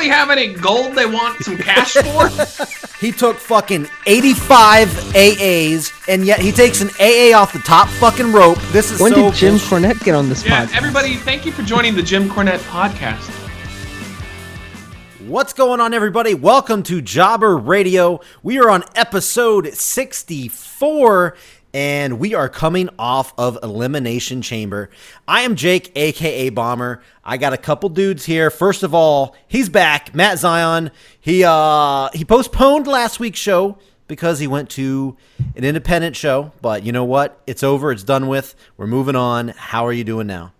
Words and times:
anybody 0.00 0.18
have 0.18 0.30
any 0.30 0.54
gold 0.54 0.94
they 0.94 1.06
want 1.06 1.42
some 1.44 1.56
cash 1.58 1.94
for? 1.94 2.76
He 3.00 3.12
took 3.12 3.38
fucking 3.38 3.88
85 4.04 4.88
AAs, 4.88 5.90
and 6.06 6.26
yet 6.26 6.38
he 6.38 6.52
takes 6.52 6.82
an 6.82 6.90
AA 7.00 7.34
off 7.34 7.54
the 7.54 7.60
top 7.60 7.88
fucking 7.88 8.30
rope. 8.30 8.58
This 8.72 8.90
is 8.90 9.00
When 9.00 9.12
so 9.14 9.30
did 9.30 9.34
Jim 9.34 9.52
bullshit. 9.52 9.68
Cornette 9.70 10.04
get 10.04 10.14
on 10.14 10.28
this 10.28 10.44
yeah, 10.44 10.66
podcast? 10.66 10.76
everybody, 10.76 11.16
thank 11.16 11.46
you 11.46 11.52
for 11.52 11.62
joining 11.62 11.94
the 11.94 12.02
Jim 12.02 12.28
Cornette 12.28 12.58
podcast. 12.68 13.26
What's 15.26 15.54
going 15.54 15.80
on, 15.80 15.94
everybody? 15.94 16.34
Welcome 16.34 16.82
to 16.84 17.00
Jobber 17.00 17.56
Radio. 17.56 18.20
We 18.42 18.58
are 18.58 18.68
on 18.68 18.84
episode 18.94 19.72
64, 19.72 21.36
and 21.72 22.18
we 22.18 22.34
are 22.34 22.48
coming 22.48 22.88
off 22.98 23.32
of 23.38 23.58
Elimination 23.62 24.42
Chamber. 24.42 24.90
I 25.28 25.42
am 25.42 25.56
Jake, 25.56 25.92
aka 25.94 26.50
Bomber. 26.50 27.02
I 27.24 27.36
got 27.36 27.52
a 27.52 27.56
couple 27.56 27.88
dudes 27.88 28.24
here. 28.24 28.50
First 28.50 28.82
of 28.82 28.94
all, 28.94 29.36
he's 29.46 29.68
back, 29.68 30.14
Matt 30.14 30.38
Zion. 30.38 30.90
He 31.20 31.44
uh 31.44 32.08
he 32.12 32.24
postponed 32.24 32.86
last 32.86 33.20
week's 33.20 33.38
show 33.38 33.78
because 34.08 34.40
he 34.40 34.46
went 34.46 34.68
to 34.70 35.16
an 35.54 35.64
independent 35.64 36.16
show, 36.16 36.52
but 36.60 36.82
you 36.82 36.90
know 36.90 37.04
what? 37.04 37.40
It's 37.46 37.62
over. 37.62 37.92
It's 37.92 38.02
done 38.02 38.26
with. 38.26 38.54
We're 38.76 38.88
moving 38.88 39.14
on. 39.16 39.48
How 39.48 39.86
are 39.86 39.92
you 39.92 40.04
doing 40.04 40.26
now? 40.26 40.52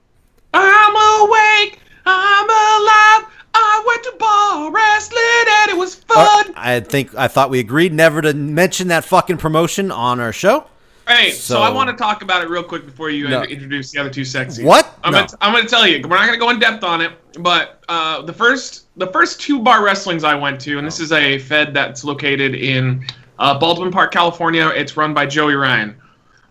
I'm 0.55 1.25
awake. 1.25 1.81
I'm 2.07 2.45
alive. 2.45 3.33
I 3.53 3.85
went 3.87 4.05
to 4.05 4.15
bar 4.19 4.71
wrestling 4.71 5.21
and 5.49 5.71
it 5.73 5.77
was 5.77 5.97
fun. 5.97 6.53
I 6.57 6.79
think 6.81 7.15
I 7.17 7.27
thought 7.27 7.51
we 7.51 7.59
agreed 7.59 7.93
never 7.93 8.23
to 8.23 8.33
mention 8.33 8.89
that 8.89 9.05
fucking 9.05 9.39
promotion 9.39 9.91
on 9.91 10.21
our 10.21 10.33
show. 10.33 10.67
Hey, 11.11 11.31
so, 11.33 11.55
so- 11.57 11.63
I 11.63 11.71
want 11.71 11.91
to 11.91 11.97
talk 11.97 12.23
about 12.23 12.43
it 12.43 12.49
real 12.49 12.63
quick 12.63 12.85
before 12.87 13.11
you 13.11 13.29
No. 13.29 13.43
introduce 13.43 13.91
the 13.91 13.99
other 14.01 14.11
two 14.11 14.23
sexies. 14.23 14.65
What? 14.65 14.99
I'm, 15.05 15.13
No. 15.13 15.21
gonna, 15.21 15.39
I'm 15.41 15.53
gonna 15.55 15.69
tell 15.69 15.87
you. 15.87 16.01
We're 16.03 16.17
not 16.17 16.27
gonna 16.27 16.39
go 16.39 16.51
in 16.51 16.59
depth 16.59 16.85
on 16.85 17.01
it, 17.01 17.13
but 17.41 17.83
uh, 17.89 18.23
the 18.23 18.33
first 18.33 18.87
the 18.97 19.07
first 19.09 19.41
two 19.41 19.61
bar 19.61 19.83
wrestlings 19.85 20.25
I 20.25 20.35
went 20.35 20.61
to, 20.63 20.79
and 20.79 20.87
this 20.87 21.01
is 21.01 21.13
a 21.13 21.39
Fed 21.39 21.73
that's 21.75 22.05
located 22.05 22.55
in 22.55 23.07
uh, 23.39 23.59
Baldwin 23.59 23.91
Park, 23.91 24.13
California. 24.13 24.69
It's 24.69 24.97
run 24.97 25.15
by 25.15 25.27
Joey 25.27 25.55
Ryan. 25.55 25.97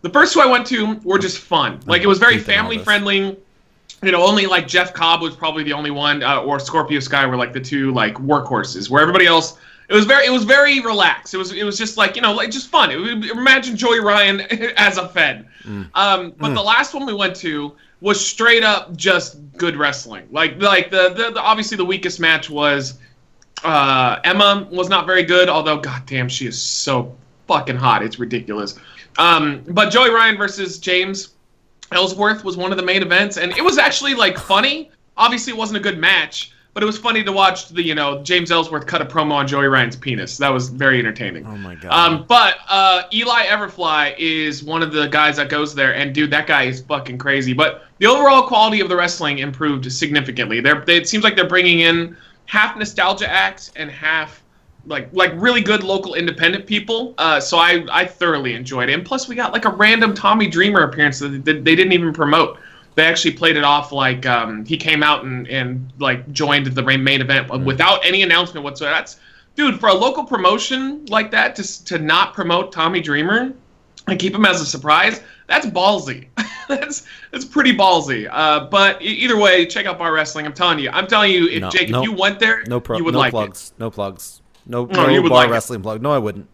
The 0.01 0.09
first 0.09 0.33
two 0.33 0.41
I 0.41 0.45
went 0.45 0.65
to 0.67 0.95
were 1.03 1.19
just 1.19 1.39
fun. 1.39 1.79
Like 1.85 2.01
it 2.01 2.07
was 2.07 2.19
very 2.19 2.37
family 2.39 2.77
friendly. 2.77 3.37
You 4.01 4.11
know, 4.13 4.23
only 4.25 4.45
like 4.45 4.65
Jeff 4.65 4.93
Cobb 4.93 5.21
was 5.21 5.35
probably 5.35 5.63
the 5.63 5.73
only 5.73 5.91
one, 5.91 6.23
uh, 6.23 6.41
or 6.41 6.57
Scorpio 6.57 7.01
Sky 7.01 7.25
were 7.25 7.35
like 7.35 7.51
the 7.51 7.59
two 7.59 7.91
like 7.93 8.13
workhorses. 8.15 8.89
Where 8.89 9.01
everybody 9.01 9.25
else, 9.27 9.57
it 9.89 9.95
was 9.95 10.05
very, 10.05 10.25
it 10.25 10.29
was 10.29 10.43
very 10.43 10.79
relaxed. 10.79 11.33
It 11.33 11.37
was, 11.37 11.51
it 11.51 11.63
was 11.63 11.77
just 11.77 11.97
like 11.97 12.15
you 12.15 12.21
know, 12.21 12.33
like 12.33 12.51
just 12.51 12.69
fun. 12.69 12.91
It, 12.91 13.31
imagine 13.31 13.75
Joey 13.75 13.99
Ryan 13.99 14.41
as 14.77 14.97
a 14.97 15.09
Fed. 15.09 15.47
Um, 15.93 16.33
but 16.37 16.53
the 16.53 16.61
last 16.61 16.93
one 16.93 17.05
we 17.05 17.13
went 17.13 17.35
to 17.37 17.75
was 18.01 18.25
straight 18.25 18.63
up 18.63 18.95
just 18.95 19.37
good 19.57 19.75
wrestling. 19.75 20.27
Like, 20.31 20.61
like 20.61 20.89
the, 20.89 21.09
the, 21.09 21.31
the 21.31 21.41
obviously 21.41 21.75
the 21.75 21.85
weakest 21.85 22.19
match 22.19 22.49
was 22.49 22.99
uh, 23.63 24.19
Emma 24.23 24.67
was 24.71 24.89
not 24.89 25.05
very 25.05 25.23
good, 25.23 25.49
although 25.49 25.77
goddamn 25.77 26.29
she 26.29 26.47
is 26.47 26.61
so 26.61 27.15
fucking 27.47 27.75
hot. 27.75 28.03
It's 28.03 28.19
ridiculous. 28.19 28.77
Um, 29.17 29.63
but 29.67 29.89
Joey 29.89 30.11
Ryan 30.11 30.37
versus 30.37 30.79
James 30.79 31.35
Ellsworth 31.91 32.43
was 32.45 32.55
one 32.55 32.71
of 32.71 32.77
the 32.77 32.83
main 32.83 33.01
events, 33.01 33.37
and 33.37 33.51
it 33.53 33.63
was 33.63 33.77
actually 33.77 34.13
like 34.13 34.37
funny. 34.37 34.91
Obviously, 35.17 35.51
it 35.51 35.57
wasn't 35.57 35.77
a 35.77 35.81
good 35.81 35.97
match, 35.97 36.53
but 36.73 36.83
it 36.83 36.85
was 36.85 36.97
funny 36.97 37.23
to 37.23 37.31
watch 37.31 37.69
the 37.69 37.81
you 37.81 37.95
know 37.95 38.21
James 38.23 38.51
Ellsworth 38.51 38.85
cut 38.85 39.01
a 39.01 39.05
promo 39.05 39.33
on 39.33 39.47
Joey 39.47 39.67
Ryan's 39.67 39.95
penis. 39.95 40.37
That 40.37 40.49
was 40.49 40.69
very 40.69 40.99
entertaining. 40.99 41.45
Oh 41.45 41.57
my 41.57 41.75
god. 41.75 41.91
Um, 41.91 42.25
but 42.27 42.57
uh, 42.69 43.03
Eli 43.13 43.45
Everfly 43.45 44.15
is 44.17 44.63
one 44.63 44.83
of 44.83 44.91
the 44.91 45.07
guys 45.07 45.37
that 45.37 45.49
goes 45.49 45.73
there, 45.73 45.95
and 45.95 46.13
dude, 46.13 46.31
that 46.31 46.47
guy 46.47 46.63
is 46.63 46.81
fucking 46.81 47.17
crazy. 47.17 47.53
But 47.53 47.83
the 47.97 48.05
overall 48.05 48.47
quality 48.47 48.81
of 48.81 48.89
the 48.89 48.95
wrestling 48.95 49.39
improved 49.39 49.91
significantly. 49.91 50.61
They're, 50.61 50.81
they, 50.85 50.97
it 50.97 51.09
seems 51.09 51.23
like 51.23 51.35
they're 51.35 51.47
bringing 51.47 51.81
in 51.81 52.15
half 52.45 52.77
nostalgia 52.77 53.29
acts 53.29 53.71
and 53.75 53.91
half 53.91 54.43
like 54.85 55.09
like 55.11 55.31
really 55.35 55.61
good 55.61 55.83
local 55.83 56.15
independent 56.15 56.65
people. 56.65 57.13
Uh, 57.17 57.39
so 57.39 57.57
I 57.57 57.85
I 57.91 58.05
thoroughly 58.05 58.53
enjoyed 58.53 58.89
it. 58.89 58.93
And 58.93 59.05
plus, 59.05 59.27
we 59.27 59.35
got 59.35 59.53
like 59.53 59.65
a 59.65 59.69
random 59.69 60.13
Tommy 60.13 60.47
Dreamer 60.47 60.83
appearance 60.83 61.19
that 61.19 61.43
they, 61.45 61.53
they 61.53 61.75
didn't 61.75 61.93
even 61.93 62.13
promote. 62.13 62.57
They 62.95 63.05
actually 63.05 63.31
played 63.31 63.55
it 63.55 63.63
off 63.63 63.91
like 63.91 64.25
um, 64.25 64.65
he 64.65 64.75
came 64.77 65.03
out 65.03 65.23
and, 65.23 65.47
and 65.47 65.91
like 65.99 66.29
joined 66.31 66.67
the 66.67 66.81
main 66.81 67.03
main 67.03 67.21
event 67.21 67.49
without 67.63 68.03
any 68.05 68.23
announcement 68.23 68.63
whatsoever. 68.63 68.93
That's 68.95 69.17
dude 69.55 69.79
for 69.79 69.89
a 69.89 69.93
local 69.93 70.23
promotion 70.25 71.05
like 71.05 71.31
that 71.31 71.55
to 71.57 71.85
to 71.85 71.99
not 71.99 72.33
promote 72.33 72.71
Tommy 72.71 72.99
Dreamer 73.01 73.53
and 74.07 74.19
keep 74.19 74.33
him 74.33 74.45
as 74.45 74.59
a 74.61 74.65
surprise. 74.65 75.21
That's 75.47 75.65
ballsy. 75.67 76.27
that's 76.67 77.05
that's 77.31 77.45
pretty 77.45 77.75
ballsy. 77.75 78.27
Uh, 78.29 78.65
but 78.65 79.01
either 79.01 79.37
way, 79.37 79.65
check 79.65 79.85
out 79.85 79.97
Bar 79.97 80.11
Wrestling. 80.13 80.45
I'm 80.45 80.53
telling 80.53 80.79
you. 80.79 80.89
I'm 80.91 81.07
telling 81.07 81.31
you. 81.31 81.47
If 81.47 81.61
No, 81.61 81.69
Jake, 81.69 81.89
no. 81.89 82.01
if 82.01 82.05
you 82.09 82.13
went 82.13 82.39
there, 82.39 82.63
no 82.67 82.79
pro- 82.79 82.97
you 82.97 83.03
would 83.05 83.13
no 83.13 83.19
like 83.19 83.31
plugs. 83.31 83.73
No 83.79 83.89
plugs. 83.89 84.41
No, 84.65 84.85
No, 84.85 85.05
no 85.05 85.09
you 85.09 85.21
would 85.23 85.29
bar 85.29 85.39
like 85.39 85.49
it. 85.49 85.51
wrestling 85.53 85.81
plug. 85.81 86.01
No, 86.01 86.11
I 86.11 86.17
wouldn't. 86.19 86.47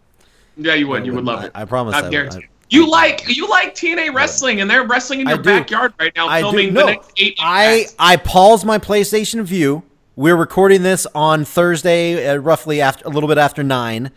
Yeah, 0.56 0.74
you 0.74 0.86
would. 0.88 1.04
You 1.04 1.12
would 1.14 1.24
love 1.24 1.40
I- 1.40 1.46
it. 1.46 1.52
I 1.54 1.64
promise 1.66 1.94
I 1.94 1.98
I 1.98 2.02
would. 2.02 2.10
guarantee. 2.12 2.46
You 2.68 2.90
like 2.90 3.28
you 3.28 3.48
like 3.48 3.74
TNA 3.74 4.12
wrestling, 4.14 4.60
and 4.60 4.70
they're 4.70 4.84
wrestling 4.84 5.20
in 5.20 5.28
your 5.28 5.38
backyard 5.38 5.94
right 6.00 6.12
now, 6.16 6.28
I 6.28 6.40
filming 6.40 6.68
do. 6.68 6.80
the 6.80 6.86
next 6.86 7.12
eight. 7.16 7.36
I 7.40 7.66
Impacts. 7.74 7.94
I 7.98 8.16
paused 8.16 8.64
my 8.64 8.78
PlayStation 8.78 9.42
Vue. 9.42 9.82
We're 10.16 10.36
recording 10.36 10.82
this 10.82 11.06
on 11.14 11.44
Thursday, 11.44 12.26
uh, 12.26 12.36
roughly 12.36 12.80
after 12.80 13.06
a 13.06 13.10
little 13.10 13.28
bit 13.28 13.38
after 13.38 13.62
nine. 13.62 14.10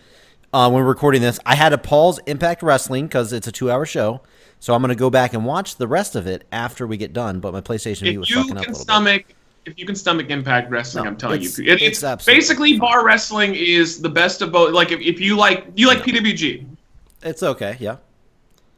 Uh, 0.51 0.69
when 0.69 0.81
we're 0.83 0.89
recording 0.89 1.21
this, 1.21 1.39
I 1.45 1.53
had 1.55 1.69
to 1.69 1.77
pause 1.77 2.19
Impact 2.25 2.63
Wrestling 2.63 3.05
because 3.05 3.33
it's 3.33 3.45
a 3.47 3.51
two-hour 3.51 3.85
show. 3.85 4.21
So 4.59 4.73
I'm 4.73 4.81
going 4.81 4.89
to 4.89 4.95
go 4.95 5.11
back 5.11 5.33
and 5.33 5.45
watch 5.45 5.75
the 5.75 5.87
rest 5.87 6.15
of 6.15 6.25
it 6.25 6.45
after 6.51 6.87
we 6.87 6.97
get 6.97 7.13
done. 7.13 7.39
But 7.39 7.53
my 7.53 7.61
PlayStation 7.61 8.01
Vue 8.01 8.19
was 8.19 8.29
fucking 8.29 8.51
up 8.51 8.57
a 8.57 8.59
little 8.61 8.73
bit. 8.73 8.81
stomach 8.81 9.25
if 9.65 9.77
you 9.77 9.85
can 9.85 9.95
stomach 9.95 10.29
impact 10.29 10.71
wrestling 10.71 11.03
No, 11.03 11.11
i'm 11.11 11.17
telling 11.17 11.41
it's- 11.41 11.59
you 11.59 11.65
It- 11.65 11.81
it's 11.81 12.01
it's, 12.01 12.25
basically 12.25 12.79
bar 12.79 13.05
wrestling 13.05 13.53
is 13.55 14.01
the 14.01 14.09
best 14.09 14.41
of 14.41 14.51
both 14.51 14.73
like 14.73 14.91
if, 14.91 14.99
if 15.01 15.19
you 15.19 15.35
like 15.35 15.65
you 15.75 15.87
like 15.87 15.99
pwg 15.99 16.65
It's 17.21 17.43
okay. 17.43 17.75
Yeah. 17.79 17.97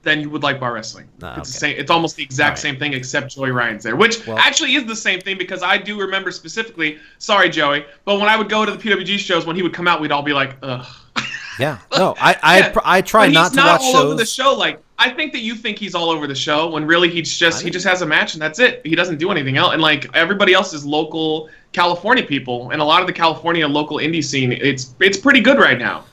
Then 0.03 0.19
you 0.21 0.29
would 0.29 0.41
like 0.43 0.59
bar 0.59 0.73
wrestling 0.73 1.07
Ah, 1.21 1.37
it's 1.39 1.51
the 1.53 1.59
same 1.59 1.75
it's 1.77 1.91
almost 1.91 2.15
the 2.15 2.23
exact 2.23 2.49
Alright. 2.49 2.59
same 2.59 2.77
thing 2.77 2.93
except 2.93 3.35
joey 3.35 3.51
ryan's 3.51 3.83
there 3.83 3.95
which 3.95 4.25
Well- 4.27 4.37
actually 4.37 4.75
is 4.75 4.85
the 4.85 4.95
same 4.95 5.19
thing 5.21 5.37
because 5.37 5.61
i 5.63 5.77
do 5.77 5.99
remember 5.99 6.31
specifically 6.31 6.97
sorry 7.19 7.49
joey 7.49 7.85
but 8.05 8.15
when 8.19 8.27
i 8.29 8.35
would 8.37 8.49
go 8.49 8.65
to 8.65 8.71
the 8.71 8.77
pwg 8.77 9.17
shows 9.19 9.45
when 9.45 9.55
he 9.55 9.61
would 9.61 9.73
come 9.73 9.87
out 9.87 10.01
we'd 10.01 10.11
all 10.11 10.23
be 10.23 10.33
like 10.33 10.55
ugh 10.63 10.85
Yeah. 11.59 11.77
No, 11.97 12.15
I 12.19 12.37
I, 12.41 12.59
Yeah, 12.59 12.73
I 12.83 13.01
try 13.01 13.27
but 13.27 13.33
not 13.33 13.41
he's 13.43 13.49
to 13.51 13.55
not 13.57 13.65
watch 13.73 13.81
all 13.83 13.91
shows. 13.93 14.03
over 14.05 14.15
the 14.15 14.25
show. 14.25 14.55
Like 14.55 14.81
I 14.97 15.09
think 15.09 15.31
that 15.33 15.39
you 15.41 15.53
think 15.53 15.77
he's 15.77 15.93
all 15.93 16.09
over 16.09 16.25
the 16.25 16.33
show 16.33 16.69
when 16.71 16.85
really 16.85 17.09
he's 17.09 17.37
just 17.37 17.61
he 17.61 17.69
just 17.69 17.85
has 17.85 18.01
a 18.01 18.05
match 18.05 18.33
and 18.33 18.41
that's 18.41 18.57
it. 18.59 18.81
He 18.85 18.95
doesn't 18.95 19.17
do 19.19 19.29
anything 19.31 19.57
else. 19.57 19.73
And 19.73 19.81
like 19.81 20.07
everybody 20.15 20.53
else 20.53 20.73
is 20.73 20.85
local 20.85 21.49
California 21.73 22.23
people, 22.25 22.71
and 22.71 22.81
a 22.81 22.85
lot 22.85 23.01
of 23.01 23.07
the 23.07 23.13
California 23.13 23.67
local 23.67 23.97
indie 23.97 24.23
scene, 24.23 24.51
it's 24.53 24.95
it's 24.99 25.17
pretty 25.17 25.41
good 25.41 25.59
right 25.59 25.77
now. 25.77 26.05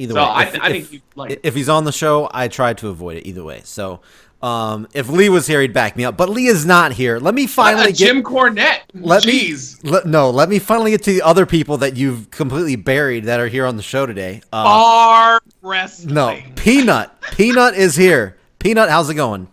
Either 0.00 0.14
So 0.14 0.20
way, 0.20 0.26
I, 0.28 0.42
if, 0.44 0.60
I 0.60 0.66
if- 0.68 0.72
think 0.72 0.92
you 0.92 1.00
like. 1.14 1.40
if 1.42 1.54
he's 1.54 1.68
on 1.68 1.84
the 1.84 1.92
show, 1.92 2.28
I 2.32 2.48
try 2.48 2.72
to 2.74 2.88
avoid 2.88 3.18
it 3.18 3.26
either 3.26 3.44
way. 3.44 3.60
So, 3.64 4.00
um, 4.42 4.88
if 4.94 5.08
Lee 5.10 5.28
was 5.28 5.46
here, 5.46 5.60
he'd 5.60 5.74
back 5.74 5.96
me 5.96 6.04
up. 6.06 6.16
But 6.16 6.30
Lee 6.30 6.46
is 6.46 6.64
not 6.64 6.92
here. 6.92 7.18
Let 7.18 7.34
me 7.34 7.46
finally 7.46 7.82
uh, 7.82 7.86
get. 7.88 7.96
Jim 7.96 8.22
Cornette. 8.22 8.80
let 8.94 9.22
Jeez. 9.24 9.84
me 9.84 9.90
let, 9.90 10.06
no. 10.06 10.30
Let 10.30 10.48
me 10.48 10.58
finally 10.58 10.90
get 10.92 11.02
to 11.02 11.12
the 11.12 11.20
other 11.22 11.44
people 11.44 11.76
that 11.78 11.96
you've 11.98 12.30
completely 12.30 12.76
buried 12.76 13.24
that 13.24 13.38
are 13.40 13.48
here 13.48 13.66
on 13.66 13.76
the 13.76 13.82
show 13.82 14.06
today. 14.06 14.40
Uh, 14.52 14.64
Bar 14.64 15.40
wrestling. 15.62 16.14
no, 16.14 16.38
Peanut. 16.56 17.10
Peanut 17.32 17.74
is 17.74 17.94
here. 17.96 18.36
Peanut, 18.58 18.88
how's 18.88 19.10
it 19.10 19.14
going? 19.14 19.46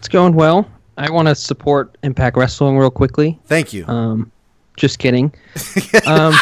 It's 0.00 0.08
going 0.08 0.34
well. 0.34 0.68
I 0.96 1.10
want 1.10 1.28
to 1.28 1.34
support 1.34 1.96
Impact 2.02 2.36
Wrestling 2.36 2.76
real 2.76 2.90
quickly. 2.90 3.38
Thank 3.46 3.72
you. 3.72 3.86
Um, 3.86 4.30
just 4.76 4.98
kidding. 4.98 5.32
um, 6.06 6.34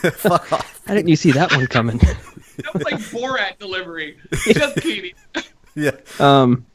Fuck, 0.00 0.14
fuck 0.16 0.52
off. 0.52 0.80
how 0.86 0.94
didn't 0.94 1.08
you 1.08 1.16
see 1.16 1.32
that 1.32 1.52
one 1.52 1.66
coming? 1.66 2.00
That 2.58 2.74
was 2.74 2.82
like 2.82 2.94
Borat 2.96 3.58
delivery. 3.60 4.18
Just 4.32 4.74
kidding. 4.80 5.12
Yeah. 5.76 5.92
Um, 6.18 6.66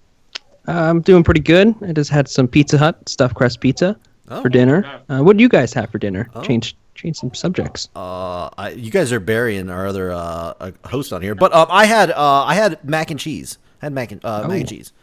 I'm 0.65 1.01
doing 1.01 1.25
pretty 1.25 1.41
good. 1.41 1.75
I 1.85 1.91
just 1.91 2.09
had 2.09 2.29
some 2.29 2.47
Pizza 2.47 2.77
Hut 2.77 3.09
stuffed 3.09 3.35
crust 3.35 3.59
pizza 3.59 3.99
Oh. 4.29 4.41
for 4.41 4.47
dinner. 4.47 5.01
Uh, 5.09 5.19
what 5.19 5.35
do 5.35 5.41
you 5.43 5.49
guys 5.49 5.73
have 5.73 5.89
for 5.89 5.97
dinner? 5.97 6.29
Oh. 6.35 6.41
Change 6.41 6.77
change 6.95 7.17
some 7.17 7.33
subjects. 7.33 7.89
Uh, 7.97 8.47
I, 8.57 8.69
you 8.77 8.91
guys 8.91 9.11
are 9.11 9.19
burying 9.19 9.69
our 9.69 9.85
other 9.85 10.13
uh, 10.13 10.53
uh, 10.61 10.71
host 10.85 11.11
on 11.11 11.21
here, 11.21 11.35
but 11.35 11.53
um, 11.53 11.67
I 11.69 11.85
had 11.85 12.11
uh, 12.11 12.43
I 12.45 12.53
had 12.55 12.81
mac 12.87 13.11
and 13.11 13.19
cheese. 13.19 13.57
I 13.81 13.87
had 13.87 13.91
mac 13.93 14.13
and 14.13 14.23
uh, 14.23 14.43
mac 14.43 14.51
Oh. 14.51 14.53
and 14.53 14.69
cheese. 14.69 14.93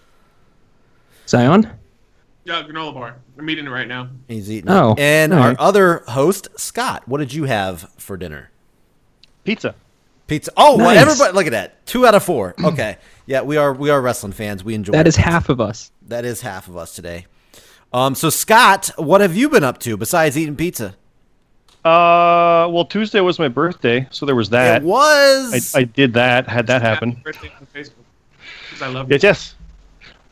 Zion. 1.27 1.71
Yeah, 2.51 2.65
granola 2.65 2.93
bar. 2.93 3.17
I'm 3.39 3.49
eating 3.49 3.67
it 3.67 3.71
right 3.71 3.87
now. 3.87 4.09
He's 4.27 4.51
eating. 4.51 4.71
Oh, 4.71 4.93
it. 4.95 4.99
and 4.99 5.33
all 5.33 5.39
our 5.41 5.49
right. 5.51 5.59
other 5.61 6.03
host, 6.09 6.49
Scott. 6.59 7.07
What 7.07 7.19
did 7.19 7.33
you 7.33 7.45
have 7.45 7.89
for 7.97 8.17
dinner? 8.17 8.51
Pizza. 9.45 9.75
Pizza. 10.27 10.51
Oh, 10.57 10.77
well, 10.77 10.91
everybody, 10.91 11.33
look 11.33 11.47
at 11.47 11.53
that. 11.53 11.87
Two 11.87 12.05
out 12.07 12.15
of 12.17 12.25
four. 12.25 12.55
Okay, 12.65 12.99
yeah, 13.27 13.43
we 13.43 13.57
are 13.57 13.73
we 13.73 13.89
are 13.91 14.01
wrestling 14.01 14.33
fans. 14.33 14.65
We 14.65 14.75
enjoy 14.75 14.93
That 14.93 15.07
is 15.07 15.15
pizza. 15.17 15.31
half 15.31 15.49
of 15.49 15.61
us. 15.61 15.93
that 16.09 16.25
is 16.25 16.41
half 16.41 16.67
of 16.67 16.77
us 16.77 16.93
today. 16.95 17.27
Um, 17.93 18.15
so 18.17 18.31
Scott, 18.31 18.91
what 18.97 19.21
have 19.21 19.37
you 19.37 19.49
been 19.49 19.63
up 19.65 19.79
to 19.79 19.97
besides 19.97 20.37
eating 20.37 20.57
pizza? 20.57 20.97
Uh, 21.85 22.67
well, 22.71 22.85
Tuesday 22.85 23.21
was 23.21 23.39
my 23.39 23.49
birthday, 23.49 24.07
so 24.11 24.27
there 24.27 24.35
was 24.37 24.51
that. 24.51 24.83
it 24.83 24.85
was. 24.85 25.75
I, 25.75 25.79
I 25.81 25.85
did 25.85 26.15
that. 26.15 26.49
Had 26.49 26.67
that 26.67 26.83
happen. 26.83 27.13
Birthday 27.25 27.53
on 27.61 27.67
Facebook. 27.75 27.93
'Cause 28.73 28.83
I 28.83 28.89
love 28.89 29.09
you. 29.09 29.15
Yes, 29.15 29.23
yes. 29.23 29.55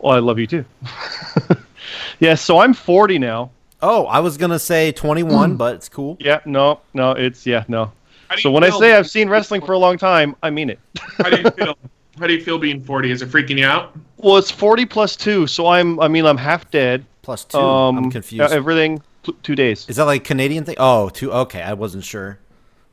Well, 0.00 0.14
I 0.14 0.18
love 0.18 0.38
you 0.38 0.46
too. 0.46 0.64
yes. 2.20 2.42
So 2.42 2.58
I'm 2.60 2.74
40 2.74 3.18
now. 3.18 3.50
oh, 3.82 4.06
I 4.06 4.20
was 4.20 4.36
gonna 4.36 4.58
say 4.58 4.92
twenty-one, 4.92 5.56
but 5.56 5.74
it's 5.76 5.88
cool. 5.88 6.16
Yeah. 6.20 6.40
No. 6.44 6.80
No. 6.94 7.12
It's 7.12 7.46
yeah. 7.46 7.64
No. 7.68 7.92
So 8.38 8.50
when 8.50 8.62
I 8.64 8.70
say 8.70 8.94
I've 8.94 9.08
seen 9.08 9.28
wrestling 9.28 9.62
for 9.64 9.72
a 9.72 9.78
long 9.78 9.96
time, 9.96 10.36
I 10.42 10.50
mean 10.50 10.68
it. 10.70 10.78
How 11.18 11.30
do 11.30 11.36
you 11.40 11.50
feel? 11.56 11.78
How 12.18 12.26
do 12.26 12.34
you 12.34 12.42
feel 12.42 12.58
being 12.58 12.82
40? 12.82 13.10
Is 13.12 13.22
it 13.22 13.28
freaking 13.30 13.58
you 13.58 13.64
out? 13.64 13.96
Well, 14.16 14.36
it's 14.36 14.50
40 14.50 14.84
plus 14.86 15.14
two, 15.16 15.46
so 15.46 15.68
I'm. 15.68 15.98
I 16.00 16.08
mean, 16.08 16.26
I'm 16.26 16.36
half 16.36 16.70
dead. 16.70 17.06
Plus 17.22 17.44
two. 17.44 17.56
Um, 17.58 17.96
I'm 17.96 18.10
confused. 18.10 18.50
yeah, 18.50 18.54
everything 18.56 19.00
two 19.42 19.54
days. 19.54 19.86
is 19.88 19.96
that 19.96 20.04
like 20.04 20.24
Canadian 20.24 20.64
thing? 20.64 20.74
Oh, 20.78 21.08
two. 21.10 21.30
Okay, 21.32 21.62
I 21.62 21.74
wasn't 21.74 22.04
sure. 22.04 22.38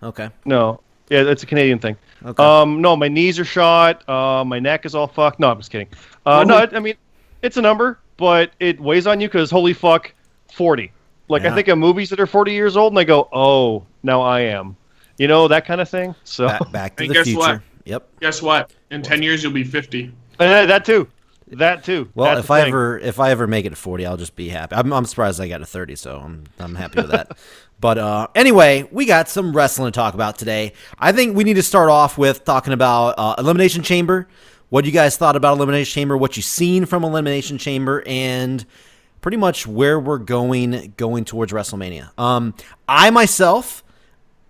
Okay. 0.03 0.29
No. 0.45 0.81
Yeah, 1.09 1.21
it's 1.23 1.43
a 1.43 1.45
Canadian 1.45 1.79
thing. 1.79 1.95
Okay. 2.25 2.43
Um, 2.43 2.81
no, 2.81 2.95
my 2.95 3.07
knees 3.07 3.39
are 3.39 3.45
shot. 3.45 4.07
Uh, 4.09 4.43
my 4.43 4.59
neck 4.59 4.85
is 4.85 4.95
all 4.95 5.07
fucked. 5.07 5.39
No, 5.39 5.49
I'm 5.51 5.57
just 5.57 5.71
kidding. 5.71 5.87
Uh, 6.25 6.43
no, 6.43 6.57
it, 6.59 6.73
I 6.73 6.79
mean, 6.79 6.95
it's 7.41 7.57
a 7.57 7.61
number, 7.61 7.99
but 8.17 8.51
it 8.59 8.79
weighs 8.79 9.07
on 9.07 9.19
you 9.21 9.27
because 9.27 9.51
holy 9.51 9.73
fuck, 9.73 10.13
40. 10.53 10.91
Like 11.27 11.43
Yeah. 11.43 11.51
I 11.51 11.55
think 11.55 11.67
of 11.67 11.77
movies 11.77 12.09
that 12.09 12.19
are 12.19 12.27
40 12.27 12.51
years 12.53 12.77
old, 12.77 12.93
and 12.93 12.99
I 12.99 13.03
go, 13.03 13.27
oh, 13.33 13.83
now 14.03 14.21
I 14.21 14.41
am. 14.41 14.75
You 15.17 15.27
know 15.27 15.47
that 15.47 15.65
kind 15.65 15.81
of 15.81 15.89
thing. 15.89 16.13
So 16.23 16.47
Back, 16.47 16.71
back 16.71 16.95
to 16.97 17.03
And 17.03 17.09
the 17.09 17.13
guess 17.15 17.25
future. 17.25 17.39
what? 17.39 17.61
Yep. 17.85 18.07
Guess 18.19 18.41
what? 18.41 18.71
In 18.91 19.01
10 19.01 19.23
years, 19.23 19.41
you'll 19.43 19.51
be 19.53 19.63
50. 19.63 20.11
Uh, 20.39 20.65
that 20.65 20.85
too. 20.85 21.07
That 21.51 21.83
too. 21.83 22.09
Well, 22.15 22.33
That's 22.35 22.45
if 22.45 22.51
I 22.51 22.61
ever 22.61 22.97
if 22.97 23.19
I 23.19 23.29
ever 23.29 23.45
make 23.45 23.65
it 23.67 23.69
to 23.69 23.75
forty, 23.75 24.03
I'll 24.03 24.17
just 24.17 24.35
be 24.35 24.49
happy. 24.49 24.75
I'm, 24.75 24.91
I'm 24.91 25.05
surprised 25.05 25.39
I 25.39 25.47
got 25.47 25.59
to 25.59 25.65
thirty, 25.65 25.95
so 25.95 26.17
I'm 26.17 26.45
I'm 26.57 26.73
happy 26.73 27.01
with 27.01 27.11
that. 27.11 27.37
but 27.79 27.99
uh, 27.99 28.27
anyway, 28.33 28.89
we 28.91 29.05
got 29.05 29.29
some 29.29 29.55
wrestling 29.55 29.91
to 29.91 29.95
talk 29.95 30.15
about 30.15 30.39
today. 30.39 30.73
I 30.97 31.11
think 31.11 31.35
we 31.35 31.43
need 31.43 31.53
to 31.53 31.63
start 31.63 31.91
off 31.91 32.17
with 32.17 32.45
talking 32.45 32.73
about 32.73 33.13
uh, 33.19 33.35
Elimination 33.37 33.83
Chamber. 33.83 34.27
What 34.75 34.83
you 34.83 34.91
guys 34.91 35.15
thought 35.15 35.37
about 35.37 35.55
Elimination 35.55 35.93
Chamber? 35.93 36.17
What 36.17 36.35
you 36.35 36.43
seen 36.43 36.85
from 36.85 37.05
Elimination 37.05 37.57
Chamber, 37.57 38.03
and 38.05 38.65
pretty 39.21 39.37
much 39.37 39.65
where 39.65 39.97
we're 39.97 40.17
going 40.17 40.93
going 40.97 41.23
towards 41.23 41.53
WrestleMania. 41.53 42.09
Um, 42.19 42.53
I 42.85 43.09
myself. 43.09 43.85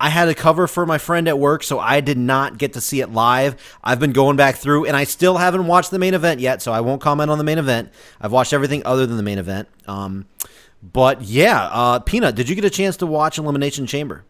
I 0.00 0.08
had 0.08 0.28
a 0.28 0.34
cover 0.34 0.66
for 0.66 0.84
my 0.84 0.98
friend 0.98 1.28
at 1.28 1.38
work, 1.38 1.62
so 1.62 1.78
I 1.78 2.00
did 2.00 2.18
not 2.18 2.58
get 2.58 2.72
to 2.72 2.80
see 2.80 3.00
it 3.00 3.12
live. 3.12 3.54
I've 3.84 4.00
been 4.00 4.10
going 4.10 4.36
back 4.36 4.56
through, 4.56 4.86
and 4.86 4.96
I 4.96 5.04
still 5.04 5.36
haven't 5.36 5.68
watched 5.68 5.92
the 5.92 5.98
main 6.00 6.12
event 6.12 6.40
yet, 6.40 6.60
so 6.60 6.72
I 6.72 6.80
won't 6.80 7.00
comment 7.00 7.30
on 7.30 7.38
the 7.38 7.44
main 7.44 7.58
event. 7.58 7.90
I've 8.20 8.32
watched 8.32 8.52
everything 8.52 8.82
other 8.84 9.06
than 9.06 9.18
the 9.18 9.22
main 9.22 9.38
event. 9.38 9.68
Um, 9.86 10.26
but 10.82 11.22
yeah, 11.22 11.68
uh, 11.70 12.00
Peanut, 12.00 12.34
did 12.34 12.48
you 12.48 12.56
get 12.56 12.64
a 12.64 12.70
chance 12.70 12.96
to 12.96 13.06
watch 13.06 13.38
Elimination 13.38 13.86
Chamber? 13.86 14.24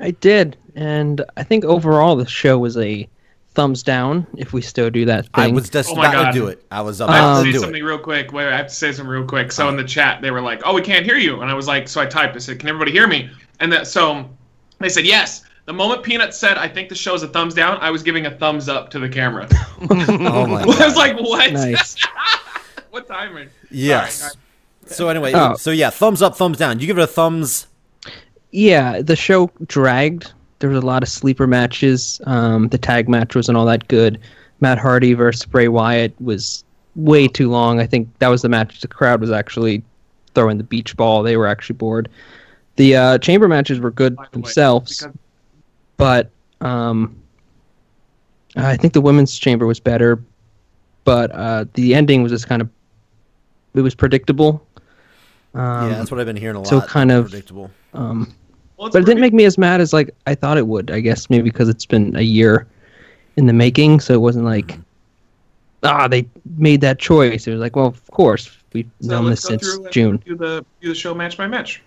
I 0.00 0.10
did, 0.10 0.56
and 0.74 1.24
I 1.36 1.44
think 1.44 1.64
overall 1.64 2.16
the 2.16 2.26
show 2.26 2.58
was 2.58 2.76
a 2.76 3.08
thumbs 3.56 3.82
down. 3.82 4.26
If 4.36 4.52
we 4.52 4.60
still 4.62 4.88
do 4.90 5.04
that 5.06 5.24
thing. 5.24 5.30
I 5.34 5.48
was 5.48 5.68
just 5.68 5.90
Oh 5.90 5.96
my 5.96 6.08
about 6.08 6.32
to 6.32 6.38
do 6.38 6.46
it. 6.46 6.64
I 6.70 6.82
was 6.82 7.00
I 7.00 7.06
about 7.06 7.14
have 7.14 7.38
to 7.38 7.44
to 7.44 7.48
say 7.48 7.52
do 7.52 7.58
something 7.60 7.82
it. 7.82 7.84
real 7.86 7.98
quick. 7.98 8.32
Wait, 8.32 8.46
I 8.46 8.56
have 8.56 8.68
to 8.68 8.74
say 8.74 8.92
something 8.92 9.08
real 9.10 9.24
quick. 9.26 9.50
So 9.50 9.68
in 9.68 9.76
the 9.76 9.82
chat, 9.84 10.22
they 10.22 10.30
were 10.30 10.40
like, 10.40 10.62
"Oh, 10.64 10.74
we 10.74 10.82
can't 10.82 11.04
hear 11.04 11.16
you," 11.16 11.40
and 11.40 11.50
I 11.50 11.54
was 11.54 11.66
like, 11.66 11.88
so 11.88 12.00
I 12.00 12.06
typed. 12.06 12.36
I 12.36 12.38
said, 12.38 12.60
"Can 12.60 12.68
everybody 12.68 12.92
hear 12.92 13.08
me?" 13.08 13.28
And 13.58 13.72
that 13.72 13.86
so 13.88 14.28
they 14.78 14.88
said 14.88 15.04
yes. 15.06 15.42
The 15.64 15.72
moment 15.72 16.04
Peanut 16.04 16.32
said, 16.32 16.58
"I 16.58 16.68
think 16.68 16.88
the 16.88 16.94
show's 16.94 17.24
a 17.24 17.28
thumbs 17.28 17.54
down," 17.54 17.78
I 17.80 17.90
was 17.90 18.04
giving 18.04 18.26
a 18.26 18.30
thumbs 18.30 18.68
up 18.68 18.88
to 18.90 19.00
the 19.00 19.08
camera. 19.08 19.48
Oh 19.90 20.46
my 20.46 20.62
I 20.62 20.64
was 20.66 20.96
like, 20.96 21.18
"What? 21.18 21.52
nice. 21.52 21.96
what 22.90 23.08
timing?" 23.08 23.48
Yes. 23.70 24.14
Sorry, 24.20 24.32
So 24.86 25.08
anyway, 25.08 25.32
Oh. 25.34 25.54
so 25.56 25.70
yeah, 25.72 25.90
thumbs 25.90 26.22
up, 26.22 26.36
thumbs 26.36 26.58
down. 26.58 26.78
You 26.78 26.86
give 26.86 26.98
it 26.98 27.02
a 27.02 27.06
thumbs. 27.06 27.66
Yeah, 28.52 29.02
the 29.02 29.16
show 29.16 29.50
dragged. 29.66 30.32
There 30.58 30.70
was 30.70 30.82
a 30.82 30.86
lot 30.86 31.02
of 31.02 31.08
sleeper 31.08 31.46
matches. 31.46 32.20
Um, 32.24 32.68
the 32.68 32.78
tag 32.78 33.08
match 33.08 33.34
wasn't 33.34 33.58
all 33.58 33.66
that 33.66 33.88
good. 33.88 34.18
Matt 34.60 34.78
Hardy 34.78 35.12
versus 35.12 35.44
Bray 35.44 35.68
Wyatt 35.68 36.14
was 36.20 36.64
way 36.94 37.28
too 37.28 37.50
long. 37.50 37.78
I 37.78 37.86
think 37.86 38.08
that 38.20 38.28
was 38.28 38.40
the 38.42 38.48
match. 38.48 38.80
The 38.80 38.88
crowd 38.88 39.20
was 39.20 39.30
actually 39.30 39.82
throwing 40.34 40.56
the 40.56 40.64
beach 40.64 40.96
ball. 40.96 41.22
They 41.22 41.36
were 41.36 41.46
actually 41.46 41.76
bored. 41.76 42.08
The 42.76 42.96
uh, 42.96 43.18
chamber 43.18 43.48
matches 43.48 43.80
were 43.80 43.90
good 43.90 44.16
By 44.16 44.24
the 44.24 44.38
way, 44.38 44.42
themselves, 44.42 44.98
because- 44.98 45.16
but 45.98 46.30
um, 46.60 47.16
I 48.56 48.76
think 48.76 48.92
the 48.94 49.00
women's 49.00 49.38
chamber 49.38 49.66
was 49.66 49.80
better. 49.80 50.22
But 51.04 51.30
uh, 51.32 51.66
the 51.74 51.94
ending 51.94 52.22
was 52.22 52.32
just 52.32 52.48
kind 52.48 52.60
of 52.62 52.68
it 53.74 53.80
was 53.82 53.94
predictable. 53.94 54.66
Um, 55.54 55.90
yeah, 55.90 55.98
that's 55.98 56.10
what 56.10 56.18
I've 56.18 56.26
been 56.26 56.36
hearing 56.36 56.56
a 56.56 56.60
lot. 56.60 56.66
so 56.66 56.80
kind 56.80 57.12
of- 57.12 57.26
predictable. 57.30 57.70
um, 57.94 58.34
Well, 58.76 58.90
but 58.90 59.02
it 59.02 59.06
didn't 59.06 59.22
make 59.22 59.32
me 59.32 59.44
as 59.44 59.56
mad 59.56 59.80
as 59.80 59.92
like 59.92 60.14
I 60.26 60.34
thought 60.34 60.58
it 60.58 60.66
would. 60.66 60.90
I 60.90 61.00
guess 61.00 61.30
maybe 61.30 61.44
because 61.44 61.68
it's 61.68 61.86
been 61.86 62.14
a 62.16 62.22
year 62.22 62.66
in 63.36 63.46
the 63.46 63.52
making, 63.52 64.00
so 64.00 64.14
it 64.14 64.20
wasn't 64.20 64.44
like 64.44 64.78
ah 65.82 66.08
they 66.08 66.26
made 66.56 66.80
that 66.82 66.98
choice. 66.98 67.46
It 67.46 67.52
was 67.52 67.60
like, 67.60 67.76
well, 67.76 67.86
of 67.86 68.10
course 68.10 68.50
we've 68.72 68.90
So 69.00 69.08
known 69.08 69.30
this 69.30 69.42
since 69.42 69.78
June. 69.90 70.18
Do 70.26 70.36
the 70.36 70.64
do 70.80 70.88
the 70.88 70.94
show 70.94 71.14
match 71.14 71.36
by 71.36 71.46
match. 71.46 71.82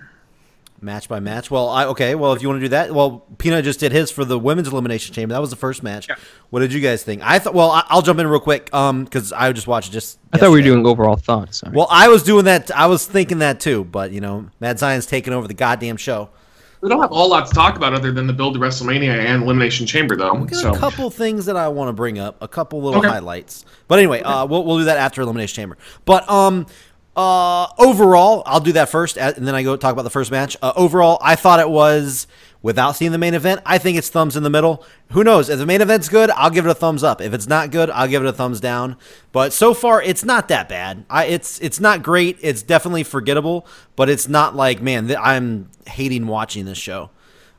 Match 0.81 1.09
by 1.09 1.19
match. 1.19 1.51
Well, 1.51 1.67
I 1.67 1.85
okay. 1.87 2.15
Well, 2.15 2.31
if 2.33 2.41
you 2.41 2.47
want 2.47 2.61
to 2.61 2.65
do 2.65 2.69
that, 2.69 2.93
well, 2.93 3.25
Peanut 3.37 3.65
just 3.65 3.81
did 3.81 3.91
his 3.91 4.11
for 4.11 4.23
the 4.23 4.39
women's 4.39 4.69
elimination 4.69 5.13
chamber. 5.13 5.33
That 5.33 5.41
was 5.41 5.49
the 5.49 5.57
first 5.57 5.83
match. 5.83 6.07
Yeah. 6.07 6.15
What 6.51 6.61
did 6.61 6.71
you 6.71 6.79
guys 6.79 7.03
think? 7.03 7.21
I 7.21 7.37
thought. 7.37 7.53
Well, 7.53 7.69
I, 7.69 7.83
I'll 7.89 8.01
jump 8.01 8.17
in 8.19 8.27
real 8.27 8.39
quick. 8.39 8.73
Um, 8.73 9.03
because 9.03 9.33
I 9.33 9.51
just 9.51 9.67
watched 9.67 9.91
just. 9.91 10.19
I 10.31 10.37
thought 10.37 10.51
we 10.51 10.59
were 10.59 10.63
doing 10.63 10.85
overall 10.85 11.17
thoughts. 11.17 11.57
Sorry. 11.57 11.75
Well, 11.75 11.87
I 11.91 12.07
was 12.07 12.23
doing 12.23 12.45
that. 12.45 12.71
I 12.71 12.85
was 12.85 13.05
thinking 13.05 13.39
that 13.39 13.59
too. 13.59 13.83
But 13.83 14.11
you 14.11 14.21
know, 14.21 14.49
Mad 14.61 14.79
Science 14.79 15.05
taking 15.05 15.33
over 15.33 15.49
the 15.49 15.53
goddamn 15.53 15.97
show. 15.97 16.29
We 16.81 16.87
don't 16.89 17.01
have 17.01 17.11
a 17.11 17.15
whole 17.15 17.29
lot 17.29 17.45
to 17.47 17.53
talk 17.53 17.75
about 17.75 17.93
other 17.93 18.11
than 18.11 18.25
the 18.25 18.31
build 18.33 18.53
to 18.53 18.59
WrestleMania 18.59 19.09
and 19.13 19.43
Elimination 19.43 19.85
Chamber, 19.85 20.15
though. 20.15 20.33
We 20.33 20.47
got 20.47 20.61
So 20.61 20.73
a 20.73 20.77
couple 20.77 21.09
things 21.09 21.45
that 21.47 21.57
I 21.57 21.67
want 21.67 21.89
to 21.89 21.93
bring 21.93 22.19
up. 22.19 22.37
A 22.41 22.47
couple 22.47 22.81
little 22.81 22.99
Okay. 22.99 23.09
highlights. 23.09 23.65
But 23.89 23.99
anyway, 23.99 24.21
uh, 24.21 24.45
we'll 24.45 24.63
we'll 24.63 24.77
do 24.77 24.85
that 24.85 24.97
after 24.97 25.21
elimination 25.21 25.55
chamber. 25.55 25.77
But 26.05 26.29
um. 26.29 26.65
Uh, 27.15 27.67
overall, 27.77 28.43
I'll 28.45 28.61
do 28.61 28.71
that 28.73 28.87
first, 28.87 29.17
and 29.17 29.45
then 29.45 29.53
I 29.53 29.61
go 29.61 29.75
talk 29.75 29.91
about 29.91 30.03
the 30.03 30.09
first 30.09 30.31
match. 30.31 30.55
Uh, 30.61 30.71
overall, 30.77 31.17
I 31.21 31.35
thought 31.35 31.59
it 31.59 31.69
was 31.69 32.27
without 32.61 32.91
seeing 32.95 33.11
the 33.11 33.17
main 33.17 33.33
event. 33.33 33.61
I 33.65 33.77
think 33.77 33.97
it's 33.97 34.09
thumbs 34.09 34.35
in 34.35 34.43
the 34.43 34.49
middle. 34.49 34.85
Who 35.11 35.23
knows? 35.23 35.49
If 35.49 35.59
the 35.59 35.65
main 35.65 35.81
event's 35.81 36.09
good, 36.09 36.29
I'll 36.31 36.49
give 36.49 36.65
it 36.65 36.69
a 36.69 36.73
thumbs 36.75 37.03
up. 37.03 37.21
If 37.21 37.33
it's 37.33 37.47
not 37.47 37.71
good, 37.71 37.89
I'll 37.89 38.07
give 38.07 38.23
it 38.23 38.27
a 38.27 38.33
thumbs 38.33 38.59
down. 38.59 38.97
But 39.31 39.53
so 39.53 39.73
far, 39.73 40.01
it's 40.01 40.23
not 40.25 40.47
that 40.49 40.67
bad. 40.69 41.05
I 41.09 41.25
it's 41.25 41.59
it's 41.61 41.79
not 41.79 42.03
great. 42.03 42.37
It's 42.41 42.61
definitely 42.61 43.03
forgettable, 43.03 43.65
but 43.95 44.09
it's 44.09 44.27
not 44.27 44.55
like 44.55 44.81
man, 44.81 45.07
th- 45.07 45.19
I'm 45.21 45.69
hating 45.87 46.27
watching 46.27 46.65
this 46.65 46.77
show. 46.77 47.09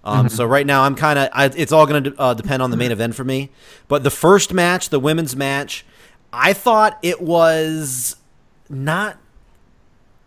Um, 0.02 0.28
So 0.30 0.44
right 0.46 0.66
now, 0.66 0.82
I'm 0.84 0.94
kind 0.94 1.18
of. 1.18 1.56
It's 1.58 1.72
all 1.72 1.86
going 1.86 2.04
to 2.04 2.14
uh, 2.18 2.34
depend 2.34 2.62
on 2.62 2.70
the 2.70 2.76
main 2.78 2.90
event 2.90 3.14
for 3.14 3.24
me. 3.24 3.50
But 3.86 4.02
the 4.02 4.10
first 4.10 4.52
match, 4.54 4.88
the 4.88 4.98
women's 5.00 5.36
match, 5.36 5.84
I 6.32 6.54
thought 6.54 6.98
it 7.02 7.20
was 7.20 8.16
not 8.70 9.18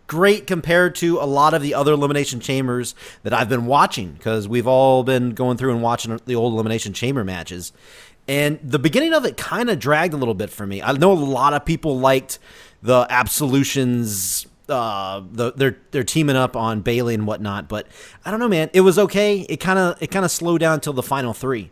great 0.06 0.46
compared 0.46 0.94
to 0.96 1.18
a 1.18 1.26
lot 1.26 1.54
of 1.54 1.62
the 1.62 1.74
other 1.74 1.92
elimination 1.92 2.40
chambers 2.40 2.94
that 3.22 3.32
I've 3.32 3.48
been 3.48 3.66
watching 3.66 4.12
because 4.12 4.46
we've 4.46 4.66
all 4.66 5.02
been 5.02 5.30
going 5.30 5.56
through 5.56 5.72
and 5.72 5.82
watching 5.82 6.20
the 6.26 6.34
old 6.34 6.52
elimination 6.54 6.92
chamber 6.92 7.24
matches. 7.24 7.72
And 8.26 8.58
the 8.62 8.78
beginning 8.78 9.12
of 9.12 9.24
it 9.24 9.36
kind 9.36 9.68
of 9.68 9.78
dragged 9.78 10.14
a 10.14 10.16
little 10.16 10.34
bit 10.34 10.50
for 10.50 10.66
me. 10.66 10.82
I 10.82 10.92
know 10.92 11.12
a 11.12 11.14
lot 11.14 11.52
of 11.52 11.64
people 11.64 11.98
liked 11.98 12.38
the 12.82 13.06
Absolutions 13.08 14.46
uh 14.66 15.22
the 15.30 15.52
they're 15.52 15.76
they're 15.90 16.02
teaming 16.02 16.36
up 16.36 16.56
on 16.56 16.80
Bayley 16.80 17.12
and 17.12 17.26
whatnot, 17.26 17.68
but 17.68 17.86
I 18.24 18.30
don't 18.30 18.40
know, 18.40 18.48
man. 18.48 18.70
It 18.72 18.80
was 18.80 18.98
okay. 18.98 19.40
It 19.40 19.58
kind 19.58 19.78
of 19.78 20.02
it 20.02 20.10
kind 20.10 20.24
of 20.24 20.30
slowed 20.30 20.60
down 20.60 20.74
until 20.74 20.94
the 20.94 21.02
final 21.02 21.34
three. 21.34 21.70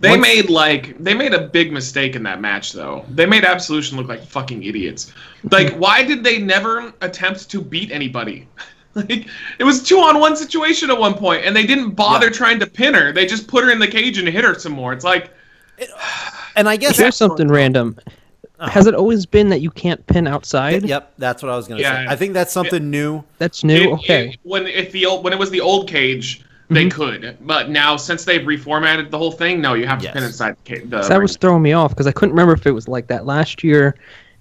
They 0.00 0.10
Once- 0.10 0.22
made 0.22 0.50
like 0.50 0.96
they 1.02 1.14
made 1.14 1.32
a 1.34 1.48
big 1.48 1.72
mistake 1.72 2.16
in 2.16 2.22
that 2.24 2.40
match, 2.40 2.72
though. 2.72 3.04
They 3.10 3.26
made 3.26 3.44
Absolution 3.44 3.96
look 3.96 4.08
like 4.08 4.22
fucking 4.24 4.62
idiots. 4.62 5.12
Like, 5.50 5.72
hmm. 5.72 5.78
why 5.80 6.02
did 6.04 6.22
they 6.22 6.38
never 6.38 6.92
attempt 7.00 7.50
to 7.50 7.60
beat 7.60 7.90
anybody? 7.90 8.48
Like, 8.96 9.26
it 9.58 9.64
was 9.64 9.82
two 9.82 9.98
on 9.98 10.20
one 10.20 10.36
situation 10.36 10.90
at 10.90 10.96
one 10.98 11.12
point, 11.12 11.44
and 11.44 11.54
they 11.54 11.66
didn't 11.66 11.90
bother 11.90 12.28
Yeah. 12.28 12.32
trying 12.32 12.58
to 12.60 12.66
pin 12.66 12.94
her. 12.94 13.12
They 13.12 13.26
just 13.26 13.46
put 13.46 13.62
her 13.62 13.70
in 13.70 13.78
the 13.78 13.86
cage 13.86 14.16
and 14.16 14.26
hit 14.26 14.42
her 14.42 14.58
some 14.58 14.72
more. 14.72 14.94
It's 14.94 15.04
like, 15.04 15.28
And 16.56 16.66
I 16.66 16.76
guess 16.76 16.96
Here's 16.96 17.14
something 17.14 17.48
random. 17.48 17.98
Uh-huh. 18.58 18.70
Has 18.70 18.86
it 18.86 18.94
always 18.94 19.26
been 19.26 19.50
that 19.50 19.60
you 19.60 19.70
can't 19.70 20.06
pin 20.06 20.26
outside? 20.26 20.82
Yep, 20.84 21.12
that's 21.18 21.42
what 21.42 21.52
I 21.52 21.56
was 21.56 21.68
gonna 21.68 21.82
Yeah, 21.82 21.94
say. 21.94 22.04
yeah. 22.04 22.10
I 22.10 22.16
think 22.16 22.32
that's 22.32 22.54
something 22.54 22.90
new. 22.90 23.22
That's 23.36 23.62
new. 23.62 23.74
it- 23.74 23.92
okay. 23.98 24.28
it- 24.30 24.38
when 24.44 24.66
if 24.66 24.92
the 24.92 25.04
old 25.04 25.22
when 25.24 25.34
it 25.34 25.38
was 25.38 25.50
the 25.50 25.60
old 25.60 25.88
cage, 25.90 26.42
they 26.68 26.88
could, 26.88 27.36
but 27.42 27.70
now 27.70 27.96
since 27.96 28.24
they've 28.24 28.40
reformatted 28.42 29.10
the 29.10 29.18
whole 29.18 29.32
thing, 29.32 29.60
no, 29.60 29.74
you 29.74 29.86
have 29.86 29.98
to 29.98 30.04
Yes. 30.04 30.14
pin 30.14 30.24
inside 30.24 30.56
the. 30.64 30.80
The 30.80 31.02
So 31.02 31.08
that 31.10 31.22
was 31.22 31.36
throwing 31.36 31.62
me 31.62 31.72
off 31.72 31.90
because 31.90 32.06
I 32.06 32.12
couldn't 32.12 32.32
remember 32.32 32.54
if 32.54 32.66
it 32.66 32.72
was 32.72 32.88
like 32.88 33.06
that 33.08 33.24
last 33.26 33.62
year, 33.62 33.94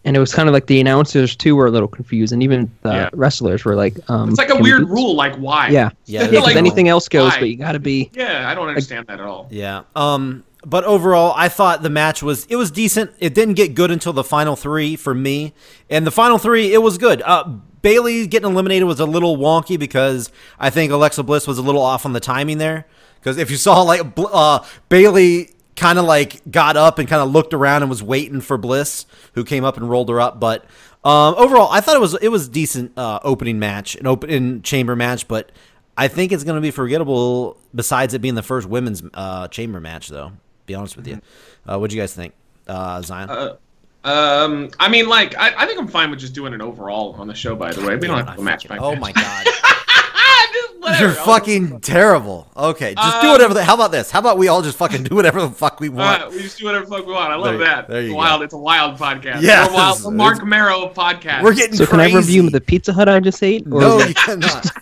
and 0.06 0.16
it 0.16 0.20
was 0.20 0.34
kind 0.34 0.48
of 0.50 0.54
like 0.54 0.68
the 0.68 0.80
announcers 0.80 1.36
too 1.36 1.56
were 1.56 1.66
a 1.68 1.72
little 1.72 1.88
confused, 1.88 2.34
and 2.34 2.42
even 2.44 2.70
the 2.84 2.92
Yeah. 2.94 3.10
wrestlers 3.14 3.64
were 3.66 3.76
like, 3.76 3.98
um, 4.10 4.30
It's 4.30 4.38
like 4.38 4.50
a 4.50 4.54
can 4.54 4.64
we 4.64 4.72
weird 4.72 4.90
rule, 4.90 5.16
like 5.16 5.36
why? 5.36 5.70
Yeah, 5.70 5.90
Yeah, 6.06 6.20
yeah. 6.20 6.20
it 6.20 6.24
is 6.26 6.30
Because 6.32 6.46
like- 6.48 6.56
anything 6.56 6.88
else 6.90 7.08
goes, 7.10 7.32
why? 7.32 7.40
but 7.40 7.50
you 7.50 7.58
got 7.58 7.74
to 7.74 7.80
be. 7.80 8.10
Yeah, 8.14 8.50
I 8.50 8.56
don't 8.56 8.68
understand 8.68 9.06
that 9.08 9.20
at 9.20 9.26
all. 9.26 9.48
Yeah. 9.52 9.82
Um. 9.96 10.44
But 10.68 10.84
overall, 10.86 11.32
I 11.38 11.48
thought 11.48 11.84
the 11.84 11.92
match 11.92 12.24
was 12.24 12.46
it 12.50 12.56
was 12.56 12.72
decent. 12.72 13.12
It 13.20 13.36
didn't 13.36 13.54
get 13.54 13.76
good 13.76 13.92
until 13.92 14.14
the 14.14 14.24
final 14.24 14.56
three 14.56 14.96
for 14.96 15.14
me, 15.14 15.54
and 15.92 16.08
the 16.08 16.12
final 16.12 16.40
three 16.40 16.74
it 16.74 16.82
was 16.82 16.98
good. 16.98 17.22
Uh, 17.22 17.44
Bayley 17.86 18.26
getting 18.26 18.50
eliminated 18.50 18.88
was 18.88 19.00
a 19.00 19.06
little 19.06 19.38
wonky 19.38 19.78
because 19.78 20.32
I 20.58 20.72
think 20.72 20.92
Alexa 20.92 21.22
Bliss 21.22 21.46
was 21.46 21.60
a 21.60 21.62
little 21.62 21.84
off 21.84 22.04
on 22.04 22.14
the 22.14 22.20
timing 22.20 22.58
there. 22.58 22.88
Because 23.20 23.38
if 23.38 23.52
you 23.52 23.58
saw 23.58 23.84
like 23.84 24.02
uh, 24.18 24.66
Bayley 24.90 25.52
kind 25.76 26.00
of 26.00 26.06
like 26.06 26.42
got 26.50 26.78
up 26.78 26.98
and 26.98 27.08
kind 27.08 27.22
of 27.22 27.30
looked 27.30 27.54
around 27.54 27.84
and 27.84 27.90
was 27.92 28.02
waiting 28.02 28.42
for 28.42 28.58
Bliss, 28.58 29.06
who 29.36 29.44
came 29.44 29.64
up 29.64 29.78
and 29.78 29.88
rolled 29.88 30.10
her 30.10 30.20
up. 30.20 30.40
But 30.40 30.66
um, 31.04 31.36
overall, 31.38 31.72
I 31.72 31.80
thought 31.80 31.96
it 31.96 32.02
was 32.02 32.16
it 32.16 32.30
was 32.30 32.50
decent 32.50 32.98
uh, 32.98 33.20
opening 33.22 33.60
match, 33.60 33.94
an 33.96 34.08
open 34.08 34.64
chamber 34.64 34.96
match. 34.96 35.28
But 35.28 35.52
I 35.96 36.08
think 36.08 36.32
it's 36.32 36.44
going 36.44 36.56
to 36.56 36.62
be 36.62 36.72
forgettable. 36.72 37.56
Besides 37.76 38.16
it 38.16 38.20
being 38.20 38.34
the 38.34 38.42
first 38.42 38.68
women's 38.68 39.04
uh, 39.14 39.48
chamber 39.50 39.80
match, 39.80 40.08
though. 40.08 40.32
Be 40.66 40.74
honest 40.74 40.98
with 40.98 41.08
you. 41.08 41.22
Uh, 41.68 41.78
what 41.78 41.92
do 41.92 41.96
you 41.96 42.02
guys 42.02 42.16
think, 42.16 42.34
uh, 42.68 43.04
Zion? 43.04 43.58
Um, 44.06 44.70
I 44.80 44.88
mean, 44.88 45.08
like, 45.10 45.36
I, 45.36 45.54
I 45.58 45.66
think 45.66 45.80
I'm 45.80 45.88
fine 45.88 46.10
with 46.12 46.20
just 46.20 46.34
doing 46.34 46.54
it 46.54 46.62
overall 46.62 47.14
on 47.18 47.28
the 47.28 47.34
show. 47.36 47.56
By 47.56 47.72
the 47.74 47.86
way, 47.86 47.96
we 47.96 48.08
don't 48.08 48.18
have 48.18 48.28
to 48.28 48.32
I 48.34 48.36
go 48.38 48.42
match 48.44 48.68
by 48.68 48.78
oh 48.78 48.92
match. 48.96 49.00
my 49.02 49.12
god, 50.86 51.00
you're 51.00 51.12
fucking 51.12 51.80
terrible. 51.82 52.48
Okay, 52.56 52.94
just 52.94 53.22
do 53.22 53.28
Um, 53.28 53.34
whatever. 53.34 53.54
The, 53.56 53.64
how 53.64 53.74
about 53.74 53.92
this? 53.92 54.12
How 54.12 54.20
about 54.20 54.38
we 54.38 54.48
all 54.48 54.62
just 54.62 54.78
fucking 54.78 55.04
do 55.04 55.16
whatever 55.16 55.42
the 55.42 55.50
fuck 55.50 55.80
we 55.80 55.90
want? 55.90 56.22
Uh, 56.24 56.30
we 56.30 56.44
just 56.44 56.60
do 56.60 56.66
whatever 56.66 56.86
the 56.86 56.92
fuck 56.92 57.08
we 57.08 57.14
want. 57.14 57.32
I 57.32 57.36
love 57.36 57.58
There- 57.58 57.68
that. 57.68 57.88
there 57.88 58.02
you 58.02 58.08
it's 58.10 58.14
go. 58.14 58.18
wild. 58.18 58.44
It's 58.44 58.54
a 58.54 58.58
wild 58.58 58.98
podcast. 58.98 59.42
Yes, 59.42 59.70
We're 59.70 59.74
wild. 59.76 59.90
it's- 59.96 60.04
The 60.04 60.12
Mark 60.12 60.46
Marrow 60.46 60.90
podcast. 60.96 61.42
We're 61.42 61.56
getting 61.56 61.76
So 61.76 61.88
can 61.88 61.96
crazy. 61.98 62.14
I 62.16 62.20
review 62.20 62.50
the 62.52 62.62
Pizza 62.62 62.94
Hut 62.94 63.10
I 63.10 63.20
just 63.20 63.42
ate? 63.42 63.66
Or 63.72 63.82
No, 63.82 63.98
you 64.00 64.14
cannot. 64.14 64.68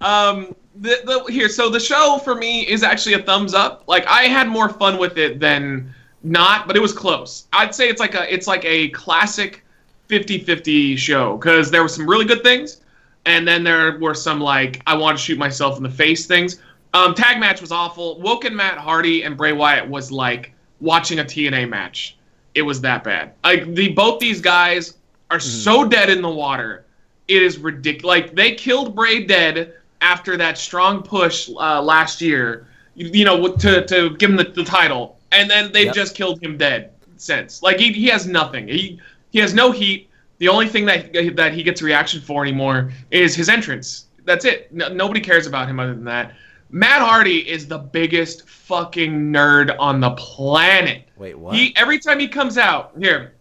Um, 0.00 0.54
the, 0.76 1.00
the 1.04 1.32
here, 1.32 1.48
so 1.48 1.68
the 1.70 1.80
show 1.80 2.20
for 2.22 2.36
me 2.36 2.60
is 2.68 2.84
actually 2.84 3.14
a 3.14 3.22
thumbs 3.22 3.52
up. 3.52 3.82
Like 3.88 4.06
I 4.06 4.22
had 4.26 4.46
more 4.46 4.68
fun 4.68 4.96
with 4.96 5.18
it 5.18 5.40
than 5.40 5.92
not, 6.22 6.66
but 6.66 6.76
it 6.76 6.80
was 6.80 6.92
close. 6.92 7.46
I'd 7.52 7.74
say 7.74 7.88
it's 7.88 8.00
like 8.00 8.14
a 8.14 8.32
it's 8.32 8.46
like 8.46 8.64
a 8.64 8.88
classic 8.90 9.64
50-50 10.08 10.96
show 10.96 11.36
because 11.36 11.70
there 11.70 11.82
were 11.82 11.88
some 11.88 12.08
really 12.08 12.24
good 12.24 12.42
things, 12.42 12.80
and 13.26 13.46
then 13.46 13.62
there 13.62 13.98
were 13.98 14.14
some 14.14 14.40
like 14.40 14.82
I 14.86 14.96
want 14.96 15.18
to 15.18 15.22
shoot 15.22 15.38
myself 15.38 15.76
in 15.76 15.82
the 15.82 15.90
face 15.90 16.26
things. 16.26 16.60
Um, 16.94 17.14
tag 17.14 17.38
match 17.38 17.60
was 17.60 17.70
awful. 17.70 18.20
Woken 18.20 18.56
Matt 18.56 18.78
Hardy 18.78 19.22
and 19.22 19.36
Bray 19.36 19.52
Wyatt 19.52 19.88
was 19.88 20.10
like 20.10 20.52
watching 20.80 21.18
a 21.18 21.24
TNA 21.24 21.68
match. 21.68 22.16
It 22.54 22.62
was 22.62 22.80
that 22.80 23.04
bad. 23.04 23.34
Like 23.44 23.74
the 23.74 23.92
both 23.92 24.18
these 24.20 24.40
guys 24.40 24.94
are 25.30 25.40
so 25.40 25.84
dead 25.84 26.08
in 26.08 26.22
the 26.22 26.30
water. 26.30 26.86
It 27.28 27.42
is 27.42 27.58
ridiculous. 27.58 28.04
Like 28.04 28.34
they 28.34 28.54
killed 28.54 28.94
Bray 28.94 29.24
dead 29.24 29.74
after 30.00 30.36
that 30.38 30.56
strong 30.56 31.02
push 31.02 31.50
uh, 31.50 31.82
last 31.82 32.20
year. 32.20 32.66
You, 32.94 33.10
you 33.12 33.24
know, 33.24 33.54
to 33.54 33.86
to 33.86 34.16
give 34.16 34.30
him 34.30 34.36
the, 34.36 34.44
the 34.44 34.64
title, 34.64 35.17
and 35.32 35.50
then 35.50 35.72
they've 35.72 35.86
Yep. 35.86 35.94
just 35.94 36.14
killed 36.14 36.42
him 36.42 36.56
dead 36.56 36.92
since. 37.16 37.62
Like 37.62 37.78
he, 37.78 37.92
he 37.92 38.06
has 38.08 38.26
nothing. 38.26 38.68
He 38.68 39.00
he 39.30 39.38
has 39.40 39.54
no 39.54 39.70
heat. 39.72 40.08
The 40.38 40.48
only 40.48 40.68
thing 40.68 40.84
that 40.86 41.12
that 41.36 41.52
he 41.52 41.62
gets 41.62 41.82
reaction 41.82 42.20
for 42.20 42.42
anymore 42.42 42.92
is 43.10 43.34
his 43.34 43.48
entrance. 43.48 44.06
That's 44.24 44.44
it. 44.44 44.72
No, 44.72 44.88
nobody 44.88 45.20
cares 45.20 45.46
about 45.46 45.68
him 45.68 45.80
other 45.80 45.94
than 45.94 46.04
that. 46.04 46.34
Matt 46.70 47.00
Hardy 47.00 47.48
is 47.48 47.66
the 47.66 47.78
biggest 47.78 48.46
fucking 48.48 49.32
nerd 49.32 49.74
on 49.78 50.00
the 50.00 50.10
planet. 50.12 51.04
Wait, 51.16 51.38
what? 51.38 51.54
He 51.54 51.74
every 51.76 51.98
time 51.98 52.18
he 52.20 52.28
comes 52.28 52.58
out 52.58 52.92
here, 52.98 53.34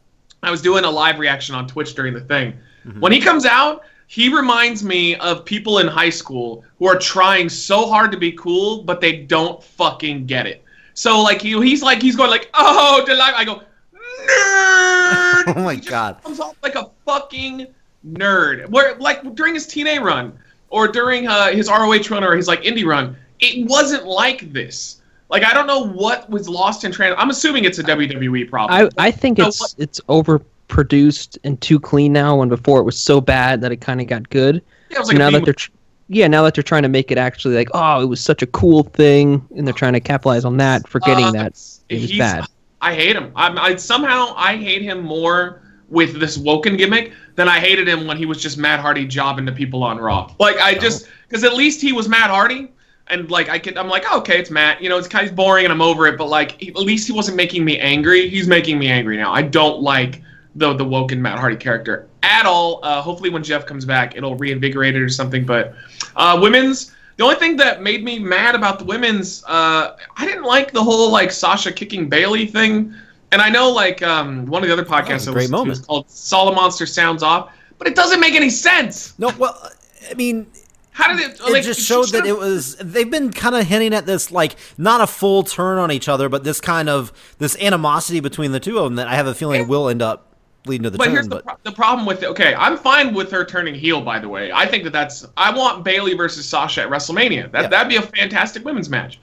I 0.44 0.52
was 0.52 0.62
doing 0.62 0.86
a 0.86 0.90
live 0.90 1.20
reaction 1.20 1.54
on 1.56 1.68
Twitch 1.68 1.94
during 1.94 2.14
the 2.14 2.22
thing. 2.22 2.54
Mm-hmm. 2.86 3.02
When 3.02 3.12
he 3.12 3.20
comes 3.20 3.46
out, 3.46 3.84
he 4.08 4.34
reminds 4.34 4.82
me 4.84 5.16
of 5.16 5.44
people 5.44 5.80
in 5.80 5.88
high 5.88 6.10
school 6.10 6.64
who 6.80 6.88
are 6.88 6.98
trying 6.98 7.50
so 7.50 7.88
hard 7.88 8.12
to 8.14 8.18
be 8.18 8.32
cool, 8.32 8.84
but 8.84 9.02
they 9.02 9.18
don't 9.18 9.62
fucking 9.62 10.26
get 10.26 10.48
it. 10.48 10.64
So 10.98 11.22
like 11.22 11.44
he, 11.44 11.52
he's 11.62 11.84
like 11.84 12.02
he's 12.02 12.16
going 12.16 12.32
like 12.32 12.50
oh 12.56 13.04
delight. 13.06 13.34
I 13.36 13.46
go 13.46 13.58
nerd. 13.58 15.56
Oh 15.56 15.62
my 15.64 15.74
He 15.76 15.78
just 15.80 15.90
God. 15.90 16.22
comes 16.24 16.40
off 16.40 16.56
like 16.64 16.74
a 16.74 16.90
fucking 17.06 17.68
nerd. 18.14 18.68
Where 18.70 18.96
like 18.96 19.36
during 19.36 19.54
his 19.54 19.68
TNA 19.68 20.02
run 20.02 20.38
or 20.70 20.88
during 20.88 21.28
uh, 21.28 21.52
his 21.52 21.70
ROH 21.70 22.10
run 22.10 22.24
or 22.24 22.36
his 22.36 22.48
like 22.48 22.64
indie 22.64 22.84
run, 22.84 23.16
it 23.40 23.68
wasn't 23.70 24.06
like 24.08 24.52
this. 24.52 25.02
Like 25.30 25.44
I 25.44 25.54
don't 25.54 25.68
know 25.68 25.86
what 25.86 26.28
was 26.32 26.50
lost 26.50 26.84
in 26.84 26.92
trans. 26.92 27.16
I'm 27.20 27.30
assuming 27.30 27.64
it's 27.64 27.78
a 27.78 27.84
WWE 27.84 28.50
problem. 28.50 28.90
I 28.98 29.08
I 29.08 29.12
think 29.12 29.38
No, 29.38 29.48
it's 29.50 29.62
what- 29.62 29.76
it's 29.78 30.00
overproduced 30.10 31.38
and 31.44 31.62
too 31.62 31.80
clean 31.80 32.12
now. 32.12 32.38
When 32.38 32.50
before 32.50 32.80
it 32.80 32.84
was 32.84 32.98
so 32.98 33.22
bad 33.22 33.62
that 33.62 33.72
it 33.72 33.78
kind 33.78 34.02
of 34.02 34.08
got 34.08 34.28
good. 34.30 34.64
Yeah, 34.90 34.98
it 34.98 35.00
was 35.02 35.08
So 35.10 35.14
like 35.14 35.16
a 35.16 35.20
now 35.20 35.30
that 35.32 35.46
they're 35.46 35.54
tr- 35.54 35.70
yeah 36.10 36.28
now 36.28 36.44
that 36.44 36.54
they're 36.54 36.64
trying 36.64 36.84
to 36.84 36.90
make 36.90 37.12
it 37.12 37.18
actually 37.18 37.56
like 37.56 37.70
oh 37.74 38.02
it 38.02 38.06
was 38.06 38.22
such 38.22 38.42
a 38.42 38.48
cool 38.48 38.84
thing 38.84 39.46
and 39.56 39.68
they're 39.68 39.74
trying 39.74 39.94
to 39.94 40.00
capitalize 40.00 40.46
on 40.46 40.58
that, 40.58 40.88
forgetting 40.88 41.26
Uh, 41.26 41.32
that 41.32 41.60
it 41.90 42.02
was 42.02 42.18
bad. 42.18 42.46
I 42.82 42.94
hate 42.94 43.16
him. 43.16 43.32
I'm, 43.36 43.58
I 43.58 43.76
somehow 43.76 44.34
I 44.36 44.56
hate 44.56 44.82
him 44.82 45.02
more 45.02 45.62
with 45.90 46.20
this 46.20 46.38
Woken 46.38 46.78
gimmick 46.78 47.14
than 47.36 47.48
I 47.48 47.60
hated 47.60 47.88
him 47.88 48.08
when 48.08 48.18
he 48.18 48.26
was 48.26 48.42
just 48.42 48.58
Matt 48.58 48.80
Hardy 48.80 49.06
jobbing 49.06 49.46
to 49.46 49.52
people 49.52 49.84
on 49.84 49.98
Raw. 49.98 50.32
Like 50.40 50.58
I 50.58 50.76
just 50.76 51.08
because 51.28 51.44
at 51.44 51.54
least 51.54 51.82
he 51.82 51.94
was 51.94 52.08
Matt 52.08 52.30
Hardy. 52.30 52.72
And 53.10 53.32
like 53.32 53.48
I 53.48 53.58
could, 53.58 53.78
I'm 53.78 53.88
like, 53.88 54.04
oh, 54.12 54.20
okay, 54.20 54.38
it's 54.38 54.52
Matt. 54.52 54.82
You 54.82 54.90
know, 54.90 54.98
it's 54.98 55.08
kind 55.08 55.26
of 55.30 55.34
boring, 55.34 55.64
and 55.64 55.72
I'm 55.72 55.82
over 55.82 56.08
it. 56.08 56.18
But 56.18 56.28
like, 56.28 56.60
he, 56.60 56.68
at 56.68 56.76
least 56.76 57.08
he 57.08 57.14
wasn't 57.14 57.38
making 57.38 57.64
me 57.64 57.80
angry. 57.80 58.28
He's 58.28 58.48
making 58.48 58.78
me 58.78 58.90
angry 58.90 59.16
now. 59.16 59.32
I 59.32 59.44
don't 59.44 59.82
like 59.82 60.22
the 60.56 60.74
the 60.74 60.84
woken 60.84 61.22
Matt 61.22 61.40
Hardy 61.40 61.56
character 61.56 62.10
at 62.22 62.46
all. 62.46 62.82
Uh, 62.84 63.02
hopefully, 63.02 63.30
when 63.30 63.44
Jeff 63.44 63.66
comes 63.66 63.86
back, 63.86 64.18
it'll 64.18 64.36
reinvigorate 64.36 64.94
it 64.98 65.02
or 65.02 65.08
something. 65.08 65.46
But 65.46 65.74
uh, 66.18 66.38
women's, 66.42 66.94
the 67.16 67.24
only 67.24 67.36
thing 67.38 67.56
that 67.58 67.82
made 67.82 68.04
me 68.04 68.20
mad 68.20 68.54
about 68.54 68.78
the 68.78 68.86
women's, 68.86 69.44
uh, 69.46 69.96
I 70.18 70.26
didn't 70.26 70.44
like 70.44 70.72
the 70.72 70.84
whole 70.84 71.10
like 71.12 71.32
Sasha 71.32 71.72
kicking 71.72 72.10
Bayley 72.10 72.46
thing. 72.46 72.94
And 73.32 73.42
I 73.42 73.50
know 73.50 73.72
like 73.72 74.02
um, 74.04 74.46
one 74.46 74.62
of 74.64 74.68
the 74.68 74.74
other 74.74 74.86
podcasts 74.86 75.28
a 75.28 75.32
I 75.32 75.34
great 75.34 75.50
listened 75.50 75.50
to 75.50 75.52
moment. 75.52 75.80
is 75.80 75.86
called 75.86 76.10
Sounds 76.10 77.24
Off, 77.24 77.52
but 77.78 77.88
it 77.88 77.96
doesn't 77.96 78.20
make 78.20 78.36
any 78.36 78.50
sense. 78.50 79.18
No, 79.20 79.32
well, 79.38 79.72
I 80.10 80.14
mean, 80.14 80.48
How 80.92 81.14
did 81.14 81.20
it? 81.20 81.40
it 81.40 81.52
like, 81.52 81.64
just 81.64 81.82
showed 81.82 82.10
that 82.10 82.26
it 82.26 82.38
was 82.38 82.76
they've 82.78 83.10
been 83.10 83.32
kind 83.32 83.56
of 83.56 83.68
hinting 83.68 83.94
at 83.94 84.06
this 84.06 84.32
like 84.32 84.56
not 84.78 85.02
a 85.02 85.08
full 85.08 85.44
turn 85.44 85.78
on 85.78 85.92
each 85.92 86.08
other 86.08 86.30
but 86.30 86.44
this 86.44 86.62
kind 86.62 86.88
of 86.90 87.12
this 87.38 87.58
animosity 87.58 88.20
between 88.20 88.52
the 88.52 88.60
two 88.60 88.78
of 88.78 88.86
them 88.86 88.96
that 88.96 89.08
i 89.08 89.16
have 89.16 89.28
a 89.28 89.36
feeling 89.36 89.68
will 89.68 89.90
end 89.90 90.02
up 90.02 90.27
leading 90.68 90.84
to 90.84 90.90
the 90.90 90.98
But 90.98 91.06
turn 91.06 91.14
here's 91.14 91.28
the, 91.28 91.36
but 91.36 91.46
pro- 91.46 91.56
the 91.64 91.72
problem 91.72 92.06
with 92.06 92.24
it. 92.24 92.28
Okay, 92.28 92.54
I'm 92.56 92.78
fine 92.78 93.14
with 93.14 93.32
her 93.32 93.44
turning 93.46 93.76
heel. 93.76 94.02
By 94.02 94.20
the 94.20 94.30
way, 94.30 94.52
I 94.52 94.66
think 94.66 94.84
that 94.84 94.94
that's. 94.94 95.26
I 95.38 95.56
want 95.56 95.84
Bayley 95.84 96.14
versus 96.14 96.48
Sasha 96.48 96.82
at 96.84 96.90
WrestleMania. 96.90 97.52
That 97.52 97.64
Yeah. 97.64 97.68
that'd 97.70 97.90
be 97.90 97.96
a 97.98 98.02
fantastic 98.02 98.64
women's 98.66 98.90
match. 98.90 99.20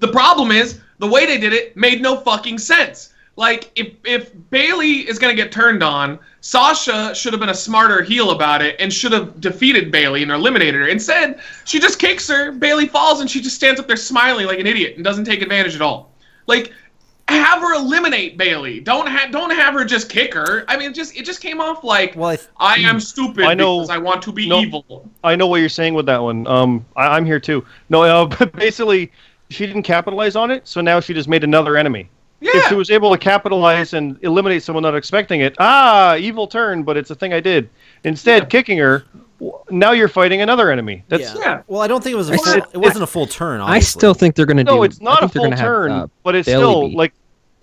The 0.00 0.08
problem 0.08 0.50
is 0.52 0.80
the 0.98 1.06
way 1.06 1.26
they 1.26 1.38
did 1.38 1.52
it 1.52 1.76
made 1.76 2.00
no 2.00 2.16
fucking 2.18 2.58
sense. 2.58 3.12
Like 3.36 3.70
if 3.76 3.92
if 4.04 4.32
Bayley 4.50 5.08
is 5.08 5.18
gonna 5.18 5.34
get 5.34 5.52
turned 5.52 5.82
on, 5.82 6.18
Sasha 6.40 7.14
should 7.14 7.32
have 7.32 7.38
been 7.38 7.48
a 7.50 7.54
smarter 7.54 8.02
heel 8.02 8.30
about 8.32 8.62
it 8.62 8.74
and 8.80 8.92
should 8.92 9.12
have 9.12 9.40
defeated 9.40 9.92
Bayley 9.92 10.22
and 10.22 10.32
eliminated 10.32 10.74
her. 10.74 10.88
Instead, 10.88 11.38
she 11.64 11.78
just 11.78 11.98
kicks 12.00 12.26
her. 12.28 12.50
Bayley 12.50 12.86
falls 12.86 13.20
and 13.20 13.30
she 13.30 13.40
just 13.40 13.54
stands 13.54 13.78
up 13.78 13.86
there 13.86 13.96
smiling 13.96 14.46
like 14.46 14.58
an 14.58 14.66
idiot 14.66 14.96
and 14.96 15.04
doesn't 15.04 15.24
take 15.24 15.40
advantage 15.40 15.76
at 15.76 15.82
all. 15.82 16.12
Like 16.48 16.72
have 17.28 17.60
her 17.60 17.74
eliminate 17.74 18.36
Bayley. 18.38 18.80
Don't 18.80 19.06
have 19.06 19.30
don't 19.30 19.50
have 19.50 19.74
her 19.74 19.84
just 19.84 20.08
kick 20.08 20.34
her. 20.34 20.64
I 20.68 20.76
mean, 20.76 20.94
just 20.94 21.16
it 21.16 21.24
just 21.24 21.40
came 21.40 21.60
off 21.60 21.84
like 21.84 22.14
well 22.16 22.30
I 22.30 22.36
th- 22.36 22.48
I 22.58 22.74
am 22.80 23.00
stupid 23.00 23.44
I 23.44 23.54
know- 23.54 23.78
because 23.78 23.90
I 23.90 23.98
want 23.98 24.22
to 24.22 24.32
be 24.32 24.48
no. 24.48 24.60
evil. 24.60 25.08
I 25.22 25.36
know 25.36 25.46
what 25.46 25.60
you're 25.60 25.68
saying 25.68 25.94
with 25.94 26.06
that 26.06 26.22
one. 26.22 26.46
Um, 26.46 26.84
I, 26.96 27.16
I'm 27.16 27.24
here 27.26 27.40
too. 27.40 27.64
No, 27.88 28.02
uh, 28.02 28.24
but 28.38 28.52
basically, 28.52 29.12
she 29.50 29.66
didn't 29.66 29.82
capitalize 29.84 30.36
on 30.36 30.50
it, 30.50 30.66
so 30.66 30.80
now 30.80 31.00
she 31.00 31.14
just 31.14 31.28
made 31.28 31.44
another 31.44 31.76
enemy. 31.76 32.08
Yeah. 32.40 32.52
If 32.54 32.68
she 32.68 32.74
was 32.76 32.90
able 32.90 33.10
to 33.10 33.18
capitalize 33.18 33.94
and 33.94 34.16
eliminate 34.22 34.62
someone 34.62 34.82
not 34.84 34.94
expecting 34.94 35.40
it, 35.40 35.56
ah, 35.58 36.14
evil 36.14 36.46
turn, 36.46 36.84
but 36.84 36.96
it's 36.96 37.10
a 37.10 37.14
thing 37.16 37.32
I 37.32 37.40
did. 37.40 37.68
Instead, 38.04 38.48
kicking 38.48 38.78
her, 38.78 39.04
w- 39.12 39.26
now 39.70 39.92
you're 39.92 40.08
fighting 40.08 40.40
another 40.40 40.70
enemy. 40.70 41.04
That's 41.08 41.22
yeah. 41.34 41.40
Yeah. 41.40 41.62
well 41.68 41.80
i 41.80 41.86
don't 41.86 42.02
think 42.02 42.14
it 42.14 42.16
was 42.16 42.30
a 42.30 42.32
I 42.32 42.36
full, 42.36 42.44
said- 42.44 42.62
it 42.72 42.78
wasn't 42.78 43.04
a 43.04 43.06
full 43.06 43.26
turn 43.26 43.60
I 43.60 43.78
still 43.78 44.14
think 44.14 44.34
they're 44.34 44.46
gonna 44.46 44.64
do. 44.64 44.72
no, 44.72 44.82
it's 44.82 45.00
not 45.00 45.22
a 45.22 45.28
full 45.28 45.44
gonna 45.44 45.56
have, 45.56 45.64
turn, 45.64 45.92
uh, 45.92 46.06
but 46.24 46.34
it's 46.34 46.48
still 46.48 46.88
be 46.88 46.96
like 46.96 47.12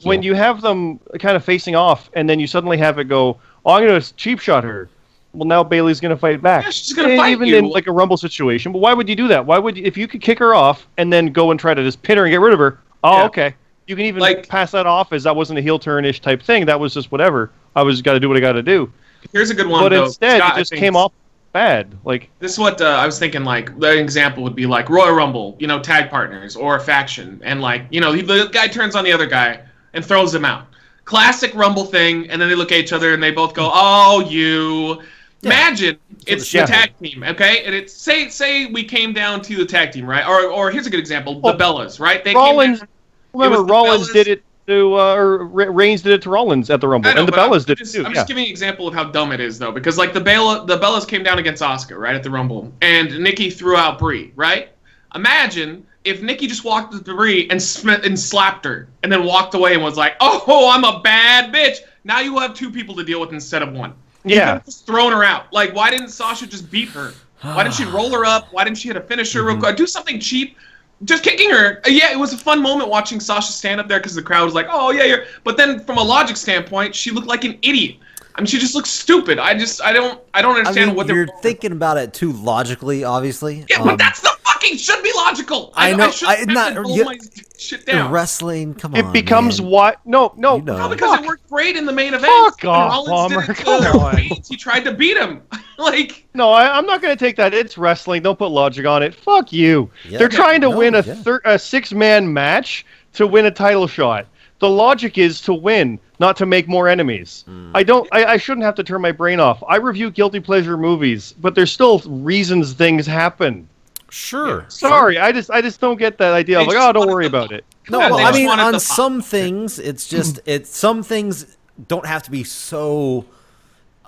when 0.03 0.21
you 0.23 0.33
have 0.35 0.61
them 0.61 0.99
kind 1.19 1.35
of 1.37 1.43
facing 1.43 1.75
off, 1.75 2.09
and 2.13 2.29
then 2.29 2.37
you 2.39 2.47
suddenly 2.47 2.77
have 2.77 2.99
it 2.99 3.05
go, 3.05 3.37
"Oh, 3.65 3.71
I'm 3.71 3.85
going 3.87 3.99
to 3.99 4.13
cheap 4.15 4.39
shot 4.41 4.63
her." 4.65 4.89
Well, 5.33 5.47
now 5.47 5.63
Bayley's 5.63 6.01
going 6.01 6.13
to 6.13 6.19
fight 6.19 6.41
back. 6.41 6.65
Yeah, 6.65 6.69
she's 6.69 6.93
gonna 6.93 7.09
And 7.09 7.17
fight 7.17 7.31
even 7.31 7.47
you. 7.47 7.57
in 7.57 7.65
like 7.69 7.87
a 7.87 7.91
rumble 7.93 8.17
situation. 8.17 8.73
But 8.73 8.79
why 8.79 8.93
would 8.93 9.07
you 9.07 9.15
do 9.15 9.29
that? 9.29 9.45
Why 9.45 9.57
would 9.57 9.77
you, 9.77 9.83
if 9.85 9.95
you 9.97 10.07
could 10.09 10.21
kick 10.21 10.37
her 10.39 10.53
off 10.53 10.85
and 10.97 11.11
then 11.13 11.27
go 11.27 11.49
and 11.51 11.57
try 11.59 11.73
to 11.73 11.81
just 11.81 12.01
pin 12.03 12.17
her 12.17 12.25
and 12.25 12.31
get 12.31 12.41
rid 12.41 12.51
of 12.53 12.59
her? 12.59 12.77
Oh, 13.05 13.19
Yeah. 13.19 13.23
okay. 13.25 13.55
You 13.87 13.95
can 13.95 14.05
even 14.05 14.19
Like- 14.21 14.49
pass 14.49 14.71
that 14.71 14.85
off 14.85 15.13
as 15.13 15.23
that 15.23 15.35
wasn't 15.35 15.59
a 15.59 15.61
heel 15.61 15.79
turn-ish 15.79 16.19
type 16.19 16.41
thing. 16.43 16.65
That 16.65 16.79
was 16.79 16.93
just 16.93 17.09
whatever. 17.11 17.51
I 17.75 17.81
was 17.83 18.01
got 18.01 18.13
to 18.13 18.19
do 18.19 18.27
what 18.27 18.35
I 18.37 18.41
got 18.41 18.53
to 18.53 18.63
do. 18.63 18.91
Here's 19.31 19.49
a 19.49 19.55
good 19.55 19.67
one 19.67 19.81
but 19.81 19.89
though. 19.89 20.05
instead, 20.05 20.39
Scott, 20.39 20.57
it 20.57 20.61
just 20.61 20.73
came 20.73 20.95
off 20.97 21.13
bad. 21.55 21.97
Like 22.03 22.29
This 22.39 22.51
is 22.51 22.59
what 22.59 22.81
uh, 22.81 22.85
I 22.85 23.05
was 23.05 23.17
thinking. 23.17 23.45
Like 23.45 23.79
the 23.79 23.97
example 23.97 24.43
would 24.43 24.55
be 24.55 24.65
like 24.65 24.89
Royal 24.89 25.15
Rumble, 25.15 25.55
you 25.57 25.67
know, 25.67 25.79
tag 25.79 26.09
partners 26.09 26.55
or 26.57 26.75
a 26.75 26.79
faction, 26.81 27.41
and 27.45 27.61
like 27.61 27.83
you 27.91 28.01
know 28.01 28.11
the, 28.13 28.21
the 28.23 28.49
guy 28.51 28.67
turns 28.67 28.93
on 28.95 29.05
the 29.05 29.11
other 29.13 29.25
guy 29.25 29.61
and 29.93 30.03
throws 30.05 30.35
him 30.35 30.43
out. 30.43 30.67
classic 31.05 31.55
Rumble 31.55 31.85
thing, 31.85 32.29
and 32.29 32.41
then 32.41 32.49
they 32.49 32.55
look 32.55 32.71
at 32.73 32.79
each 32.79 32.91
other 32.91 33.13
and 33.13 33.23
they 33.23 33.31
both 33.31 33.53
go, 33.53 33.69
"Oh, 33.73 34.19
you." 34.29 35.01
Imagine 35.43 35.97
it's 36.25 36.51
the 36.51 36.57
Yeah. 36.59 36.65
tag 36.65 36.89
team, 37.01 37.23
okay? 37.23 37.63
And 37.65 37.73
it's 37.75 37.93
say 37.93 38.29
say 38.29 38.65
we 38.65 38.83
came 38.83 39.13
down 39.13 39.41
to 39.43 39.55
the 39.55 39.65
tag 39.65 39.91
team, 39.91 40.05
right? 40.07 40.25
Or 40.27 40.49
or 40.49 40.71
here's 40.71 40.87
a 40.87 40.89
good 40.89 40.99
example: 40.99 41.39
the 41.39 41.53
Bellas, 41.53 41.99
right? 41.99 42.23
They 42.23 42.33
Rollins. 42.33 42.79
came 42.79 42.87
down, 42.87 43.51
Remember, 43.51 43.63
Rollins 43.63 44.09
Bellas- 44.09 44.13
did 44.13 44.27
it 44.27 44.43
to, 44.67 44.95
uh, 44.95 45.15
or 45.15 45.45
Reigns 45.45 46.01
did 46.01 46.13
it 46.13 46.21
to 46.23 46.29
Rollins 46.29 46.69
at 46.69 46.81
the 46.81 46.87
Rumble, 46.87 47.13
know, 47.13 47.19
and 47.19 47.27
the 47.27 47.31
but 47.31 47.39
I'm 47.39 47.51
Bellas 47.51 47.65
did 47.65 47.77
just, 47.77 47.93
it 47.93 47.99
too. 47.99 48.05
I'm 48.05 48.11
yeah. 48.11 48.15
just 48.15 48.27
giving 48.27 48.45
an 48.45 48.49
example 48.49 48.87
of 48.87 48.93
how 48.93 49.03
dumb 49.03 49.31
it 49.31 49.39
is, 49.39 49.59
though, 49.59 49.71
because 49.71 49.97
like 49.97 50.13
the 50.13 50.21
Bella, 50.21 50.65
the 50.65 50.77
Bellas 50.77 51.07
came 51.07 51.23
down 51.23 51.37
against 51.39 51.61
Oscar 51.61 51.99
right 51.99 52.15
at 52.15 52.23
the 52.23 52.31
Rumble, 52.31 52.71
and 52.81 53.19
Nikki 53.19 53.49
threw 53.49 53.75
out 53.75 53.99
Brie, 53.99 54.31
right? 54.35 54.69
Imagine 55.13 55.85
if 56.03 56.21
Nikki 56.21 56.47
just 56.47 56.63
walked 56.63 56.93
to 56.93 57.15
Brie 57.15 57.47
and 57.49 57.61
sm- 57.61 57.89
and 57.89 58.19
slapped 58.19 58.65
her, 58.65 58.87
and 59.03 59.11
then 59.11 59.23
walked 59.23 59.53
away 59.53 59.73
and 59.73 59.83
was 59.83 59.97
like, 59.97 60.15
"Oh, 60.19 60.71
I'm 60.73 60.83
a 60.83 60.99
bad 61.01 61.53
bitch." 61.53 61.77
Now 62.03 62.19
you 62.19 62.37
have 62.39 62.53
two 62.53 62.71
people 62.71 62.95
to 62.95 63.03
deal 63.03 63.19
with 63.19 63.33
instead 63.33 63.61
of 63.61 63.71
one. 63.73 63.93
Yeah. 64.23 64.59
just 64.65 64.85
thrown 64.87 65.11
her 65.11 65.23
out. 65.23 65.53
Like, 65.53 65.75
why 65.75 65.91
didn't 65.91 66.09
Sasha 66.09 66.47
just 66.47 66.71
beat 66.71 66.89
her? 66.89 67.13
Why 67.41 67.63
didn't 67.63 67.75
she 67.75 67.85
roll 67.85 68.11
her 68.11 68.25
up? 68.25 68.47
Why 68.51 68.63
didn't 68.63 68.77
she 68.77 68.87
hit 68.87 68.97
a 68.97 69.01
finisher 69.01 69.43
real 69.43 69.57
quick? 69.57 69.77
Do 69.77 69.85
something 69.85 70.19
cheap. 70.19 70.57
Just 71.03 71.23
kicking 71.23 71.49
her. 71.51 71.81
Yeah, 71.85 72.11
it 72.11 72.17
was 72.19 72.31
a 72.33 72.37
fun 72.37 72.61
moment 72.61 72.89
watching 72.89 73.19
Sasha 73.19 73.51
stand 73.51 73.81
up 73.81 73.87
there 73.87 73.99
because 73.99 74.15
the 74.15 74.21
crowd 74.21 74.45
was 74.45 74.53
like, 74.53 74.67
"Oh 74.69 74.91
yeah, 74.91 75.03
you're." 75.03 75.25
But 75.43 75.57
then, 75.57 75.81
from 75.83 75.97
a 75.97 76.03
logic 76.03 76.37
standpoint, 76.37 76.95
she 76.95 77.11
looked 77.11 77.27
like 77.27 77.43
an 77.43 77.57
idiot. 77.61 77.97
I 78.35 78.41
mean, 78.41 78.47
she 78.47 78.57
just 78.59 78.75
looks 78.75 78.89
stupid. 78.89 79.39
I 79.39 79.57
just, 79.57 79.81
I 79.81 79.93
don't, 79.93 80.19
I 80.33 80.41
don't 80.41 80.55
I 80.55 80.59
understand 80.59 80.87
mean, 80.87 80.95
what 80.97 81.07
you're 81.07 81.25
they're 81.25 81.35
thinking 81.41 81.71
about 81.71 81.97
it 81.97 82.13
too 82.13 82.33
logically, 82.33 83.03
obviously. 83.05 83.65
Yeah, 83.69 83.79
Um, 83.79 83.87
but 83.87 83.97
that's 83.97 84.19
the 84.19 84.29
fucking 84.43 84.75
should 84.77 85.01
be 85.03 85.11
logical. 85.15 85.71
I 85.75 85.93
know, 85.93 86.11
should 86.11 86.27
I- 86.27 86.35
have 86.37 86.47
not- 86.47 86.73
to 86.75 86.81
blow 86.81 86.95
you- 86.95 87.05
my 87.05 87.17
shit 87.57 87.85
down. 87.85 88.11
wrestling. 88.11 88.73
Come 88.73 88.93
on, 88.93 88.99
It 88.99 89.13
becomes 89.13 89.61
man. 89.61 89.69
what? 89.71 89.99
No, 90.05 90.33
no. 90.35 90.57
You 90.57 90.63
know. 90.63 90.77
No, 90.77 90.89
because 90.89 91.17
it 91.19 91.25
worked 91.25 91.49
great 91.49 91.77
in 91.77 91.85
the 91.85 91.93
main 91.93 92.13
event. 92.13 92.25
Fuck 92.25 92.65
off, 92.65 92.89
Rollins 93.07 93.09
Palmer, 93.09 93.41
did 93.41 93.49
it 93.51 93.55
to 93.55 93.63
come 93.63 93.99
on. 94.01 94.17
He 94.17 94.57
tried 94.57 94.81
to 94.85 94.91
beat 94.93 95.15
him. 95.17 95.41
like, 95.79 96.25
No, 96.33 96.51
I, 96.51 96.77
I'm 96.77 96.85
not 96.85 97.01
going 97.01 97.15
to 97.15 97.19
take 97.23 97.35
that. 97.37 97.53
It's 97.53 97.77
wrestling. 97.77 98.21
Don't 98.23 98.37
put 98.39 98.47
logic 98.47 98.85
on 98.85 99.03
it. 99.03 99.13
Fuck 99.15 99.51
you. 99.53 99.89
Yeah. 100.07 100.19
They're 100.19 100.29
trying 100.29 100.61
to 100.61 100.69
No, 100.69 100.77
win 100.77 100.95
a, 100.95 101.01
yeah. 101.03 101.13
thir- 101.15 101.41
a 101.45 101.57
six 101.59 101.93
man 101.93 102.31
match 102.31 102.85
to 103.13 103.27
win 103.27 103.45
a 103.45 103.51
title 103.51 103.87
shot. 103.87 104.27
The 104.59 104.69
logic 104.69 105.17
is 105.17 105.41
to 105.41 105.53
win, 105.53 105.99
not 106.19 106.37
to 106.37 106.45
make 106.45 106.67
more 106.67 106.87
enemies. 106.87 107.43
Hmm. 107.45 107.71
I 107.75 107.83
don't. 107.83 108.07
I, 108.13 108.25
I 108.25 108.37
shouldn't 108.37 108.63
have 108.63 108.75
to 108.75 108.83
turn 108.85 109.01
my 109.01 109.11
brain 109.11 109.39
off. 109.41 109.61
I 109.67 109.75
review 109.75 110.09
guilty 110.09 110.39
pleasure 110.39 110.77
movies, 110.77 111.33
but 111.41 111.55
there's 111.55 111.71
still 111.73 111.99
reasons 112.05 112.71
things 112.73 113.05
happen. 113.05 113.67
Sure. 114.09 114.65
Sorry, 114.69 115.17
I 115.17 115.33
just 115.33 115.51
I 115.51 115.61
just 115.61 115.81
don't 115.81 115.97
get 115.99 116.17
that 116.19 116.33
idea. 116.33 116.59
of 116.59 116.67
They 116.67 116.67
like, 116.67 116.77
just 116.77 116.87
oh, 116.89 116.93
don't 116.93 117.09
worry 117.09 117.25
the- 117.27 117.37
about 117.37 117.51
it. 117.51 117.65
No, 117.89 117.99
Yeah, 117.99 118.09
well, 118.11 118.25
I 118.25 118.31
mean, 118.31 118.47
on 118.49 118.79
some 118.79 119.21
things, 119.21 119.77
it's 119.77 120.07
just 120.07 120.39
it's 120.45 120.69
some 120.75 121.03
things 121.03 121.57
don't 121.89 122.05
have 122.05 122.23
to 122.23 122.31
be 122.31 122.43
so 122.45 123.25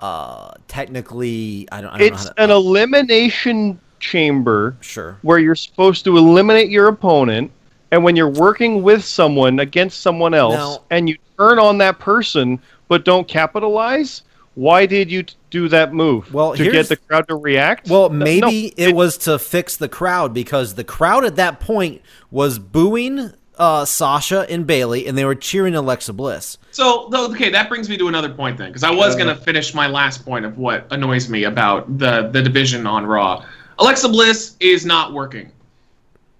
uh 0.00 0.52
technically. 0.68 1.68
I 1.72 1.80
don't. 1.80 1.90
I 1.90 1.98
don't 1.98 2.12
It's 2.12 2.24
know 2.26 2.32
how 2.38 2.44
an 2.44 2.50
elimination 2.50 3.80
chamber 4.00 4.76
sure. 4.80 5.18
where 5.22 5.38
you're 5.38 5.54
supposed 5.54 6.04
to 6.04 6.16
eliminate 6.16 6.70
your 6.70 6.88
opponent, 6.88 7.50
and 7.90 8.04
when 8.04 8.16
you're 8.16 8.28
working 8.30 8.82
with 8.82 9.04
someone 9.04 9.58
against 9.60 10.00
someone 10.00 10.34
else, 10.34 10.54
Now- 10.54 10.82
and 10.90 11.08
you 11.08 11.16
turn 11.38 11.58
on 11.58 11.78
that 11.78 11.98
person 11.98 12.60
but 12.88 13.04
don't 13.04 13.28
capitalize, 13.28 14.22
why 14.54 14.86
did 14.86 15.10
you 15.10 15.24
do 15.50 15.68
that 15.68 15.92
move? 15.92 16.32
Well, 16.32 16.54
to 16.54 16.70
get 16.70 16.88
the 16.88 16.96
crowd 16.96 17.28
to 17.28 17.36
react. 17.36 17.88
Well, 17.88 18.08
maybe 18.08 18.72
no, 18.76 18.84
it 18.84 18.94
was 18.94 19.18
to 19.18 19.38
fix 19.38 19.76
the 19.76 19.88
crowd 19.88 20.32
because 20.32 20.74
the 20.74 20.84
crowd 20.84 21.24
at 21.24 21.36
that 21.36 21.60
point 21.60 22.02
was 22.30 22.58
booing 22.58 23.32
uh, 23.58 23.84
Sasha 23.84 24.46
and 24.48 24.66
Bayley, 24.66 25.06
and 25.06 25.18
they 25.18 25.24
were 25.24 25.34
cheering 25.34 25.74
Alexa 25.74 26.12
Bliss. 26.12 26.58
So, 26.70 27.10
okay, 27.12 27.50
that 27.50 27.68
brings 27.68 27.88
me 27.88 27.96
to 27.98 28.08
another 28.08 28.28
point 28.28 28.56
then, 28.58 28.68
because 28.68 28.84
I 28.84 28.90
was 28.90 29.14
Uh. 29.14 29.18
gonna 29.18 29.34
finish 29.36 29.74
my 29.74 29.86
last 29.88 30.24
point 30.24 30.44
of 30.44 30.58
what 30.58 30.86
annoys 30.90 31.28
me 31.28 31.44
about 31.44 31.98
the 31.98 32.28
the 32.32 32.40
division 32.42 32.86
on 32.86 33.04
Raw. 33.06 33.44
Alexa 33.78 34.08
Bliss 34.08 34.54
is 34.60 34.84
not 34.86 35.12
working 35.12 35.50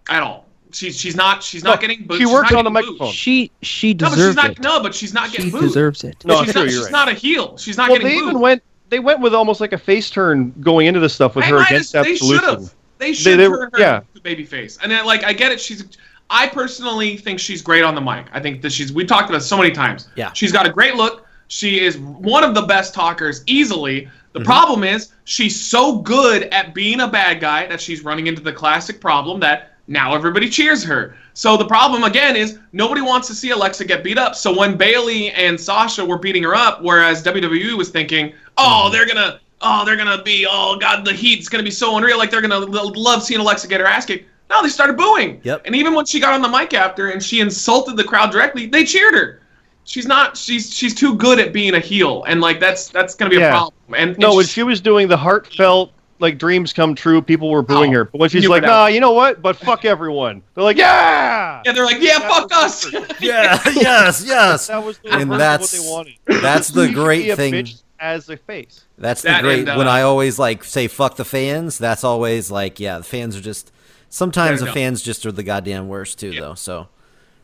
at 0.08 0.22
all. 0.22 0.46
She's 0.72 0.98
she's 0.98 1.16
not 1.16 1.42
she's 1.42 1.64
not 1.64 1.76
No, 1.76 1.88
getting 1.88 2.06
booed. 2.06 2.18
she 2.18 2.24
She's 2.24 2.32
works 2.32 2.50
not 2.52 2.58
on 2.58 2.64
the 2.64 2.70
getting 2.70 2.90
booed. 2.90 2.98
microphone. 3.00 3.12
She 3.14 3.50
she 3.62 3.94
No, 3.94 3.98
but 4.00 4.08
she's 4.10 4.16
deserves 4.16 4.36
not. 4.36 4.50
it. 4.50 4.60
No, 4.60 4.82
but 4.82 4.94
she's 4.94 5.14
not 5.14 5.30
getting 5.30 5.46
She 5.46 5.50
booed. 5.52 5.60
deserves 5.62 6.04
it. 6.04 6.16
No, 6.24 6.42
she's 6.44 6.52
true, 6.52 6.62
not, 6.62 6.70
you're 6.70 6.78
she's 6.78 6.82
right. 6.84 6.92
not 6.92 7.08
a 7.08 7.14
heel. 7.14 7.56
She's 7.56 7.76
not 7.76 7.88
well, 7.90 7.98
getting 7.98 8.16
they 8.16 8.20
booed. 8.22 8.28
even 8.30 8.40
went. 8.40 8.62
They 8.90 9.00
went 9.00 9.20
with 9.20 9.34
almost 9.34 9.60
like 9.60 9.72
a 9.72 9.78
face 9.78 10.08
turn 10.10 10.52
going 10.60 10.86
into 10.86 11.00
this 11.00 11.14
stuff 11.14 11.34
with 11.36 11.44
They 11.44 11.50
her 11.50 11.58
might 11.58 11.66
against 11.70 11.92
have- 11.94 12.04
They 12.06 12.16
should 12.16 12.42
have. 12.44 12.74
They 12.98 13.12
should 13.12 13.38
they 13.38 13.42
have 13.44 13.50
were- 13.52 13.70
her 13.72 13.78
yeah. 13.78 14.00
baby 14.22 14.44
face. 14.44 14.78
And 14.82 14.90
then, 14.90 15.04
like, 15.06 15.24
I 15.24 15.32
get 15.32 15.52
it. 15.52 15.60
She's. 15.60 15.84
I 16.30 16.48
personally 16.48 17.16
think 17.16 17.38
she's 17.40 17.62
great 17.62 17.82
on 17.82 17.94
the 17.94 18.00
mic. 18.00 18.26
I 18.32 18.40
think 18.40 18.60
that 18.62 18.72
she's. 18.72 18.92
We 18.92 19.04
talked 19.04 19.28
about 19.30 19.38
it 19.42 19.44
so 19.44 19.56
many 19.56 19.70
times. 19.70 20.08
Yeah. 20.14 20.32
She's 20.32 20.52
got 20.52 20.66
a 20.66 20.70
great 20.70 20.94
look. 20.94 21.26
She 21.48 21.80
is 21.80 21.96
one 21.98 22.44
of 22.44 22.54
the 22.54 22.62
best 22.62 22.92
talkers 22.92 23.42
easily. 23.46 24.02
Mm-hmm. 24.02 24.10
The 24.34 24.44
problem 24.44 24.84
is 24.84 25.12
she's 25.24 25.58
so 25.58 25.98
good 25.98 26.42
at 26.52 26.74
being 26.74 27.00
a 27.00 27.08
bad 27.08 27.40
guy 27.40 27.66
that 27.66 27.80
she's 27.80 28.04
running 28.04 28.26
into 28.26 28.42
the 28.42 28.52
classic 28.52 29.00
problem 29.00 29.40
that 29.40 29.72
now 29.86 30.14
everybody 30.14 30.50
cheers 30.50 30.84
her. 30.84 31.16
So 31.32 31.56
the 31.56 31.64
problem 31.66 32.04
again 32.04 32.36
is 32.36 32.58
nobody 32.72 33.00
wants 33.00 33.26
to 33.28 33.34
see 33.34 33.50
Alexa 33.50 33.86
get 33.86 34.04
beat 34.04 34.18
up. 34.18 34.34
So 34.34 34.54
when 34.54 34.76
Bayley 34.76 35.30
and 35.30 35.58
Sasha 35.58 36.04
were 36.04 36.18
beating 36.18 36.42
her 36.42 36.54
up, 36.54 36.82
whereas 36.82 37.22
WWE 37.22 37.76
was 37.76 37.88
thinking, 37.88 38.28
Mm-hmm. 38.28 38.54
oh, 38.58 38.90
they're 38.90 39.06
gonna, 39.06 39.40
oh, 39.62 39.84
they're 39.86 39.96
gonna 39.96 40.20
be, 40.22 40.46
oh 40.50 40.76
god, 40.78 41.04
the 41.06 41.12
heat's 41.12 41.48
gonna 41.48 41.62
be 41.62 41.70
so 41.70 41.96
unreal, 41.96 42.18
like 42.18 42.30
they're 42.30 42.42
gonna 42.42 42.58
love 42.58 43.22
seeing 43.22 43.40
Alexa 43.40 43.68
get 43.68 43.80
her 43.80 43.86
ass 43.86 44.04
kicked. 44.04 44.28
No, 44.50 44.62
they 44.62 44.68
started 44.68 44.96
booing. 44.96 45.40
Yep. 45.44 45.62
And 45.66 45.76
even 45.76 45.94
when 45.94 46.06
she 46.06 46.20
got 46.20 46.32
on 46.34 46.40
the 46.42 46.48
mic 46.48 46.72
after 46.74 47.08
and 47.10 47.22
she 47.22 47.40
insulted 47.40 47.96
the 47.96 48.04
crowd 48.04 48.30
directly, 48.32 48.66
they 48.66 48.84
cheered 48.84 49.14
her. 49.14 49.42
She's 49.84 50.06
not. 50.06 50.36
She's 50.36 50.72
she's 50.72 50.94
too 50.94 51.14
good 51.16 51.38
at 51.38 51.52
being 51.52 51.74
a 51.74 51.80
heel, 51.80 52.24
and 52.24 52.40
like 52.40 52.60
that's 52.60 52.88
that's 52.88 53.14
gonna 53.14 53.30
be 53.30 53.36
a 53.36 53.40
Yeah. 53.40 53.50
problem. 53.50 53.74
And 53.96 54.18
No, 54.18 54.28
and 54.28 54.36
when 54.36 54.44
she's- 54.44 54.52
she 54.54 54.62
was 54.62 54.80
doing 54.80 55.08
the 55.08 55.16
heartfelt 55.16 55.92
like 56.20 56.36
dreams 56.36 56.72
come 56.72 56.94
true, 56.94 57.22
people 57.22 57.48
were 57.48 57.62
booing 57.62 57.90
Oh, 57.94 57.98
her. 57.98 58.04
But 58.06 58.20
when 58.20 58.28
she's 58.28 58.46
like, 58.48 58.62
were 58.62 58.68
nah, 58.68 58.86
you 58.86 59.00
know 59.00 59.12
what? 59.12 59.40
But 59.40 59.56
fuck 59.56 59.84
everyone. 59.84 60.42
They're 60.54 60.64
like, 60.64 60.76
yeah. 60.76 61.62
yeah, 61.64 61.72
they're 61.72 61.84
like, 61.84 62.00
yeah, 62.00 62.18
That 62.18 62.28
fuck 62.30 62.52
us. 62.54 62.84
different. 62.90 63.12
Yeah, 63.20 63.58
yes, 63.74 64.24
yes. 64.26 64.66
That 64.66 64.84
was 64.84 64.98
the 64.98 65.10
And 65.12 65.30
reverse 65.30 65.34
of 65.34 65.38
that's- 65.38 65.72
what 65.72 65.80
they 65.80 65.90
wanted. 66.32 66.42
That's 66.42 66.68
the 66.68 66.88
great 66.92 67.24
be 67.24 67.30
a 67.30 67.36
thing. 67.36 67.52
bitch 67.54 67.82
as 68.00 68.28
a 68.28 68.36
face. 68.36 68.84
That's 68.98 69.22
the 69.22 69.28
That 69.28 69.42
great. 69.42 69.60
and, 69.60 69.68
uh, 69.70 69.74
when 69.76 69.88
I 69.88 70.02
always 70.02 70.38
like 70.38 70.64
say 70.64 70.86
"fuck 70.88 71.16
the 71.16 71.24
fans," 71.24 71.78
that's 71.78 72.02
always 72.04 72.50
like, 72.50 72.78
yeah, 72.80 72.98
the 72.98 73.04
fans 73.04 73.36
are 73.36 73.40
just. 73.40 73.70
Sometimes 74.10 74.60
Yeah, 74.60 74.66
the 74.66 74.66
no. 74.66 74.72
fans 74.74 75.02
just 75.02 75.26
are 75.26 75.32
the 75.32 75.42
goddamn 75.42 75.88
worst 75.88 76.18
too, 76.18 76.32
though. 76.32 76.54
So 76.54 76.88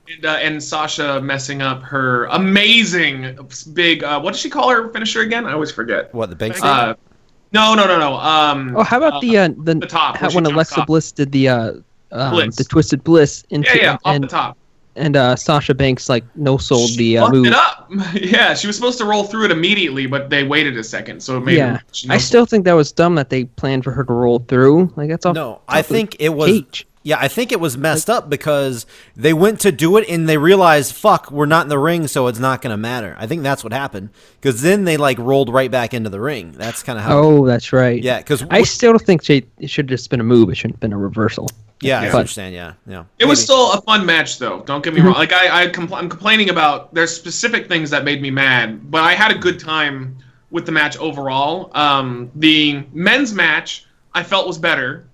and, 0.09 0.25
uh, 0.25 0.39
and 0.41 0.63
Sasha 0.63 1.21
messing 1.21 1.63
up 1.63 1.83
her 1.83 2.25
amazing 2.27 3.37
big. 3.73 4.05
Uh, 4.05 4.21
what 4.21 4.33
does 4.33 4.41
she 4.41 4.51
call 4.51 4.71
her 4.71 4.91
finisher 4.93 5.21
again? 5.21 5.47
I 5.47 5.53
always 5.53 5.71
forget. 5.71 6.13
what 6.15 6.31
the 6.31 6.37
big 6.37 6.55
Uh, 6.63 6.95
no, 7.53 7.75
no, 7.75 7.87
no, 7.87 7.99
no. 7.99 8.17
Um, 8.17 8.77
Oh, 8.77 8.83
how 8.83 8.99
about 8.99 9.21
the 9.21 9.39
uh, 9.39 9.49
the, 9.59 9.75
the 9.77 9.87
top, 9.87 10.17
how, 10.17 10.31
when 10.31 10.45
Alexa 10.45 10.81
off. 10.81 10.87
Bliss 10.87 11.13
did 11.13 11.33
the 11.33 11.49
uh, 11.49 11.73
um, 12.13 12.51
the 12.51 12.65
twisted 12.69 13.05
bliss 13.05 13.45
into 13.51 13.77
yeah, 13.77 13.83
yeah, 13.83 13.93
off 13.95 14.01
and 14.05 14.25
the 14.25 14.29
top. 14.29 14.59
And 14.97 15.17
uh, 15.17 15.37
Sasha 15.37 15.75
Banks 15.75 16.09
like 16.09 16.25
no 16.37 16.57
sold 16.57 16.91
She 16.91 16.97
the 16.97 17.19
uh, 17.19 17.31
move. 17.31 17.47
it 17.47 17.53
up. 17.53 17.91
yeah, 18.15 18.55
she 18.55 18.67
was 18.67 18.77
supposed 18.77 18.99
to 18.99 19.05
roll 19.05 19.25
through 19.25 19.47
it 19.47 19.51
immediately, 19.51 20.07
but 20.07 20.31
they 20.31 20.45
waited 20.45 20.77
a 20.77 20.85
second, 20.85 21.23
so 21.23 21.37
it 21.37 21.41
made. 21.41 21.57
Yeah, 21.57 21.81
she 21.93 22.09
I 22.09 22.19
still 22.19 22.47
think 22.47 22.65
that 22.65 22.73
was 22.75 22.93
dumb 22.93 23.15
that 23.17 23.31
they 23.31 23.45
planned 23.45 23.85
for 23.85 23.91
her 23.93 24.05
to 24.05 24.13
roll 24.13 24.41
through. 24.41 24.93
Like 24.97 25.09
that's 25.09 25.27
all. 25.27 25.35
No, 25.35 25.61
I 25.69 25.83
think 25.83 26.17
it 26.19 26.31
was. 26.31 26.51
cage. 26.51 26.87
Yeah, 27.07 27.19
I 27.21 27.29
think 27.29 27.53
it 27.53 27.61
was 27.61 27.77
messed 27.77 28.09
up 28.09 28.31
because 28.31 28.87
they 29.15 29.35
went 29.35 29.61
to 29.61 29.71
do 29.71 29.99
it 29.99 30.09
and 30.09 30.27
they 30.27 30.39
realized, 30.39 30.95
fuck, 30.95 31.31
we're 31.31 31.45
not 31.45 31.67
in 31.67 31.69
the 31.69 31.79
ring, 31.79 32.09
so 32.09 32.29
it's 32.29 32.39
not 32.39 32.63
going 32.63 32.71
to 32.71 32.79
matter. 32.79 33.15
I 33.19 33.27
think 33.27 33.43
that's 33.43 33.63
what 33.63 33.75
happened 33.75 34.09
because 34.41 34.63
then 34.63 34.85
they 34.85 34.97
like 34.97 35.19
rolled 35.19 35.53
right 35.53 35.71
back 35.71 35.93
into 35.93 36.09
the 36.09 36.19
ring. 36.19 36.53
That's 36.53 36.83
kind 36.83 36.99
of 36.99 37.05
how. 37.05 37.19
Oh, 37.19 37.47
that's 37.47 37.75
right. 37.75 38.03
yeah, 38.03 38.19
because 38.19 38.43
I 38.51 38.63
still 38.63 38.99
think 38.99 39.23
she, 39.23 39.45
it 39.59 39.69
should 39.69 39.85
have 39.85 39.99
just 39.99 40.09
been 40.09 40.21
a 40.21 40.25
move. 40.25 40.49
It 40.49 40.55
shouldn't 40.57 40.77
have 40.77 40.81
been 40.81 40.95
a 40.95 40.99
reversal. 40.99 41.47
yeah, 41.83 42.01
I 42.01 42.09
understand. 42.09 42.55
Yeah, 42.55 42.73
yeah. 42.87 43.05
It 43.19 43.27
was 43.27 43.43
still 43.43 43.73
a 43.73 43.83
fun 43.83 44.07
match, 44.07 44.39
though. 44.39 44.63
Don't 44.63 44.83
get 44.83 44.95
me 44.95 45.03
wrong. 45.03 45.13
Like 45.13 45.35
I, 45.35 45.65
I 45.65 45.67
compl- 45.67 45.99
I'm 45.99 46.09
complaining 46.09 46.49
about 46.49 46.95
there's 46.95 47.15
specific 47.15 47.69
things 47.69 47.91
that 47.91 48.05
made 48.05 48.23
me 48.23 48.31
mad, 48.31 48.91
but 48.91 49.03
I 49.05 49.13
had 49.13 49.31
a 49.31 49.39
good 49.39 49.61
time 49.61 50.17
with 50.51 50.65
the 50.65 50.73
match 50.73 50.97
overall. 50.97 51.71
Um, 51.75 52.31
the 52.37 52.83
men's 52.95 53.35
match 53.35 53.85
I 54.15 54.23
felt 54.23 54.47
was 54.47 54.57
better. 54.57 55.07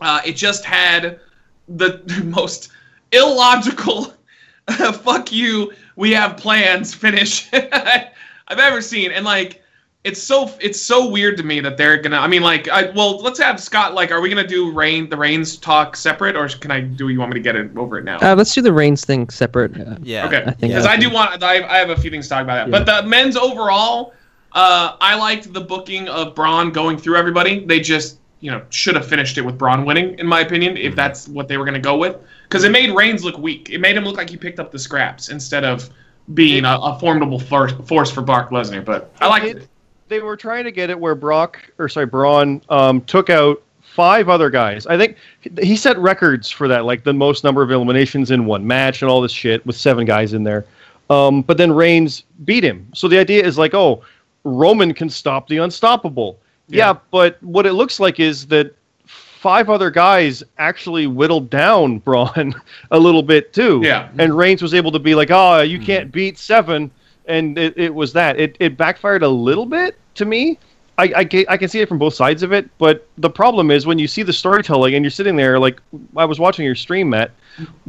Uh, 0.00 0.20
it 0.26 0.34
just 0.34 0.64
had 0.64 1.20
the 1.68 2.02
most 2.24 2.70
illogical 3.12 4.14
"fuck 5.02 5.32
you, 5.32 5.72
we 5.96 6.12
have 6.12 6.36
plans" 6.36 6.94
finish 6.94 7.48
I've 7.52 8.58
ever 8.58 8.80
seen, 8.80 9.12
and 9.12 9.24
like 9.24 9.62
it's 10.04 10.22
so 10.22 10.50
it's 10.60 10.80
so 10.80 11.08
weird 11.08 11.36
to 11.36 11.42
me 11.42 11.60
that 11.60 11.76
they're 11.76 11.98
gonna. 11.98 12.16
I 12.16 12.28
mean, 12.28 12.42
like, 12.42 12.68
I 12.68 12.90
well, 12.90 13.18
let's 13.18 13.38
have 13.40 13.60
Scott. 13.60 13.94
Like, 13.94 14.10
are 14.10 14.20
we 14.20 14.28
gonna 14.28 14.46
do 14.46 14.72
Rain 14.72 15.08
the 15.08 15.16
Reigns 15.16 15.56
talk 15.56 15.96
separate, 15.96 16.36
or 16.36 16.48
can 16.48 16.70
I 16.70 16.80
do? 16.80 17.08
You 17.08 17.18
want 17.18 17.30
me 17.32 17.34
to 17.34 17.42
get 17.42 17.56
it 17.56 17.76
over 17.76 17.98
it 17.98 18.04
now? 18.04 18.18
Uh, 18.20 18.34
let's 18.34 18.54
do 18.54 18.62
the 18.62 18.72
Reigns 18.72 19.04
thing 19.04 19.28
separate. 19.28 19.72
Yeah. 20.02 20.26
okay, 20.26 20.42
I 20.46 20.52
think 20.52 20.60
because 20.60 20.86
I 20.86 20.96
do 20.96 21.10
want. 21.10 21.42
I, 21.42 21.66
I 21.66 21.78
have 21.78 21.90
a 21.90 21.96
few 21.96 22.10
things 22.10 22.26
to 22.26 22.30
talk 22.30 22.42
about 22.42 22.70
that. 22.70 22.70
But 22.70 22.86
the 22.86 23.08
men's 23.08 23.36
overall, 23.36 24.14
uh, 24.52 24.96
I 25.00 25.16
liked 25.16 25.52
the 25.52 25.60
booking 25.60 26.08
of 26.08 26.34
Braun 26.34 26.70
going 26.70 26.96
through 26.96 27.16
everybody. 27.16 27.64
They 27.64 27.80
just 27.80 28.18
you 28.40 28.50
know 28.50 28.62
should 28.70 28.94
have 28.94 29.06
finished 29.06 29.36
it 29.38 29.42
with 29.42 29.58
Braun 29.58 29.84
winning, 29.84 30.18
in 30.18 30.26
my 30.26 30.40
opinion, 30.40 30.76
if 30.76 30.94
that's 30.94 31.28
what 31.28 31.48
they 31.48 31.56
were 31.56 31.64
gonna 31.64 31.78
go 31.78 31.96
with. 31.96 32.16
Because 32.44 32.64
it 32.64 32.70
made 32.70 32.94
Reigns 32.94 33.24
look 33.24 33.36
weak. 33.38 33.70
It 33.70 33.78
made 33.78 33.96
him 33.96 34.04
look 34.04 34.16
like 34.16 34.30
he 34.30 34.36
picked 34.36 34.58
up 34.60 34.70
the 34.70 34.78
scraps 34.78 35.28
instead 35.28 35.64
of 35.64 35.88
being 36.34 36.64
a, 36.64 36.78
a 36.82 36.98
formidable 36.98 37.38
force, 37.38 37.72
force 37.86 38.10
for 38.10 38.22
Brock 38.22 38.50
Lesnar. 38.50 38.84
But 38.84 39.10
I 39.20 39.28
like 39.28 39.42
It- 39.44 39.56
it. 39.58 39.68
they 40.08 40.20
were 40.20 40.36
trying 40.36 40.64
to 40.64 40.70
get 40.72 40.88
it 40.90 40.98
where 40.98 41.14
Brock 41.14 41.58
or 41.78 41.88
sorry 41.88 42.06
Braun 42.06 42.62
um, 42.68 43.00
took 43.02 43.28
out 43.30 43.62
five 43.82 44.28
other 44.28 44.48
guys. 44.50 44.86
I 44.86 44.96
think 44.96 45.16
he 45.60 45.76
set 45.76 45.98
records 45.98 46.50
for 46.50 46.68
that, 46.68 46.84
like 46.84 47.02
the 47.04 47.12
most 47.12 47.44
number 47.44 47.62
of 47.62 47.70
eliminations 47.70 48.30
in 48.30 48.44
one 48.46 48.66
match 48.66 49.02
and 49.02 49.10
all 49.10 49.20
this 49.20 49.32
shit 49.32 49.64
with 49.66 49.76
seven 49.76 50.04
guys 50.04 50.32
in 50.34 50.44
there. 50.44 50.64
Um, 51.10 51.40
but 51.42 51.56
then 51.56 51.72
Reigns 51.72 52.24
beat 52.44 52.62
him. 52.62 52.86
So 52.94 53.08
the 53.08 53.18
idea 53.18 53.42
is 53.44 53.56
like, 53.58 53.74
oh, 53.74 54.02
Roman 54.44 54.92
can 54.94 55.08
stop 55.10 55.48
the 55.48 55.56
unstoppable. 55.58 56.38
Yeah. 56.68 56.88
Yeah. 56.88 56.98
but 57.10 57.42
what 57.42 57.66
it 57.66 57.72
looks 57.72 57.98
like 57.98 58.20
is 58.20 58.46
that 58.48 58.74
five 59.06 59.70
other 59.70 59.90
guys 59.90 60.42
actually 60.58 61.06
whittled 61.06 61.48
down 61.48 61.98
Braun 62.04 62.54
a 62.90 62.98
little 62.98 63.22
bit 63.22 63.52
too. 63.52 63.80
Yeah. 63.82 64.08
And 64.18 64.36
Reigns 64.36 64.62
was 64.62 64.74
able 64.74 64.92
to 64.92 64.98
be 64.98 65.14
like, 65.14 65.30
oh, 65.30 65.60
you 65.60 65.78
can't 65.78 66.06
mm-hmm. 66.06 66.12
beat 66.12 66.38
seven. 66.38 66.90
And 67.26 67.58
it, 67.58 67.76
it 67.76 67.94
was 67.94 68.12
that. 68.14 68.40
It, 68.40 68.56
it 68.58 68.76
backfired 68.76 69.22
a 69.22 69.28
little 69.28 69.66
bit 69.66 69.96
to 70.14 70.24
me. 70.24 70.58
I, 70.98 71.04
I, 71.14 71.44
I 71.48 71.56
can 71.56 71.68
see 71.68 71.80
it 71.80 71.88
from 71.88 71.98
both 71.98 72.14
sides 72.14 72.42
of 72.42 72.52
it, 72.52 72.68
but 72.78 73.06
the 73.18 73.30
problem 73.30 73.70
is 73.70 73.86
when 73.86 74.00
you 74.00 74.08
see 74.08 74.24
the 74.24 74.32
storytelling 74.32 74.94
and 74.96 75.04
you're 75.04 75.12
sitting 75.12 75.36
there, 75.36 75.56
like 75.56 75.80
I 76.16 76.24
was 76.24 76.40
watching 76.40 76.64
your 76.64 76.74
stream, 76.74 77.10
Matt, 77.10 77.30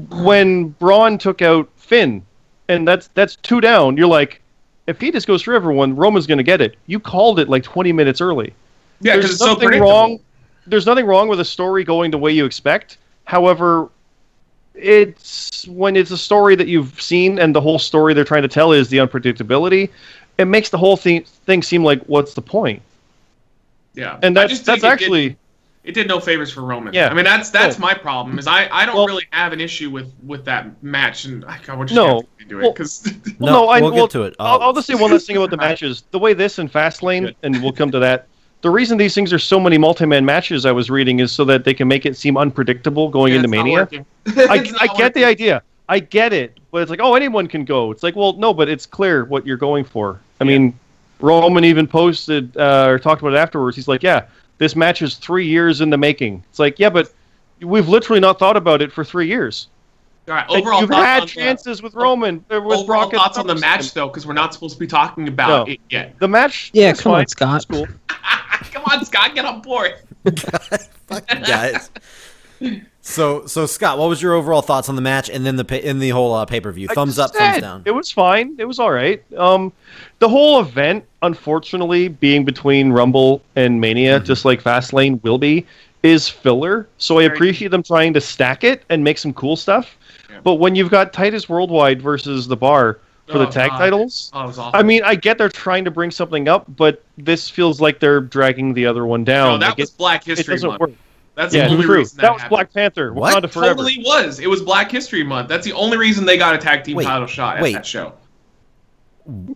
when 0.09 0.69
Braun 0.69 1.17
took 1.17 1.41
out 1.41 1.67
Finn, 1.75 2.23
and 2.67 2.87
that's 2.87 3.07
that's 3.15 3.35
two 3.37 3.61
down. 3.61 3.97
You're 3.97 4.07
like, 4.07 4.41
if 4.85 5.01
he 5.01 5.09
just 5.09 5.25
goes 5.25 5.41
through 5.41 5.55
everyone, 5.55 5.95
Roman's 5.95 6.27
going 6.27 6.37
to 6.37 6.43
get 6.43 6.61
it. 6.61 6.75
You 6.85 6.99
called 6.99 7.39
it 7.39 7.49
like 7.49 7.63
20 7.63 7.91
minutes 7.91 8.21
early. 8.21 8.53
Yeah, 9.01 9.15
because 9.15 9.21
There's 9.23 9.31
it's 9.31 9.39
so 9.39 9.45
nothing 9.47 9.59
predictable. 9.67 9.91
wrong. 9.91 10.19
There's 10.67 10.85
nothing 10.85 11.05
wrong 11.05 11.27
with 11.29 11.39
a 11.39 11.45
story 11.45 11.83
going 11.83 12.11
the 12.11 12.17
way 12.17 12.31
you 12.31 12.45
expect. 12.45 12.97
However, 13.25 13.89
it's 14.75 15.67
when 15.67 15.95
it's 15.95 16.11
a 16.11 16.17
story 16.17 16.55
that 16.55 16.67
you've 16.67 17.01
seen 17.01 17.39
and 17.39 17.53
the 17.55 17.61
whole 17.61 17.79
story 17.79 18.13
they're 18.13 18.23
trying 18.23 18.43
to 18.43 18.47
tell 18.47 18.71
is 18.71 18.89
the 18.89 18.97
unpredictability. 18.97 19.89
It 20.37 20.45
makes 20.45 20.69
the 20.69 20.77
whole 20.77 20.95
thing 20.97 21.23
thing 21.45 21.61
seem 21.63 21.83
like 21.83 22.01
what's 22.05 22.33
the 22.33 22.41
point? 22.41 22.81
Yeah, 23.93 24.19
And 24.23 24.35
that's 24.35 24.59
that's 24.59 24.65
think 24.65 24.77
it 24.77 24.81
did- 24.81 24.87
actually 24.91 25.37
it 25.85 25.93
did 25.93 26.07
no 26.07 26.19
favors 26.19 26.51
for 26.51 26.61
Roman. 26.61 26.93
Yeah. 26.93 27.09
I 27.09 27.13
mean 27.13 27.25
that's 27.25 27.49
that's 27.49 27.77
No. 27.79 27.85
my 27.87 27.93
problem 27.93 28.37
is 28.39 28.47
I, 28.47 28.67
I 28.71 28.85
don't 28.85 28.95
Well- 28.95 29.07
really 29.07 29.25
have 29.31 29.51
an 29.53 29.59
issue 29.59 29.89
with 29.89 30.13
with 30.25 30.45
that 30.45 30.81
match 30.83 31.25
and 31.25 31.43
I 31.45 31.59
God, 31.65 31.77
we're 31.79 31.85
just 31.85 31.95
No. 31.95 32.21
gonna 32.37 32.49
do 32.49 32.59
it 32.59 32.73
because 32.73 33.03
Well, 33.39 33.51
No, 33.51 33.61
no, 33.65 33.69
I, 33.69 33.81
we'll 33.81 33.91
well, 33.91 34.05
get 34.05 34.11
to 34.11 34.23
it. 34.23 34.35
I'll, 34.39 34.61
I'll 34.61 34.73
just 34.73 34.87
say 34.87 34.95
one 34.95 35.11
last 35.11 35.27
thing 35.27 35.35
about 35.37 35.49
the 35.49 35.57
matches. 35.67 36.03
The 36.11 36.19
way 36.19 36.33
this 36.33 36.59
and 36.59 36.71
Fastlane, 36.71 37.25
Good. 37.27 37.35
and 37.43 37.61
we'll 37.61 37.73
come 37.73 37.91
to 37.91 37.99
that. 37.99 38.27
The 38.61 38.69
reason 38.69 38.97
these 38.97 39.15
things 39.15 39.31
are 39.31 39.39
so 39.39 39.59
many 39.59 39.77
multi-man 39.77 40.25
matches 40.25 40.65
I 40.65 40.71
was 40.73 40.89
reading 40.89 41.19
is 41.19 41.31
so 41.31 41.45
that 41.45 41.63
they 41.63 41.73
can 41.73 41.87
make 41.87 42.05
it 42.05 42.17
seem 42.17 42.35
unpredictable 42.37 43.07
going 43.09 43.33
into 43.33 43.47
Mania. 43.47 43.87
I, 44.27 44.69
I 44.81 44.87
get 44.97 45.13
the 45.13 45.23
idea. 45.23 45.63
I 45.87 45.99
get 45.99 46.33
it, 46.33 46.59
but 46.71 46.81
it's 46.81 46.91
like, 46.91 46.99
oh, 47.01 47.15
anyone 47.15 47.47
can 47.47 47.63
go. 47.65 47.89
It's 47.91 48.03
like, 48.03 48.15
well, 48.15 48.33
no, 48.33 48.53
but 48.53 48.67
it's 48.69 48.85
clear 48.85 49.25
what 49.25 49.45
you're 49.45 49.57
going 49.57 49.83
for. 49.85 50.19
I 50.39 50.43
Yeah. 50.43 50.47
mean, 50.59 50.79
Roman 51.21 51.63
even 51.65 51.87
posted 51.87 52.55
uh, 52.57 52.85
or 52.87 52.99
talked 52.99 53.21
about 53.21 53.33
it 53.33 53.37
afterwards. 53.37 53.75
He's 53.75 53.87
like, 53.87 54.03
yeah, 54.03 54.25
this 54.57 54.75
match 54.75 55.01
is 55.01 55.15
three 55.15 55.47
years 55.47 55.81
in 55.81 55.89
the 55.89 55.97
making. 55.97 56.43
It's 56.49 56.59
like, 56.59 56.79
yeah, 56.79 56.89
but 56.89 57.11
we've 57.61 57.87
literally 57.87 58.19
not 58.19 58.39
thought 58.39 58.55
about 58.57 58.81
it 58.81 58.91
for 58.91 59.03
three 59.05 59.27
years. 59.27 59.67
All 60.27 60.35
right, 60.35 60.45
overall 60.49 60.81
you've 60.81 60.89
had 60.91 61.21
on 61.21 61.27
the- 61.27 61.31
chances 61.33 61.81
with 61.81 61.95
Roman, 61.95 62.45
with 62.49 62.51
overall 62.59 62.85
Brock. 62.85 63.13
and 63.13 63.21
thoughts 63.21 63.37
on 63.39 63.47
the 63.47 63.55
match 63.55 63.93
though, 63.93 64.07
because 64.09 64.27
we're 64.27 64.33
not 64.33 64.53
supposed 64.53 64.75
to 64.75 64.79
be 64.79 64.85
talking 64.85 65.27
about 65.27 65.67
No. 65.67 65.73
it 65.73 65.79
yet. 65.89 66.19
The 66.19 66.27
match. 66.27 66.69
Yeah, 66.73 66.91
was 66.91 67.01
come 67.01 67.13
on. 67.13 67.25
Scott. 67.27 67.55
It's 67.55 67.65
cool. 67.65 67.87
Come 68.71 68.83
on, 68.91 69.05
Scott, 69.05 69.35
get 69.35 69.45
on 69.45 69.61
board. 69.61 69.93
Fucking 71.07 71.41
guys. 71.43 71.89
So, 73.01 73.45
so 73.47 73.65
Scott, 73.65 73.97
what 73.97 74.09
was 74.09 74.21
your 74.21 74.33
overall 74.33 74.61
thoughts 74.61 74.89
on 74.89 74.95
the 74.95 75.01
match 75.01 75.29
and 75.29 75.45
then 75.45 75.55
the 75.55 75.87
in 75.89 75.99
the 75.99 76.09
whole 76.09 76.33
uh, 76.33 76.45
pay 76.45 76.59
per 76.59 76.71
view? 76.71 76.87
Thumbs 76.89 77.15
just 77.15 77.33
up, 77.35 77.39
thumbs 77.39 77.61
down. 77.61 77.81
It 77.85 77.91
was 77.91 78.11
fine. 78.11 78.55
It 78.59 78.65
was 78.65 78.77
all 78.79 78.91
right. 78.91 79.23
Um, 79.37 79.71
the 80.19 80.27
whole 80.29 80.59
event, 80.59 81.05
unfortunately, 81.21 82.09
being 82.09 82.43
between 82.45 82.91
Rumble 82.91 83.41
and 83.55 83.79
Mania, 83.79 84.17
Mm-hmm. 84.17 84.25
just 84.25 84.45
like 84.45 84.61
Fastlane 84.61 85.23
will 85.23 85.37
be, 85.37 85.65
is 86.03 86.27
filler. 86.27 86.87
So 86.97 87.17
I 87.17 87.23
Very 87.23 87.35
appreciate 87.35 87.71
them 87.71 87.81
trying 87.83 88.13
to 88.13 88.21
stack 88.21 88.63
it 88.63 88.83
and 88.89 89.03
make 89.03 89.17
some 89.17 89.33
cool 89.33 89.55
stuff. 89.55 89.97
Yeah. 90.29 90.41
But 90.43 90.55
when 90.55 90.75
you've 90.75 90.91
got 90.91 91.13
Titus 91.13 91.47
Worldwide 91.49 92.01
versus 92.01 92.47
the 92.47 92.57
Bar 92.57 92.99
for 93.29 93.37
the 93.37 93.47
Oh, 93.47 93.51
tag 93.51 93.69
God. 93.71 93.77
titles, 93.77 94.31
Oh, 94.33 94.43
it 94.43 94.47
was 94.47 94.59
awful. 94.59 94.79
I 94.79 94.83
mean, 94.83 95.01
I 95.03 95.15
get 95.15 95.37
they're 95.37 95.49
trying 95.49 95.85
to 95.85 95.91
bring 95.91 96.11
something 96.11 96.47
up, 96.47 96.65
but 96.75 97.03
this 97.17 97.49
feels 97.49 97.79
like 97.79 97.99
they're 97.99 98.21
dragging 98.21 98.73
the 98.73 98.85
other 98.85 99.05
one 99.05 99.23
down. 99.23 99.53
no, 99.53 99.57
that 99.59 99.69
Like, 99.69 99.77
was 99.77 99.89
it, 99.91 99.97
Black 99.97 100.21
it 100.27 100.37
History 100.37 100.55
doesn't 100.55 100.69
Month. 100.69 100.79
work. 100.81 100.91
That's 101.35 101.53
Yeah, 101.53 101.67
the 101.67 101.73
only 101.73 101.85
true. 101.85 101.97
reason 101.99 102.17
That 102.19 102.33
was 102.33 102.41
happened. 102.41 102.49
Black 102.57 102.73
Panther. 102.73 103.13
What? 103.13 103.33
Wakanda 103.43 103.49
forever. 103.49 103.75
Totally 103.75 104.03
was. 104.05 104.39
It 104.39 104.47
was 104.49 104.61
Black 104.61 104.91
History 104.91 105.23
Month. 105.23 105.47
That's 105.47 105.63
the 105.65 105.73
only 105.73 105.97
reason 105.97 106.25
they 106.25 106.37
got 106.37 106.53
a 106.53 106.57
tag 106.57 106.83
team 106.83 106.95
Wait, 106.97 107.05
title 107.05 107.27
shot 107.27 107.57
at 107.57 107.63
wait. 107.63 107.73
that 107.73 107.85
show. 107.85 108.13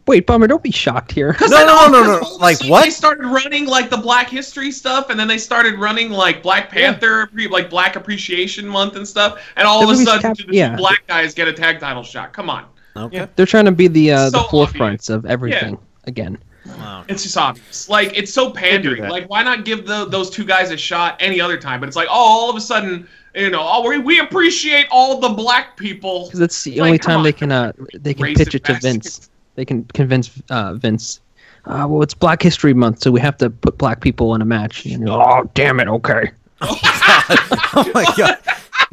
Wait, 0.05 0.27
Bummer, 0.27 0.45
don't 0.45 0.61
be 0.61 0.69
shocked 0.71 1.11
here. 1.11 1.35
No, 1.41 1.65
no, 1.65 1.87
no, 1.89 2.03
no, 2.03 2.19
no. 2.19 2.35
Like 2.37 2.57
See, 2.57 2.69
what? 2.69 2.83
They 2.83 2.91
started 2.91 3.25
running 3.25 3.65
like 3.65 3.89
the 3.89 3.97
Black 3.97 4.29
History 4.29 4.71
stuff, 4.71 5.09
and 5.09 5.19
then 5.19 5.27
they 5.27 5.39
started 5.39 5.79
running 5.79 6.11
like 6.11 6.43
Black 6.43 6.69
Panther, 6.69 7.27
pre- 7.27 7.47
like 7.47 7.71
Black 7.71 7.95
Appreciation 7.95 8.67
Month 8.67 8.95
and 8.97 9.07
stuff. 9.07 9.41
And 9.55 9.67
all 9.67 9.81
The 9.87 9.93
of 9.93 9.99
a 9.99 10.03
sudden, 10.03 10.21
cap- 10.21 10.37
do 10.37 10.45
the 10.45 10.55
yeah. 10.55 10.75
black 10.75 11.05
guys 11.07 11.33
get 11.33 11.47
a 11.47 11.53
tag 11.53 11.79
title 11.79 12.03
shot. 12.03 12.33
Come 12.33 12.49
on, 12.51 12.65
Okay. 12.95 13.27
They're 13.35 13.45
trying 13.45 13.65
to 13.65 13.71
be 13.71 13.87
the 13.87 14.11
uh, 14.11 14.29
the 14.29 14.43
So 14.43 14.47
forefronts 14.49 15.09
of 15.09 15.25
everything 15.25 15.77
again. 16.05 16.37
Wow. 16.65 17.03
it's 17.09 17.23
just 17.23 17.35
obvious. 17.37 17.89
Like 17.89 18.17
it's 18.17 18.33
so 18.33 18.49
pandering. 18.51 19.03
Like 19.09 19.29
why 19.29 19.43
not 19.43 19.65
give 19.65 19.85
the, 19.85 20.05
those 20.05 20.29
two 20.29 20.45
guys 20.45 20.71
a 20.71 20.77
shot 20.77 21.17
any 21.19 21.41
other 21.41 21.57
time? 21.57 21.79
But 21.79 21.87
it's 21.87 21.95
like, 21.97 22.07
oh, 22.09 22.13
all 22.13 22.49
of 22.49 22.55
a 22.55 22.61
sudden, 22.61 23.07
you 23.35 23.49
know, 23.49 23.61
oh, 23.69 23.87
we, 23.87 23.97
we 23.97 24.19
appreciate 24.19 24.85
all 24.91 25.19
the 25.19 25.29
black 25.29 25.75
people. 25.75 26.25
Because 26.25 26.39
it's 26.39 26.63
the 26.63 26.79
Like, 26.79 26.87
only 26.87 26.97
come 26.99 27.09
time 27.09 27.17
on. 27.17 27.23
they 27.23 27.33
can 27.33 27.51
uh 27.51 27.71
they 27.95 28.13
can 28.13 28.25
Racist 28.27 28.37
pitch 28.37 28.55
it 28.55 28.63
to 28.65 28.73
bastards. 28.73 28.83
Vince. 28.83 29.29
They 29.55 29.65
can 29.65 29.83
convince 29.93 30.31
uh, 30.49 30.73
Vince. 30.75 31.19
Uh, 31.65 31.85
well, 31.89 32.01
it's 32.01 32.13
Black 32.13 32.41
History 32.41 32.73
Month, 32.73 33.01
so 33.03 33.11
we 33.11 33.21
have 33.21 33.37
to 33.37 33.49
put 33.49 33.77
black 33.77 34.01
people 34.01 34.35
in 34.35 34.41
a 34.41 34.45
match. 34.45 34.85
And, 34.85 35.07
oh, 35.07 35.49
damn 35.53 35.79
it! 35.79 35.87
Okay, 35.87 36.31
oh 36.61 37.89
my 37.93 38.05
god. 38.17 38.37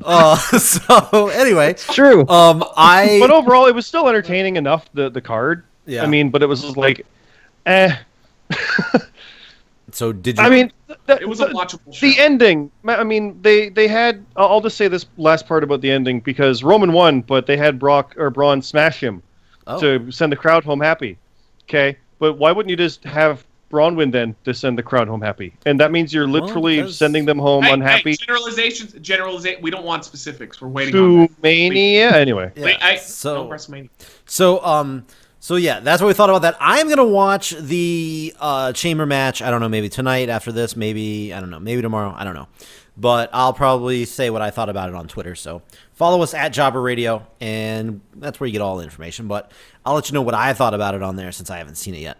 Uh, 0.04 0.36
so 0.58 1.28
anyway, 1.28 1.70
it's 1.70 1.92
true. 1.92 2.26
um, 2.28 2.64
I 2.76 3.18
but 3.20 3.30
overall, 3.30 3.66
it 3.66 3.74
was 3.74 3.86
still 3.86 4.08
entertaining 4.08 4.56
enough. 4.56 4.90
The 4.94 5.10
the 5.10 5.20
card. 5.20 5.64
Yeah. 5.86 6.04
I 6.04 6.06
mean, 6.06 6.30
but 6.30 6.42
it 6.42 6.46
was 6.46 6.62
just 6.62 6.76
like, 6.76 7.04
eh. 7.66 7.96
so 9.92 10.12
did 10.12 10.38
you? 10.38 10.44
I 10.44 10.48
mean, 10.48 10.72
th- 10.86 10.98
th- 11.06 11.20
It 11.20 11.28
was 11.28 11.40
a 11.40 11.46
the, 11.46 11.54
watchable 11.54 11.92
show. 11.92 12.06
the 12.06 12.18
ending. 12.18 12.70
I 12.86 13.04
mean, 13.04 13.40
they 13.42 13.68
they 13.70 13.88
had. 13.88 14.24
I'll 14.36 14.48
I'll 14.48 14.60
just 14.60 14.76
say 14.76 14.88
this 14.88 15.06
last 15.16 15.46
part 15.46 15.64
about 15.64 15.80
the 15.80 15.90
ending 15.90 16.20
because 16.20 16.62
Roman 16.62 16.92
won, 16.92 17.22
but 17.22 17.46
they 17.46 17.56
had 17.56 17.78
Brock 17.78 18.14
or 18.16 18.30
Braun 18.30 18.62
smash 18.62 19.02
him 19.02 19.22
oh, 19.66 19.80
to 19.80 20.10
send 20.10 20.32
the 20.32 20.36
crowd 20.36 20.64
home 20.64 20.80
happy. 20.80 21.18
Okay, 21.64 21.96
but 22.18 22.34
why 22.34 22.52
wouldn't 22.52 22.70
you 22.70 22.76
just 22.76 23.04
have 23.04 23.44
Braun 23.70 23.96
win 23.96 24.10
then 24.10 24.34
to 24.44 24.52
send 24.52 24.76
the 24.76 24.82
crowd 24.82 25.08
home 25.08 25.22
happy? 25.22 25.54
And 25.64 25.80
that 25.80 25.92
means 25.92 26.12
you're 26.12 26.26
literally 26.28 26.76
because- 26.76 26.98
sending 26.98 27.24
them 27.24 27.38
home 27.38 27.62
Hey, 27.62 27.72
unhappy 27.72 28.10
Hey, 28.10 28.16
generalizations. 28.16 28.92
Generalization. 29.00 29.62
We 29.62 29.70
don't 29.70 29.84
want 29.84 30.04
specifics. 30.04 30.60
We're 30.60 30.68
waiting 30.68 30.96
on 30.96 31.28
to 31.28 31.34
that. 31.34 31.42
Mania. 31.42 32.10
Anyway, 32.10 32.52
yeah. 32.56 32.64
Wait, 32.64 32.76
I, 32.82 32.96
so 32.96 33.44
no 33.44 33.48
WrestleMania. 33.48 33.88
So, 34.26 34.62
um, 34.64 35.06
so 35.38 35.56
yeah, 35.56 35.80
that's 35.80 36.02
what 36.02 36.08
we 36.08 36.14
thought 36.14 36.28
about 36.28 36.42
that. 36.42 36.56
I'm 36.60 36.88
gonna 36.88 37.06
watch 37.06 37.50
the 37.52 38.34
uh, 38.40 38.72
chamber 38.72 39.06
match. 39.06 39.40
I 39.40 39.50
don't 39.50 39.60
know, 39.60 39.68
maybe 39.68 39.88
tonight 39.88 40.28
after 40.28 40.52
this, 40.52 40.76
maybe 40.76 41.32
I 41.32 41.40
don't 41.40 41.48
know, 41.50 41.60
maybe 41.60 41.80
tomorrow. 41.80 42.12
I 42.14 42.24
don't 42.24 42.34
know, 42.34 42.48
but 42.96 43.30
I'll 43.32 43.54
probably 43.54 44.04
say 44.04 44.28
what 44.30 44.42
I 44.42 44.50
thought 44.50 44.68
about 44.68 44.88
it 44.90 44.94
on 44.96 45.08
Twitter. 45.08 45.34
So 45.36 45.62
follow 45.94 46.20
us 46.22 46.34
at 46.34 46.52
Jobber 46.52 46.82
Radio, 46.82 47.26
and 47.40 48.00
that's 48.16 48.38
where 48.40 48.48
you 48.48 48.52
get 48.52 48.60
all 48.60 48.76
the 48.76 48.84
information. 48.84 49.28
But 49.28 49.50
I'll 49.86 49.94
let 49.94 50.10
you 50.10 50.14
know 50.14 50.22
what 50.22 50.34
I 50.34 50.52
thought 50.54 50.74
about 50.74 50.94
it 50.96 51.02
on 51.02 51.14
there 51.16 51.32
since 51.32 51.50
I 51.50 51.58
haven't 51.58 51.76
seen 51.76 51.94
it 51.94 52.00
yet. 52.00 52.18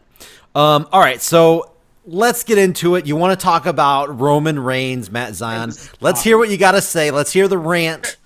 Um, 0.54 0.88
all 0.92 1.00
right, 1.00 1.20
so. 1.20 1.66
Let's 2.06 2.42
get 2.42 2.56
into 2.58 2.96
it. 2.96 3.06
You 3.06 3.14
want 3.14 3.38
to 3.38 3.44
talk 3.44 3.66
about 3.66 4.18
Roman 4.18 4.58
Reigns, 4.58 5.10
Matt 5.12 5.34
Zion? 5.34 5.70
Let's 6.00 6.24
hear 6.24 6.38
what 6.38 6.48
you 6.48 6.56
got 6.56 6.72
to 6.72 6.80
say. 6.80 7.10
Let's 7.12 7.30
hear 7.30 7.46
the 7.46 7.58
rant. 7.58 8.16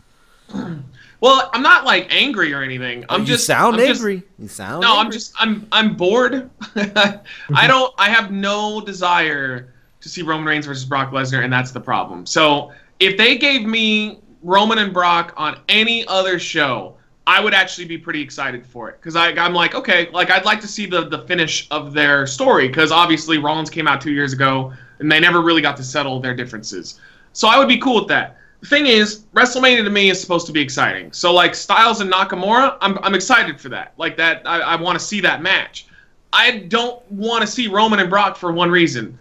Well, 1.21 1.51
I'm 1.53 1.61
not 1.63 1.85
like 1.85 2.07
angry 2.15 2.53
or 2.55 2.63
anything. 2.63 3.05
I'm 3.09 3.23
you 3.23 3.27
just 3.27 3.47
sound 3.47 3.77
I'm 3.77 3.87
just- 3.87 4.01
angry. 4.01 4.23
you 4.39 4.49
sound 4.49 4.83
no, 4.83 4.99
I'm 4.99 5.11
just 5.11 5.35
I'm 5.39 5.67
I'm 5.73 5.97
bored. 5.97 6.49
I 6.77 7.67
don't 7.67 7.93
I 7.99 8.09
have 8.11 8.31
no 8.31 8.81
desire 8.81 9.75
to 10.01 10.09
see 10.09 10.23
Roman 10.23 10.47
Reigns 10.47 10.67
versus 10.67 10.85
Brock 10.85 11.11
Lesnar, 11.11 11.43
and 11.43 11.53
that's 11.53 11.73
the 11.73 11.81
problem. 11.81 12.25
So 12.27 12.73
if 13.01 13.17
they 13.19 13.37
gave 13.37 13.67
me 13.67 14.21
Roman 14.43 14.79
and 14.79 14.95
Brock 14.95 15.35
on 15.37 15.59
any 15.69 16.07
other 16.07 16.39
show, 16.39 16.94
I 17.27 17.41
would 17.41 17.55
actually 17.55 17.87
be 17.87 17.97
pretty 17.97 18.21
excited 18.21 18.67
for 18.67 18.91
it 18.91 19.01
because 19.01 19.17
I'm 19.17 19.55
like, 19.55 19.75
okay, 19.75 20.11
like 20.11 20.31
I'd 20.31 20.45
like 20.45 20.61
to 20.61 20.69
see 20.69 20.87
the 20.87 21.09
the 21.09 21.21
finish 21.21 21.67
of 21.71 21.95
their 21.95 22.27
story 22.27 22.69
because 22.69 22.93
obviously 22.93 23.39
Rollins 23.39 23.71
came 23.71 23.89
out 23.89 24.01
two 24.01 24.13
years 24.13 24.33
ago 24.33 24.73
and 24.99 25.11
they 25.11 25.21
never 25.21 25.41
really 25.41 25.63
got 25.63 25.77
to 25.79 25.85
settle 25.85 26.21
their 26.21 26.35
differences. 26.35 27.01
So 27.33 27.49
I 27.49 27.59
would 27.59 27.69
be 27.69 27.79
cool 27.79 27.97
with 27.97 28.09
that. 28.09 28.37
The 28.61 28.69
thing 28.69 28.87
is, 28.87 29.25
WrestleMania 29.35 29.85
to 29.85 29.91
me 29.91 30.11
is 30.11 30.21
supposed 30.21 30.47
to 30.47 30.53
be 30.53 30.61
exciting. 30.61 31.13
So 31.13 31.33
like 31.33 31.55
Styles 31.55 32.01
and 32.01 32.13
Nakamura, 32.13 32.77
I'm 32.81 32.99
I'm 32.99 33.15
excited 33.15 33.59
for 33.59 33.71
that. 33.71 33.95
Like 33.97 34.17
that, 34.19 34.43
I, 34.45 34.61
I 34.61 34.77
want 34.77 34.99
to 34.99 35.05
see 35.05 35.21
that 35.21 35.41
match. 35.43 35.87
I 36.33 36.59
don't 36.59 37.11
want 37.11 37.43
to 37.43 37.47
see 37.47 37.69
Roman 37.69 38.01
and 38.01 38.11
Brock 38.11 38.37
for 38.37 38.53
one 38.53 38.71
reason. 38.71 39.19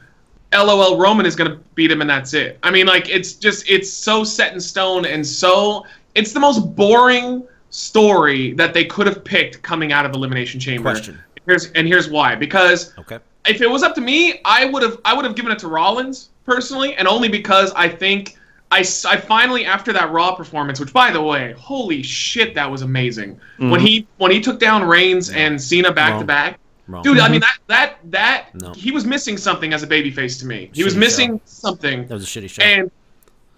LOL 0.53 0.97
Roman 0.97 1.25
is 1.25 1.35
going 1.35 1.49
to 1.49 1.57
beat 1.75 1.91
him 1.91 2.01
and 2.01 2.09
that's 2.09 2.33
it. 2.33 2.59
I 2.63 2.69
mean 2.69 2.85
like 2.85 3.09
it's 3.09 3.33
just 3.33 3.67
it's 3.69 3.91
so 3.91 4.23
set 4.23 4.53
in 4.53 4.59
stone 4.59 5.05
and 5.05 5.25
so 5.25 5.85
it's 6.15 6.31
the 6.31 6.39
most 6.39 6.75
boring 6.75 7.47
story 7.73 8.53
that 8.53 8.73
they 8.73 8.85
could 8.85 9.07
have 9.07 9.23
picked 9.23 9.61
coming 9.63 9.91
out 9.91 10.05
of 10.05 10.13
Elimination 10.13 10.59
Chamber. 10.59 10.91
Question. 10.91 11.19
Here's 11.45 11.71
and 11.71 11.87
here's 11.87 12.07
why. 12.09 12.35
Because 12.35 12.93
Okay. 12.99 13.19
if 13.47 13.61
it 13.61 13.69
was 13.69 13.81
up 13.83 13.95
to 13.95 14.01
me, 14.01 14.39
I 14.45 14.65
would 14.65 14.83
have 14.83 14.99
I 15.03 15.13
would 15.13 15.25
have 15.25 15.35
given 15.35 15.51
it 15.51 15.59
to 15.59 15.67
Rollins 15.67 16.29
personally, 16.45 16.95
and 16.95 17.07
only 17.07 17.29
because 17.29 17.73
I 17.75 17.89
think 17.89 18.37
I, 18.71 18.79
I 18.79 19.17
finally 19.17 19.65
after 19.65 19.91
that 19.93 20.11
Raw 20.11 20.35
performance, 20.35 20.79
which 20.79 20.93
by 20.93 21.11
the 21.11 21.21
way, 21.21 21.53
holy 21.57 22.03
shit, 22.03 22.53
that 22.55 22.69
was 22.69 22.83
amazing. 22.83 23.35
Mm-hmm. 23.35 23.71
When 23.71 23.79
he 23.81 24.07
when 24.17 24.31
he 24.31 24.39
took 24.39 24.59
down 24.59 24.83
Reigns 24.83 25.31
and 25.31 25.59
Cena 25.61 25.91
back 25.91 26.19
to 26.19 26.25
back, 26.25 26.59
Wrong. 26.87 27.01
dude, 27.03 27.17
I 27.17 27.23
mm-hmm. 27.23 27.31
mean 27.33 27.41
that 27.41 27.57
that 27.67 27.97
that 28.11 28.55
No. 28.61 28.73
he 28.73 28.91
was 28.91 29.03
missing 29.05 29.37
something 29.37 29.73
as 29.73 29.81
a 29.83 29.87
babyface 29.87 30.39
to 30.41 30.45
me. 30.45 30.69
He 30.73 30.83
was 30.83 30.93
Shitty 30.93 30.99
missing 30.99 31.41
something, 31.45 32.07
That 32.07 32.13
was 32.13 32.23
a 32.23 32.27
shitty 32.27 32.49
show. 32.49 32.61
and 32.61 32.91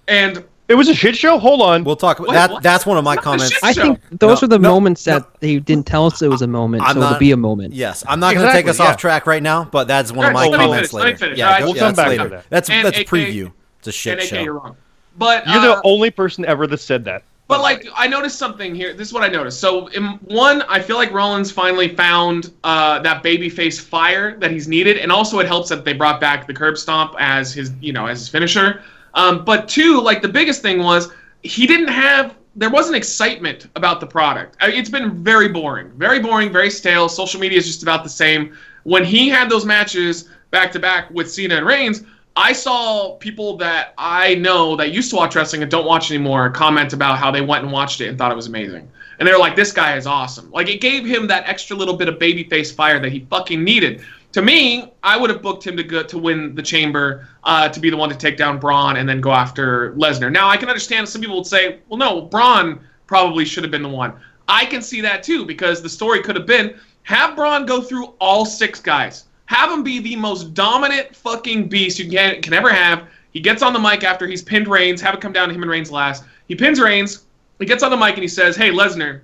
and 0.08 0.44
It 0.68 0.74
was 0.76 0.90
a 0.90 0.96
shit 0.96 1.16
show. 1.16 1.38
Hold 1.38 1.62
on. 1.62 1.84
we'll 1.84 1.96
talk 1.96 2.18
about 2.20 2.30
Wait, 2.30 2.36
that. 2.36 2.50
what? 2.52 2.64
That's 2.64 2.86
one 2.86 2.98
of 2.98 3.04
my 3.04 3.16
not 3.16 3.24
comments. 3.24 3.56
I 3.62 3.72
think 3.72 4.00
those 4.12 4.42
No, 4.42 4.46
are 4.46 4.50
the 4.50 4.58
no, 4.60 4.70
moments 4.70 5.06
no. 5.06 5.20
that 5.20 5.40
they 5.40 5.60
didn't 5.60 5.86
tell 5.86 6.08
us 6.08 6.22
it 6.22 6.28
was 6.28 6.42
a 6.42 6.48
moment, 6.48 6.84
I'm 6.84 6.96
so 6.96 7.00
not- 7.02 7.12
it'll 7.12 7.20
be 7.20 7.32
a 7.32 7.38
moment. 7.38 7.74
Yes, 7.74 8.04
I'm 8.08 8.20
not 8.20 8.34
going 8.34 8.48
to 8.48 8.52
take 8.52 8.68
us 8.68 8.80
yeah. 8.80 8.86
off 8.86 8.98
track 8.98 9.28
right 9.28 9.44
now, 9.44 9.66
but 9.66 9.88
that's 9.88 10.12
one 10.12 10.26
of 10.26 10.34
my 10.34 10.48
let 10.48 10.60
comments 10.60 10.92
finish, 10.92 11.22
later. 11.22 11.36
Yeah, 11.36 11.46
Alright, 11.46 11.60
go- 11.60 11.66
we'll 11.68 11.76
yeah, 11.76 11.80
come 11.82 11.94
that's 11.94 11.96
back 11.98 12.06
to 12.18 12.24
later. 12.24 12.30
that. 12.30 12.46
That's 12.50 12.70
And 12.70 12.86
that's 12.86 13.00
AK 13.00 13.08
preview. 13.08 13.52
It's 13.80 13.88
a 13.90 13.92
shit 13.92 14.18
AK, 14.20 14.24
show. 14.26 14.42
you're 14.42 14.54
wrong. 14.54 14.76
But 15.18 15.46
You're 15.48 15.58
uh, 15.58 15.76
the 15.76 15.82
only 15.86 16.10
person 16.12 16.44
ever 16.46 16.66
that 16.68 16.80
said 16.80 17.06
that. 17.06 17.24
But 17.48 17.62
like, 17.62 17.88
I 17.96 18.08
noticed 18.08 18.40
something 18.40 18.74
here. 18.74 18.96
This 18.96 19.08
is 19.10 19.14
what 19.14 19.22
I 19.24 19.28
noticed. 19.28 19.60
So, 19.60 19.86
in 19.88 20.04
one, 20.26 20.64
I 20.64 20.80
feel 20.80 20.96
like 20.96 21.12
Rollins 21.14 21.52
finally 21.52 21.96
found 21.96 22.52
uh, 22.64 23.00
that 23.04 23.24
babyface 23.24 23.80
fire 23.80 24.36
that 24.40 24.50
he's 24.50 24.68
needed, 24.68 24.98
and 24.98 25.12
also 25.12 25.38
it 25.40 25.46
helps 25.46 25.70
that 25.70 25.86
they 25.86 25.94
brought 25.94 26.20
back 26.20 26.48
the 26.48 26.54
curb 26.56 26.76
stomp 26.76 27.14
as 27.20 27.54
his, 27.54 27.72
you 27.82 27.94
know, 27.94 28.08
as 28.08 28.18
his 28.18 28.30
finisher. 28.30 28.82
Um, 29.16 29.44
but 29.46 29.68
two, 29.68 30.02
like 30.02 30.22
the 30.22 30.28
biggest 30.30 30.62
thing 30.62 30.80
was 30.80 31.12
he 31.42 31.66
didn't 31.66 31.88
have. 31.88 32.36
There 32.58 32.70
wasn't 32.70 32.96
excitement 32.96 33.68
about 33.76 34.00
the 34.00 34.08
product. 34.08 34.56
I- 34.62 34.72
It's 34.72 34.90
been 34.90 35.24
very 35.24 35.50
boring, 35.50 35.92
very 35.98 36.20
boring, 36.20 36.52
very 36.54 36.70
stale. 36.70 37.10
Social 37.10 37.40
media 37.40 37.58
is 37.58 37.66
just 37.66 37.84
about 37.84 38.04
the 38.04 38.10
same. 38.10 38.56
When 38.84 39.04
he 39.04 39.28
had 39.30 39.50
those 39.50 39.66
matches 39.66 40.30
back 40.52 40.72
to 40.74 40.80
back 40.80 41.10
with 41.12 41.30
Cena 41.32 41.56
and 41.58 41.66
Reigns, 41.66 42.04
I 42.38 42.54
saw 42.54 43.16
people 43.16 43.58
that 43.58 43.94
I 43.98 44.36
know 44.36 44.76
that 44.76 44.92
used 44.92 45.10
to 45.10 45.16
watch 45.16 45.36
wrestling 45.36 45.62
and 45.64 45.72
don't 45.72 45.86
watch 45.86 46.12
anymore 46.12 46.50
comment 46.50 46.94
about 46.94 47.18
how 47.18 47.32
they 47.32 47.42
went 47.42 47.64
and 47.64 47.72
watched 47.72 48.02
it 48.02 48.08
and 48.10 48.18
thought 48.18 48.32
it 48.32 48.36
was 48.36 48.48
amazing. 48.48 48.88
And 49.18 49.28
they 49.28 49.32
were 49.32 49.40
like, 49.40 49.56
this 49.56 49.72
guy 49.72 49.96
is 49.96 50.06
awesome. 50.06 50.52
Like, 50.52 50.68
it 50.68 50.82
gave 50.82 51.06
him 51.06 51.28
that 51.28 51.48
extra 51.48 51.76
little 51.78 51.96
bit 51.96 52.10
of 52.10 52.16
babyface 52.16 52.74
fire 52.76 53.00
that 53.00 53.12
he 53.14 53.26
fucking 53.30 53.64
needed. 53.64 54.02
To 54.36 54.42
me, 54.42 54.92
I 55.02 55.16
would 55.16 55.30
have 55.30 55.42
booked 55.42 55.66
him 55.66 55.78
to 55.78 55.84
go 55.84 56.04
to 56.04 56.18
win 56.18 56.56
the 56.56 56.62
chamber, 56.62 57.26
uh, 57.46 57.70
to 57.70 57.80
be 57.80 57.90
the 57.90 57.96
one 57.96 58.10
to 58.10 58.18
take 58.18 58.36
down 58.36 58.60
Braun 58.60 58.98
and 58.98 59.08
then 59.08 59.22
go 59.22 59.32
after 59.32 59.94
Lesnar. 59.94 60.30
Now, 60.30 60.50
I 60.50 60.58
can 60.58 60.68
understand 60.68 61.08
some 61.08 61.22
people 61.22 61.38
would 61.38 61.48
say, 61.48 61.80
well, 61.88 61.98
no, 61.98 62.24
Braun 62.24 62.82
probably 63.08 63.46
should 63.46 63.64
have 63.64 63.72
been 63.72 63.82
the 63.82 63.88
one. 63.88 64.12
I 64.50 64.66
can 64.66 64.82
see 64.82 65.00
that 65.00 65.24
too 65.24 65.46
because 65.46 65.82
the 65.82 65.88
story 65.88 66.22
could 66.22 66.36
have 66.36 66.46
been 66.46 66.78
have 67.04 67.38
Braun 67.38 67.66
go 67.66 67.80
through 67.80 68.08
all 68.20 68.46
six 68.46 68.82
guys. 68.82 69.24
Have 69.46 69.72
him 69.72 69.84
be 69.84 70.00
the 70.00 70.18
most 70.18 70.54
dominant 70.54 71.16
fucking 71.16 71.70
beast 71.70 71.98
you 71.98 72.12
can, 72.12 72.42
can 72.42 72.52
ever 72.52 72.74
have. 72.74 73.08
He 73.32 73.40
gets 73.40 73.62
on 73.62 73.72
the 73.72 73.80
mic 73.80 74.04
after 74.04 74.28
he's 74.28 74.42
pinned 74.42 74.68
Reigns. 74.68 75.00
Have 75.00 75.14
it 75.14 75.22
come 75.22 75.32
down 75.32 75.48
to 75.48 75.56
him 75.56 75.62
and 75.62 75.72
Reigns 75.72 75.92
last. 75.92 76.26
He 76.50 76.56
pins 76.56 76.82
Reigns. 76.82 77.24
He 77.58 77.66
gets 77.66 77.84
on 77.84 77.90
the 77.90 77.96
mic 77.96 78.16
and 78.16 78.22
he 78.22 78.28
says, 78.28 78.58
"Hey 78.58 78.70
Lesnar, 78.70 79.22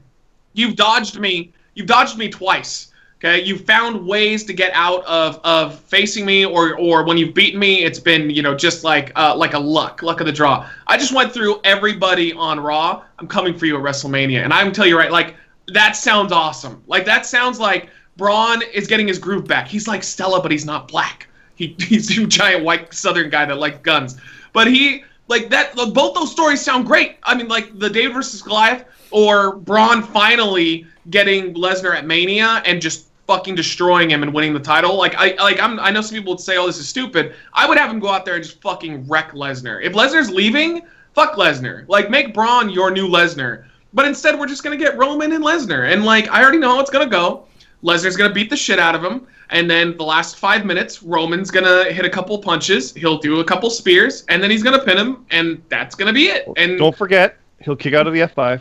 you've 0.53 0.77
dodged 0.77 1.19
me. 1.19 1.51
You've 1.73 1.87
dodged 1.87 2.17
me 2.17 2.29
twice. 2.29 2.90
Okay, 3.23 3.43
you've 3.43 3.65
found 3.65 4.07
ways 4.07 4.43
to 4.45 4.53
get 4.53 4.71
out 4.73 5.05
of 5.05 5.39
of 5.43 5.79
facing 5.81 6.25
me, 6.25 6.43
or 6.43 6.75
or 6.79 7.05
when 7.05 7.17
you've 7.17 7.35
beaten 7.35 7.59
me, 7.59 7.83
it's 7.83 7.99
been 7.99 8.31
you 8.31 8.41
know 8.41 8.55
just 8.55 8.83
like 8.83 9.11
uh, 9.15 9.35
like 9.35 9.53
a 9.53 9.59
luck, 9.59 10.01
luck 10.01 10.21
of 10.21 10.25
the 10.25 10.31
draw. 10.31 10.67
I 10.87 10.97
just 10.97 11.13
went 11.13 11.31
through 11.31 11.61
everybody 11.63 12.33
on 12.33 12.59
Raw. 12.59 13.03
I'm 13.19 13.27
coming 13.27 13.55
for 13.55 13.67
you 13.67 13.77
at 13.77 13.83
WrestleMania, 13.83 14.43
and 14.43 14.51
I 14.51 14.63
can 14.63 14.73
tell 14.73 14.87
you 14.87 14.97
right, 14.97 15.11
like 15.11 15.35
that 15.67 15.95
sounds 15.95 16.31
awesome. 16.31 16.83
Like 16.87 17.05
that 17.05 17.27
sounds 17.27 17.59
like 17.59 17.91
Braun 18.17 18.63
is 18.73 18.87
getting 18.87 19.07
his 19.07 19.19
groove 19.19 19.45
back. 19.45 19.67
He's 19.67 19.87
like 19.87 20.01
Stella, 20.01 20.41
but 20.41 20.51
he's 20.51 20.65
not 20.65 20.87
black. 20.87 21.27
He, 21.53 21.75
he's 21.79 22.17
a 22.17 22.25
giant 22.25 22.63
white 22.63 22.91
Southern 22.91 23.29
guy 23.29 23.45
that 23.45 23.59
likes 23.59 23.77
guns. 23.83 24.19
But 24.51 24.65
he 24.65 25.03
like 25.27 25.51
that. 25.51 25.75
Both 25.75 26.15
those 26.15 26.31
stories 26.31 26.59
sound 26.59 26.87
great. 26.87 27.17
I 27.21 27.35
mean, 27.35 27.47
like 27.47 27.77
the 27.77 27.87
David 27.87 28.13
versus 28.13 28.41
Goliath, 28.41 28.85
or 29.11 29.57
Braun 29.57 30.01
finally 30.01 30.87
getting 31.11 31.53
Lesnar 31.53 31.95
at 31.95 32.07
Mania 32.07 32.63
and 32.65 32.81
just 32.81 33.10
fucking 33.31 33.55
destroying 33.55 34.09
him 34.09 34.23
and 34.23 34.33
winning 34.33 34.53
the 34.53 34.59
title. 34.59 34.97
Like 34.97 35.15
I 35.15 35.35
like 35.41 35.57
I'm 35.61 35.79
I 35.79 35.89
know 35.89 36.01
some 36.01 36.17
people 36.17 36.33
would 36.33 36.41
say, 36.41 36.57
"Oh, 36.57 36.67
this 36.67 36.77
is 36.77 36.87
stupid." 36.89 37.33
I 37.53 37.65
would 37.65 37.77
have 37.77 37.89
him 37.89 37.99
go 37.99 38.09
out 38.09 38.25
there 38.25 38.35
and 38.35 38.43
just 38.43 38.61
fucking 38.61 39.07
wreck 39.07 39.31
Lesnar. 39.31 39.81
If 39.81 39.93
Lesnar's 39.93 40.29
leaving, 40.29 40.81
fuck 41.13 41.35
Lesnar. 41.35 41.87
Like 41.87 42.09
make 42.09 42.33
Braun 42.33 42.69
your 42.69 42.91
new 42.91 43.07
Lesnar. 43.07 43.63
But 43.93 44.05
instead, 44.05 44.37
we're 44.37 44.47
just 44.47 44.63
gonna 44.63 44.75
get 44.75 44.97
Roman 44.97 45.31
and 45.31 45.43
Lesnar, 45.43 45.93
and 45.93 46.03
like 46.03 46.29
I 46.29 46.43
already 46.43 46.57
know 46.57 46.75
how 46.75 46.81
it's 46.81 46.89
gonna 46.89 47.07
go. 47.07 47.45
Lesnar's 47.83 48.17
gonna 48.17 48.33
beat 48.33 48.49
the 48.49 48.57
shit 48.57 48.79
out 48.79 48.95
of 48.95 49.03
him, 49.03 49.25
and 49.49 49.71
then 49.71 49.95
the 49.95 50.03
last 50.03 50.35
five 50.35 50.65
minutes, 50.65 51.01
Roman's 51.01 51.51
gonna 51.51 51.85
hit 51.85 52.03
a 52.03 52.09
couple 52.09 52.37
punches. 52.37 52.93
He'll 52.95 53.17
do 53.17 53.39
a 53.39 53.45
couple 53.45 53.69
spears, 53.69 54.25
and 54.27 54.43
then 54.43 54.51
he's 54.51 54.61
gonna 54.61 54.83
pin 54.83 54.97
him, 54.97 55.25
and 55.31 55.61
that's 55.69 55.95
gonna 55.95 56.13
be 56.13 56.25
it. 56.25 56.49
And 56.57 56.77
Don't 56.77 56.95
forget, 56.95 57.37
he'll 57.61 57.77
kick 57.77 57.93
out 57.93 58.07
of 58.07 58.13
the 58.13 58.19
F5. 58.19 58.59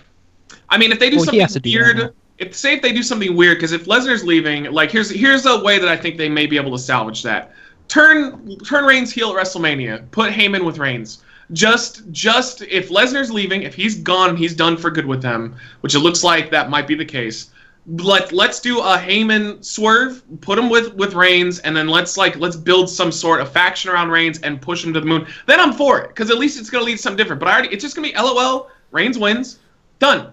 I 0.69 0.79
mean, 0.79 0.93
if 0.93 1.01
they 1.01 1.11
do 1.11 1.17
Well, 1.17 1.27
he 1.27 1.39
has 1.39 1.51
to 1.51 1.55
something 1.55 1.73
do 1.73 1.79
weird, 1.79 1.99
that. 1.99 2.15
If 2.41 2.55
say 2.55 2.73
if 2.73 2.83
they 2.83 2.93
do 2.93 3.03
something 3.03 3.37
weird, 3.37 3.59
because 3.59 3.73
if 3.73 3.85
Lesnar's 3.85 4.25
leaving, 4.25 4.65
like 4.65 4.91
here's 4.91 5.11
here's 5.11 5.45
a 5.47 5.61
way 5.63 5.79
that 5.79 5.89
I 5.89 5.97
think 5.97 6.17
they 6.17 6.29
may 6.29 6.47
be 6.47 6.57
able 6.57 6.73
to 6.73 6.79
salvage 6.79 7.23
that. 7.23 7.53
Turn 7.87 8.59
turn 8.61 8.85
Reigns 8.85 9.13
heel 9.13 9.37
at 9.37 9.37
WrestleMania. 9.37 10.11
Put 10.11 10.33
Heyman 10.33 10.65
with 10.65 10.79
Reigns. 10.79 11.23
Just 11.53 12.11
just 12.11 12.63
if 12.63 12.89
Lesnar's 12.89 13.31
leaving, 13.31 13.63
if 13.63 13.75
he's 13.75 13.97
gone, 13.97 14.37
he's 14.37 14.57
done 14.57 14.79
for 14.79 14.91
good 14.91 15.05
with 15.05 15.21
them, 15.21 15.55
which 15.83 15.95
it 15.95 15.99
looks 15.99 16.25
like 16.25 16.51
that 16.51 16.71
might 16.71 16.89
be 16.89 16.95
the 16.95 17.05
case. 17.05 17.51
Let 17.87 18.33
let's 18.33 18.61
do 18.61 18.79
a 18.79 18.97
Heyman 18.97 19.63
swerve, 19.63 20.23
put 20.41 20.59
him 20.59 20.71
with 20.71 20.95
with 20.95 21.13
Reigns, 21.13 21.59
and 21.59 21.77
then 21.77 21.89
let's 21.89 22.17
like 22.17 22.37
let's 22.37 22.57
build 22.57 22.89
some 22.89 23.13
sort 23.13 23.43
of 23.43 23.53
faction 23.53 23.91
around 23.91 24.09
Reigns 24.09 24.41
and 24.41 24.63
push 24.63 24.83
him 24.83 24.95
to 24.95 25.01
the 25.01 25.07
moon. 25.07 25.27
Then 25.47 25.61
I'm 25.61 25.75
for 25.75 26.01
it, 26.01 26.09
because 26.09 26.31
at 26.31 26.39
least 26.39 26.59
it's 26.59 26.71
gonna 26.71 26.85
lead 26.85 26.97
to 26.97 27.03
something 27.03 27.19
different. 27.19 27.41
But 27.41 27.51
I 27.51 27.53
already 27.53 27.69
it's 27.69 27.83
just 27.83 27.97
gonna 27.97 28.09
be 28.09 28.15
LOL. 28.15 28.71
Reigns 28.93 29.19
wins, 29.19 29.59
done 29.99 30.33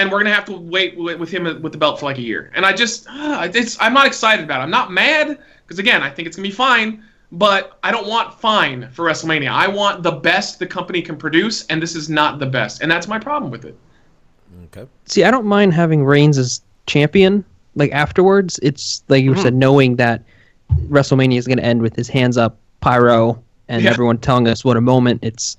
and 0.00 0.10
we're 0.10 0.18
gonna 0.18 0.34
have 0.34 0.46
to 0.46 0.56
wait 0.56 0.96
with 0.96 1.18
with 1.18 1.30
him 1.30 1.44
with 1.62 1.72
the 1.72 1.78
belt 1.78 2.00
for 2.00 2.06
like 2.06 2.18
a 2.18 2.22
year. 2.22 2.50
And 2.54 2.64
I 2.64 2.72
just, 2.72 3.06
uh, 3.08 3.48
it's, 3.54 3.76
I'm 3.80 3.92
not 3.92 4.06
excited 4.06 4.44
about 4.44 4.60
it. 4.60 4.64
I'm 4.64 4.70
not 4.70 4.90
mad 4.90 5.38
because 5.66 5.78
again, 5.78 6.02
I 6.02 6.10
think 6.10 6.26
it's 6.26 6.36
gonna 6.36 6.48
be 6.48 6.54
fine. 6.54 7.04
But 7.32 7.78
I 7.84 7.92
don't 7.92 8.08
want 8.08 8.34
fine 8.40 8.88
for 8.90 9.04
WrestleMania. 9.04 9.50
I 9.52 9.68
want 9.68 10.02
the 10.02 10.10
best 10.10 10.58
the 10.58 10.66
company 10.66 11.00
can 11.00 11.16
produce, 11.16 11.64
and 11.66 11.80
this 11.80 11.94
is 11.94 12.08
not 12.10 12.40
the 12.40 12.46
best, 12.46 12.82
and 12.82 12.90
that's 12.90 13.06
my 13.06 13.20
problem 13.20 13.52
with 13.52 13.64
it. 13.64 13.76
Okay. 14.64 14.88
See, 15.04 15.22
I 15.22 15.30
don't 15.30 15.46
mind 15.46 15.72
having 15.72 16.04
Reigns 16.04 16.38
as 16.38 16.60
champion. 16.86 17.44
Like 17.76 17.92
afterwards, 17.92 18.58
it's 18.64 19.04
like 19.08 19.22
you 19.22 19.36
said, 19.36 19.54
knowing 19.54 19.94
that 19.96 20.24
WrestleMania 20.88 21.38
is 21.38 21.46
going 21.46 21.58
to 21.58 21.64
end 21.64 21.82
with 21.82 21.94
his 21.94 22.08
hands 22.08 22.36
up, 22.36 22.58
pyro, 22.80 23.40
and 23.68 23.84
Yeah. 23.84 23.90
everyone 23.90 24.18
telling 24.18 24.48
us 24.48 24.64
what 24.64 24.76
a 24.76 24.80
moment 24.80 25.20
it's 25.22 25.56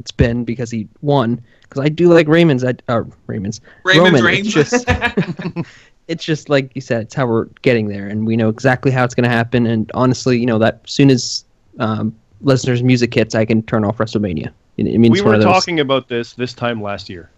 it's 0.00 0.10
been 0.10 0.42
because 0.42 0.72
he 0.72 0.88
won. 1.02 1.40
Because 1.72 1.86
I 1.86 1.88
do 1.88 2.12
like 2.12 2.28
Raymond's, 2.28 2.64
I 2.64 2.74
uh, 2.88 3.02
Raymond's 3.26 3.62
Raymond's 3.82 4.20
Roman. 4.20 4.24
Reigns. 4.24 4.54
It's 4.54 4.70
just 4.70 4.84
it's 6.08 6.22
just 6.24 6.50
like 6.50 6.70
you 6.74 6.82
said, 6.82 7.02
it's 7.02 7.14
how 7.14 7.26
we're 7.26 7.46
getting 7.62 7.88
there, 7.88 8.06
and 8.06 8.26
we 8.26 8.36
know 8.36 8.50
exactly 8.50 8.90
how 8.90 9.04
it's 9.04 9.14
going 9.14 9.24
to 9.24 9.34
happen. 9.34 9.66
And 9.66 9.90
honestly, 9.94 10.38
you 10.38 10.44
know 10.44 10.58
that 10.58 10.82
as 10.84 10.90
soon 10.92 11.08
as 11.10 11.44
um, 11.78 12.14
Lesnar's 12.44 12.82
music 12.82 13.14
hits, 13.14 13.34
I 13.34 13.46
can 13.46 13.62
turn 13.62 13.84
off 13.86 13.96
WrestleMania. 13.96 14.50
It, 14.76 14.86
it 14.86 14.98
means 14.98 15.12
We 15.12 15.20
one 15.22 15.28
were 15.30 15.34
of 15.36 15.40
those, 15.42 15.52
talking 15.52 15.80
about 15.80 16.08
this 16.08 16.34
this 16.34 16.52
time 16.52 16.82
last 16.82 17.08
year. 17.08 17.30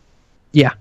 Yeah, 0.53 0.73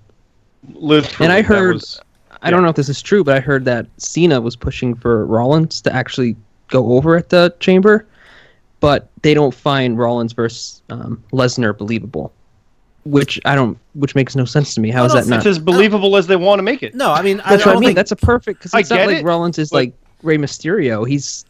Literally, 0.72 1.24
And 1.24 1.32
I 1.32 1.42
heard- 1.42 1.74
was- 1.74 2.00
I 2.42 2.50
don't 2.50 2.62
know 2.62 2.68
if 2.68 2.76
this 2.76 2.88
is 2.88 3.00
true, 3.00 3.22
but 3.24 3.36
I 3.36 3.40
heard 3.40 3.64
that 3.66 3.86
Cena 3.96 4.38
was 4.40 4.54
pushing 4.56 4.94
for 4.94 5.24
Rollins 5.24 5.80
to 5.82 5.92
actually 5.94 6.36
go 6.68 6.92
over 6.92 7.16
at 7.16 7.30
the 7.30 7.54
Chamber, 7.60 8.04
but 8.80 9.08
they 9.22 9.32
don't 9.32 9.54
find 9.54 9.96
Rollins 9.96 10.32
versus 10.34 10.82
um, 10.90 11.22
Lesnar 11.32 11.76
believable, 11.78 12.32
which 13.04 13.40
I 13.44 13.54
don't, 13.54 13.78
which 13.94 14.14
makes 14.14 14.34
no 14.34 14.44
sense 14.44 14.74
to 14.74 14.80
me. 14.80 14.90
How 14.90 15.04
is 15.04 15.12
that 15.12 15.26
not? 15.26 15.38
it's 15.38 15.46
as 15.46 15.58
believable 15.58 16.16
as 16.16 16.26
they 16.26 16.36
want 16.36 16.58
to 16.58 16.62
make 16.62 16.82
it. 16.82 16.94
No, 16.94 17.12
I 17.12 17.22
mean 17.22 17.40
I, 17.40 17.50
That's 17.50 17.62
I 17.64 17.66
what 17.66 17.70
I 17.70 17.72
don't 17.74 17.80
mean. 17.80 17.88
think 17.88 17.96
That's 17.96 18.12
a 18.12 18.16
perfect 18.16 18.60
because 18.60 18.74
I 18.74 18.80
it's 18.80 18.90
not 18.90 18.96
get 18.96 19.06
like 19.08 19.16
it, 19.18 19.24
Rollins 19.24 19.58
is 19.58 19.70
but- 19.70 19.76
like 19.76 19.94
Rey 20.22 20.38
Mysterio. 20.38 21.06
He's 21.06 21.44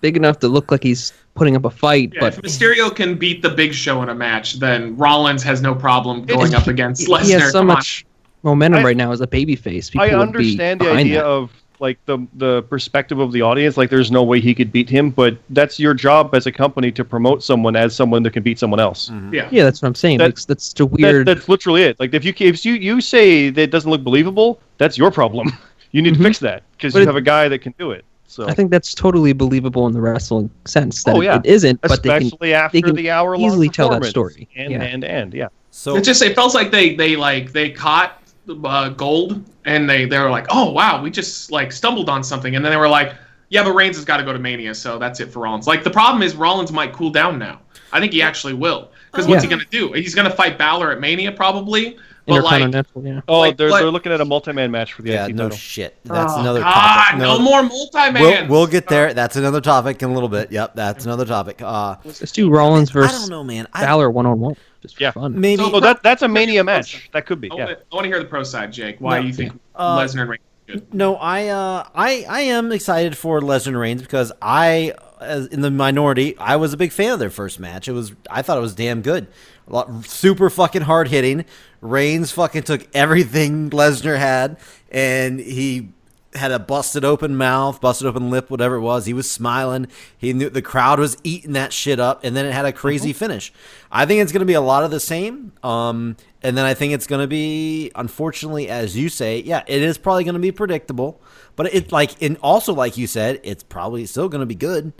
big 0.00 0.16
enough 0.16 0.38
to 0.38 0.48
look 0.48 0.70
like 0.70 0.82
he's 0.82 1.12
putting 1.34 1.54
up 1.54 1.64
a 1.66 1.70
fight, 1.70 2.12
Yeah, 2.14 2.20
but 2.20 2.34
if 2.38 2.42
Mysterio 2.42 2.94
can 2.94 3.16
beat 3.16 3.42
the 3.42 3.50
Big 3.50 3.74
Show 3.74 4.02
in 4.02 4.08
a 4.08 4.14
match, 4.14 4.54
then 4.58 4.96
Rollins 4.96 5.42
has 5.42 5.60
no 5.60 5.74
problem 5.74 6.24
going 6.24 6.54
up 6.54 6.66
against 6.66 7.06
Lesnar. 7.06 7.22
he 7.24 7.30
has 7.32 7.52
so 7.52 7.62
much 7.62 8.06
momentum 8.42 8.80
I- 8.80 8.84
right 8.84 8.96
now 8.96 9.12
as 9.12 9.20
a 9.20 9.26
babyface. 9.26 9.90
People 9.92 10.00
I 10.10 10.16
would 10.16 10.32
be 10.32 10.38
understand 10.38 10.80
the 10.80 10.90
idea 10.92 11.14
that. 11.16 11.24
of 11.26 11.50
like 11.80 11.98
the 12.06 12.18
the 12.34 12.62
perspective 12.64 13.18
of 13.18 13.32
the 13.32 13.42
audience. 13.42 13.76
Like, 13.76 13.90
there's 13.90 14.10
no 14.10 14.22
way 14.22 14.40
he 14.40 14.54
could 14.54 14.70
beat 14.70 14.88
him, 14.88 15.10
but 15.10 15.36
that's 15.50 15.78
your 15.80 15.94
job 15.94 16.34
as 16.34 16.46
a 16.46 16.52
company 16.52 16.92
to 16.92 17.04
promote 17.04 17.42
someone 17.42 17.76
as 17.76 17.94
someone 17.94 18.22
that 18.24 18.32
can 18.32 18.42
beat 18.42 18.58
someone 18.58 18.80
else. 18.80 19.10
Yeah. 19.32 19.48
Yeah, 19.50 19.64
that's 19.64 19.82
what 19.82 19.88
I'm 19.88 19.94
saying. 19.94 20.18
That- 20.18 20.30
That's, 20.30 20.44
that's 20.44 20.72
a 20.72 20.84
That, 20.84 20.86
weird. 20.86 21.26
that's 21.28 21.48
literally 21.48 21.82
it. 21.82 21.98
Like, 21.98 22.14
if 22.14 22.24
you 22.24 22.32
if 22.38 22.64
you 22.64 22.74
you 22.74 23.00
say 23.00 23.50
that 23.50 23.62
it 23.62 23.70
doesn't 23.70 23.90
look 23.90 24.04
believable, 24.04 24.60
that's 24.78 24.96
your 24.98 25.10
problem. 25.10 25.50
you 25.92 26.02
need 26.02 26.14
Mhm. 26.14 26.18
to 26.18 26.22
fix 26.24 26.38
that 26.40 26.62
because 26.72 26.94
you 26.94 27.02
it- 27.02 27.06
have 27.06 27.16
a 27.16 27.20
guy 27.20 27.48
that 27.48 27.58
can 27.60 27.74
do 27.78 27.90
it. 27.90 28.04
So 28.26 28.46
I 28.48 28.54
think 28.54 28.70
that's 28.70 28.94
totally 28.94 29.32
believable 29.32 29.88
in 29.88 29.92
the 29.92 30.00
wrestling 30.00 30.50
sense. 30.64 31.02
That 31.02 31.16
Oh, 31.16 31.20
it- 31.20 31.24
yeah. 31.24 31.36
it 31.38 31.46
isn't, 31.46 31.80
but 31.80 32.00
they 32.02 32.10
can 32.10 32.22
especially 32.28 32.54
after 32.54 32.76
they 32.76 32.82
can 32.82 32.94
the 32.94 33.10
hour 33.10 33.36
long 33.36 33.44
easily 33.44 33.68
tell 33.68 33.88
that 33.90 34.04
story. 34.04 34.46
And 34.54 34.70
Yeah. 34.70 34.82
and 34.82 35.02
and 35.04 35.34
yeah. 35.34 35.48
so. 35.72 35.96
It 35.96 36.04
just 36.04 36.22
it 36.22 36.36
felt 36.36 36.54
like 36.54 36.70
they 36.70 36.94
they 36.94 37.16
like 37.16 37.50
they 37.52 37.70
caught 37.70 38.19
uh, 38.48 38.88
gold, 38.90 39.44
and 39.64 39.88
they 39.88 40.04
they 40.04 40.18
were 40.18 40.30
like, 40.30 40.46
oh 40.50 40.70
wow, 40.72 41.02
we 41.02 41.10
just 41.10 41.50
like 41.50 41.72
stumbled 41.72 42.08
on 42.08 42.22
something, 42.24 42.56
and 42.56 42.64
then 42.64 42.70
they 42.70 42.76
were 42.76 42.88
like, 42.88 43.14
yeah, 43.48 43.64
but 43.64 43.72
Reigns 43.72 43.96
has 43.96 44.04
got 44.04 44.18
to 44.18 44.24
go 44.24 44.32
to 44.32 44.38
Mania, 44.38 44.74
so 44.74 44.98
that's 44.98 45.20
it 45.20 45.32
for 45.32 45.40
Rollins. 45.40 45.66
Like 45.66 45.84
the 45.84 45.90
problem 45.90 46.22
is 46.22 46.34
Rollins 46.34 46.72
might 46.72 46.92
cool 46.92 47.10
down 47.10 47.38
now. 47.38 47.60
I 47.92 48.00
think 48.00 48.12
he 48.12 48.22
actually 48.22 48.54
will, 48.54 48.90
because 49.10 49.26
what's 49.26 49.42
he 49.42 49.48
gonna 49.48 49.64
do? 49.70 49.92
He's 49.92 50.14
gonna 50.14 50.30
fight 50.30 50.58
Balor 50.58 50.92
at 50.92 51.00
Mania 51.00 51.32
probably, 51.32 51.98
but 52.30 52.44
like. 52.44 52.86
Yeah. 53.04 53.20
Oh, 53.28 53.40
Like, 53.40 53.56
they're, 53.56 53.68
what- 53.70 53.80
they're 53.80 53.90
looking 53.90 54.12
at 54.12 54.20
a 54.20 54.24
multi-man 54.24 54.70
match 54.70 54.92
for 54.94 55.02
the 55.02 55.10
Yeah, 55.10 55.26
IC 55.26 55.34
no 55.34 55.44
title. 55.44 55.56
shit. 55.58 55.96
That's 56.04 56.32
oh, 56.34 56.40
another 56.40 56.60
God, 56.60 56.72
topic. 56.72 57.18
no 57.20 57.38
more 57.38 57.62
multi 57.62 57.90
We'll, 57.94 58.12
man. 58.12 58.48
we'll 58.48 58.66
get 58.66 58.88
there. 58.88 59.12
That's 59.14 59.36
another 59.36 59.60
topic 59.60 60.02
in 60.02 60.10
a 60.10 60.12
little 60.14 60.28
bit. 60.28 60.50
Yep, 60.52 60.74
that's 60.74 61.04
another 61.04 61.24
topic. 61.26 61.60
Uh, 61.62 61.96
Let's 62.04 62.32
do 62.32 62.48
Rollins 62.50 62.90
I 62.90 62.92
versus 62.94 63.20
don't 63.20 63.30
know, 63.30 63.44
man. 63.44 63.66
I, 63.72 63.84
Balor 63.84 64.10
one 64.10 64.26
on 64.26 64.40
one. 64.40 64.56
Just 64.82 64.96
for 64.96 65.02
Yeah. 65.02 65.10
fun. 65.10 65.38
maybe 65.38 65.62
Oh, 65.62 65.78
that 65.80 66.02
that's 66.02 66.22
a 66.22 66.28
Mania 66.28 66.64
match. 66.64 67.10
That 67.12 67.26
could 67.26 67.40
be. 67.40 67.50
I 67.50 67.56
Yeah. 67.56 67.74
want 67.92 68.04
to 68.04 68.08
hear 68.08 68.18
the 68.18 68.24
pro 68.24 68.42
side, 68.42 68.72
Jake. 68.72 68.96
Why 68.98 69.20
No. 69.20 69.26
you 69.26 69.32
think 69.34 69.52
Uh, 69.76 69.98
Lesnar 69.98 70.22
and 70.22 70.30
Reigns 70.30 70.42
good? 70.66 70.94
No, 70.94 71.16
I 71.16 71.48
uh, 71.48 71.84
I 71.94 72.24
I 72.28 72.40
am 72.42 72.72
excited 72.72 73.16
for 73.16 73.40
Lesnar 73.40 73.68
and 73.68 73.78
Reigns 73.78 74.00
because 74.00 74.32
I, 74.40 74.94
as 75.20 75.46
in 75.48 75.60
the 75.60 75.70
minority, 75.70 76.34
I 76.38 76.56
was 76.56 76.72
a 76.72 76.78
big 76.78 76.92
fan 76.92 77.12
of 77.12 77.18
their 77.18 77.28
first 77.30 77.60
match. 77.60 77.88
It 77.88 77.92
was 77.92 78.12
I 78.30 78.40
thought 78.40 78.56
it 78.56 78.62
was 78.62 78.74
damn 78.74 79.02
good, 79.02 79.26
A 79.68 79.72
lot- 79.74 80.06
super 80.06 80.48
fucking 80.48 80.82
hard 80.82 81.08
hitting. 81.08 81.44
Reigns 81.80 82.30
fucking 82.32 82.64
took 82.64 82.86
everything 82.94 83.70
Lesnar 83.70 84.18
had, 84.18 84.58
and 84.90 85.40
he 85.40 85.90
had 86.34 86.52
a 86.52 86.58
busted 86.58 87.04
open 87.04 87.36
mouth, 87.36 87.80
busted 87.80 88.06
open 88.06 88.30
lip, 88.30 88.50
whatever 88.50 88.76
it 88.76 88.80
was. 88.80 89.06
He 89.06 89.12
was 89.12 89.28
smiling. 89.28 89.88
He 90.16 90.32
knew 90.32 90.48
the 90.48 90.62
crowd 90.62 91.00
was 91.00 91.16
eating 91.24 91.54
that 91.54 91.72
shit 91.72 91.98
up, 91.98 92.22
and 92.22 92.36
then 92.36 92.46
it 92.46 92.52
had 92.52 92.66
a 92.66 92.72
crazy 92.72 93.12
finish. 93.12 93.52
I 93.90 94.06
think 94.06 94.20
it's 94.20 94.30
going 94.30 94.40
to 94.40 94.46
be 94.46 94.54
a 94.54 94.60
lot 94.60 94.84
of 94.84 94.90
the 94.90 95.00
same. 95.00 95.52
Um, 95.62 96.16
and 96.42 96.56
then 96.56 96.64
I 96.64 96.74
think 96.74 96.92
it's 96.92 97.06
going 97.06 97.20
to 97.20 97.26
be, 97.26 97.90
unfortunately, 97.94 98.68
as 98.68 98.96
you 98.96 99.08
say, 99.08 99.40
yeah, 99.40 99.62
it 99.66 99.82
is 99.82 99.98
probably 99.98 100.24
going 100.24 100.34
to 100.34 100.40
be 100.40 100.52
predictable. 100.52 101.20
But 101.56 101.74
it 101.74 101.90
like, 101.90 102.22
and 102.22 102.36
also 102.42 102.72
like 102.72 102.96
you 102.96 103.06
said, 103.06 103.40
it's 103.42 103.62
probably 103.62 104.06
still 104.06 104.28
going 104.28 104.40
to 104.40 104.46
be 104.46 104.54
good. 104.54 104.92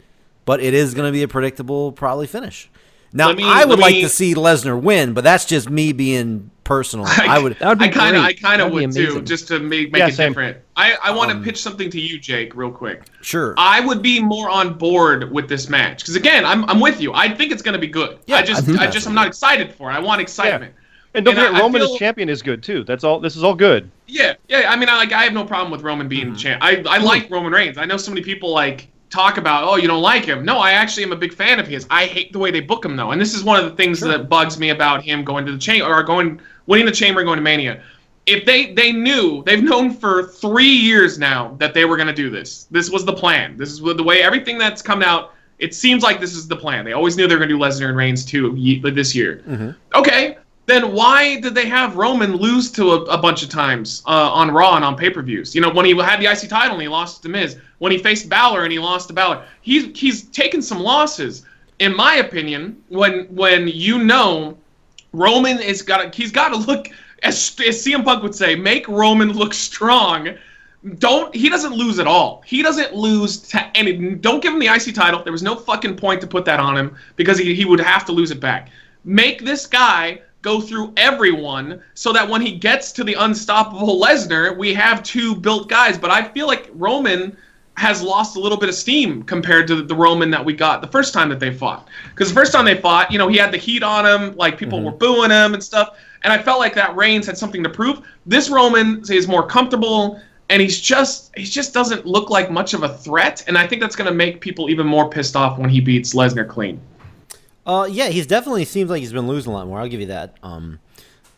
But 0.43 0.59
it 0.59 0.73
is 0.73 0.93
going 0.93 1.07
to 1.07 1.13
be 1.13 1.23
a 1.23 1.27
predictable, 1.27 1.91
probably 1.91 2.27
finish. 2.27 2.69
Now, 3.13 3.33
me- 3.33 3.43
I 3.45 3.65
would 3.65 3.79
like 3.79 3.93
me- 3.95 4.01
to 4.03 4.09
see 4.09 4.33
Lesnar 4.35 4.79
win, 4.81 5.13
but 5.13 5.23
that's 5.23 5.45
just 5.45 5.69
me 5.69 5.91
being 5.91 6.49
personal. 6.63 7.05
I 7.09 7.39
would. 7.39 7.57
That 7.59 7.67
would 7.69 7.79
be 7.79 7.85
I 7.85 7.89
kind 7.89 8.15
of, 8.15 8.23
I 8.23 8.33
kind 8.33 8.61
of 8.61 8.71
That'd 8.71 8.93
be 8.93 9.05
too, 9.05 9.21
just 9.23 9.47
to 9.49 9.59
make 9.59 9.91
make 9.91 9.99
Yeah, 9.99 10.07
it 10.07 10.13
same. 10.13 10.29
different. 10.31 10.57
I, 10.77 10.95
I 11.03 11.11
want 11.11 11.29
to 11.31 11.35
Um, 11.37 11.43
pitch 11.43 11.61
something 11.61 11.89
to 11.89 11.99
you, 11.99 12.17
Jake, 12.19 12.55
real 12.55 12.71
quick. 12.71 13.03
Sure. 13.21 13.53
I 13.57 13.81
would 13.81 14.01
be 14.01 14.21
more 14.21 14.49
on 14.49 14.75
board 14.75 15.29
with 15.31 15.49
this 15.49 15.67
match 15.69 15.99
because 15.99 16.15
again, 16.15 16.45
I'm, 16.45 16.63
I'm 16.69 16.79
with 16.79 17.01
you. 17.01 17.13
I 17.13 17.27
think 17.33 17.51
it's 17.51 17.61
going 17.61 17.73
to 17.73 17.79
be 17.79 17.87
good. 17.87 18.19
Yeah, 18.27 18.37
I 18.37 18.41
just 18.43 18.69
I 18.69 18.85
I 18.85 18.87
just 18.89 19.05
I'm 19.07 19.13
not 19.13 19.27
excited 19.27 19.73
for 19.73 19.91
it. 19.91 19.93
I 19.93 19.99
want 19.99 20.21
excitement. 20.21 20.73
Yeah. 20.73 20.77
And 21.13 21.25
don't 21.25 21.35
And 21.35 21.41
I- 21.43 21.47
forget, 21.47 21.61
I 21.61 21.65
Roman 21.65 21.81
feel- 21.81 21.93
as 21.93 21.99
champion 21.99 22.29
is 22.29 22.41
good 22.41 22.63
too. 22.63 22.85
That's 22.85 23.03
all. 23.03 23.19
This 23.19 23.35
is 23.35 23.43
all 23.43 23.55
good. 23.55 23.91
Yeah, 24.07 24.35
yeah. 24.47 24.71
I 24.71 24.77
mean, 24.77 24.87
I 24.87 24.95
like 24.95 25.11
I 25.11 25.23
have 25.23 25.33
no 25.33 25.43
problem 25.43 25.69
with 25.71 25.81
Roman 25.81 26.05
Mm-hmm. 26.05 26.09
being 26.27 26.35
champ. 26.37 26.63
I 26.63 26.81
I 26.87 26.99
like 26.99 27.29
Roman 27.29 27.51
Reigns. 27.51 27.77
I 27.77 27.83
know 27.83 27.97
so 27.97 28.11
many 28.11 28.21
people 28.23 28.51
like 28.53 28.87
talk 29.11 29.37
about 29.37 29.65
oh 29.65 29.75
you 29.75 29.87
don't 29.87 30.01
like 30.01 30.25
him. 30.25 30.43
No, 30.43 30.57
I 30.57 30.71
actually 30.71 31.03
am 31.03 31.11
a 31.11 31.17
big 31.17 31.33
fan 31.33 31.59
of 31.59 31.67
his. 31.67 31.85
I 31.89 32.05
hate 32.05 32.33
the 32.33 32.39
way 32.39 32.49
they 32.49 32.61
book 32.61 32.83
him 32.83 32.95
though, 32.95 33.11
and 33.11 33.21
this 33.21 33.35
is 33.35 33.43
one 33.43 33.63
of 33.63 33.69
the 33.69 33.75
things 33.75 33.99
that 33.99 34.29
bugs 34.29 34.57
me 34.57 34.69
about 34.69 35.03
him 35.03 35.23
going 35.23 35.45
to 35.45 35.51
the 35.51 35.59
chamber 35.59 35.85
or 35.85 36.01
going 36.01 36.41
winning 36.65 36.85
the 36.85 36.91
chamber 36.91 37.19
and 37.19 37.27
going 37.27 37.37
to 37.37 37.43
Mania. 37.43 37.83
If 38.25 38.45
they 38.45 38.73
they 38.73 38.91
knew 38.91 39.43
they've 39.45 39.63
known 39.63 39.93
for 39.93 40.27
three 40.27 40.65
years 40.65 41.19
now 41.19 41.55
that 41.59 41.73
they 41.73 41.85
were 41.85 41.97
going 41.97 42.07
to 42.07 42.13
do 42.13 42.29
this. 42.29 42.67
This 42.71 42.89
was 42.89 43.05
the 43.05 43.13
plan. 43.13 43.57
This 43.57 43.69
is 43.69 43.79
the 43.79 44.03
way 44.03 44.23
everything 44.23 44.57
that's 44.57 44.81
come 44.81 45.03
out. 45.03 45.33
It 45.59 45.75
seems 45.75 46.01
like 46.01 46.19
this 46.19 46.33
is 46.33 46.47
the 46.47 46.55
plan. 46.55 46.85
They 46.85 46.93
always 46.93 47.17
knew 47.17 47.27
they 47.27 47.35
were 47.35 47.39
going 47.39 47.49
to 47.49 47.55
do 47.55 47.61
Lesnar 47.61 47.89
and 47.89 47.97
Reigns 47.97 48.25
too 48.25 48.51
this 48.81 49.13
year. 49.13 49.43
Mm-hmm. 49.47 49.71
Okay, 49.93 50.37
then 50.71 50.93
why 50.93 51.39
did 51.39 51.53
they 51.53 51.67
have 51.67 51.97
Roman 51.97 52.35
lose 52.35 52.71
to 52.71 52.91
a, 52.91 53.01
a 53.03 53.17
bunch 53.17 53.43
of 53.43 53.49
times 53.49 54.01
uh, 54.05 54.31
on 54.31 54.51
Raw 54.51 54.75
and 54.75 54.85
on 54.85 54.95
pay 54.95 55.09
per 55.09 55.21
views? 55.21 55.53
You 55.53 55.61
know, 55.61 55.69
when 55.69 55.85
he 55.85 55.95
had 55.97 56.21
the 56.21 56.31
IC 56.31 56.49
title 56.49 56.73
and 56.73 56.81
he 56.81 56.87
lost 56.87 57.21
to 57.23 57.29
Miz, 57.29 57.57
when 57.79 57.91
he 57.91 57.97
faced 57.97 58.29
Balor 58.29 58.63
and 58.63 58.71
he 58.71 58.79
lost 58.79 59.07
to 59.09 59.13
Balor, 59.13 59.45
he's 59.61 59.97
he's 59.97 60.23
taken 60.23 60.61
some 60.61 60.79
losses. 60.79 61.45
In 61.79 61.95
my 61.95 62.15
opinion, 62.15 62.81
when 62.89 63.25
when 63.25 63.67
you 63.67 64.03
know 64.03 64.57
Roman 65.13 65.59
is 65.59 65.81
got 65.81 66.13
he's 66.15 66.31
got 66.31 66.49
to 66.49 66.57
look 66.57 66.87
as, 67.23 67.35
as 67.67 67.83
CM 67.85 68.03
Punk 68.03 68.23
would 68.23 68.35
say, 68.35 68.55
make 68.55 68.87
Roman 68.87 69.33
look 69.33 69.53
strong. 69.53 70.29
Don't 70.97 71.33
he 71.35 71.49
doesn't 71.49 71.73
lose 71.73 71.99
at 71.99 72.07
all. 72.07 72.41
He 72.45 72.63
doesn't 72.63 72.95
lose 72.95 73.37
to 73.49 73.77
any. 73.77 74.15
Don't 74.15 74.41
give 74.41 74.53
him 74.53 74.59
the 74.59 74.67
IC 74.67 74.95
title. 74.95 75.21
There 75.23 75.33
was 75.33 75.43
no 75.43 75.55
fucking 75.55 75.97
point 75.97 76.21
to 76.21 76.27
put 76.27 76.45
that 76.45 76.59
on 76.59 76.75
him 76.75 76.95
because 77.17 77.37
he, 77.37 77.53
he 77.53 77.65
would 77.65 77.79
have 77.79 78.05
to 78.05 78.11
lose 78.11 78.31
it 78.31 78.39
back. 78.39 78.69
Make 79.03 79.43
this 79.43 79.67
guy 79.67 80.21
go 80.41 80.59
through 80.59 80.93
everyone 80.97 81.81
so 81.93 82.11
that 82.13 82.27
when 82.27 82.41
he 82.41 82.57
gets 82.57 82.91
to 82.93 83.03
the 83.03 83.13
unstoppable 83.15 83.99
Lesnar, 83.99 84.57
we 84.57 84.73
have 84.73 85.03
two 85.03 85.35
built 85.35 85.69
guys. 85.69 85.97
But 85.97 86.11
I 86.11 86.23
feel 86.23 86.47
like 86.47 86.69
Roman 86.73 87.37
has 87.77 88.01
lost 88.01 88.35
a 88.35 88.39
little 88.39 88.57
bit 88.57 88.69
of 88.69 88.75
steam 88.75 89.23
compared 89.23 89.67
to 89.67 89.81
the 89.81 89.95
Roman 89.95 90.29
that 90.31 90.43
we 90.43 90.53
got 90.53 90.81
the 90.81 90.87
first 90.87 91.13
time 91.13 91.29
that 91.29 91.39
they 91.39 91.51
fought. 91.51 91.87
Because 92.09 92.29
the 92.29 92.35
first 92.35 92.51
time 92.51 92.65
they 92.65 92.75
fought, 92.75 93.11
you 93.11 93.17
know, 93.17 93.27
he 93.27 93.37
had 93.37 93.51
the 93.51 93.57
heat 93.57 93.81
on 93.81 94.05
him, 94.05 94.35
like 94.35 94.57
people 94.57 94.79
mm-hmm. 94.79 94.87
were 94.87 94.91
booing 94.91 95.31
him 95.31 95.53
and 95.53 95.63
stuff. 95.63 95.97
And 96.23 96.31
I 96.31 96.41
felt 96.41 96.59
like 96.59 96.75
that 96.75 96.95
Reigns 96.95 97.25
had 97.25 97.37
something 97.37 97.63
to 97.63 97.69
prove. 97.69 98.01
This 98.25 98.49
Roman 98.49 99.01
is 99.09 99.27
more 99.27 99.45
comfortable, 99.47 100.21
and 100.49 100.61
he's 100.61 100.79
just 100.79 101.31
he 101.35 101.43
just 101.43 101.73
doesn't 101.73 102.05
look 102.05 102.29
like 102.29 102.51
much 102.51 102.73
of 102.73 102.83
a 102.83 102.97
threat. 102.97 103.43
And 103.47 103.57
I 103.57 103.65
think 103.65 103.81
that's 103.81 103.95
going 103.95 104.09
to 104.09 104.13
make 104.13 104.41
people 104.41 104.69
even 104.69 104.85
more 104.85 105.09
pissed 105.09 105.35
off 105.35 105.57
when 105.57 105.69
he 105.69 105.79
beats 105.79 106.13
Lesnar 106.13 106.47
clean. 106.47 106.79
Uh, 107.65 107.87
yeah, 107.89 108.07
he's 108.07 108.27
definitely 108.27 108.65
seems 108.65 108.89
like 108.89 108.99
he's 108.99 109.13
been 109.13 109.27
losing 109.27 109.51
a 109.51 109.55
lot 109.55 109.67
more. 109.67 109.79
I'll 109.79 109.87
give 109.87 109.99
you 109.99 110.07
that. 110.07 110.37
Um, 110.41 110.79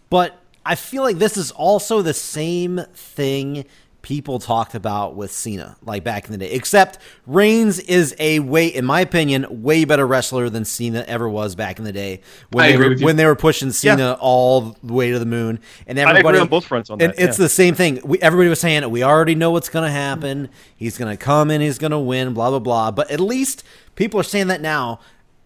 but 0.09 0.39
I 0.65 0.75
feel 0.75 1.03
like 1.03 1.17
this 1.17 1.38
is 1.38 1.51
also 1.51 2.01
the 2.01 2.13
same 2.13 2.81
thing 2.93 3.65
people 4.03 4.38
talked 4.38 4.75
about 4.75 5.15
with 5.15 5.31
Cena, 5.31 5.77
like 5.81 6.03
back 6.03 6.25
in 6.25 6.33
the 6.33 6.38
day. 6.38 6.51
Except 6.51 6.99
Reigns 7.25 7.79
is 7.79 8.13
a 8.19 8.39
way, 8.39 8.67
in 8.67 8.86
my 8.86 9.01
opinion, 9.01 9.63
way 9.63 9.86
better 9.86 10.05
wrestler 10.05 10.49
than 10.49 10.65
Cena 10.65 11.03
ever 11.07 11.27
was 11.27 11.55
back 11.55 11.79
in 11.79 11.86
the 11.86 11.91
day 11.91 12.21
when 12.51 12.65
I 12.65 12.71
they 12.71 12.77
were 12.77 12.95
when 12.97 13.15
they 13.15 13.25
were 13.25 13.36
pushing 13.36 13.71
Cena 13.71 14.17
all 14.19 14.77
the 14.83 14.93
way 14.93 15.12
to 15.12 15.19
the 15.19 15.25
moon. 15.25 15.59
And 15.88 15.97
agree 15.97 16.12
everybody 16.12 16.38
on 16.38 16.47
both 16.47 16.65
fronts 16.65 16.89
on 16.89 17.01
and 17.01 17.13
that, 17.13 17.19
it's 17.19 17.39
yeah. 17.39 17.45
the 17.45 17.49
same 17.49 17.73
thing. 17.73 18.01
We, 18.03 18.19
everybody 18.19 18.49
was 18.49 18.59
saying 18.59 18.88
we 18.91 19.03
already 19.03 19.36
know 19.36 19.51
what's 19.51 19.69
going 19.69 19.86
to 19.86 19.91
happen. 19.91 20.49
He's 20.75 20.97
going 20.97 21.15
to 21.15 21.21
come 21.21 21.49
in. 21.49 21.62
He's 21.62 21.79
going 21.79 21.91
to 21.91 21.99
win. 21.99 22.33
Blah 22.33 22.51
blah 22.51 22.59
blah. 22.59 22.91
But 22.91 23.09
at 23.09 23.19
least 23.19 23.63
people 23.95 24.19
are 24.19 24.23
saying 24.23 24.47
that 24.47 24.62
now. 24.62 24.99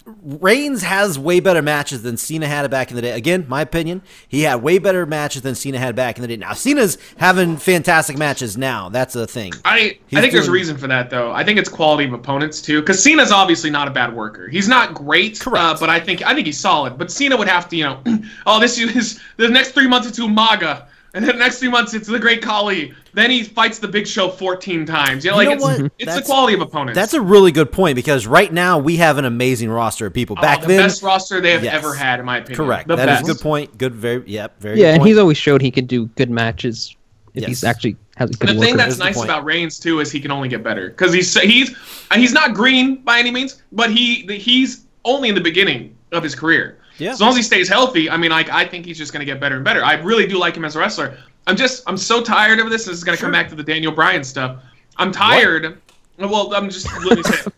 Reigns 0.07 0.83
has 0.83 1.19
way 1.19 1.41
better 1.41 1.61
matches 1.61 2.01
than 2.01 2.15
Cena 2.15 2.47
had 2.47 2.69
back 2.71 2.89
in 2.89 2.95
the 2.95 3.01
day. 3.01 3.11
Again, 3.11 3.45
my 3.49 3.61
opinion, 3.61 4.01
he 4.27 4.43
had 4.43 4.63
way 4.63 4.79
better 4.79 5.05
matches 5.05 5.41
than 5.41 5.53
Cena 5.53 5.77
had 5.79 5.97
back 5.97 6.15
in 6.17 6.21
the 6.21 6.29
day. 6.29 6.37
Now 6.37 6.53
Cena's 6.53 6.97
having 7.17 7.57
fantastic 7.57 8.17
matches 8.17 8.55
now. 8.55 8.87
That's 8.87 9.15
a 9.15 9.27
thing. 9.27 9.51
I 9.65 9.99
He's 10.07 10.19
I 10.19 10.21
think 10.21 10.31
there's 10.31 10.47
a 10.47 10.51
reason 10.51 10.77
for 10.77 10.87
that 10.87 11.09
though. 11.09 11.33
I 11.33 11.43
think 11.43 11.59
it's 11.59 11.67
quality 11.67 12.05
of 12.05 12.13
opponents 12.13 12.61
too. 12.61 12.79
Because 12.79 13.03
Cena's 13.03 13.31
obviously 13.33 13.69
not 13.69 13.89
a 13.89 13.91
bad 13.91 14.15
worker. 14.15 14.47
He's 14.47 14.69
not 14.69 14.93
great, 14.93 15.39
Correct. 15.39 15.63
Uh, 15.63 15.77
but 15.77 15.89
I 15.89 15.99
think 15.99 16.25
I 16.25 16.33
think 16.33 16.47
he's 16.47 16.59
solid. 16.59 16.97
But 16.97 17.11
Cena 17.11 17.35
would 17.35 17.49
have 17.49 17.67
to, 17.69 17.75
you 17.75 17.83
know, 17.83 18.01
oh 18.45 18.59
this 18.61 18.77
is 18.79 19.19
the 19.35 19.49
next 19.49 19.71
three 19.71 19.87
months 19.87 20.07
it's 20.07 20.19
Umaga, 20.19 20.85
and 21.17 21.25
then 21.25 21.35
the 21.35 21.43
next 21.43 21.59
few 21.59 21.69
months 21.71 21.93
it's 21.93 22.07
the 22.07 22.19
Great 22.19 22.41
Khali. 22.41 22.93
Then 23.13 23.31
he 23.31 23.43
fights 23.43 23.79
the 23.79 23.87
Big 23.87 24.05
Show 24.07 24.29
14 24.29 24.85
times. 24.85 25.25
You 25.25 25.31
know, 25.31 25.39
You 25.39 25.47
know 25.49 25.53
it's, 25.53 25.63
what? 25.63 25.91
it's 25.99 26.15
the 26.15 26.21
quality 26.21 26.53
of 26.53 26.61
opponents. 26.61 26.95
That's 26.95 27.13
a 27.15 27.21
really 27.21 27.51
good 27.51 27.71
point 27.71 27.95
because 27.95 28.27
right 28.27 28.53
now 28.53 28.77
we 28.77 28.97
have 28.97 29.17
an 29.17 29.25
amazing 29.25 29.69
roster 29.71 30.05
of 30.05 30.13
people. 30.13 30.35
Oh, 30.37 30.41
Back 30.41 30.61
the 30.61 30.67
then, 30.67 30.79
best 30.81 31.01
roster 31.01 31.41
they 31.41 31.51
have 31.51 31.63
yes. 31.63 31.73
ever 31.73 31.95
had, 31.95 32.19
in 32.19 32.25
my 32.25 32.37
opinion. 32.37 32.57
correct. 32.57 32.87
The 32.87 32.95
That 32.95 33.09
is 33.09 33.15
best. 33.17 33.29
a 33.29 33.33
good 33.33 33.41
point. 33.41 33.77
Good, 33.77 33.95
very, 33.95 34.23
yep, 34.27 34.59
very. 34.61 34.79
Yeah, 34.79 34.85
good 34.85 34.89
and 34.93 34.99
point. 35.01 35.07
he's 35.09 35.17
always 35.17 35.37
showed 35.37 35.61
he 35.61 35.71
could 35.71 35.87
do 35.87 36.05
good 36.15 36.29
matches 36.29 36.95
if 37.33 37.41
Yes. 37.41 37.47
he's 37.49 37.63
actually 37.63 37.97
has 38.15 38.29
a 38.29 38.33
good 38.33 38.49
the 38.49 38.53
worker. 38.53 38.65
thing 38.65 38.77
that's 38.77 38.93
is 38.93 38.99
nice 38.99 39.15
point. 39.15 39.29
about 39.29 39.43
Reigns 39.45 39.79
too 39.79 39.99
is 39.99 40.11
he 40.11 40.19
can 40.19 40.31
only 40.31 40.49
get 40.49 40.63
better 40.63 40.89
because 40.89 41.11
he's 41.13 41.33
he's 41.41 41.75
he's 42.13 42.33
not 42.33 42.53
green 42.53 42.97
by 42.97 43.19
any 43.19 43.31
means, 43.31 43.61
but 43.71 43.91
he 43.91 44.25
he's 44.37 44.85
only 45.05 45.29
in 45.29 45.35
the 45.35 45.41
beginning 45.41 45.95
of 46.11 46.21
his 46.23 46.33
career. 46.35 46.77
Yeah. 46.97 47.11
As 47.11 47.21
long 47.21 47.29
as 47.29 47.35
he 47.37 47.43
stays 47.43 47.69
healthy, 47.69 48.09
I 48.09 48.17
mean, 48.17 48.31
like 48.31 48.49
I 48.49 48.65
think 48.65 48.85
he's 48.85 48.97
just 48.97 49.13
going 49.13 49.19
to 49.19 49.25
get 49.25 49.39
better 49.39 49.55
and 49.55 49.63
better. 49.63 49.83
I 49.83 49.95
really 49.95 50.27
do 50.27 50.39
like 50.39 50.55
him 50.55 50.65
as 50.65 50.75
a 50.75 50.79
wrestler. 50.79 51.17
I'm 51.45 51.55
just 51.55 51.83
I'm 51.87 51.97
so 51.97 52.21
tired 52.21 52.59
of 52.59 52.69
this. 52.69 52.85
This 52.85 52.97
is 52.97 53.03
going 53.03 53.17
to 53.17 53.21
come 53.21 53.31
back 53.31 53.49
to 53.49 53.55
the 53.55 53.63
Daniel 53.63 53.91
Bryan 53.91 54.23
stuff. 54.23 54.61
I'm 54.97 55.11
tired. 55.11 55.79
Well, 56.17 56.53
I'm 56.53 56.69
just 56.69 56.87
let 57.05 57.17
me 57.17 57.23
say. 57.23 57.49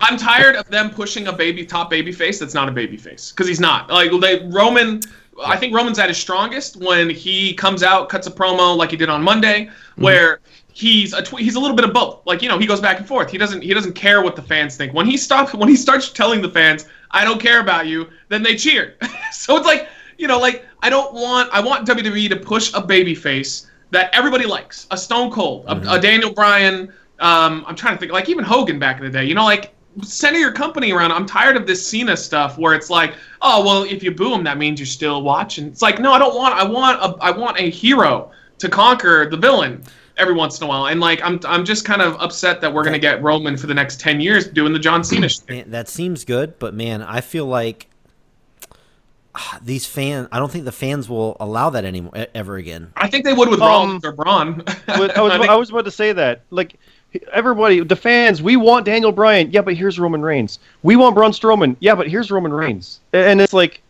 I'm 0.00 0.16
tired 0.16 0.56
of 0.56 0.68
them 0.68 0.90
pushing 0.90 1.26
a 1.26 1.32
baby 1.32 1.66
top 1.66 1.90
baby 1.90 2.12
face 2.12 2.38
that's 2.38 2.54
not 2.54 2.68
a 2.68 2.72
baby 2.72 2.96
face 2.96 3.30
because 3.30 3.46
he's 3.46 3.60
not. 3.60 3.90
Like 3.90 4.10
they 4.20 4.46
Roman, 4.48 5.00
I 5.44 5.56
think 5.56 5.74
Roman's 5.74 5.98
at 5.98 6.08
his 6.08 6.18
strongest 6.18 6.76
when 6.76 7.10
he 7.10 7.54
comes 7.54 7.82
out, 7.82 8.08
cuts 8.08 8.26
a 8.26 8.30
promo 8.30 8.76
like 8.76 8.90
he 8.90 8.96
did 8.96 9.08
on 9.08 9.22
Monday, 9.22 9.70
where 9.96 10.40
he's 10.78 11.12
a 11.12 11.20
tw- 11.20 11.40
he's 11.40 11.56
a 11.56 11.60
little 11.60 11.74
bit 11.74 11.84
of 11.84 11.92
both. 11.92 12.24
Like 12.24 12.40
you 12.40 12.48
know, 12.48 12.56
he 12.56 12.66
goes 12.66 12.80
back 12.80 12.98
and 12.98 13.06
forth. 13.06 13.30
He 13.30 13.38
doesn't 13.38 13.62
he 13.62 13.74
doesn't 13.74 13.94
care 13.94 14.22
what 14.22 14.36
the 14.36 14.42
fans 14.42 14.76
think. 14.76 14.94
When 14.94 15.06
he 15.06 15.16
stops 15.16 15.52
when 15.52 15.68
he 15.68 15.74
starts 15.74 16.10
telling 16.10 16.40
the 16.40 16.48
fans, 16.48 16.86
"I 17.10 17.24
don't 17.24 17.40
care 17.40 17.60
about 17.60 17.88
you," 17.88 18.08
then 18.28 18.44
they 18.44 18.54
cheer. 18.54 18.94
so 19.32 19.56
it's 19.56 19.66
like 19.66 19.88
you 20.18 20.28
know, 20.28 20.38
like 20.38 20.64
I 20.80 20.88
don't 20.88 21.12
want 21.12 21.50
I 21.52 21.60
want 21.60 21.86
WWE 21.86 22.28
to 22.28 22.36
push 22.36 22.72
a 22.74 22.80
baby 22.80 23.16
face 23.16 23.68
that 23.90 24.14
everybody 24.14 24.46
likes, 24.46 24.86
a 24.90 24.96
Stone 24.96 25.32
Cold, 25.32 25.64
a, 25.66 25.94
a 25.94 26.00
Daniel 26.00 26.32
Bryan. 26.32 26.92
Um, 27.18 27.64
I'm 27.66 27.74
trying 27.74 27.94
to 27.94 27.98
think, 27.98 28.12
like 28.12 28.28
even 28.28 28.44
Hogan 28.44 28.78
back 28.78 28.98
in 28.98 29.04
the 29.04 29.10
day. 29.10 29.24
You 29.24 29.34
know, 29.34 29.44
like 29.44 29.74
center 30.02 30.38
your 30.38 30.52
company 30.52 30.92
around. 30.92 31.10
I'm 31.10 31.26
tired 31.26 31.56
of 31.56 31.66
this 31.66 31.84
Cena 31.84 32.16
stuff 32.16 32.56
where 32.56 32.74
it's 32.74 32.88
like, 32.88 33.14
oh 33.42 33.64
well, 33.64 33.82
if 33.82 34.04
you 34.04 34.12
boo 34.12 34.32
him, 34.32 34.44
that 34.44 34.58
means 34.58 34.78
you're 34.78 34.86
still 34.86 35.22
watching. 35.22 35.66
It's 35.66 35.82
like, 35.82 35.98
no, 35.98 36.12
I 36.12 36.20
don't 36.20 36.36
want. 36.36 36.54
I 36.54 36.64
want 36.64 37.02
a 37.02 37.20
I 37.20 37.32
want 37.32 37.58
a 37.58 37.68
hero 37.68 38.30
to 38.58 38.68
conquer 38.68 39.28
the 39.28 39.36
villain 39.36 39.82
every 40.18 40.34
once 40.34 40.58
in 40.60 40.64
a 40.64 40.68
while. 40.68 40.86
And 40.86 41.00
like, 41.00 41.20
I'm 41.22 41.40
I'm 41.44 41.64
just 41.64 41.84
kind 41.84 42.02
of 42.02 42.14
upset 42.20 42.60
that 42.60 42.72
we're 42.72 42.84
gonna 42.84 42.98
get 42.98 43.22
Roman 43.22 43.56
for 43.56 43.66
the 43.66 43.74
next 43.74 44.00
ten 44.00 44.20
years 44.20 44.46
doing 44.46 44.72
the 44.72 44.78
John 44.78 45.02
Cena 45.04 45.28
shit. 45.28 45.70
That 45.70 45.88
seems 45.88 46.24
good, 46.24 46.58
but 46.58 46.74
man, 46.74 47.02
I 47.02 47.20
feel 47.20 47.46
like 47.46 47.88
ah, 49.34 49.58
these 49.62 49.86
fans. 49.86 50.28
I 50.32 50.38
don't 50.38 50.50
think 50.50 50.64
the 50.64 50.72
fans 50.72 51.08
will 51.08 51.36
allow 51.40 51.70
that 51.70 51.84
anymore 51.84 52.12
ever 52.34 52.56
again. 52.56 52.92
I 52.96 53.08
think 53.08 53.24
they 53.24 53.32
would 53.32 53.48
with 53.48 53.60
Um, 53.60 53.66
Rollins 53.68 54.04
or 54.04 54.12
Braun. 54.12 54.62
I 54.88 55.00
was, 55.00 55.10
I 55.10 55.38
think- 55.38 55.50
I 55.50 55.56
was 55.56 55.70
about 55.70 55.84
to 55.84 55.90
say 55.90 56.12
that. 56.12 56.42
Like 56.50 56.74
everybody, 57.32 57.80
the 57.80 57.96
fans, 57.96 58.42
we 58.42 58.56
want 58.56 58.84
Daniel 58.84 59.12
Bryan. 59.12 59.50
Yeah, 59.50 59.62
but 59.62 59.74
here's 59.74 59.98
Roman 59.98 60.20
Reigns. 60.22 60.58
We 60.82 60.96
want 60.96 61.14
Braun 61.14 61.32
Strowman. 61.32 61.76
Yeah, 61.80 61.94
but 61.94 62.08
here's 62.08 62.30
Roman 62.30 62.52
Reigns. 62.52 63.00
And 63.12 63.40
it's 63.40 63.52
like 63.54 63.80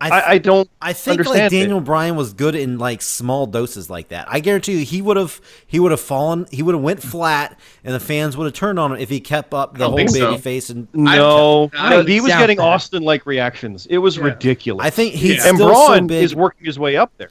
I, 0.00 0.08
I, 0.10 0.30
I 0.32 0.38
don't. 0.38 0.68
I 0.82 0.92
think 0.92 1.20
like 1.20 1.26
understand 1.28 1.52
it. 1.52 1.58
Daniel 1.60 1.80
Bryan 1.80 2.16
was 2.16 2.32
good 2.34 2.54
in 2.54 2.78
like 2.78 3.00
small 3.00 3.46
doses 3.46 3.88
like 3.88 4.08
that. 4.08 4.26
I 4.30 4.40
guarantee 4.40 4.78
you, 4.80 4.84
he 4.84 5.00
would 5.00 5.16
have 5.16 5.40
he 5.66 5.78
would 5.80 5.92
have 5.92 6.00
fallen. 6.00 6.46
He 6.50 6.62
would 6.62 6.74
have 6.74 6.82
went 6.82 7.02
flat, 7.02 7.58
and 7.84 7.94
the 7.94 8.00
fans 8.00 8.36
would 8.36 8.44
have 8.44 8.52
turned 8.54 8.78
on 8.78 8.92
him 8.92 8.98
if 8.98 9.08
he 9.08 9.20
kept 9.20 9.54
up 9.54 9.78
the 9.78 9.86
whole 9.88 9.96
baby 9.96 10.08
so. 10.10 10.36
face. 10.38 10.68
And 10.68 10.88
No, 10.92 11.70
I 11.78 11.90
no, 11.90 12.02
he 12.04 12.20
was 12.20 12.32
getting. 12.32 12.60
Austin 12.60 13.02
like 13.02 13.24
reactions. 13.24 13.86
It 13.86 13.98
was 13.98 14.16
Yeah. 14.16 14.24
ridiculous. 14.24 14.84
I 14.84 14.90
think 14.90 15.14
he's 15.14 15.36
Yeah. 15.36 15.48
and 15.48 15.56
still 15.56 15.68
Braun 15.68 15.98
so 15.98 16.06
big. 16.06 16.24
is 16.24 16.34
working 16.34 16.66
his 16.66 16.78
way 16.78 16.96
up 16.96 17.12
there. 17.16 17.30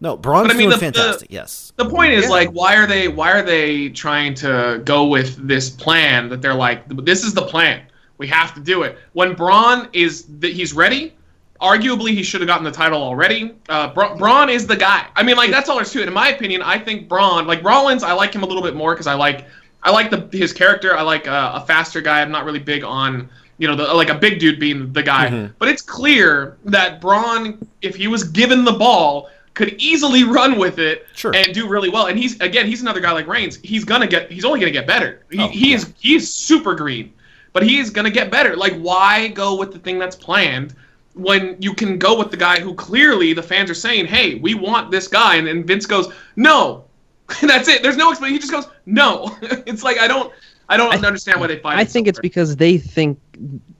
no, 0.00 0.16
Braun's 0.16 0.48
But 0.48 0.56
I 0.56 0.58
mean, 0.58 0.68
doing 0.68 0.80
the- 0.80 0.86
the- 0.86 0.92
fantastic. 0.98 1.28
yes, 1.30 1.72
the 1.76 1.88
point 1.88 2.12
is 2.12 2.24
Yeah. 2.24 2.30
like 2.30 2.50
why 2.50 2.74
are 2.76 2.86
they 2.86 3.08
why 3.08 3.30
are 3.32 3.42
they 3.42 3.88
trying 3.90 4.34
to 4.34 4.82
go 4.84 5.06
with 5.06 5.36
this 5.46 5.70
plan 5.70 6.28
that 6.30 6.42
they're 6.42 6.54
like 6.54 6.82
this 7.04 7.22
is 7.24 7.34
the 7.34 7.42
plan 7.42 7.82
we 8.18 8.26
have 8.26 8.52
to 8.54 8.60
do 8.60 8.82
it 8.82 8.98
when 9.12 9.34
braun 9.34 9.88
is 9.92 10.24
that 10.40 10.52
he's 10.52 10.72
ready 10.72 11.12
arguably 11.60 12.10
he 12.10 12.22
should 12.22 12.40
have 12.40 12.48
gotten 12.48 12.64
the 12.64 12.70
title 12.70 13.02
already 13.02 13.54
uh, 13.68 13.92
Bra- 13.92 14.16
braun 14.16 14.48
is 14.48 14.66
the 14.66 14.76
guy 14.76 15.06
i 15.16 15.22
mean 15.22 15.36
like 15.36 15.50
that's 15.50 15.68
all 15.68 15.76
there's 15.76 15.92
to 15.92 16.00
it 16.02 16.08
in 16.08 16.14
my 16.14 16.28
opinion 16.30 16.62
i 16.62 16.78
think 16.78 17.08
braun 17.08 17.46
like 17.46 17.62
rollins 17.62 18.02
i 18.02 18.12
like 18.12 18.34
him 18.34 18.42
a 18.42 18.46
little 18.46 18.62
bit 18.62 18.74
more 18.74 18.94
because 18.94 19.06
i 19.06 19.14
like 19.14 19.46
i 19.82 19.90
like 19.90 20.10
the 20.10 20.28
his 20.36 20.52
character 20.52 20.96
i 20.96 21.02
like 21.02 21.28
uh, 21.28 21.52
a 21.54 21.66
faster 21.66 22.00
guy 22.00 22.22
i'm 22.22 22.30
not 22.30 22.44
really 22.44 22.58
big 22.58 22.82
on 22.82 23.28
you 23.58 23.68
know 23.68 23.76
the, 23.76 23.84
like 23.92 24.08
a 24.08 24.14
big 24.14 24.38
dude 24.38 24.58
being 24.58 24.90
the 24.94 25.02
guy 25.02 25.28
Mhm. 25.28 25.52
but 25.58 25.68
it's 25.68 25.82
clear 25.82 26.56
that 26.64 27.00
braun 27.00 27.58
if 27.82 27.94
he 27.94 28.08
was 28.08 28.24
given 28.24 28.64
the 28.64 28.72
ball 28.72 29.28
could 29.52 29.74
easily 29.78 30.24
run 30.38 30.58
with 30.58 30.78
it 30.78 31.06
Sure. 31.14 31.34
and 31.34 31.52
do 31.52 31.68
really 31.68 31.90
well. 31.90 32.06
And 32.06 32.16
he's 32.18 32.40
again, 32.40 32.66
he's 32.66 32.80
another 32.80 33.00
guy 33.00 33.10
like 33.10 33.26
Reigns. 33.26 33.56
He's 33.56 33.84
gonna 33.84 34.06
get. 34.06 34.30
He's 34.30 34.44
only 34.44 34.60
gonna 34.60 34.70
get 34.72 34.86
better. 34.86 35.26
He, 35.30 35.40
Oh, 35.40 35.48
he 35.48 35.74
is. 35.74 35.92
He 35.98 36.14
is 36.14 36.32
super 36.32 36.74
green, 36.74 37.12
but 37.52 37.64
he 37.64 37.78
is 37.78 37.90
gonna 37.90 38.12
get 38.12 38.30
better. 38.30 38.56
Like, 38.56 38.74
why 38.78 39.26
go 39.28 39.56
with 39.56 39.72
the 39.72 39.78
thing 39.80 39.98
that's 39.98 40.14
planned 40.16 40.74
when 41.14 41.56
you 41.60 41.74
can 41.74 41.98
go 41.98 42.16
with 42.18 42.30
the 42.30 42.36
guy 42.36 42.60
who 42.60 42.74
clearly 42.74 43.32
the 43.32 43.42
fans 43.42 43.70
are 43.70 43.74
saying, 43.74 44.06
"Hey, 44.06 44.36
we 44.36 44.54
want 44.54 44.90
this 44.90 45.08
guy," 45.08 45.36
and, 45.36 45.48
and 45.48 45.66
Vince 45.66 45.86
goes, 45.86 46.12
"No." 46.36 46.84
that's 47.42 47.68
it. 47.68 47.82
There's 47.82 47.96
no 47.96 48.10
explanation. 48.10 48.34
He 48.34 48.38
just 48.40 48.52
goes, 48.52 48.66
"No." 48.86 49.36
it's 49.42 49.82
like 49.82 49.98
I 49.98 50.08
don't. 50.08 50.32
I 50.68 50.76
don't 50.76 50.92
I- 50.92 51.06
understand 51.06 51.40
why 51.40 51.48
they 51.48 51.58
fight. 51.58 51.78
I 51.78 51.84
think 51.84 52.06
it's 52.06 52.20
because 52.20 52.56
they 52.56 52.78
think 52.78 53.18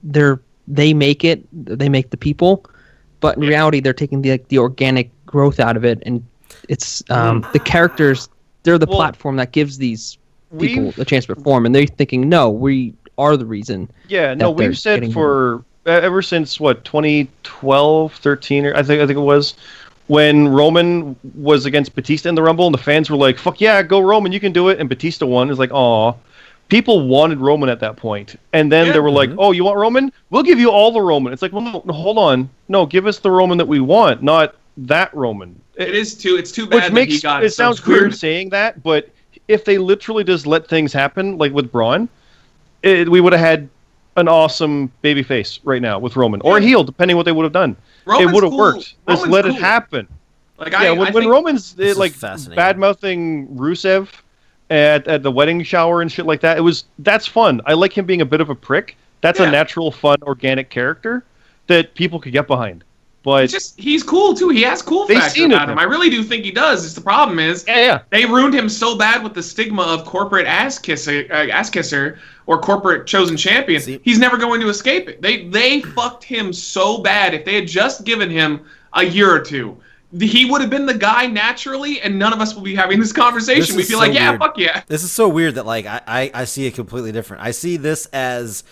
they're 0.02 0.40
they 0.68 0.94
make 0.94 1.24
it, 1.24 1.44
they 1.52 1.88
make 1.88 2.10
the 2.10 2.16
people, 2.16 2.64
but 3.20 3.36
in 3.36 3.42
Yeah. 3.42 3.48
reality, 3.50 3.80
they're 3.80 3.92
taking 3.92 4.22
the 4.22 4.32
like, 4.32 4.48
the 4.48 4.58
organic 4.58 5.10
growth 5.26 5.58
out 5.60 5.76
of 5.76 5.84
it, 5.84 6.00
and 6.06 6.24
it's 6.68 7.02
um, 7.10 7.46
the 7.52 7.58
characters. 7.58 8.28
They're 8.62 8.78
the 8.78 8.86
Well, 8.86 8.96
platform 8.98 9.36
that 9.36 9.52
gives 9.52 9.78
these 9.78 10.18
people 10.58 10.92
a 10.98 11.04
chance 11.04 11.26
to 11.26 11.34
perform, 11.34 11.64
and 11.66 11.74
they're 11.74 11.86
thinking, 11.86 12.28
no, 12.28 12.50
we 12.50 12.94
are 13.18 13.36
the 13.36 13.46
reason. 13.46 13.90
Yeah, 14.08 14.34
no, 14.34 14.50
we've 14.50 14.78
said 14.78 15.12
for 15.12 15.64
ever 15.86 16.22
since 16.22 16.60
what 16.60 16.84
2012, 16.84 18.14
13, 18.14 18.66
or 18.66 18.74
I 18.74 18.82
think 18.82 19.02
I 19.02 19.06
think 19.06 19.16
it 19.16 19.22
was 19.22 19.54
when 20.06 20.48
Roman 20.48 21.16
was 21.36 21.66
against 21.66 21.94
Batista 21.94 22.28
in 22.28 22.34
the 22.34 22.42
Rumble, 22.42 22.66
and 22.66 22.74
the 22.74 22.78
fans 22.78 23.08
were 23.10 23.16
like, 23.16 23.38
"Fuck 23.38 23.60
yeah, 23.60 23.82
go 23.82 24.00
Roman, 24.00 24.32
you 24.32 24.40
can 24.40 24.52
do 24.52 24.68
it," 24.68 24.80
and 24.80 24.88
Batista 24.88 25.26
won. 25.26 25.50
It's 25.50 25.58
like, 25.58 25.72
"Aw." 25.72 26.14
People 26.68 27.08
wanted 27.08 27.38
Roman 27.40 27.68
at 27.68 27.80
that 27.80 27.96
point, 27.96 28.36
and 28.52 28.70
then 28.70 28.86
Yeah. 28.86 28.92
they 28.92 29.00
were 29.00 29.10
like, 29.10 29.30
mm-hmm. 29.30 29.40
"Oh, 29.40 29.50
you 29.50 29.64
want 29.64 29.76
Roman? 29.76 30.12
We'll 30.30 30.44
give 30.44 30.60
you 30.60 30.70
all 30.70 30.92
the 30.92 31.00
Roman." 31.00 31.32
It's 31.32 31.42
like, 31.42 31.52
"Well, 31.52 31.62
no, 31.62 31.82
no, 31.84 31.92
hold 31.92 32.16
on, 32.16 32.48
no, 32.68 32.86
give 32.86 33.06
us 33.06 33.18
the 33.18 33.30
Roman 33.30 33.58
that 33.58 33.66
we 33.66 33.80
want, 33.80 34.22
not 34.22 34.54
that 34.76 35.12
Roman." 35.14 35.60
it 35.76 35.94
is 35.94 36.14
too. 36.14 36.36
It's 36.36 36.52
too 36.52 36.66
bad 36.66 36.74
which 36.76 36.84
that 36.84 36.92
makes 36.92 37.14
he 37.14 37.20
got 37.20 37.42
it 37.42 37.52
sounds 37.54 37.78
screwed. 37.78 38.00
weird 38.02 38.14
saying 38.14 38.50
that, 38.50 38.82
but 38.82 39.08
if 39.48 39.64
they 39.64 39.78
literally 39.78 40.22
just 40.24 40.46
let 40.46 40.68
things 40.68 40.92
happen, 40.92 41.38
like 41.38 41.52
with 41.52 41.72
Braun, 41.72 42.08
it, 42.82 43.08
we 43.08 43.20
would 43.20 43.32
have 43.32 43.40
had 43.40 43.68
an 44.20 44.28
awesome 44.28 44.92
baby 45.02 45.22
face 45.22 45.58
right 45.64 45.82
now 45.82 45.98
with 45.98 46.14
Roman 46.16 46.40
or 46.42 46.58
a 46.58 46.60
Yeah. 46.60 46.68
heel, 46.68 46.84
depending 46.84 47.16
what 47.16 47.24
they 47.24 47.32
would 47.32 47.44
have 47.44 47.52
done. 47.52 47.76
Roman's 48.04 48.30
it 48.30 48.34
would 48.34 48.42
have 48.44 48.50
cool. 48.50 48.58
worked. 48.58 48.78
Just 48.80 48.96
Roman's 49.08 49.28
let 49.28 49.44
cool. 49.44 49.54
it 49.56 49.60
happen. 49.60 50.08
Like 50.58 50.72
yeah, 50.72 50.78
I, 50.82 50.90
when, 50.92 51.08
I 51.08 51.10
when 51.10 51.28
Roman's 51.28 51.74
This 51.74 51.96
uh, 51.96 52.00
like 52.00 52.12
fascinating. 52.12 52.56
bad 52.56 52.78
mouthing 52.78 53.48
Rusev 53.48 54.08
at, 54.68 55.08
at 55.08 55.22
the 55.22 55.30
wedding 55.32 55.62
shower 55.62 56.02
and 56.02 56.12
shit 56.12 56.26
like 56.26 56.40
that, 56.42 56.58
it 56.58 56.60
was 56.60 56.84
that's 57.00 57.26
fun. 57.26 57.60
I 57.66 57.72
like 57.72 57.96
him 57.96 58.04
being 58.04 58.20
a 58.20 58.26
bit 58.26 58.40
of 58.40 58.50
a 58.50 58.54
prick. 58.54 58.96
That's 59.22 59.40
Yeah. 59.40 59.48
a 59.48 59.50
natural, 59.50 59.90
fun, 59.90 60.18
organic 60.22 60.70
character 60.70 61.24
that 61.66 61.94
people 61.94 62.20
could 62.20 62.32
get 62.32 62.46
behind. 62.46 62.84
But 63.22 63.44
It's 63.44 63.52
just 63.52 63.78
he's 63.78 64.02
cool 64.02 64.32
too. 64.34 64.48
He 64.48 64.62
has 64.62 64.80
cool 64.80 65.06
They've 65.06 65.18
factor 65.18 65.40
seen 65.40 65.52
about 65.52 65.68
him. 65.68 65.76
now. 65.76 65.82
I 65.82 65.84
really 65.84 66.08
do 66.08 66.22
think 66.22 66.42
he 66.44 66.50
does. 66.50 66.86
It's 66.86 66.94
the 66.94 67.02
problem 67.02 67.38
is 67.38 67.64
yeah, 67.68 67.76
yeah. 67.76 68.00
they 68.08 68.24
ruined 68.24 68.54
him 68.54 68.68
so 68.68 68.96
bad 68.96 69.22
with 69.22 69.34
the 69.34 69.42
stigma 69.42 69.82
of 69.82 70.06
corporate 70.06 70.46
ass 70.46 70.78
kisser, 70.78 71.26
uh, 71.30 71.48
ass 71.48 71.68
kisser 71.68 72.18
or 72.46 72.58
corporate 72.60 73.06
chosen 73.06 73.36
champion. 73.36 73.80
See- 73.82 74.00
He's 74.02 74.18
never 74.18 74.38
going 74.38 74.60
to 74.62 74.68
escape 74.70 75.08
it. 75.10 75.20
They 75.20 75.46
they 75.48 75.82
fucked 75.82 76.24
him 76.24 76.50
so 76.52 77.02
bad. 77.02 77.34
If 77.34 77.44
they 77.44 77.56
had 77.56 77.68
just 77.68 78.04
given 78.04 78.30
him 78.30 78.64
a 78.94 79.04
year 79.04 79.30
or 79.30 79.40
two, 79.40 79.76
he 80.18 80.50
would 80.50 80.62
have 80.62 80.70
been 80.70 80.86
the 80.86 80.94
guy 80.94 81.26
naturally, 81.26 82.00
and 82.00 82.18
none 82.18 82.32
of 82.32 82.40
us 82.40 82.54
will 82.54 82.62
be 82.62 82.74
having 82.74 82.98
this 83.00 83.12
conversation. 83.12 83.76
This 83.76 83.76
We'd 83.76 83.82
be 83.94 83.94
so 83.94 83.98
like, 83.98 84.14
yeah, 84.14 84.30
weird. 84.30 84.40
fuck 84.40 84.56
yeah. 84.58 84.82
This 84.86 85.04
is 85.04 85.12
so 85.12 85.28
weird 85.28 85.56
that 85.56 85.66
like 85.66 85.84
I, 85.84 86.00
I, 86.06 86.30
I 86.32 86.44
see 86.46 86.66
it 86.66 86.74
completely 86.74 87.12
different. 87.12 87.42
I 87.42 87.50
see 87.50 87.76
this 87.76 88.06
as 88.06 88.64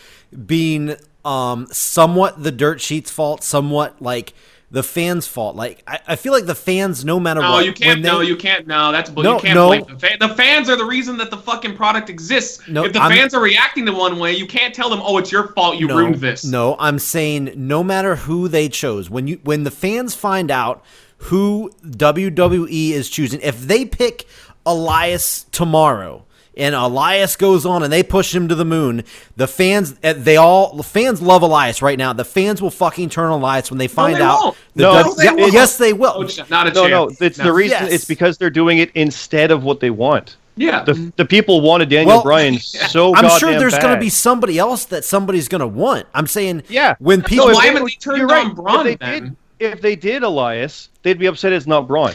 being 0.46 0.96
um 1.24 1.66
somewhat 1.70 2.42
the 2.42 2.52
dirt 2.52 2.80
sheets 2.80 3.10
fault, 3.10 3.42
somewhat 3.42 4.00
like 4.00 4.34
the 4.70 4.82
fans' 4.82 5.26
fault. 5.26 5.56
Like 5.56 5.82
I, 5.86 5.98
I 6.08 6.16
feel 6.16 6.32
like 6.32 6.44
the 6.44 6.54
fans, 6.54 7.02
no 7.04 7.18
matter 7.18 7.40
No, 7.40 7.52
what, 7.52 7.64
you 7.64 7.72
can't. 7.72 8.02
they- 8.02 8.08
no, 8.08 8.20
you 8.20 8.36
can't. 8.36 8.66
No, 8.66 8.92
that's 8.92 9.10
No, 9.10 9.36
you 9.36 9.40
can't 9.40 9.54
no. 9.54 9.68
blame 9.68 9.84
the 9.88 9.98
fans. 9.98 10.16
The 10.20 10.28
fans 10.28 10.68
are 10.68 10.76
the 10.76 10.84
reason 10.84 11.16
that 11.18 11.30
the 11.30 11.38
fucking 11.38 11.74
product 11.74 12.10
exists. 12.10 12.68
No, 12.68 12.84
if 12.84 12.92
the 12.92 13.00
I'm- 13.00 13.10
fans 13.10 13.32
are 13.34 13.40
reacting 13.40 13.86
to 13.86 13.92
one 13.92 14.18
way, 14.18 14.34
you 14.36 14.46
can't 14.46 14.74
tell 14.74 14.90
them, 14.90 15.00
"Oh, 15.02 15.16
it's 15.18 15.32
your 15.32 15.48
fault. 15.54 15.78
You 15.78 15.86
no, 15.86 15.96
ruined 15.96 16.16
this." 16.16 16.44
No, 16.44 16.76
I'm 16.78 16.98
saying 16.98 17.52
no 17.56 17.82
matter 17.82 18.16
who 18.16 18.46
they 18.48 18.68
chose, 18.68 19.08
when 19.08 19.26
you 19.26 19.40
when 19.42 19.64
the 19.64 19.70
fans 19.70 20.14
find 20.14 20.50
out 20.50 20.84
who 21.16 21.70
WWE 21.88 22.90
is 22.92 23.08
choosing, 23.08 23.40
if 23.40 23.62
they 23.62 23.84
pick 23.86 24.26
Elias 24.66 25.46
tomorrow 25.50 26.24
and 26.58 26.74
Elias 26.74 27.36
goes 27.36 27.64
on 27.64 27.82
and 27.82 27.92
they 27.92 28.02
push 28.02 28.34
him 28.34 28.48
to 28.48 28.54
the 28.54 28.64
moon, 28.64 29.04
the 29.36 29.46
fans 29.46 29.94
eh, 30.02 30.12
they 30.12 30.36
all 30.36 30.74
the 30.76 30.82
fans 30.82 31.22
love 31.22 31.42
Elias 31.42 31.80
right 31.80 31.96
now. 31.96 32.12
The 32.12 32.24
fans 32.24 32.60
will 32.60 32.70
fucking 32.70 33.08
turn 33.10 33.26
on 33.30 33.40
Elias 33.40 33.70
when 33.70 33.78
they 33.78 33.88
find 33.88 34.16
they 34.16 34.22
out. 34.22 34.56
the 34.74 34.82
No, 34.82 34.94
W- 35.04 35.16
they 35.16 35.24
yeah, 35.42 35.46
yes, 35.52 35.78
they 35.78 35.92
will. 35.92 36.12
Oh, 36.16 36.44
not 36.50 36.66
a 36.66 36.72
No, 36.72 36.86
no, 36.88 37.10
it's 37.20 37.38
No. 37.38 37.44
the 37.44 37.52
reason. 37.52 37.78
Yes. 37.84 37.92
It's 37.92 38.04
because 38.04 38.36
they're 38.38 38.50
doing 38.50 38.78
it 38.78 38.90
instead 38.94 39.50
of 39.50 39.62
what 39.64 39.80
they 39.80 39.90
want. 39.90 40.36
Yeah. 40.56 40.82
The, 40.82 41.12
the 41.16 41.24
people 41.24 41.60
wanted 41.60 41.88
Daniel 41.88 42.16
Well, 42.16 42.22
Bryan 42.24 42.58
so 42.58 43.14
I'm 43.14 43.22
goddamn 43.22 43.38
sure 43.38 43.58
there's 43.60 43.78
going 43.78 43.94
to 43.94 44.00
be 44.00 44.08
somebody 44.08 44.58
else 44.58 44.86
that 44.86 45.04
somebody's 45.04 45.46
going 45.46 45.60
to 45.60 45.68
want. 45.68 46.06
I'm 46.14 46.26
saying, 46.26 46.64
Yeah. 46.68 46.96
when 46.98 47.22
people 47.22 47.44
So 47.46 47.50
if 47.50 47.56
why 47.56 47.62
they 47.62 47.68
haven't 47.68 47.84
they 47.84 47.90
turned 47.92 48.18
you're 48.18 48.32
on 48.34 48.46
right. 48.48 48.54
Braun 48.56 48.86
if 48.88 48.98
they 48.98 49.06
then? 49.06 49.36
Did, 49.60 49.72
if 49.72 49.80
they 49.80 49.94
did 49.94 50.24
Elias, 50.24 50.88
they'd 51.04 51.18
be 51.18 51.26
upset 51.26 51.52
it's 51.52 51.66
not 51.68 51.86
Braun. 51.86 52.12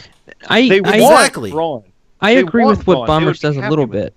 I 0.48 0.68
They 0.68 0.76
I, 0.78 1.00
want 1.00 1.14
Exactly. 1.14 1.50
Braun. 1.52 1.84
I 2.20 2.34
they 2.34 2.40
agree 2.40 2.64
with 2.66 2.86
what 2.86 2.94
Braun. 2.94 2.96
They 2.96 3.00
would 3.00 3.06
Bomber 3.06 3.34
says 3.34 3.56
a 3.56 3.68
little 3.70 3.86
bit 3.86 4.14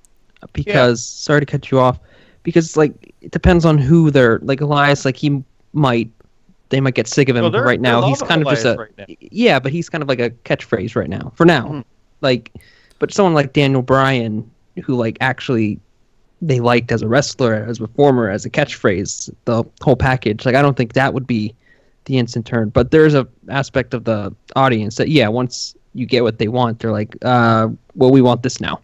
because 0.54 1.04
sorry 1.04 1.40
to 1.40 1.46
cut 1.46 1.72
you 1.72 1.80
off 1.80 2.00
because 2.44 2.78
like 2.78 3.14
it 3.22 3.32
depends 3.32 3.66
on 3.66 3.78
who 3.78 4.12
they're 4.12 4.40
like 4.44 4.62
Elias 4.62 5.06
like 5.06 5.18
he 5.18 5.44
might 5.74 6.10
they 6.70 6.80
might 6.82 6.94
get 6.96 7.08
sick 7.08 7.30
of 7.30 7.36
him 7.36 7.52
they're- 7.52 7.64
right 7.64 7.82
now. 7.82 8.02
he's 8.08 8.22
kind 8.22 8.42
of 8.42 8.50
just 8.50 8.66
a 8.66 8.76
right 8.78 9.18
yeah 9.20 9.58
but 9.60 9.72
he's 9.72 9.90
kind 9.90 10.02
of 10.02 10.08
like 10.08 10.20
a 10.20 10.30
catchphrase 10.46 10.96
right 10.96 11.10
now 11.10 11.32
for 11.36 11.46
now. 11.46 11.68
Mhm. 11.68 11.84
like 12.22 12.52
but 13.00 13.14
someone 13.14 13.34
like 13.34 13.54
Daniel 13.54 13.82
Bryan 13.82 14.50
who 14.84 14.96
like 14.96 15.18
actually 15.22 15.80
they 16.42 16.60
liked 16.60 16.92
as 16.92 17.02
a 17.02 17.08
wrestler 17.08 17.66
as 17.68 17.80
a 17.80 17.88
performer 17.88 18.30
as 18.30 18.46
a 18.46 18.50
catchphrase 18.50 19.34
the 19.46 19.64
whole 19.82 19.96
package 19.96 20.46
like 20.46 20.56
I 20.56 20.62
don't 20.62 20.78
think 20.78 20.94
that 20.94 21.14
would 21.14 21.26
be 21.28 21.54
the 22.06 22.18
instant 22.20 22.46
turn. 22.46 22.70
But 22.70 22.92
there's 22.92 23.14
a 23.16 23.28
aspect 23.50 23.94
of 23.94 24.06
the 24.06 24.34
audience 24.56 24.96
that 24.96 25.10
yeah 25.10 25.28
once 25.28 25.76
you 25.94 26.06
get 26.06 26.24
what 26.24 26.38
they 26.38 26.48
want 26.48 26.80
they're 26.80 26.92
like 26.92 27.18
uh 27.24 27.68
well 27.96 28.12
we 28.12 28.22
want 28.22 28.44
this 28.44 28.62
now 28.62 28.80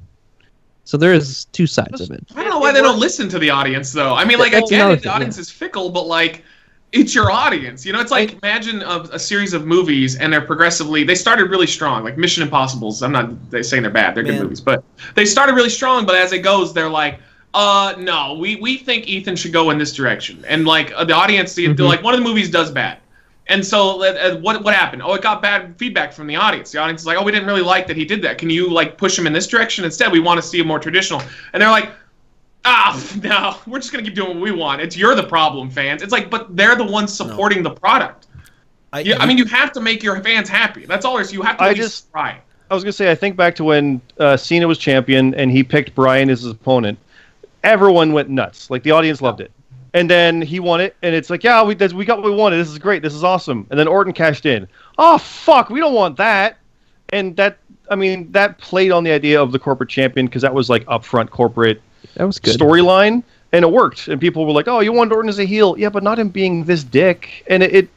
so 0.83 0.97
there 0.97 1.13
is 1.13 1.45
two 1.45 1.67
sides 1.67 2.01
of 2.01 2.11
it 2.11 2.25
I 2.35 2.43
don't 2.43 2.49
know 2.49 2.59
why 2.59 2.71
they 2.71 2.81
don't 2.81 2.99
listen 2.99 3.29
to 3.29 3.39
the 3.39 3.49
audience 3.49 3.91
though. 3.91 4.13
I 4.13 4.25
mean, 4.25 4.39
like 4.39 4.53
I 4.53 4.59
That's 4.59 4.69
get 4.69 4.79
another 4.81 4.93
it, 4.93 4.97
the 4.97 5.01
thing, 5.03 5.11
audience 5.11 5.37
is 5.37 5.49
fickle, 5.49 5.89
but 5.89 6.07
like 6.07 6.43
it's 6.91 7.15
your 7.15 7.31
audience. 7.31 7.85
You 7.85 7.93
know, 7.93 7.99
it's 7.99 8.11
like 8.11 8.33
imagine 8.43 8.81
a, 8.83 8.99
a 9.13 9.19
series 9.19 9.53
of 9.53 9.65
movies 9.65 10.15
and 10.15 10.31
they're 10.31 10.41
progressively 10.41 11.03
they 11.03 11.15
started 11.15 11.49
really 11.49 11.67
strong, 11.67 12.03
like 12.03 12.17
Mission 12.17 12.43
Impossibles. 12.43 13.01
I'm 13.01 13.11
not 13.11 13.49
they 13.49 13.63
saying 13.63 13.83
they're 13.83 13.91
bad, 13.91 14.15
they're 14.15 14.23
Man. 14.23 14.33
good 14.33 14.43
movies, 14.43 14.61
but 14.61 14.83
they 15.15 15.25
started 15.25 15.53
really 15.53 15.69
strong, 15.69 16.05
but 16.05 16.15
as 16.15 16.33
it 16.33 16.39
goes, 16.39 16.73
they're 16.73 16.89
like 16.89 17.19
uh, 17.53 17.93
no, 17.99 18.33
we 18.39 18.55
we 18.55 18.77
think 18.77 19.07
Ethan 19.07 19.35
should 19.35 19.53
go 19.53 19.69
in 19.69 19.77
this 19.77 19.93
direction, 19.93 20.43
and 20.47 20.65
like 20.65 20.91
uh, 20.95 21.05
the 21.05 21.13
audience, 21.13 21.53
the, 21.53 21.67
like 21.77 22.01
one 22.01 22.13
of 22.15 22.19
the 22.19 22.23
movies 22.25 22.49
does 22.49 22.71
bad, 22.71 22.97
and 23.47 23.65
so 23.65 24.01
uh, 24.01 24.05
uh, 24.13 24.37
what 24.37 24.63
what 24.63 24.73
happened? 24.73 25.01
Oh, 25.03 25.13
it 25.13 25.21
got 25.21 25.41
bad 25.41 25.77
feedback 25.77 26.13
from 26.13 26.27
the 26.27 26.35
audience. 26.35 26.71
The 26.71 26.79
audience 26.79 27.01
is 27.01 27.07
like, 27.07 27.17
oh, 27.17 27.23
we 27.23 27.31
didn't 27.31 27.47
really 27.47 27.61
like 27.61 27.87
that 27.87 27.97
he 27.97 28.05
did 28.05 28.21
that. 28.21 28.37
Can 28.37 28.49
you 28.49 28.69
like 28.69 28.97
push 28.97 29.17
him 29.17 29.27
in 29.27 29.33
this 29.33 29.47
direction 29.47 29.83
instead? 29.85 30.11
We 30.11 30.19
want 30.19 30.41
to 30.41 30.47
see 30.47 30.59
a 30.59 30.63
more 30.63 30.79
traditional, 30.79 31.21
and 31.53 31.61
they're 31.61 31.69
like. 31.69 31.89
Ah, 32.65 32.97
no, 33.21 33.57
we're 33.67 33.79
just 33.79 33.91
gonna 33.91 34.05
keep 34.05 34.15
doing 34.15 34.29
what 34.29 34.39
we 34.41 34.51
want. 34.51 34.79
It's 34.79 34.95
you're 34.95 35.15
the 35.15 35.27
problem, 35.27 35.69
fans. 35.69 36.01
It's 36.01 36.13
like, 36.13 36.29
but 36.29 36.55
they're 36.55 36.77
the 36.77 36.85
ones 36.85 37.13
supporting 37.13 37.61
the 37.61 37.71
product. 37.71 38.27
I, 38.93 39.01
Yeah, 39.01 39.17
I 39.19 39.25
mean, 39.25 39.37
you 39.37 39.43
have 39.43 39.73
to 39.73 39.81
make 39.81 40.01
your 40.01 40.21
fans 40.23 40.47
happy. 40.47 40.85
That's 40.85 41.03
all 41.03 41.15
there's. 41.15 41.33
You 41.33 41.41
have 41.41 41.57
to 41.57 41.63
I 41.63 41.73
just- 41.73 42.09
try. 42.11 42.39
I 42.71 42.73
was 42.73 42.81
gonna 42.85 42.93
say 42.93 43.11
I 43.11 43.15
think 43.15 43.35
back 43.35 43.53
to 43.55 43.65
when 43.65 43.99
uh, 44.17 44.37
Cena 44.37 44.65
was 44.65 44.77
champion 44.77 45.35
and 45.35 45.51
he 45.51 45.61
picked 45.61 45.93
Bryan 45.93 46.29
as 46.29 46.43
his 46.43 46.51
opponent. 46.51 46.97
Everyone 47.65 48.13
went 48.13 48.29
nuts. 48.29 48.69
Like 48.69 48.83
the 48.83 48.91
audience 48.91 49.21
loved 49.21 49.41
it. 49.41 49.51
And 49.95 50.09
then 50.09 50.41
he 50.41 50.59
won 50.59 50.81
it, 50.81 50.95
and 51.03 51.13
it's 51.13 51.29
like, 51.29 51.43
yeah, 51.43 51.61
we 51.63 51.75
we 51.75 52.05
got 52.05 52.17
what 52.17 52.25
we 52.25 52.35
wanted. 52.35 52.57
This 52.57 52.69
is 52.69 52.79
great. 52.79 53.03
This 53.03 53.13
is 53.13 53.23
awesome. 53.23 53.67
And 53.69 53.79
then 53.79 53.87
Orton 53.87 54.11
cashed 54.13 54.45
in. 54.45 54.67
Oh 54.97 55.17
fuck, 55.19 55.69
we 55.69 55.79
don't 55.79 55.93
want 55.93 56.17
that. 56.17 56.57
And 57.09 57.35
that, 57.35 57.59
I 57.91 57.95
mean, 57.95 58.31
that 58.31 58.57
played 58.57 58.91
on 58.91 59.03
the 59.03 59.11
idea 59.11 59.39
of 59.39 59.51
the 59.51 59.59
corporate 59.59 59.91
champion 59.91 60.25
because 60.25 60.41
that 60.41 60.53
was 60.53 60.67
like 60.67 60.83
upfront 60.85 61.29
corporate 61.29 61.79
That 62.15 62.25
was 62.25 62.39
good. 62.39 62.59
storyline, 62.59 63.21
and 63.51 63.63
it 63.63 63.71
worked. 63.71 64.07
And 64.07 64.19
people 64.19 64.47
were 64.47 64.51
like, 64.51 64.67
"Oh, 64.67 64.79
you 64.79 64.91
want 64.91 65.11
Orton 65.11 65.29
as 65.29 65.37
a 65.37 65.45
heel? 65.45 65.75
Yeah, 65.77 65.89
but 65.89 66.01
not 66.01 66.17
him 66.17 66.29
being 66.29 66.63
this 66.63 66.83
dick." 66.83 67.43
And 67.47 67.61
it, 67.61 67.75
it 67.75 67.89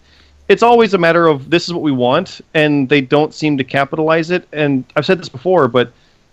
it's 0.49 0.63
always 0.63 0.93
a 0.93 0.99
matter 0.99 1.27
of 1.27 1.49
this 1.49 1.67
is 1.67 1.73
what 1.73 1.83
we 1.83 1.93
want, 1.93 2.43
and 2.53 2.91
they 2.91 3.01
don't 3.01 3.33
seem 3.33 3.57
to 3.57 3.65
capitalize 3.65 4.31
it. 4.31 4.47
And 4.53 4.85
I've 4.97 5.07
said 5.07 5.19
this 5.19 5.31
before, 5.31 5.67
but 5.67 5.93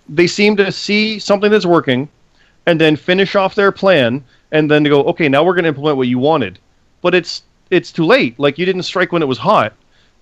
they 0.10 0.28
seem 0.28 0.58
to 0.58 0.74
see 0.74 1.20
something 1.20 1.50
that's 1.50 1.66
working, 1.66 2.10
and 2.66 2.82
then 2.82 2.98
finish 2.98 3.36
off 3.36 3.56
their 3.56 3.72
plan, 3.72 4.24
and 4.54 4.72
then 4.72 4.84
to 4.86 4.90
go, 4.90 5.04
"Okay, 5.04 5.28
now 5.28 5.44
we're 5.44 5.54
going 5.56 5.64
to 5.64 5.70
implement 5.70 5.98
what 5.98 6.08
you 6.08 6.18
wanted." 6.20 6.58
But 7.02 7.14
it's 7.14 7.44
it's 7.70 7.92
too 7.92 8.06
late. 8.06 8.40
Like 8.40 8.58
you 8.58 8.66
didn't 8.66 8.84
strike 8.84 9.12
when 9.12 9.22
it 9.22 9.28
was 9.28 9.38
hot. 9.38 9.74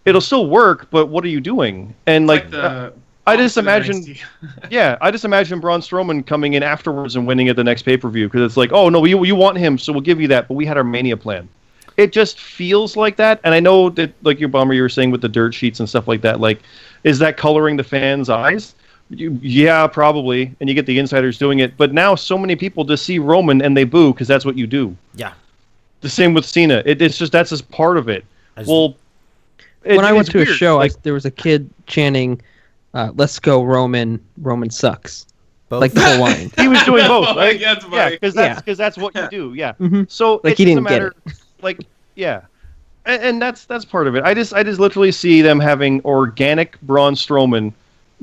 It'll 0.05 0.21
still 0.21 0.47
work, 0.47 0.87
but 0.89 1.07
what 1.07 1.23
are 1.23 1.27
you 1.27 1.39
doing? 1.41 1.93
And 2.07 2.25
like, 2.25 2.43
Like 2.45 2.51
the. 2.51 2.93
I 3.27 3.37
just 3.37 3.55
imagine- 3.55 4.15
yeah, 4.71 4.97
I 4.99 5.11
just 5.11 5.25
imagine 5.25 5.59
Braun 5.59 5.79
Strowman 5.79 6.25
coming 6.25 6.55
in 6.55 6.63
afterwards 6.63 7.15
and 7.15 7.27
winning 7.27 7.49
at 7.49 7.55
the 7.55 7.63
next 7.63 7.83
pay 7.83 7.95
per 7.95 8.09
view 8.09 8.27
because 8.27 8.41
it's 8.41 8.57
like, 8.57 8.71
oh 8.71 8.89
no, 8.89 9.05
you 9.05 9.23
you 9.23 9.35
want 9.35 9.59
him, 9.59 9.77
so 9.77 9.93
we'll 9.93 10.01
give 10.01 10.19
you 10.19 10.27
that, 10.29 10.47
but 10.47 10.55
we 10.55 10.65
had 10.65 10.75
our 10.75 10.83
Mania 10.83 11.15
plan. 11.15 11.47
It 11.97 12.13
just 12.13 12.39
feels 12.39 12.97
like 12.97 13.17
that, 13.17 13.39
and 13.43 13.53
I 13.53 13.59
know 13.59 13.89
that 13.91 14.11
like 14.23 14.39
your 14.39 14.49
bomber, 14.49 14.73
you 14.73 14.81
were 14.81 14.89
saying 14.89 15.11
with 15.11 15.21
the 15.21 15.29
dirt 15.29 15.53
sheets 15.53 15.79
and 15.79 15.87
stuff 15.87 16.07
like 16.07 16.21
that. 16.21 16.39
Like, 16.39 16.61
is 17.03 17.19
that 17.19 17.37
coloring 17.37 17.77
the 17.77 17.83
fans' 17.83 18.29
eyes? 18.29 18.73
You, 19.11 19.37
yeah, 19.41 19.87
probably, 19.87 20.55
and 20.59 20.69
you 20.69 20.73
get 20.73 20.85
the 20.85 20.97
insiders 20.97 21.37
doing 21.37 21.59
it. 21.59 21.75
But 21.77 21.93
now, 21.93 22.15
so 22.15 22.37
many 22.37 22.55
people 22.55 22.83
just 22.85 23.05
see 23.05 23.19
Roman 23.19 23.61
and 23.61 23.75
they 23.75 23.83
boo 23.83 24.13
because 24.13 24.27
that's 24.27 24.45
what 24.45 24.57
you 24.57 24.65
do. 24.67 24.95
yeah. 25.15 25.33
The 26.01 26.09
same 26.09 26.33
with 26.33 26.45
Cena. 26.45 26.81
It, 26.85 26.99
it's 26.99 27.15
just 27.17 27.31
that's 27.31 27.51
just 27.51 27.69
part 27.69 27.95
of 27.97 28.09
it. 28.09 28.25
Just- 28.57 28.69
Well, 28.69 28.95
it- 29.83 29.95
when 29.97 30.05
I 30.05 30.11
went 30.13 30.27
it's 30.27 30.33
to 30.33 30.41
a 30.41 30.45
show, 30.45 30.77
like, 30.77 30.93
I, 30.93 30.95
there 31.03 31.13
was 31.13 31.25
a 31.25 31.31
kid 31.31 31.69
chanting, 31.85 32.41
uh, 32.95 33.11
"Let's 33.15 33.37
go, 33.37 33.63
Roman! 33.63 34.19
Roman 34.41 34.71
sucks!" 34.71 35.27
Both. 35.69 35.81
Like 35.81 35.91
the 35.93 36.01
whole 36.01 36.19
line. 36.27 36.51
he 36.57 36.67
was 36.67 36.81
doing 36.85 37.05
both, 37.05 37.27
right? 37.37 37.59
Yeah, 37.59 37.73
it's 37.73 37.83
yeah, 37.85 37.89
funny. 37.91 38.15
because 38.15 38.33
that's 38.33 38.47
Yeah. 38.55 38.59
because 38.61 38.77
that's 38.79 38.97
what 38.97 39.13
you 39.15 39.27
do. 39.29 39.53
Yeah. 39.53 39.73
Mhm. 39.73 40.09
So 40.09 40.41
Like, 40.43 40.53
it's 40.53 40.57
he 40.57 40.65
didn't 40.65 40.83
get 40.85 40.89
matter, 40.91 41.13
like 41.61 41.79
yeah, 42.15 42.41
and, 43.05 43.21
and 43.23 43.41
that's 43.41 43.65
that's 43.65 43.85
part 43.85 44.07
of 44.07 44.15
it. 44.15 44.23
I 44.23 44.33
just 44.33 44.53
I 44.55 44.63
just 44.63 44.79
literally 44.79 45.11
see 45.11 45.41
them 45.43 45.59
having 45.59 46.01
organic 46.03 46.81
Braun 46.81 47.13
Strowman 47.13 47.73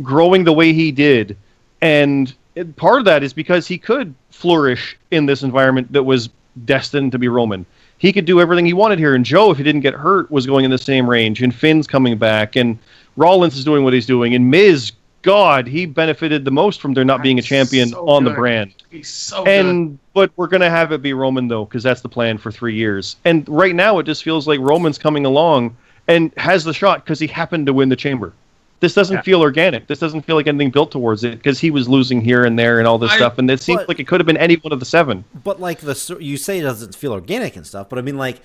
growing 0.03 0.45
the 0.45 0.53
way 0.53 0.73
he 0.73 0.93
did, 0.93 1.37
and 1.81 2.35
it, 2.55 2.77
part 2.77 2.99
of 2.99 3.05
that 3.05 3.23
is 3.23 3.33
because 3.33 3.67
he 3.67 3.79
could 3.79 4.15
flourish 4.31 4.97
in 5.11 5.27
this 5.27 5.43
environment 5.43 5.93
that 5.93 6.03
was 6.03 6.29
destined 6.65 7.13
to 7.13 7.19
be 7.19 7.29
Roman. 7.29 7.65
He 7.99 8.13
could 8.13 8.25
do 8.25 8.41
everything 8.41 8.67
he 8.67 8.73
wanted 8.73 8.99
here, 8.99 9.15
and 9.15 9.25
Joe, 9.25 9.51
if 9.51 9.59
he 9.59 9.65
didn't 9.65 9.81
get 9.81 9.95
hurt, 9.95 10.31
was 10.31 10.47
going 10.47 10.65
in 10.65 10.71
the 10.71 10.79
same 10.79 11.09
range, 11.09 11.43
and 11.43 11.55
Finn's 11.55 11.87
coming 11.87 12.17
back, 12.17 12.57
and 12.57 12.79
Rollins 13.17 13.57
is 13.57 13.65
doing 13.65 13.85
what 13.85 13.93
he's 13.93 14.07
doing, 14.07 14.35
and 14.35 14.51
Miz. 14.51 14.93
God, 15.23 15.67
he 15.67 15.85
benefited 15.85 16.45
the 16.45 16.53
most 16.53 16.81
from 16.81 16.95
there 16.95 17.05
not 17.05 17.25
being 17.25 17.41
a 17.41 17.43
champion 17.43 17.89
So 17.89 18.09
on 18.09 18.23
the 18.23 18.31
brand. 18.31 18.73
He's 18.89 19.09
so 19.09 19.45
good. 19.45 19.67
And 19.67 19.99
but 20.15 20.31
we're 20.37 20.47
gonna 20.47 20.71
have 20.71 20.93
it 20.93 21.03
be 21.03 21.13
Roman 21.13 21.49
though, 21.49 21.65
because 21.65 21.83
that's 21.83 22.03
the 22.03 22.09
plan 22.09 22.39
for 22.39 22.53
three 22.53 22.77
years. 22.77 23.17
And 23.25 23.47
right 23.49 23.75
now, 23.75 23.99
it 23.99 24.05
just 24.05 24.23
feels 24.23 24.47
like 24.47 24.61
Roman's 24.61 24.97
coming 24.97 25.27
along 25.27 25.77
and 26.07 26.33
has 26.37 26.63
the 26.63 26.73
shot 26.73 27.05
because 27.05 27.19
he 27.19 27.27
happened 27.27 27.67
to 27.67 27.73
win 27.73 27.89
the 27.89 27.97
chamber. 27.97 28.33
This 28.81 28.95
doesn't 28.95 29.17
Yeah. 29.17 29.23
feel 29.23 29.41
organic. 29.41 29.87
This 29.89 29.99
doesn't 29.99 30.23
feel 30.23 30.37
like 30.37 30.47
anything 30.47 30.71
built 30.71 30.93
towards 30.93 31.25
it 31.25 31.33
because 31.39 31.59
he 31.59 31.71
was 31.71 31.89
losing 31.89 32.21
here 32.21 32.45
and 32.45 32.59
there 32.59 32.79
and 32.79 32.87
all 32.87 32.99
this 32.99 33.11
I- 33.11 33.17
stuff. 33.17 33.39
And 33.39 33.51
it 33.51 33.61
seems 33.61 33.81
but- 33.81 33.89
like 33.89 33.99
it 34.01 34.07
could 34.07 34.21
have 34.21 34.27
been 34.27 34.37
any 34.37 34.55
one 34.57 34.73
of 34.73 34.79
the 34.79 34.87
seven. 34.87 35.25
But 35.45 35.61
like 35.61 35.81
the 35.81 36.17
you 36.21 36.37
say 36.37 36.59
it 36.59 36.63
doesn't 36.63 36.95
feel 36.95 37.13
organic 37.13 37.57
and 37.57 37.67
stuff, 37.67 37.89
but 37.89 37.99
I 37.99 38.03
mean 38.03 38.17
like 38.17 38.41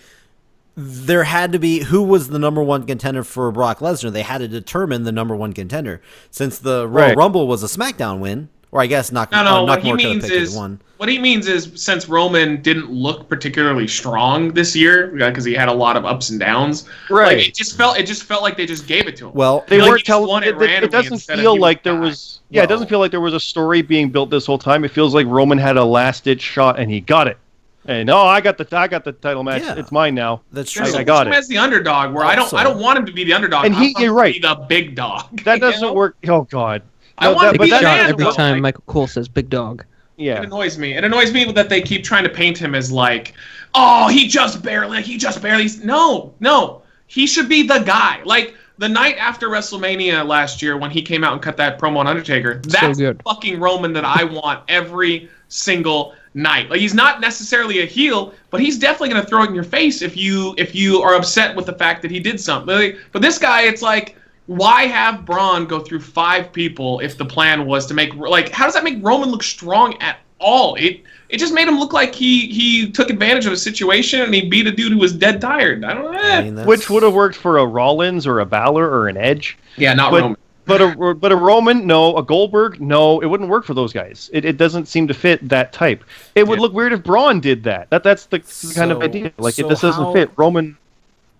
there 0.75 1.25
had 1.25 1.51
to 1.51 1.59
be 1.59 1.83
who 1.83 2.01
was 2.01 2.29
the 2.29 2.39
number 2.39 2.63
one 2.63 2.83
contender 2.87 3.23
for 3.23 3.51
Brock 3.51 3.77
Lesnar. 3.79 4.11
They 4.11 4.23
had 4.23 4.39
to 4.39 4.47
determine 4.47 5.03
the 5.03 5.11
number 5.11 5.35
one 5.35 5.53
contender 5.53 6.01
since 6.31 6.57
the 6.57 6.87
Royal 6.87 7.09
Right. 7.09 7.17
Rumble 7.17 7.47
was 7.47 7.61
a 7.63 7.67
SmackDown 7.67 8.17
win, 8.17 8.49
or 8.73 8.81
I 8.81 8.87
guess 8.87 9.11
not. 9.11 9.31
No, 9.31 9.43
no. 9.43 9.49
uh, 9.49 9.65
What 9.67 9.83
he 9.83 9.91
Nakamura 9.91 9.91
could 9.91 10.01
have 10.01 10.11
means 10.13 10.29
is 10.31 10.55
one. 10.55 10.79
what 10.97 11.07
he 11.07 11.19
means 11.19 11.47
is 11.47 11.71
since 11.75 12.09
Roman 12.09 12.59
didn't 12.61 12.89
look 12.91 13.29
particularly 13.29 13.87
strong 13.87 14.51
this 14.51 14.75
year 14.75 15.07
because 15.15 15.45
he 15.45 15.53
had 15.53 15.69
a 15.69 15.73
lot 15.73 15.95
of 15.95 16.05
ups 16.05 16.31
and 16.31 16.39
downs. 16.39 16.85
Right. 17.09 17.37
Like, 17.37 17.47
it 17.49 17.55
just 17.55 17.77
felt 17.77 17.97
it 17.99 18.07
just 18.07 18.23
felt 18.23 18.41
like 18.41 18.57
they 18.57 18.65
just 18.65 18.87
gave 18.87 19.07
it 19.07 19.15
to 19.17 19.27
him. 19.27 19.33
Well, 19.35 19.63
They 19.67 19.77
Like, 19.79 19.89
weren't 19.89 19.99
he 20.01 20.05
just 20.07 20.19
won 20.27 20.41
telling. 20.41 20.61
it 20.61 20.69
It, 20.71 20.71
it- 20.77 20.83
it 20.85 20.91
doesn't 20.91 21.19
feel 21.19 21.57
like 21.57 21.83
there 21.83 21.93
the 21.93 21.99
guy. 21.99 22.05
was. 22.05 22.39
Yeah, 22.49 22.63
it 22.63 22.67
doesn't 22.67 22.87
feel 22.87 22.99
like 22.99 23.11
there 23.11 23.21
was 23.21 23.33
a 23.35 23.39
story 23.39 23.81
being 23.83 24.09
built 24.09 24.29
this 24.31 24.45
whole 24.45 24.57
time. 24.59 24.83
It 24.83 24.91
feels 24.91 25.13
like 25.15 25.25
Roman 25.27 25.57
had 25.57 25.77
a 25.77 25.85
last 25.85 26.23
ditch 26.23 26.41
shot 26.41 26.79
and 26.79 26.89
he 26.91 26.99
got 26.99 27.27
it. 27.27 27.37
And 27.85 28.09
oh, 28.09 28.17
I 28.17 28.39
got 28.41 28.57
the 28.57 28.65
I 28.77 28.87
got 28.87 29.03
the 29.03 29.11
title 29.11 29.43
match. 29.43 29.61
Yeah. 29.63 29.75
It's 29.75 29.91
mine 29.91 30.15
now. 30.15 30.41
that's 30.53 30.71
true. 30.71 30.85
I 30.85 31.03
got 31.03 31.27
him 31.27 31.33
it. 31.33 31.35
as 31.35 31.47
the 31.49 31.57
underdog, 31.57 32.13
where 32.13 32.23
I 32.25 32.33
don't 32.33 32.43
Also- 32.45 32.57
I 32.57 32.63
don't 32.63 32.79
want 32.79 32.97
him 32.97 33.05
to 33.05 33.11
be 33.11 33.23
the 33.25 33.33
underdog. 33.33 33.65
And 33.65 33.75
I 33.75 33.79
he- 33.79 33.85
want 33.93 33.99
you're 33.99 34.09
to 34.13 34.19
right. 34.19 34.33
be 34.33 34.39
the 34.39 34.55
big 34.69 34.95
dog. 34.95 35.41
That 35.43 35.59
doesn't 35.59 35.81
know? 35.81 35.93
work. 35.93 36.15
Oh 36.27 36.43
God. 36.43 36.81
I 37.17 37.25
No, 37.25 37.33
want 37.33 37.41
that- 37.47 37.53
to 37.53 37.59
be 37.59 37.65
Big 37.65 37.69
the 37.71 37.75
that 37.77 37.81
shot 37.81 37.97
man. 37.97 38.09
every 38.09 38.25
work. 38.25 38.35
time 38.35 38.53
Like, 38.55 38.61
Michael 38.61 38.83
Cole 38.87 39.07
says 39.07 39.27
"big 39.27 39.49
dog." 39.49 39.85
Yeah. 40.17 40.37
It 40.39 40.45
annoys 40.45 40.77
me. 40.77 40.93
It 40.93 41.03
annoys 41.03 41.31
me 41.33 41.51
that 41.53 41.69
they 41.69 41.81
keep 41.81 42.03
trying 42.03 42.23
to 42.23 42.29
paint 42.29 42.57
him 42.57 42.75
as 42.75 42.91
like, 42.91 43.33
oh, 43.73 44.07
he 44.09 44.27
just 44.27 44.61
barely, 44.61 45.01
he 45.01 45.17
just 45.17 45.41
barely. 45.41 45.67
No, 45.83 46.33
no, 46.39 46.83
he 47.07 47.25
should 47.25 47.49
be 47.49 47.63
the 47.63 47.79
guy. 47.79 48.21
Like 48.23 48.53
the 48.77 48.87
night 48.89 49.17
after 49.17 49.49
WrestleMania 49.49 50.25
last 50.27 50.61
year 50.61 50.77
when 50.77 50.91
he 50.91 51.01
came 51.01 51.23
out 51.23 51.33
and 51.33 51.41
cut 51.41 51.57
that 51.57 51.79
promo 51.79 51.97
on 51.97 52.07
Undertaker, 52.07 52.61
that's 52.63 52.97
good. 52.99 53.21
fucking 53.23 53.59
Roman 53.59 53.91
that 53.93 54.05
I 54.05 54.23
want 54.23 54.61
every 54.67 55.29
single 55.47 56.13
night. 56.35 56.69
Like 56.69 56.79
he's 56.79 56.93
not 56.95 57.19
necessarily 57.21 57.81
a 57.81 57.85
heel, 57.85 58.33
but 58.51 58.59
he's 58.59 58.77
definitely 58.77 59.09
gonna 59.09 59.25
throw 59.25 59.43
it 59.43 59.49
in 59.49 59.55
your 59.55 59.63
face 59.63 60.01
if 60.03 60.15
you 60.17 60.53
if 60.57 60.75
you 60.75 61.01
are 61.01 61.15
upset 61.15 61.55
with 61.55 61.65
the 61.65 61.73
fact 61.73 62.01
that 62.03 62.11
he 62.11 62.19
did 62.19 62.39
something. 62.39 62.73
Like, 62.75 62.97
but 63.11 63.21
this 63.21 63.37
guy, 63.39 63.63
it's 63.63 63.81
like. 63.81 64.15
Why 64.47 64.83
have 64.87 65.25
Braun 65.25 65.65
go 65.65 65.79
through 65.79 66.01
five 66.01 66.51
people 66.51 66.99
if 66.99 67.17
the 67.17 67.25
plan 67.25 67.65
was 67.65 67.85
to 67.87 67.93
make 67.93 68.13
like 68.15 68.49
how 68.49 68.65
does 68.65 68.73
that 68.73 68.83
make 68.83 68.97
Roman 69.01 69.29
look 69.29 69.43
strong 69.43 69.95
at 70.01 70.17
all? 70.39 70.75
It 70.75 71.01
it 71.29 71.37
just 71.37 71.53
made 71.53 71.67
him 71.67 71.79
look 71.79 71.93
like 71.93 72.13
he 72.13 72.47
he 72.47 72.91
took 72.91 73.09
advantage 73.09 73.45
of 73.45 73.53
a 73.53 73.57
situation 73.57 74.21
and 74.21 74.33
he 74.35 74.49
beat 74.49 74.67
a 74.67 74.71
dude 74.71 74.91
who 74.91 74.97
was 74.99 75.13
dead 75.13 75.39
tired. 75.39 75.85
I 75.85 75.93
don't 75.93 76.11
know. 76.11 76.19
I 76.19 76.41
mean, 76.43 76.65
Which 76.65 76.89
would 76.89 77.03
have 77.03 77.13
worked 77.13 77.35
for 77.37 77.57
a 77.57 77.65
Rollins 77.65 78.27
or 78.27 78.39
a 78.41 78.45
Balor 78.45 78.85
or 78.89 79.07
an 79.07 79.15
Edge. 79.17 79.57
yeah, 79.77 79.93
not 79.93 80.11
but, 80.11 80.21
Roman. 80.21 80.37
But 80.65 80.81
a 80.81 81.13
but 81.15 81.31
a 81.31 81.35
Roman, 81.35 81.85
no. 81.87 82.15
A 82.17 82.23
Goldberg, 82.23 82.79
no. 82.79 83.19
It 83.21 83.25
wouldn't 83.25 83.49
work 83.49 83.65
for 83.65 83.73
those 83.73 83.91
guys. 83.91 84.29
It, 84.33 84.45
it 84.45 84.57
doesn't 84.57 84.87
seem 84.87 85.07
to 85.09 85.13
fit 85.13 85.47
that 85.49 85.73
type. 85.73 86.03
It 86.35 86.47
would 86.47 86.57
Yeah. 86.59 86.61
look 86.63 86.73
weird 86.73 86.93
if 86.93 87.03
Braun 87.03 87.39
did 87.41 87.63
that. 87.63 87.89
That 87.89 88.03
that's 88.03 88.25
the 88.27 88.39
kind 88.75 88.91
of 88.91 89.01
idea. 89.01 89.31
Like 89.37 89.55
so 89.55 89.63
if 89.63 89.69
this 89.69 89.81
doesn't 89.81 90.03
how- 90.03 90.13
fit, 90.13 90.29
Roman. 90.37 90.77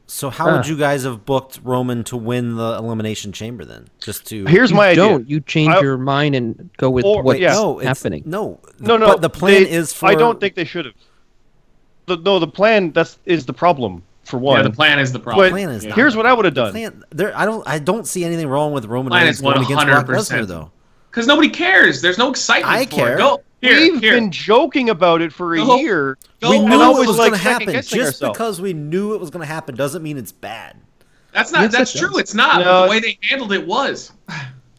So 0.06 0.30
how 0.30 0.49
Ah. 0.49 0.58
would 0.58 0.68
you 0.68 0.78
guys 0.78 1.04
have 1.04 1.26
booked 1.26 1.60
Roman 1.64 2.04
to 2.06 2.18
win 2.18 2.56
the 2.58 2.74
Elimination 2.78 3.32
Chamber 3.32 3.64
then? 3.66 3.88
Just 3.99 4.26
to 4.28 4.45
Here's 4.45 4.70
You 4.72 4.76
my 4.78 4.89
idea. 4.89 4.95
don't. 5.08 5.30
You 5.30 5.39
change 5.39 5.70
I- 5.74 5.82
your 5.82 5.97
mind 5.97 6.36
and 6.36 6.70
go 6.78 6.89
with 6.89 7.06
Or- 7.06 7.24
what's 7.24 7.39
yeah. 7.39 7.54
no, 7.54 7.80
it's, 7.80 7.88
happening. 7.88 8.24
No, 8.26 8.60
No, 8.80 8.97
no. 8.97 9.08
But 9.08 9.22
the 9.22 9.30
plan 9.30 9.64
they- 9.64 9.70
is 9.72 9.93
for. 9.93 10.08
I 10.08 10.16
don't 10.16 10.39
think 10.39 10.56
they 10.56 10.66
should 10.66 10.86
have. 10.86 10.93
The, 12.06 12.18
no, 12.18 12.38
the 12.39 12.47
plan 12.47 12.91
that's 12.91 13.18
is 13.26 13.45
the 13.45 13.54
problem 13.54 14.04
for 14.26 14.38
one. 14.38 14.58
Yeah, 14.58 14.64
the 14.64 14.72
plan 14.72 14.99
is 14.99 15.14
the 15.14 15.20
problem. 15.20 15.45
but 15.45 15.51
plan 15.51 15.70
is 15.70 15.86
not- 15.86 15.95
here's 15.95 16.18
what 16.18 16.26
I 16.26 16.34
would 16.34 16.43
have 16.45 16.54
done. 16.54 16.72
plan. 16.74 17.04
There, 17.12 17.36
I 17.38 17.45
don't. 17.45 17.66
I 17.68 17.80
don't 17.80 18.06
see 18.06 18.26
anything 18.26 18.47
wrong 18.47 18.74
with 18.74 18.86
Roman 18.86 19.14
Reigns 19.14 19.38
is 19.38 19.41
going 19.41 19.56
against 19.64 19.86
Brock 19.86 20.06
Lesnar 20.08 20.45
though. 20.45 20.70
Because 21.10 21.28
nobody 21.28 21.47
cares. 21.49 22.01
There's 22.01 22.18
no 22.18 22.30
excitement. 22.30 22.74
I 22.76 22.86
for 22.86 22.91
care. 22.91 23.14
It. 23.16 23.20
Go 23.20 23.41
here. 23.64 23.80
We've 23.93 24.01
here. 24.01 24.14
been 24.14 24.32
joking 24.32 24.89
about 24.89 25.22
it 25.22 25.32
for 25.34 25.53
a 25.55 25.57
Go- 25.57 25.78
year. 25.78 26.18
go 26.41 26.49
we 26.51 26.59
knew 26.59 26.74
it 26.74 26.82
always, 26.82 27.07
was 27.07 27.18
like, 27.18 27.30
going 27.32 27.39
to 27.41 27.49
happen. 27.49 27.74
Just 27.74 27.93
ourselves. 27.93 28.20
because 28.38 28.61
we 28.61 28.74
knew 28.74 29.14
it 29.14 29.20
was 29.20 29.30
going 29.30 29.41
to 29.41 29.51
happen 29.51 29.76
doesn't 29.76 30.03
mean 30.03 30.18
it's 30.18 30.32
bad. 30.32 30.78
That's 31.34 31.51
not. 31.51 31.61
Yes, 31.64 31.72
that's 31.72 31.95
it 31.95 31.99
true. 31.99 32.09
does. 32.09 32.20
It's 32.20 32.34
not. 32.34 32.64
No. 32.64 32.84
The 32.84 32.89
way 32.89 32.99
they 32.99 33.18
handled 33.24 33.53
it 33.53 33.66
was. 33.66 34.11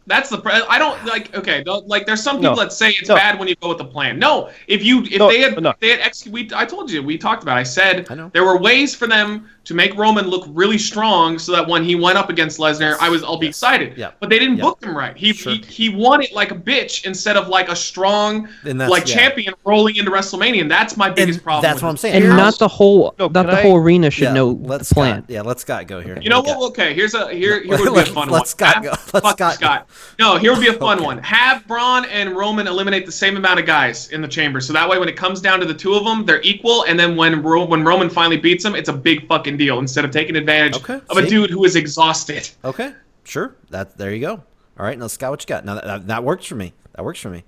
That's 0.06 0.28
the. 0.28 0.40
I 0.68 0.78
don't 0.78 1.02
like. 1.06 1.34
Okay, 1.34 1.64
like 1.86 2.04
there's 2.04 2.22
some 2.22 2.36
people 2.36 2.54
No. 2.56 2.62
that 2.62 2.72
say 2.74 2.90
it's 2.90 3.08
No. 3.08 3.14
bad 3.14 3.38
when 3.38 3.48
you 3.48 3.56
go 3.56 3.70
with 3.70 3.78
the 3.78 3.86
plan. 3.86 4.18
No, 4.18 4.50
if 4.66 4.84
you 4.84 5.02
if 5.04 5.18
No, 5.18 5.28
they 5.30 5.40
had 5.40 5.60
no. 5.60 5.72
they 5.80 5.88
had 5.88 6.00
ex- 6.00 6.26
we 6.26 6.50
I 6.54 6.66
told 6.66 6.90
you 6.90 7.02
we 7.02 7.16
talked 7.16 7.42
about. 7.42 7.56
it. 7.56 7.60
I 7.60 7.62
said 7.62 8.06
I 8.10 8.14
know. 8.14 8.30
there 8.34 8.44
were 8.44 8.58
ways 8.58 8.94
for 8.94 9.06
them 9.06 9.48
to 9.64 9.74
make 9.74 9.94
Roman 9.96 10.26
look 10.28 10.44
really 10.50 10.78
strong, 10.78 11.38
so 11.38 11.52
that 11.52 11.66
when 11.66 11.84
he 11.84 11.94
went 11.94 12.18
up 12.18 12.28
against 12.30 12.58
Lesnar, 12.58 12.96
I 13.00 13.08
was 13.08 13.22
I'll 13.24 13.38
be 13.38 13.46
excited. 13.48 13.94
Yeah. 13.96 14.10
But 14.20 14.28
they 14.30 14.38
didn't 14.38 14.58
Yeah. 14.58 14.64
book 14.64 14.84
him 14.84 14.96
right. 14.96 15.16
He, 15.16 15.32
Sure. 15.32 15.52
he 15.52 15.58
he 15.62 15.88
won 15.88 16.22
it 16.22 16.32
like 16.32 16.50
a 16.50 16.54
bitch 16.54 17.04
instead 17.06 17.36
of 17.36 17.48
like 17.48 17.68
a 17.68 17.76
strong 17.76 18.48
like 18.64 19.08
yeah. 19.08 19.14
champion 19.14 19.54
rolling 19.64 19.96
into 19.96 20.10
WrestleMania. 20.10 20.60
And 20.60 20.70
that's 20.70 20.96
my 20.96 21.08
biggest 21.10 21.38
And 21.38 21.44
problem. 21.44 21.62
that's 21.62 21.82
what 21.82 21.88
I'm 21.88 21.96
saying. 21.96 22.14
and 22.16 22.24
Here's- 22.24 22.36
not 22.36 22.58
the 22.58 22.68
whole 22.68 23.14
No, 23.18 23.28
not 23.28 23.46
the 23.46 23.52
I- 23.58 23.62
whole 23.62 23.76
arena 23.76 24.10
should 24.10 24.24
yeah, 24.24 24.32
know 24.32 24.48
let 24.62 24.78
the 24.80 24.84
Scott, 24.84 24.94
plan. 24.94 25.24
Yeah, 25.28 25.42
let 25.42 25.60
Scott 25.60 25.86
go 25.86 26.00
here. 26.00 26.18
You 26.20 26.28
know 26.30 26.40
We 26.40 26.46
got- 26.48 26.58
what? 26.58 26.66
Okay, 26.70 26.92
here's 26.94 27.14
a 27.14 27.28
here 27.32 27.62
here 27.62 27.70
would 27.78 27.78
be 27.78 27.88
a 27.88 27.90
Let- 27.92 28.08
fun 28.08 28.28
let 28.28 28.40
one. 28.40 28.46
Scott 28.46 28.74
Have- 28.74 28.82
go. 28.84 28.90
Let 28.90 29.22
fuck 29.22 29.38
Scott 29.38 29.60
go. 29.60 29.78
No, 30.18 30.36
here 30.36 30.52
would 30.52 30.60
be 30.60 30.68
a 30.68 30.72
fun 30.74 30.98
Okay. 30.98 31.06
one. 31.06 31.18
Have 31.18 31.66
Braun 31.66 32.04
and 32.06 32.36
Roman 32.36 32.66
eliminate 32.66 33.06
the 33.06 33.12
same 33.12 33.36
amount 33.36 33.60
of 33.60 33.66
guys 33.66 34.08
in 34.10 34.20
the 34.20 34.28
chamber, 34.28 34.60
so 34.60 34.72
that 34.72 34.88
way 34.88 34.98
when 34.98 35.08
it 35.08 35.16
comes 35.16 35.40
down 35.40 35.60
to 35.60 35.66
the 35.66 35.74
two 35.74 35.94
of 35.94 36.04
them, 36.04 36.24
they're 36.26 36.42
equal. 36.42 36.84
And 36.84 36.98
then 36.98 37.16
when 37.16 37.42
Ro- 37.42 37.64
when 37.64 37.82
Roman 37.84 38.10
finally 38.10 38.36
beats 38.36 38.62
them, 38.64 38.74
it's 38.74 38.88
a 38.88 38.92
big 38.92 39.26
fucking 39.28 39.53
deal 39.56 39.78
instead 39.78 40.04
of 40.04 40.10
taking 40.10 40.36
advantage 40.36 40.76
Okay, 40.76 41.00
of 41.08 41.16
a 41.16 41.26
dude 41.26 41.50
who 41.50 41.64
is 41.64 41.76
exhausted. 41.76 42.48
Okay, 42.64 42.92
sure. 43.24 43.54
That 43.70 43.96
there 43.96 44.12
you 44.12 44.20
go. 44.20 44.32
All 44.78 44.84
right, 44.86 44.98
now 44.98 45.06
Scott, 45.06 45.30
what 45.30 45.42
you 45.42 45.46
got? 45.46 45.64
Now 45.64 45.74
that, 45.74 45.84
that, 45.84 46.06
that 46.08 46.24
works 46.24 46.46
for 46.46 46.54
me. 46.56 46.72
That 46.94 47.04
works 47.04 47.20
for 47.20 47.30
me. 47.30 47.44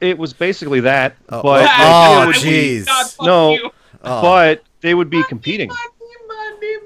It 0.00 0.18
was 0.18 0.32
basically 0.32 0.80
that, 0.80 1.16
Oh, 1.28 1.42
but 1.42 1.62
oh, 1.62 1.66
oh, 1.68 2.28
I- 2.28 2.32
jeez. 2.34 2.86
God, 2.86 3.06
fuck 3.10 3.26
No. 3.26 3.52
you. 3.54 3.70
Oh. 4.04 4.22
but 4.22 4.62
they 4.80 4.94
would 4.94 5.10
be 5.10 5.22
competing. 5.28 5.70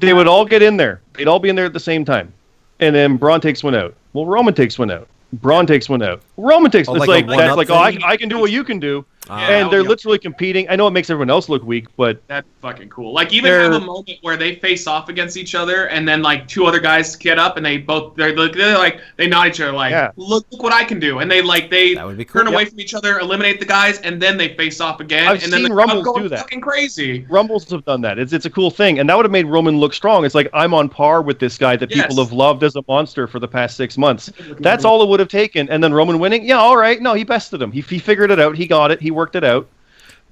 They 0.00 0.12
would 0.12 0.28
all 0.28 0.44
get 0.44 0.62
in 0.62 0.76
there. 0.76 1.00
They'd 1.14 1.28
all 1.28 1.38
be 1.38 1.48
in 1.48 1.56
there 1.56 1.64
at 1.64 1.72
the 1.72 1.80
same 1.80 2.04
time, 2.04 2.32
and 2.80 2.94
then 2.94 3.16
Braun 3.16 3.40
takes 3.40 3.64
one 3.64 3.74
out. 3.74 3.94
Well, 4.12 4.26
Roman 4.26 4.52
takes 4.52 4.78
one 4.78 4.90
out. 4.90 5.08
Braun 5.32 5.66
takes 5.66 5.88
one 5.88 6.02
out. 6.02 6.20
Roman 6.36 6.70
takes. 6.70 6.88
Oh, 6.88 6.94
it's 6.94 7.00
like 7.06 7.26
like, 7.26 7.26
one-up 7.26 7.56
that's 7.56 7.70
like, 7.70 7.70
oh, 7.70 7.74
I. 8.06 8.12
I 8.12 8.16
can 8.18 8.28
do 8.28 8.38
what 8.38 8.50
you 8.50 8.62
can 8.64 8.78
do, 8.78 9.04
Yeah, 9.28 9.48
and 9.58 9.70
they're 9.72 9.82
yeah. 9.82 9.88
literally 9.88 10.18
competing. 10.18 10.68
I 10.68 10.76
know 10.76 10.86
it 10.86 10.92
makes 10.92 11.10
everyone 11.10 11.30
else 11.30 11.48
look 11.48 11.62
weak, 11.64 11.86
but 11.96 12.22
That's 12.28 12.46
fucking 12.62 12.88
cool. 12.90 13.12
Like 13.12 13.32
even 13.32 13.50
They're- 13.50 13.62
have 13.72 13.82
a 13.82 13.84
moment 13.84 14.18
where 14.22 14.36
they 14.36 14.54
face 14.56 14.86
off 14.86 15.08
against 15.08 15.36
each 15.36 15.54
other, 15.54 15.86
and 15.88 16.06
then 16.06 16.22
like 16.22 16.46
two 16.48 16.64
other 16.66 16.78
guys 16.80 17.16
get 17.16 17.38
up, 17.38 17.56
and 17.56 17.66
they 17.66 17.78
both 17.78 18.14
they're, 18.16 18.36
like- 18.36 18.52
they're 18.54 18.78
like 18.78 19.00
they 19.16 19.26
nod 19.26 19.48
each 19.48 19.60
other 19.60 19.72
like, 19.72 19.90
Yeah. 19.90 20.10
look, 20.16 20.46
look 20.52 20.62
what 20.62 20.72
I 20.72 20.84
can 20.84 21.00
do, 21.00 21.18
and 21.18 21.30
they 21.30 21.42
like 21.42 21.70
they 21.70 21.94
That 21.94 22.06
would 22.06 22.16
be 22.16 22.24
cool. 22.24 22.42
turn 22.44 22.52
away 22.52 22.64
from 22.66 22.78
each 22.80 22.94
other, 22.94 23.18
eliminate 23.18 23.58
the 23.60 23.66
guys, 23.66 23.98
and 24.00 24.20
then 24.22 24.36
they 24.36 24.54
face 24.54 24.80
off 24.80 25.00
again, 25.00 25.26
I've 25.26 25.42
and 25.42 25.52
then 25.52 25.60
seen 25.60 25.68
the 25.68 25.74
Rumbles 25.74 26.06
do 26.16 26.28
that. 26.28 26.38
fucking 26.40 26.60
crazy. 26.60 27.26
Rumbles 27.28 27.68
have 27.70 27.84
done 27.84 28.00
that. 28.02 28.18
It's 28.18 28.32
it's 28.32 28.46
a 28.46 28.50
cool 28.50 28.70
thing, 28.70 28.98
and 29.00 29.08
that 29.08 29.16
would 29.16 29.24
have 29.24 29.32
made 29.32 29.46
Roman 29.46 29.78
look 29.78 29.92
strong. 29.94 30.24
It's 30.24 30.34
like 30.34 30.48
I'm 30.52 30.72
on 30.74 30.88
par 30.88 31.22
with 31.22 31.38
this 31.38 31.58
guy 31.58 31.76
that 31.76 31.90
people 31.90 32.16
have 32.16 32.32
loved 32.32 32.62
as 32.62 32.76
a 32.76 32.82
monster 32.88 33.26
for 33.26 33.38
the 33.40 33.48
past 33.48 33.76
six 33.76 33.98
months. 33.98 34.30
That's 34.60 34.84
all 34.84 35.02
it 35.02 35.08
would 35.08 35.20
have 35.20 35.28
taken, 35.28 35.68
and 35.68 35.82
then 35.82 35.92
Roman 35.92 36.18
winning. 36.18 36.44
Yeah, 36.44 36.58
all 36.58 36.76
right. 36.76 37.00
No, 37.02 37.14
he 37.14 37.24
bested 37.24 37.60
him. 37.60 37.72
He, 37.72 37.80
he 37.80 37.98
figured 37.98 38.30
it 38.30 38.38
out. 38.38 38.56
He 38.56 38.66
got 38.66 38.90
it. 38.90 39.00
He 39.00 39.10
worked 39.16 39.34
it 39.34 39.42
out, 39.42 39.66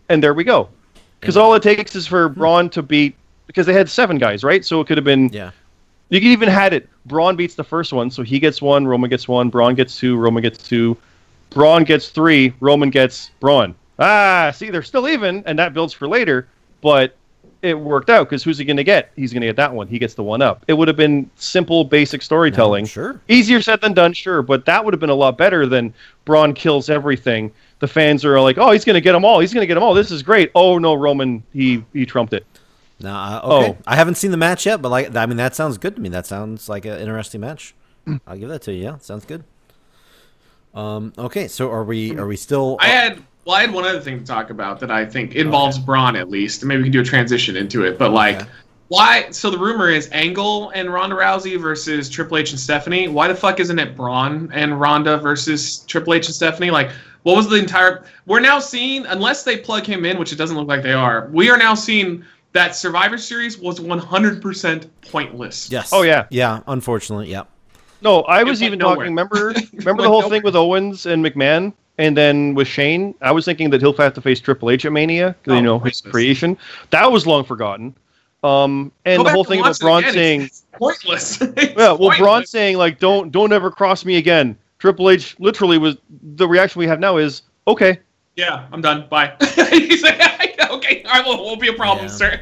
and 0.08 0.22
there 0.22 0.34
we 0.34 0.44
go. 0.44 0.68
Because 1.18 1.36
all 1.36 1.54
it 1.54 1.62
takes 1.62 1.96
is 1.96 2.06
for 2.06 2.28
Braun 2.28 2.68
to 2.70 2.82
beat. 2.82 3.16
Because 3.46 3.66
they 3.66 3.72
had 3.72 3.88
seven 3.88 4.18
guys, 4.18 4.44
right? 4.44 4.64
So 4.64 4.80
it 4.80 4.86
could 4.86 4.96
have 4.98 5.04
been. 5.04 5.30
Yeah. 5.32 5.50
You 6.10 6.20
could 6.20 6.28
even 6.28 6.48
had 6.48 6.72
it. 6.72 6.88
Braun 7.06 7.34
beats 7.34 7.54
the 7.54 7.64
first 7.64 7.92
one, 7.92 8.10
so 8.10 8.22
he 8.22 8.38
gets 8.38 8.62
one. 8.62 8.86
Roman 8.86 9.10
gets 9.10 9.26
one. 9.26 9.48
Braun 9.48 9.74
gets 9.74 9.98
two. 9.98 10.16
Roman 10.16 10.42
gets 10.42 10.62
two. 10.62 10.96
Braun 11.50 11.84
gets 11.84 12.10
three. 12.10 12.52
Roman 12.60 12.90
gets 12.90 13.30
Braun. 13.40 13.74
Ah, 13.98 14.52
see, 14.54 14.70
they're 14.70 14.82
still 14.82 15.08
even, 15.08 15.42
and 15.46 15.58
that 15.58 15.72
builds 15.72 15.92
for 15.92 16.06
later. 16.06 16.46
But 16.82 17.16
it 17.62 17.78
worked 17.78 18.10
out 18.10 18.28
because 18.28 18.42
who's 18.42 18.58
he 18.58 18.64
going 18.64 18.76
to 18.76 18.84
get? 18.84 19.10
He's 19.16 19.32
going 19.32 19.40
to 19.40 19.46
get 19.46 19.56
that 19.56 19.72
one. 19.72 19.88
He 19.88 19.98
gets 19.98 20.14
the 20.14 20.22
one 20.22 20.42
up. 20.42 20.64
It 20.68 20.74
would 20.74 20.88
have 20.88 20.96
been 20.98 21.30
simple, 21.36 21.84
basic 21.84 22.20
storytelling. 22.20 22.84
sure. 22.84 23.20
Easier 23.28 23.62
said 23.62 23.80
than 23.80 23.94
done, 23.94 24.12
sure, 24.12 24.42
but 24.42 24.66
that 24.66 24.84
would 24.84 24.92
have 24.92 25.00
been 25.00 25.10
a 25.10 25.14
lot 25.14 25.38
better 25.38 25.66
than 25.66 25.94
Braun 26.26 26.52
kills 26.52 26.90
everything. 26.90 27.50
The 27.80 27.88
fans 27.88 28.24
are 28.24 28.40
like, 28.40 28.56
"Oh, 28.58 28.70
he's 28.70 28.84
going 28.84 28.94
to 28.94 29.00
get 29.00 29.12
them 29.12 29.24
all. 29.24 29.40
He's 29.40 29.52
going 29.52 29.62
to 29.62 29.66
get 29.66 29.74
them 29.74 29.82
all. 29.82 29.94
This 29.94 30.10
is 30.10 30.22
great." 30.22 30.50
Oh 30.54 30.78
no, 30.78 30.94
Roman, 30.94 31.42
he 31.52 31.84
he 31.92 32.06
trumped 32.06 32.32
it. 32.32 32.46
Now, 33.00 33.16
uh, 33.16 33.40
okay. 33.56 33.76
Oh. 33.78 33.82
I 33.86 33.96
haven't 33.96 34.14
seen 34.14 34.30
the 34.30 34.36
match 34.36 34.64
yet, 34.66 34.80
but 34.80 34.88
like, 34.88 35.14
I 35.14 35.26
mean, 35.26 35.36
that 35.36 35.54
sounds 35.54 35.78
good 35.78 35.96
to 35.96 36.00
me. 36.00 36.08
That 36.08 36.26
sounds 36.26 36.68
like 36.68 36.84
an 36.84 36.98
interesting 37.00 37.40
match. 37.40 37.74
I'll 38.26 38.38
give 38.38 38.48
that 38.48 38.62
to 38.62 38.72
you. 38.72 38.84
Yeah, 38.84 38.98
sounds 38.98 39.24
good. 39.24 39.44
Um. 40.74 41.12
Okay. 41.18 41.48
So 41.48 41.70
are 41.70 41.84
we? 41.84 42.16
Are 42.16 42.26
we 42.26 42.36
still? 42.36 42.76
I 42.80 42.88
had 42.88 43.22
well, 43.44 43.56
I 43.56 43.60
had 43.62 43.72
one 43.72 43.84
other 43.84 44.00
thing 44.00 44.18
to 44.18 44.24
talk 44.24 44.50
about 44.50 44.80
that 44.80 44.90
I 44.90 45.04
think 45.04 45.34
involves 45.34 45.78
Braun 45.78 46.16
at 46.16 46.30
least, 46.30 46.62
and 46.62 46.68
maybe 46.68 46.82
we 46.82 46.84
can 46.84 46.92
do 46.92 47.00
a 47.00 47.04
transition 47.04 47.56
into 47.56 47.84
it. 47.84 47.98
But 47.98 48.10
like, 48.12 48.36
Okay. 48.36 48.46
why? 48.88 49.30
So 49.30 49.50
the 49.50 49.58
rumor 49.58 49.90
is 49.90 50.08
Angle 50.12 50.70
and 50.70 50.92
Ronda 50.92 51.16
Rousey 51.16 51.60
versus 51.60 52.08
Triple 52.08 52.38
H 52.38 52.52
and 52.52 52.60
Stephanie. 52.60 53.08
Why 53.08 53.28
the 53.28 53.34
fuck 53.34 53.60
isn't 53.60 53.78
it 53.78 53.96
Braun 53.96 54.50
and 54.52 54.80
Ronda 54.80 55.18
versus 55.18 55.80
Triple 55.80 56.14
H 56.14 56.26
and 56.26 56.34
Stephanie? 56.34 56.70
Like, 56.70 56.90
what 57.24 57.36
was 57.36 57.48
the 57.48 57.56
entire? 57.56 58.04
We're 58.26 58.40
now 58.40 58.58
seeing, 58.60 59.04
unless 59.06 59.42
they 59.42 59.56
plug 59.58 59.84
him 59.84 60.04
in, 60.04 60.18
which 60.18 60.32
it 60.32 60.36
doesn't 60.36 60.56
look 60.56 60.68
like 60.68 60.82
they 60.82 60.92
are. 60.94 61.28
We 61.32 61.50
are 61.50 61.56
now 61.58 61.74
seeing 61.74 62.24
that 62.52 62.76
Survivor 62.76 63.18
Series 63.18 63.58
was 63.58 63.80
100% 63.80 64.86
pointless. 65.10 65.68
Yes. 65.70 65.90
Oh, 65.92 66.02
yeah. 66.02 66.26
Yeah. 66.30 66.60
Unfortunately, 66.68 67.30
yeah. 67.30 67.42
No, 68.00 68.20
I 68.22 68.42
was 68.44 68.62
even 68.62 68.78
nowhere. 68.78 68.96
talking. 68.96 69.10
Remember, 69.10 69.54
remember 69.74 70.02
the 70.02 70.08
whole 70.08 70.20
nowhere. 70.20 70.36
thing 70.36 70.42
with 70.44 70.54
Owens 70.54 71.06
and 71.06 71.24
McMahon, 71.24 71.72
and 71.98 72.16
then 72.16 72.54
with 72.54 72.68
Shane. 72.68 73.14
I 73.22 73.32
was 73.32 73.44
thinking 73.44 73.70
that 73.70 73.80
he'll 73.80 73.94
have 73.94 74.14
to 74.14 74.20
face 74.20 74.40
Triple 74.40 74.70
H 74.70 74.84
at 74.84 74.92
Mania, 74.92 75.34
'cause, 75.44 75.52
Oh, 75.52 75.56
you 75.56 75.62
know 75.62 75.78
his 75.78 76.00
pointless. 76.00 76.12
creation. 76.12 76.58
That 76.90 77.10
was 77.10 77.26
long 77.26 77.44
forgotten. 77.44 77.94
Um, 78.42 78.92
and 79.06 79.20
Go 79.20 79.24
the 79.24 79.30
whole 79.30 79.44
thing 79.44 79.60
about 79.60 79.76
it 79.76 79.80
Braun 79.80 80.00
again, 80.02 80.12
saying, 80.12 80.40
it's 80.42 80.64
pointless. 80.74 81.40
It's 81.40 81.74
yeah, 81.78 81.92
well, 81.92 82.12
Braun 82.18 82.44
saying 82.44 82.76
like, 82.76 82.98
"Don't, 82.98 83.32
don't 83.32 83.52
ever 83.54 83.70
cross 83.70 84.04
me 84.04 84.16
again." 84.16 84.58
Triple 84.84 85.08
H 85.08 85.34
literally 85.38 85.78
was 85.78 85.96
the 86.36 86.46
reaction 86.46 86.78
we 86.78 86.86
have 86.86 87.00
now 87.00 87.16
is, 87.16 87.40
"Okay, 87.66 88.00
Yeah, 88.36 88.66
I'm 88.70 88.82
done. 88.82 89.06
Bye. 89.08 89.32
He's 89.70 90.02
like, 90.02 90.20
okay, 90.70 91.02
all 91.04 91.10
right, 91.10 91.24
well, 91.24 91.42
won't 91.42 91.58
be 91.58 91.68
a 91.68 91.72
problem, 91.72 92.04
Yeah. 92.08 92.12
sir. 92.12 92.40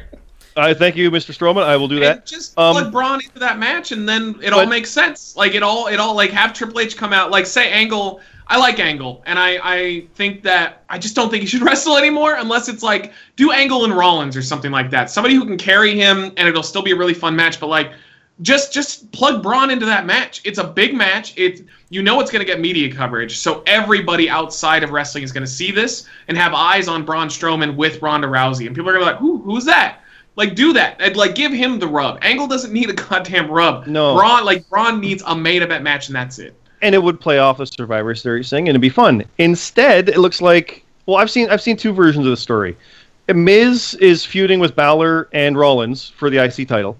I 0.57 0.73
thank 0.73 0.97
you, 0.97 1.09
Mr. 1.09 1.31
Strowman. 1.33 1.63
I 1.63 1.77
will 1.77 1.87
do 1.87 1.95
And 1.95 2.03
that." 2.03 2.25
just 2.25 2.59
Um, 2.59 2.73
plug 2.75 2.91
Braun 2.91 3.21
into 3.23 3.39
that 3.39 3.59
match, 3.59 3.93
and 3.93 4.09
then 4.09 4.35
it 4.43 4.51
all 4.51 4.65
makes 4.65 4.89
sense. 4.89 5.37
Like 5.37 5.55
it 5.55 5.63
all, 5.63 5.87
it 5.87 6.01
all 6.01 6.15
like 6.17 6.31
have 6.31 6.51
Triple 6.51 6.81
H 6.81 6.97
come 6.97 7.13
out. 7.13 7.31
Like 7.31 7.45
say 7.45 7.71
Angle. 7.71 8.19
I 8.45 8.57
like 8.57 8.77
Angle, 8.77 9.23
and 9.25 9.39
I, 9.39 9.57
I 9.63 10.05
think 10.15 10.43
that 10.43 10.83
I 10.89 10.97
just 10.99 11.15
don't 11.15 11.29
think 11.29 11.43
he 11.43 11.47
should 11.47 11.61
wrestle 11.69 11.95
anymore 11.95 12.35
unless 12.35 12.67
it's 12.67 12.83
like 12.83 13.13
do 13.37 13.53
Angle 13.53 13.85
and 13.85 13.95
Rollins 13.95 14.35
or 14.35 14.41
something 14.41 14.69
like 14.69 14.89
that. 14.89 15.09
Somebody 15.09 15.35
who 15.35 15.45
can 15.45 15.57
carry 15.57 15.95
him, 15.97 16.33
and 16.35 16.45
it'll 16.49 16.61
still 16.61 16.81
be 16.81 16.91
a 16.91 16.95
really 16.97 17.13
fun 17.13 17.37
match. 17.37 17.57
But 17.61 17.67
like, 17.67 17.93
just 18.41 18.73
just 18.73 19.11
plug 19.11 19.43
Braun 19.43 19.69
into 19.69 19.85
that 19.85 20.05
match. 20.05 20.41
It's 20.43 20.57
a 20.57 20.63
big 20.63 20.93
match. 20.95 21.33
It's 21.37 21.61
you 21.89 22.01
know 22.01 22.19
it's 22.19 22.31
going 22.31 22.39
to 22.39 22.45
get 22.51 22.59
media 22.59 22.93
coverage, 22.93 23.37
so 23.37 23.63
everybody 23.67 24.29
outside 24.29 24.83
of 24.83 24.89
wrestling 24.91 25.23
is 25.23 25.31
going 25.31 25.45
to 25.45 25.51
see 25.51 25.71
this 25.71 26.05
and 26.27 26.37
have 26.37 26.53
eyes 26.53 26.87
on 26.87 27.05
Braun 27.05 27.27
Strowman 27.27 27.75
with 27.75 28.01
Ronda 28.01 28.27
Rousey, 28.27 28.65
and 28.65 28.75
people 28.75 28.89
are 28.89 28.93
going 28.93 29.05
to 29.05 29.11
be 29.11 29.13
like, 29.13 29.19
who 29.19 29.37
who's 29.43 29.65
that? 29.65 29.99
Like 30.35 30.55
do 30.55 30.73
that. 30.73 30.99
And 30.99 31.15
like 31.15 31.35
give 31.35 31.51
him 31.53 31.77
the 31.77 31.87
rub. 31.87 32.17
Angle 32.23 32.47
doesn't 32.47 32.73
need 32.73 32.89
a 32.89 32.93
goddamn 33.09 33.51
rub. 33.51 33.85
No. 33.87 34.15
Braun 34.15 34.43
like 34.45 34.67
Braun 34.67 34.99
needs 34.99 35.21
a 35.27 35.35
main 35.35 35.61
event 35.61 35.83
match, 35.83 36.07
and 36.07 36.15
that's 36.15 36.39
it. 36.39 36.55
and 36.81 36.95
it 36.95 37.03
would 37.03 37.19
play 37.21 37.37
off 37.37 37.59
the 37.59 37.65
Survivor 37.67 38.15
Series 38.15 38.49
thing, 38.49 38.63
and 38.67 38.69
it'd 38.69 38.81
be 38.81 38.89
fun. 38.89 39.23
Instead, 39.37 40.09
it 40.09 40.17
looks 40.17 40.41
like 40.41 40.83
well, 41.05 41.17
I've 41.17 41.29
seen 41.29 41.49
I've 41.49 41.61
seen 41.61 41.77
two 41.77 41.93
versions 41.93 42.25
of 42.25 42.31
the 42.31 42.37
story. 42.37 42.75
Miz 43.33 43.93
is 44.01 44.25
feuding 44.25 44.59
with 44.59 44.75
Balor 44.75 45.29
and 45.31 45.57
Rollins 45.57 46.09
for 46.09 46.29
the 46.29 46.43
IC 46.43 46.67
title, 46.67 46.97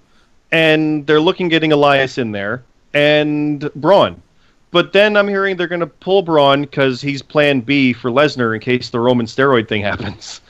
and 0.54 1.04
they're 1.06 1.20
looking 1.20 1.48
getting 1.48 1.72
Elias 1.72 2.16
in 2.16 2.30
there 2.32 2.62
and 2.94 3.68
Braun. 3.74 4.22
But 4.70 4.92
then 4.92 5.16
I'm 5.16 5.28
hearing 5.28 5.56
they're 5.56 5.66
going 5.68 5.80
to 5.80 5.86
pull 5.86 6.22
Braun 6.22 6.62
because 6.62 7.00
he's 7.00 7.22
Plan 7.22 7.60
B 7.60 7.92
for 7.92 8.10
Lesnar 8.10 8.54
in 8.54 8.60
case 8.60 8.90
the 8.90 9.00
Roman 9.00 9.26
steroid 9.26 9.68
thing 9.68 9.82
happens. 9.92 10.40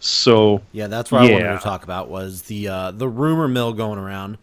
So 0.00 0.60
Yeah, 0.72 0.86
that's 0.88 1.10
what 1.10 1.22
I 1.22 1.32
wanted 1.32 1.52
to 1.56 1.58
talk 1.58 1.82
about 1.84 2.08
was 2.10 2.42
the 2.42 2.68
uh, 2.68 2.90
the 2.90 3.08
rumor 3.08 3.48
mill 3.48 3.72
going 3.72 3.98
around. 3.98 4.36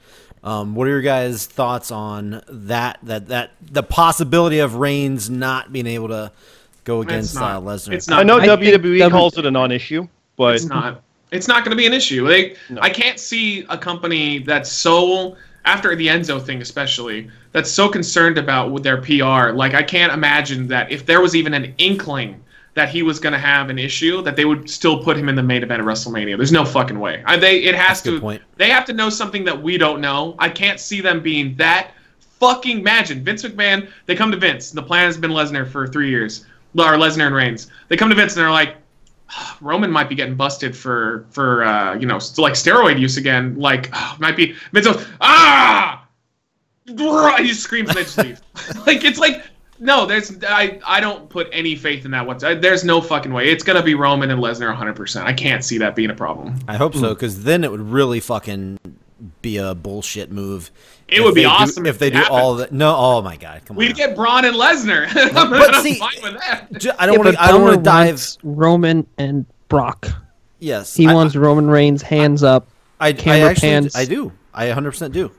Um, 0.44 0.74
what 0.74 0.88
are 0.88 0.90
your 0.90 1.02
guys' 1.04 1.46
thoughts 1.46 1.92
on 1.92 2.42
that? 2.50 2.98
That 3.04 3.28
that 3.28 3.52
the 3.62 3.84
possibility 3.84 4.58
of 4.58 4.76
Reigns 4.76 5.30
not 5.30 5.72
being 5.72 5.86
able 5.86 6.08
to 6.08 6.32
go 6.84 7.02
against 7.02 7.36
not- 7.36 7.58
uh, 7.58 7.62
Lesnar. 7.62 7.94
it's 7.94 8.08
not- 8.08 8.20
I 8.22 8.24
know 8.24 8.40
I 8.40 8.48
think 8.48 8.74
WWE 8.74 9.00
W- 9.00 9.10
calls 9.12 9.38
it 9.38 9.46
a 9.46 9.52
non-issue, 9.52 10.08
but 10.36 10.56
It's 10.56 10.66
not. 10.66 11.04
It's 11.32 11.48
not 11.48 11.64
going 11.64 11.72
to 11.72 11.78
be 11.78 11.88
an 11.88 11.94
issue. 11.94 12.28
They, 12.28 12.56
No. 12.70 12.82
I 12.82 12.90
can't 12.90 13.20
see 13.20 13.66
a 13.70 13.78
company 13.78 14.40
that's 14.40 14.72
so 14.72 15.38
after 15.66 15.96
the 15.96 16.08
Enzo 16.08 16.44
thing, 16.44 16.62
especially 16.62 17.30
that's 17.52 17.70
so 17.70 17.88
concerned 17.88 18.38
about 18.38 18.72
with 18.72 18.84
their 18.84 18.98
PR. 18.98 19.52
Like 19.54 19.74
I 19.74 19.84
can't 19.84 20.12
imagine 20.12 20.68
that 20.68 20.92
if 20.92 21.06
there 21.06 21.22
was 21.22 21.36
even 21.36 21.54
an 21.54 21.74
inkling 21.78 22.44
that 22.74 22.90
he 22.90 23.04
was 23.04 23.20
going 23.20 23.34
to 23.34 23.40
have 23.40 23.70
an 23.70 23.78
issue, 23.78 24.22
that 24.22 24.36
they 24.36 24.46
would 24.46 24.70
still 24.70 25.04
put 25.04 25.18
him 25.18 25.28
in 25.28 25.36
the 25.36 25.44
main 25.44 25.62
event 25.62 25.82
of 25.82 25.88
WrestleMania. 25.88 26.38
There's 26.38 26.54
no 26.54 26.64
fucking 26.64 27.00
way. 27.00 27.22
I, 27.26 27.36
they 27.36 27.64
it 27.64 27.76
has 27.76 28.02
That's 28.02 28.20
to. 28.20 28.40
They 28.56 28.70
have 28.70 28.86
to 28.86 28.94
know 28.94 29.10
something 29.10 29.44
that 29.46 29.62
we 29.62 29.78
don't 29.78 30.02
know. 30.02 30.36
I 30.40 30.50
can't 30.50 30.80
see 30.80 31.02
them 31.02 31.22
being 31.22 31.56
that 31.58 31.92
fucking. 32.20 32.80
Imagine 32.80 33.24
Vince 33.24 33.44
McMahon. 33.44 33.90
They 34.06 34.16
come 34.16 34.32
to 34.32 34.38
Vince. 34.38 34.72
The 34.72 34.84
plan 34.84 35.06
has 35.06 35.18
been 35.18 35.32
Lesnar 35.32 35.70
for 35.70 35.86
three 35.86 36.10
years, 36.10 36.46
or 36.78 36.84
Lesnar 36.94 37.28
and 37.28 37.36
Reigns. 37.36 37.68
They 37.90 37.98
come 37.98 38.10
to 38.10 38.16
Vince 38.16 38.36
and 38.36 38.42
they're 38.42 38.52
like, 38.52 38.76
Roman 39.62 39.92
might 39.92 40.10
be 40.10 40.16
getting 40.16 40.36
busted 40.36 40.76
for 40.76 41.26
for 41.30 41.64
uh, 41.64 41.96
you 41.96 42.06
know 42.06 42.20
like 42.38 42.54
steroid 42.54 43.00
use 43.00 43.18
again. 43.18 43.58
Like 43.58 43.90
oh, 43.94 44.16
might 44.20 44.36
be 44.36 44.56
Vince 44.72 44.88
goes 44.88 45.06
ah, 45.22 46.06
he 46.86 46.96
just 47.48 47.62
screams 47.62 47.90
and 47.90 48.00
just 48.00 48.18
leave. 48.18 48.42
like 48.86 49.04
it's 49.04 49.20
like 49.20 49.44
no, 49.80 50.06
there's 50.06 50.44
I 50.44 50.80
I 50.86 51.00
don't 51.00 51.30
put 51.30 51.50
any 51.52 51.76
faith 51.76 52.06
in 52.06 52.12
that 52.12 52.26
whatsoever. 52.26 52.60
There's 52.60 52.84
no 52.84 53.02
fucking 53.02 53.34
way. 53.34 53.50
It's 53.50 53.64
gonna 53.64 53.84
be 53.84 53.96
Roman 53.96 54.30
and 54.30 54.42
Lesnar 54.42 54.68
100. 54.68 54.96
percent 54.96 55.28
I 55.28 55.34
can't 55.34 55.64
see 55.64 55.78
that 55.80 55.96
being 55.96 56.12
a 56.12 56.16
problem. 56.16 56.60
I 56.68 56.76
hope 56.76 56.96
so 56.96 57.14
because 57.14 57.44
then 57.44 57.64
it 57.64 57.72
would 57.72 57.82
really 57.82 58.20
fucking 58.20 58.80
be 59.42 59.58
a 59.58 59.74
bullshit 59.76 60.32
move. 60.32 60.72
It 61.08 61.20
if 61.20 61.24
would 61.26 61.36
be 61.36 61.42
they 61.42 61.48
do- 61.48 61.52
awesome 61.54 61.86
if 61.86 61.96
if 61.96 62.00
they 62.00 62.08
it 62.08 62.12
do 62.14 62.24
all 62.30 62.58
happened. 62.58 62.80
the. 62.80 62.84
No, 62.84 62.96
oh 62.98 63.22
my 63.22 63.36
god, 63.38 63.62
come 63.66 63.76
on. 63.76 63.80
We'd 63.80 63.96
get 63.96 64.16
Braun 64.16 64.46
and 64.46 64.56
Lesnar. 64.56 65.12
but 65.34 65.76
I'm 65.76 65.84
see- 65.84 65.96
fine 65.96 66.16
with 66.24 66.40
that. 66.40 66.68
J- 66.78 66.92
I 66.98 67.06
don't 67.06 67.16
Yeah, 67.20 67.24
want 67.26 67.36
to. 67.36 67.42
I 67.44 67.48
don't 67.52 67.62
want 67.64 67.76
to 67.78 67.84
dive. 67.84 68.22
Roman 68.44 69.06
and 69.18 69.46
Brock. 69.68 70.08
Yes, 70.60 70.96
He 70.96 71.08
I, 71.08 71.14
wants 71.14 71.36
Roman 71.36 71.68
Reigns 71.68 72.02
hands 72.02 72.44
up. 72.44 72.68
I, 73.00 73.08
I 73.10 73.14
camera 73.14 73.50
actually, 73.50 73.70
pans. 73.70 73.96
I 73.96 74.06
do. 74.06 74.32
I 74.54 74.66
100 74.68 74.92
percent 74.92 75.14
do. 75.14 75.32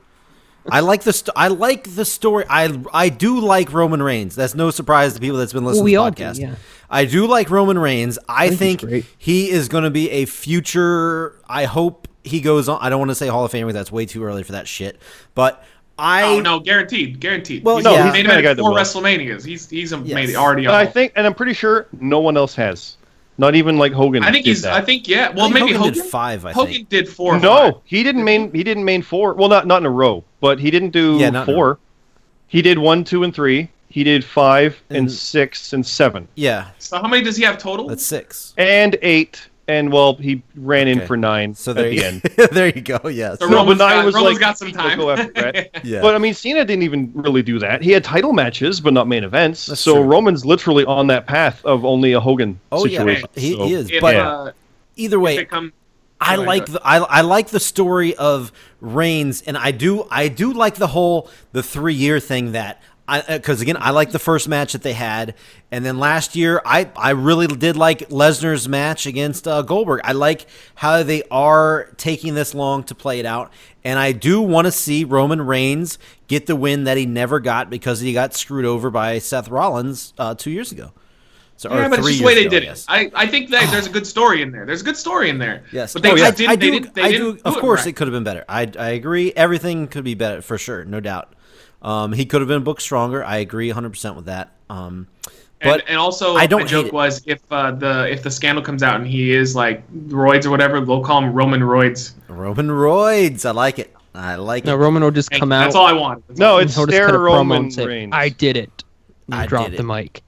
I 0.69 0.79
like 0.81 1.03
the 1.03 1.11
st- 1.13 1.33
I 1.35 1.49
like 1.49 1.93
the 1.95 2.05
story. 2.05 2.45
I 2.49 2.77
I 2.93 3.09
do 3.09 3.39
like 3.39 3.71
Roman 3.73 4.01
Reigns. 4.01 4.35
That's 4.35 4.55
no 4.55 4.69
surprise 4.71 5.13
to 5.13 5.19
people 5.19 5.37
that's 5.37 5.51
been 5.53 5.65
listening 5.65 5.83
we 5.85 5.91
to 5.91 5.97
all 5.97 6.05
the 6.11 6.15
do, 6.15 6.23
podcast. 6.23 6.39
yeah. 6.39 6.55
I 6.89 7.05
do 7.05 7.25
like 7.25 7.49
Roman 7.49 7.77
Reigns. 7.79 8.17
I, 8.29 8.49
think 8.49 8.81
think, 8.81 9.05
he 9.17 9.49
is 9.49 9.67
going 9.67 9.83
to 9.83 9.89
be 9.89 10.09
a 10.11 10.25
future. 10.25 11.37
I 11.49 11.65
hope 11.65 12.07
he 12.23 12.41
goes 12.41 12.69
on. 12.69 12.79
I 12.81 12.89
don't 12.89 12.99
want 12.99 13.11
to 13.11 13.15
say 13.15 13.27
Hall 13.27 13.45
of 13.45 13.51
Famer. 13.51 13.73
That's 13.73 13.91
way 13.91 14.05
too 14.05 14.23
early 14.23 14.43
for 14.43 14.53
that 14.53 14.67
shit. 14.67 14.99
But 15.35 15.63
I 15.97 16.23
Oh 16.23 16.39
no, 16.39 16.59
guaranteed, 16.59 17.19
guaranteed. 17.19 17.63
Well, 17.63 17.77
he's 17.77 17.85
no, 17.85 17.91
he's 17.95 18.15
he's 18.15 18.27
made 18.27 18.37
the 18.37 18.41
guy 18.41 18.51
it 18.51 18.57
four. 18.57 18.71
WrestleManias. 18.71 19.45
He's 19.45 19.69
he's 19.69 19.93
a 19.93 19.97
Yes. 19.97 20.15
made 20.15 20.35
already. 20.35 20.65
And 20.65 20.75
I 20.75 20.85
think, 20.85 21.13
and 21.15 21.25
I'm 21.27 21.33
pretty 21.35 21.53
sure 21.53 21.87
no 21.99 22.19
one 22.19 22.35
else 22.37 22.55
has. 22.55 22.97
Not 23.37 23.55
even 23.55 23.77
like 23.77 23.93
Hogan. 23.93 24.23
I 24.23 24.31
think 24.31 24.45
did 24.45 24.51
he's. 24.51 24.61
that. 24.61 24.73
I 24.73 24.81
think 24.81 25.07
yeah. 25.07 25.29
Well, 25.29 25.45
I 25.45 25.51
think 25.51 25.53
maybe 25.55 25.71
Hogan 25.73 25.81
Hogan 25.89 25.93
did 26.03 26.05
five, 26.11 26.45
I 26.45 26.51
Hogan 26.51 26.73
think. 26.73 26.89
did 26.89 27.09
four. 27.09 27.39
no, 27.39 27.71
five. 27.73 27.81
he 27.85 28.03
didn't 28.03 28.23
main. 28.23 28.51
He 28.53 28.63
didn't 28.63 28.85
main 28.85 29.01
four. 29.01 29.33
Well, 29.33 29.49
not 29.49 29.65
not 29.67 29.81
in 29.81 29.85
a 29.87 29.91
row, 29.91 30.23
but 30.39 30.59
he 30.59 30.69
didn't 30.71 30.91
do 30.91 31.17
Yeah, 31.17 31.29
not 31.31 31.47
in 31.47 31.53
a 31.53 31.57
four. 31.57 31.79
He 32.47 32.61
did 32.61 32.77
one, 32.77 33.03
two, 33.03 33.23
and 33.23 33.33
three. 33.33 33.69
He 33.89 34.03
did 34.03 34.23
five 34.23 34.81
and, 34.89 34.97
And- 34.99 35.11
six 35.11 35.73
and 35.73 35.85
seven 35.85 36.27
yeah, 36.35 36.69
So 36.79 36.97
how 36.99 37.07
many 37.07 37.23
does 37.23 37.37
he 37.37 37.43
have 37.43 37.57
total? 37.59 37.87
that's 37.87 38.05
six. 38.05 38.53
and 38.57 38.97
eight. 39.03 39.47
And 39.67 39.93
well, 39.93 40.15
he 40.15 40.43
ran 40.55 40.89
in 40.89 40.97
Okay. 40.99 41.07
for 41.07 41.15
nine 41.15 41.55
So 41.55 41.71
at 41.71 41.75
there 41.77 41.89
the 41.89 41.95
you, 41.95 42.03
end. 42.03 42.21
there 42.51 42.67
you 42.67 42.81
go. 42.81 43.07
Yes. 43.07 43.39
So 43.39 43.47
No, 43.47 43.57
Roman's 43.57 43.79
nine 43.79 43.91
got, 43.91 44.05
was 44.05 44.15
Roman's 44.15 44.33
like, 44.33 44.39
got 44.41 44.57
some 44.57 44.67
he'll 44.67 44.77
time. 44.77 44.97
go 44.99 45.09
after 45.11 45.31
Bret. 45.31 45.79
yeah. 45.85 46.01
But 46.01 46.15
I 46.15 46.17
mean, 46.17 46.33
Cena 46.33 46.65
didn't 46.65 46.83
even 46.83 47.11
really 47.15 47.41
do 47.43 47.59
that. 47.59 47.81
He 47.81 47.91
had 47.91 48.03
title 48.03 48.33
matches, 48.33 48.81
but 48.81 48.91
not 48.93 49.07
main 49.07 49.23
events. 49.23 49.67
That's 49.67 49.79
so 49.79 49.93
true. 49.95 50.03
Roman's 50.03 50.45
literally 50.45 50.83
on 50.83 51.07
that 51.07 51.27
path 51.27 51.63
of 51.63 51.85
only 51.85 52.11
a 52.11 52.19
Hogan 52.19 52.59
oh 52.73 52.85
yeah, 52.85 52.97
situation. 52.99 53.27
he, 53.35 53.53
So- 53.53 53.65
he 53.67 53.73
is. 53.73 53.89
if, 53.89 54.01
But 54.01 54.15
uh, 54.17 54.51
either 54.97 55.19
way, 55.19 55.45
come, 55.45 55.71
I 56.19 56.35
Go 56.35 56.41
like 56.43 56.65
go 56.65 56.73
the 56.73 56.81
I, 56.85 56.97
I 56.97 57.21
like 57.21 57.47
the 57.47 57.59
story 57.59 58.15
of 58.15 58.51
Reigns, 58.81 59.41
and 59.43 59.57
I 59.57 59.71
do 59.71 60.05
I 60.11 60.27
do 60.27 60.51
like 60.53 60.75
the 60.75 60.87
whole 60.87 61.29
the 61.53 61.63
three 61.63 61.93
year 61.93 62.19
thing 62.19 62.51
that 62.51 62.81
I 62.81 62.92
because 63.21 63.61
again 63.61 63.77
I 63.79 63.91
like 63.91 64.11
the 64.11 64.19
first 64.19 64.47
match 64.47 64.73
that 64.73 64.81
they 64.81 64.93
had, 64.93 65.35
and 65.71 65.85
then 65.85 65.97
last 65.99 66.35
year 66.35 66.61
I 66.65 66.89
I 66.95 67.11
really 67.11 67.47
did 67.47 67.75
like 67.77 68.09
Lesnar's 68.09 68.67
match 68.67 69.05
against 69.05 69.47
uh, 69.47 69.61
Goldberg. 69.61 70.01
I 70.03 70.11
like 70.13 70.45
how 70.75 71.03
they 71.03 71.23
are 71.31 71.89
taking 71.97 72.33
this 72.35 72.53
long 72.53 72.83
to 72.85 72.95
play 72.95 73.19
it 73.19 73.25
out, 73.25 73.51
and 73.83 73.99
I 73.99 74.11
do 74.11 74.41
want 74.41 74.65
to 74.65 74.71
see 74.71 75.03
Roman 75.03 75.41
Reigns 75.41 75.97
get 76.27 76.45
the 76.47 76.55
win 76.55 76.85
that 76.85 76.97
he 76.97 77.05
never 77.05 77.39
got 77.39 77.69
because 77.69 77.99
he 77.99 78.13
got 78.13 78.33
screwed 78.33 78.65
over 78.65 78.89
by 78.89 79.19
Seth 79.19 79.49
Rollins 79.49 80.13
uh, 80.17 80.35
two 80.35 80.51
years 80.51 80.71
ago. 80.71 80.91
So, 81.55 81.69
yeah, 81.73 81.87
but 81.87 81.99
it's 81.99 82.07
just 82.07 82.19
the 82.19 82.25
way 82.25 82.33
they 82.35 82.41
ago, 82.47 82.59
did 82.59 82.63
I 82.67 82.71
it. 83.01 83.13
I, 83.15 83.23
I 83.23 83.27
think 83.27 83.51
that 83.51 83.69
there's 83.71 83.85
a 83.85 83.89
good 83.91 84.07
story 84.07 84.41
in 84.41 84.51
there. 84.51 84.65
There's 84.65 84.81
a 84.81 84.83
good 84.83 84.97
story 84.97 85.29
in 85.29 85.37
there. 85.37 85.63
Yes, 85.71 85.93
but 85.93 86.01
they 86.01 86.11
Oh, 86.11 86.15
didn't. 86.15 86.49
I 86.49 86.55
they 86.55 86.65
do. 86.65 86.71
didn't. 86.71 86.95
They 86.95 87.01
I 87.03 87.11
didn't 87.11 87.35
do. 87.35 87.41
Of 87.45 87.57
it 87.57 87.59
course, 87.61 87.81
right. 87.81 87.87
it 87.87 87.93
could 87.95 88.07
have 88.07 88.11
been 88.13 88.23
better. 88.23 88.43
I 88.49 88.69
I 88.77 88.89
agree. 88.89 89.31
Everything 89.35 89.87
could 89.87 90.03
be 90.03 90.15
better 90.15 90.41
for 90.41 90.57
sure, 90.57 90.83
no 90.83 90.99
doubt. 90.99 91.33
Um, 91.83 92.13
he 92.13 92.25
could 92.25 92.41
have 92.41 92.47
been 92.47 92.63
booked 92.63 92.81
stronger. 92.81 93.23
I 93.23 93.37
agree 93.37 93.67
100 93.69 93.89
percent 93.89 94.15
with 94.15 94.25
that. 94.25 94.51
Um, 94.69 95.07
but 95.61 95.81
and, 95.81 95.89
and 95.91 95.97
also, 95.97 96.35
I 96.35 96.45
don't 96.47 96.61
my 96.61 96.67
joke 96.67 96.87
it. 96.87 96.93
was 96.93 97.21
if 97.25 97.39
uh, 97.51 97.71
the 97.71 98.09
if 98.11 98.23
the 98.23 98.31
scandal 98.31 98.63
comes 98.63 98.83
out 98.83 98.95
and 98.95 99.07
he 99.07 99.31
is 99.31 99.55
like 99.55 99.89
roids 99.93 100.45
or 100.45 100.49
whatever, 100.49 100.79
they'll 100.81 101.03
call 101.03 101.23
him 101.23 101.31
Roman 101.33 101.61
roids. 101.61 102.13
Roman 102.27 102.67
Roids, 102.67 103.45
I 103.45 103.51
like 103.51 103.79
it. 103.79 103.93
I 104.15 104.35
like 104.35 104.65
No, 104.65 104.73
it. 104.73 104.77
Roman 104.77 105.03
will 105.03 105.11
just 105.11 105.31
come 105.31 105.51
you. 105.51 105.55
out. 105.57 105.63
That's 105.63 105.75
all 105.75 105.85
I 105.87 105.93
want. 105.93 106.27
That's 106.27 106.39
No, 106.39 106.57
it's 106.57 106.75
he'll 106.75 106.85
just 106.85 106.97
cut 106.97 107.05
a 107.05 107.07
stare 107.09 107.19
promo 107.19 107.23
Roman 107.25 107.71
say, 107.71 107.85
Reigns. 107.85 108.11
I 108.13 108.29
did 108.29 108.57
it. 108.57 108.83
And 109.27 109.35
I 109.35 109.45
dropped 109.45 109.71
did 109.71 109.79
the 109.79 109.83
mic. 109.83 110.21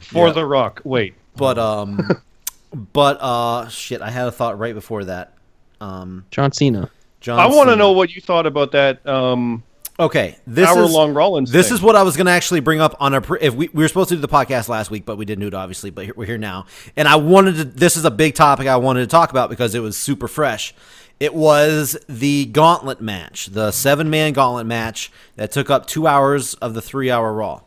for 0.00 0.28
Yeah. 0.28 0.32
The 0.32 0.46
Rock. 0.46 0.80
Wait, 0.84 1.14
But 1.36 1.58
um, 1.58 2.08
but 2.92 3.18
uh, 3.20 3.68
shit. 3.68 4.00
I 4.02 4.10
had 4.10 4.26
a 4.28 4.32
thought 4.32 4.58
right 4.58 4.74
before 4.74 5.04
that. 5.04 5.34
Um, 5.80 6.24
John 6.30 6.52
Cena. 6.52 6.90
John. 7.20 7.38
I 7.40 7.46
want 7.46 7.70
to 7.70 7.76
know 7.76 7.92
what 7.92 8.14
you 8.14 8.20
thought 8.20 8.46
about 8.46 8.70
that 8.72 9.04
um, 9.06 9.62
Okay, 9.98 10.36
this 10.44 10.68
hour 10.68 10.82
is 10.82 10.90
long 10.90 11.14
Rollins. 11.14 11.52
This 11.52 11.68
thing. 11.68 11.76
is 11.76 11.82
what 11.82 11.94
I 11.94 12.02
was 12.02 12.16
going 12.16 12.26
to 12.26 12.32
actually 12.32 12.58
bring 12.60 12.80
up 12.80 12.96
on 12.98 13.14
a. 13.14 13.20
Pre- 13.20 13.38
if 13.40 13.54
we, 13.54 13.68
we 13.72 13.84
were 13.84 13.88
supposed 13.88 14.08
to 14.08 14.16
do 14.16 14.20
the 14.20 14.28
podcast 14.28 14.68
last 14.68 14.90
week, 14.90 15.04
but 15.06 15.16
we 15.16 15.24
didn't 15.24 15.42
do 15.42 15.46
it 15.46 15.54
obviously. 15.54 15.90
But 15.90 16.06
here, 16.06 16.14
we're 16.16 16.26
here 16.26 16.38
now, 16.38 16.66
and 16.96 17.06
I 17.06 17.14
wanted 17.16 17.56
to. 17.56 17.64
This 17.64 17.96
is 17.96 18.04
a 18.04 18.10
big 18.10 18.34
topic 18.34 18.66
I 18.66 18.76
wanted 18.76 19.02
to 19.02 19.06
talk 19.06 19.30
about 19.30 19.50
because 19.50 19.72
it 19.74 19.80
was 19.80 19.96
super 19.96 20.26
fresh. 20.26 20.74
It 21.20 21.32
was 21.32 21.96
the 22.08 22.46
gauntlet 22.46 23.00
match, 23.00 23.46
the 23.46 23.70
seven 23.70 24.10
man 24.10 24.32
gauntlet 24.32 24.66
match 24.66 25.12
that 25.36 25.52
took 25.52 25.70
up 25.70 25.86
two 25.86 26.08
hours 26.08 26.54
of 26.54 26.74
the 26.74 26.82
three 26.82 27.08
hour 27.08 27.32
Raw. 27.32 27.62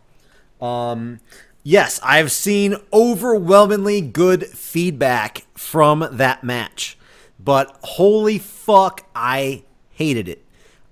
Um, 0.59 1.21
yes, 1.63 1.97
I've 2.03 2.33
seen 2.33 2.75
overwhelmingly 2.91 4.01
good 4.01 4.47
feedback 4.47 5.45
from 5.55 6.05
that 6.11 6.43
match, 6.43 6.97
but 7.39 7.77
holy 7.83 8.37
fuck, 8.37 9.07
I 9.15 9.63
hated 9.91 10.27
it. 10.27 10.43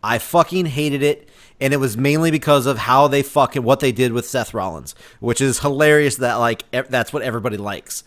I 0.06 0.20
fucking 0.20 0.68
hated 0.68 1.01
it, 1.01 1.30
and 1.60 1.74
it 1.74 1.78
was 1.78 1.97
mainly 1.97 2.32
because 2.32 2.66
of 2.66 2.78
how 2.78 3.08
they 3.08 3.24
fucking 3.24 3.64
what 3.64 3.80
they 3.80 3.91
did 3.91 4.14
with 4.14 4.28
Seth 4.28 4.53
Rollins, 4.53 4.93
which 5.20 5.41
is 5.41 5.60
hilarious. 5.60 6.18
That 6.18 6.36
like 6.36 6.64
that's 6.72 7.12
what 7.12 7.24
everybody 7.24 7.58
likes. 7.58 8.03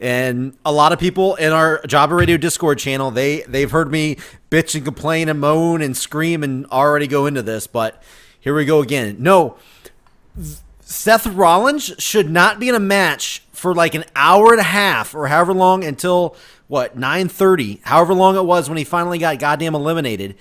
And 0.00 0.56
a 0.64 0.72
lot 0.72 0.92
of 0.92 0.98
people 0.98 1.36
in 1.36 1.52
our 1.52 1.80
Jobber 1.86 2.16
Radio 2.16 2.36
Discord 2.36 2.78
channel, 2.78 3.10
they 3.10 3.42
they've 3.42 3.70
heard 3.70 3.90
me 3.90 4.16
bitch 4.50 4.74
and 4.74 4.84
complain 4.84 5.28
and 5.28 5.38
moan 5.38 5.82
and 5.82 5.96
scream 5.96 6.42
and 6.42 6.66
already 6.66 7.06
go 7.06 7.26
into 7.26 7.42
this, 7.42 7.66
but 7.66 8.02
here 8.40 8.54
we 8.54 8.64
go 8.64 8.80
again. 8.80 9.16
No, 9.20 9.56
Seth 10.80 11.26
Rollins 11.26 11.94
should 11.98 12.30
not 12.30 12.58
be 12.58 12.68
in 12.68 12.74
a 12.74 12.80
match 12.80 13.44
for 13.52 13.74
like 13.74 13.94
an 13.94 14.04
hour 14.16 14.52
and 14.52 14.60
a 14.60 14.64
half 14.64 15.14
or 15.14 15.28
however 15.28 15.52
long 15.52 15.84
until 15.84 16.34
what 16.66 16.98
9:30, 16.98 17.80
however 17.82 18.14
long 18.14 18.36
it 18.36 18.44
was 18.44 18.68
when 18.68 18.78
he 18.78 18.84
finally 18.84 19.18
got 19.18 19.38
goddamn 19.38 19.74
eliminated. 19.74 20.34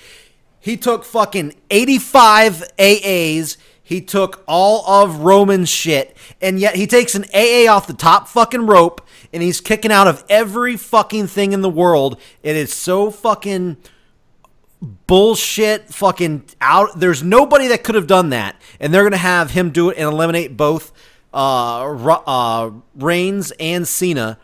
He 0.62 0.78
took 0.78 1.04
fucking 1.04 1.56
85 1.72 2.64
AAs. 2.78 3.58
He 3.84 4.00
took 4.00 4.44
all 4.48 4.88
of 4.88 5.18
Roman's 5.18 5.68
shit, 5.68 6.16
and 6.40 6.60
yet 6.60 6.76
he 6.76 6.88
takes 6.88 7.16
an 7.16 7.26
AA 7.34 7.70
off 7.70 7.88
the 7.88 7.94
top 7.94 8.30
fucking 8.30 8.68
rope, 8.68 9.06
and 9.34 9.44
he's 9.44 9.60
kicking 9.60 9.92
out 9.92 10.08
of 10.08 10.24
every 10.30 10.78
fucking 10.78 11.28
thing 11.28 11.52
in 11.52 11.62
the 11.62 11.70
world. 11.70 12.22
It 12.44 12.56
is 12.56 12.72
so 12.72 13.12
fucking 13.12 13.78
bullshit 15.06 15.94
fucking 15.94 16.44
out 16.60 17.00
there's 17.00 17.22
nobody 17.22 17.68
that 17.68 17.84
could 17.84 17.94
have 17.94 18.08
done 18.08 18.32
that 18.32 18.60
and 18.80 18.92
they're 18.92 19.04
gonna 19.04 19.16
have 19.16 19.52
him 19.52 19.70
do 19.70 19.92
it 19.92 19.98
and 19.98 20.08
eliminate 20.12 20.58
both 20.58 20.92
uh, 21.36 21.86
uh 22.26 22.72
Reigns 22.96 23.52
and 23.60 23.88
Cena 23.88 24.40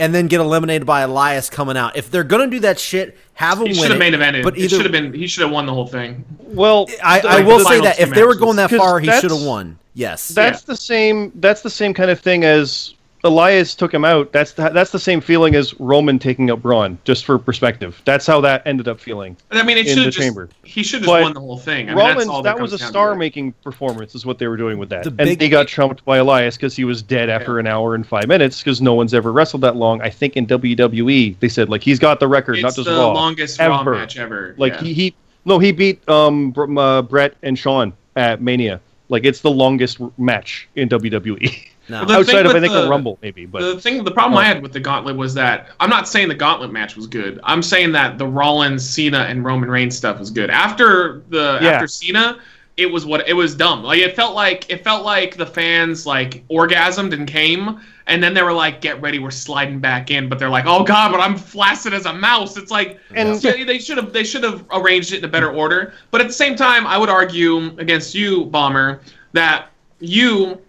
and 0.00 0.14
then 0.14 0.26
get 0.28 0.40
eliminated 0.40 0.86
by 0.86 1.00
Elias 1.02 1.50
coming 1.50 1.76
out 1.76 1.96
if 1.96 2.10
they're 2.10 2.24
gonna 2.24 2.46
do 2.48 2.60
that 2.60 2.78
shit 2.78 3.16
have 3.34 3.58
him 3.60 3.66
He 3.66 3.72
win 3.72 3.82
should 3.82 3.90
have 3.92 4.00
it, 4.00 4.10
main 4.10 4.12
evented. 4.14 4.42
but 4.42 4.56
either 4.58 4.68
should 4.68 4.82
have 4.82 4.92
been. 4.92 5.12
He 5.12 5.26
should 5.26 5.42
have 5.42 5.50
won 5.52 5.66
the 5.66 5.72
whole 5.74 5.86
thing. 5.86 6.24
well. 6.40 6.86
I, 7.02 7.20
the- 7.20 7.28
I 7.28 7.40
will 7.42 7.60
say 7.60 7.80
that 7.80 7.96
two 7.96 8.02
if 8.04 8.10
they 8.10 8.24
were 8.24 8.34
going 8.34 8.56
that 8.56 8.70
far 8.70 8.98
he 9.00 9.10
should 9.10 9.30
have 9.30 9.42
won 9.42 9.78
yes 9.94 10.28
That's 10.28 10.62
the 10.62 10.76
same. 10.76 11.32
That's 11.36 11.62
the 11.62 11.70
same 11.70 11.94
kind 11.94 12.10
of 12.10 12.20
thing 12.20 12.44
as 12.44 12.94
Elias 13.24 13.74
took 13.74 13.92
him 13.92 14.04
out. 14.04 14.30
That's 14.32 14.52
the, 14.52 14.68
that's 14.68 14.92
the 14.92 14.98
same 14.98 15.20
feeling 15.20 15.54
as 15.56 15.78
Roman 15.80 16.18
taking 16.20 16.50
out 16.50 16.62
Braun. 16.62 16.98
Just 17.04 17.24
for 17.24 17.36
perspective, 17.38 18.00
that's 18.04 18.26
how 18.26 18.40
that 18.42 18.62
ended 18.64 18.86
up 18.86 19.00
feeling. 19.00 19.36
I 19.50 19.62
mean, 19.64 19.76
it 19.76 19.86
In 19.86 19.86
should 19.88 19.96
the 19.98 20.02
have 20.04 20.12
just. 20.14 20.18
chamber. 20.18 20.48
He 20.62 20.82
should 20.84 21.00
have 21.00 21.06
But 21.06 21.16
just 21.18 21.22
won 21.24 21.34
the 21.34 21.40
whole 21.40 21.58
thing. 21.58 21.90
I 21.90 21.94
mean, 21.94 22.16
that's 22.16 22.28
all 22.28 22.42
that, 22.42 22.56
that, 22.56 22.62
was 22.62 22.72
a 22.72 22.76
comes 22.78 22.80
down 22.82 22.86
to. 22.88 22.92
star-making 22.92 23.52
performance, 23.64 24.14
is 24.14 24.24
what 24.24 24.38
they 24.38 24.46
were 24.46 24.56
doing 24.56 24.78
with 24.78 24.88
that. 24.90 25.02
The 25.02 25.10
and 25.10 25.16
big- 25.18 25.42
he 25.42 25.48
got 25.48 25.66
trumped 25.66 26.04
by 26.04 26.18
Elias 26.18 26.56
because 26.56 26.76
he 26.76 26.84
was 26.84 27.02
dead 27.02 27.28
after 27.28 27.58
an 27.58 27.66
hour 27.66 27.94
and 27.96 28.06
five 28.06 28.28
minutes 28.28 28.60
because 28.62 28.80
no 28.80 28.94
one's 28.94 29.12
ever 29.14 29.32
wrestled 29.32 29.62
that 29.62 29.74
long. 29.74 30.00
I 30.00 30.10
think 30.10 30.36
in 30.36 30.46
WWE 30.46 31.38
they 31.40 31.48
said 31.48 31.68
like 31.68 31.82
he's 31.82 31.98
got 31.98 32.20
the 32.20 32.28
record, 32.28 32.54
It's 32.56 32.62
not 32.62 32.74
just 32.76 32.88
the 32.88 32.96
Raw. 32.96 33.12
longest 33.12 33.58
Raw 33.58 33.80
ever. 33.80 33.94
match 33.96 34.16
ever. 34.16 34.54
Like 34.58 34.74
yeah. 34.74 34.80
he, 34.82 34.92
he 34.92 35.14
no 35.44 35.58
he 35.58 35.72
beat 35.72 36.08
um 36.08 36.52
Br- 36.52 36.78
uh, 36.78 37.02
Bret 37.02 37.34
and 37.42 37.58
Shawn 37.58 37.92
at 38.14 38.40
Mania. 38.40 38.80
Like 39.08 39.24
it's 39.24 39.40
the 39.40 39.50
longest 39.50 40.00
r- 40.00 40.12
match 40.18 40.68
in 40.76 40.88
WWE. 40.88 41.68
no. 41.88 42.02
Outside 42.02 42.44
of 42.46 42.50
I 42.50 42.54
with 42.54 42.62
think 42.62 42.72
the, 42.74 42.82
the- 42.82 42.88
Rumble 42.90 43.18
maybe, 43.22 43.46
but 43.46 43.60
the 43.62 43.80
thing, 43.80 44.04
the 44.04 44.10
problem 44.10 44.36
Oh. 44.36 44.40
I 44.40 44.44
had 44.44 44.62
with 44.62 44.72
the 44.72 44.80
Gauntlet 44.80 45.16
was 45.16 45.34
that 45.34 45.68
I'm 45.80 45.90
not 45.90 46.08
saying 46.08 46.28
the 46.28 46.34
Gauntlet 46.34 46.70
match 46.72 46.96
was 46.96 47.06
good. 47.06 47.40
I'm 47.44 47.62
saying 47.62 47.92
that 47.92 48.18
the 48.18 48.26
Rollins, 48.26 48.88
Cena, 48.88 49.20
and 49.20 49.44
Roman 49.44 49.70
Reigns 49.70 49.96
stuff 49.96 50.18
was 50.18 50.30
good. 50.30 50.50
After 50.50 51.22
the 51.28 51.58
Yeah. 51.62 51.68
after 51.70 51.86
Cena, 51.86 52.38
it 52.76 52.86
was 52.90 53.04
what 53.04 53.26
it 53.28 53.32
was 53.34 53.54
dumb. 53.54 53.82
Like 53.82 53.98
it 54.00 54.14
felt 54.14 54.34
like 54.34 54.70
it 54.70 54.84
felt 54.84 55.04
like 55.04 55.36
the 55.36 55.46
fans 55.46 56.06
like 56.06 56.46
orgasmed 56.48 57.12
and 57.12 57.26
came, 57.26 57.80
and 58.06 58.22
then 58.22 58.34
they 58.34 58.42
were 58.42 58.52
like, 58.52 58.80
"Get 58.80 59.02
ready, 59.02 59.18
we're 59.18 59.32
sliding 59.32 59.80
back 59.80 60.12
in." 60.12 60.28
But 60.28 60.38
they're 60.38 60.48
like, 60.48 60.64
"Oh 60.66 60.84
God, 60.84 61.10
but 61.10 61.20
I'm 61.20 61.36
flaccid 61.36 61.92
as 61.92 62.06
a 62.06 62.12
mouse." 62.12 62.56
It's 62.56 62.70
like, 62.70 63.00
And- 63.16 63.42
yeah, 63.42 63.64
they 63.64 63.78
should 63.80 63.96
have 63.96 64.12
they 64.12 64.22
should 64.22 64.44
have 64.44 64.64
arranged 64.70 65.12
it 65.12 65.18
in 65.18 65.24
a 65.24 65.28
better 65.28 65.50
order. 65.50 65.92
But 66.12 66.20
at 66.20 66.28
the 66.28 66.32
same 66.32 66.54
time, 66.54 66.86
I 66.86 66.96
would 66.98 67.08
argue 67.08 67.76
against 67.78 68.14
you, 68.14 68.44
Bomber, 68.44 69.00
that 69.32 69.70
you 69.98 70.60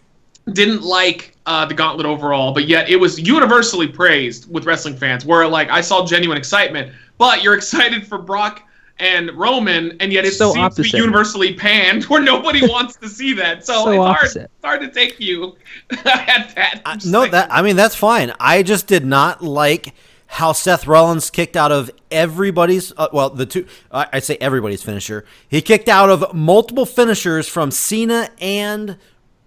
didn't 0.54 0.82
like 0.82 1.36
uh, 1.46 1.66
the 1.66 1.74
gauntlet 1.74 2.06
overall, 2.06 2.54
but 2.54 2.68
yet 2.68 2.90
it 2.90 2.96
was 2.98 3.20
universally 3.20 3.88
praised 3.88 4.52
with 4.52 4.66
wrestling 4.66 4.96
fans. 4.96 5.26
Where 5.26 5.48
like 5.48 5.70
I 5.70 5.82
saw 5.82 6.06
genuine 6.06 6.38
excitement, 6.38 6.92
but 7.18 7.44
you're 7.44 7.56
excited 7.62 8.06
for 8.08 8.18
Brock 8.18 8.64
and 9.02 9.32
Roman, 9.32 9.96
and 10.02 10.12
yet 10.12 10.26
it 10.26 10.34
So 10.34 10.48
seems 10.52 10.56
to 10.56 10.82
opposite. 10.82 10.92
be 10.92 10.98
universally 10.98 11.54
panned, 11.54 12.04
where 12.06 12.22
nobody 12.22 12.68
wants 12.68 12.98
to 12.98 13.08
see 13.08 13.32
that. 13.34 13.66
So, 13.66 13.86
So 13.86 13.92
it's 13.92 13.98
hard, 13.98 14.18
opposite. 14.18 14.42
it's 14.44 14.66
hard 14.66 14.82
to 14.82 14.90
take 14.92 15.20
you 15.22 15.56
at 15.92 16.54
that. 16.56 16.82
I- 16.86 16.98
no, 17.06 17.22
like- 17.22 17.32
that 17.32 17.48
I 17.52 17.62
mean 17.62 17.76
that's 17.78 17.96
fine. 17.96 18.34
I 18.40 18.62
just 18.64 18.88
did 18.88 19.06
not 19.06 19.42
like 19.42 19.94
how 20.34 20.52
Seth 20.52 20.86
Rollins 20.86 21.30
kicked 21.32 21.56
out 21.56 21.72
of 21.72 21.90
everybody's. 22.12 22.92
Uh, 22.98 23.08
well, 23.14 23.30
the 23.30 23.46
two 23.46 23.66
I 23.92 24.08
I 24.14 24.20
say 24.20 24.38
everybody's 24.42 24.84
finisher. 24.84 25.26
He 25.48 25.62
kicked 25.62 25.88
out 25.90 26.10
of 26.10 26.34
multiple 26.36 26.86
finishers 26.86 27.48
from 27.48 27.72
Cena 27.72 28.30
and 28.40 28.98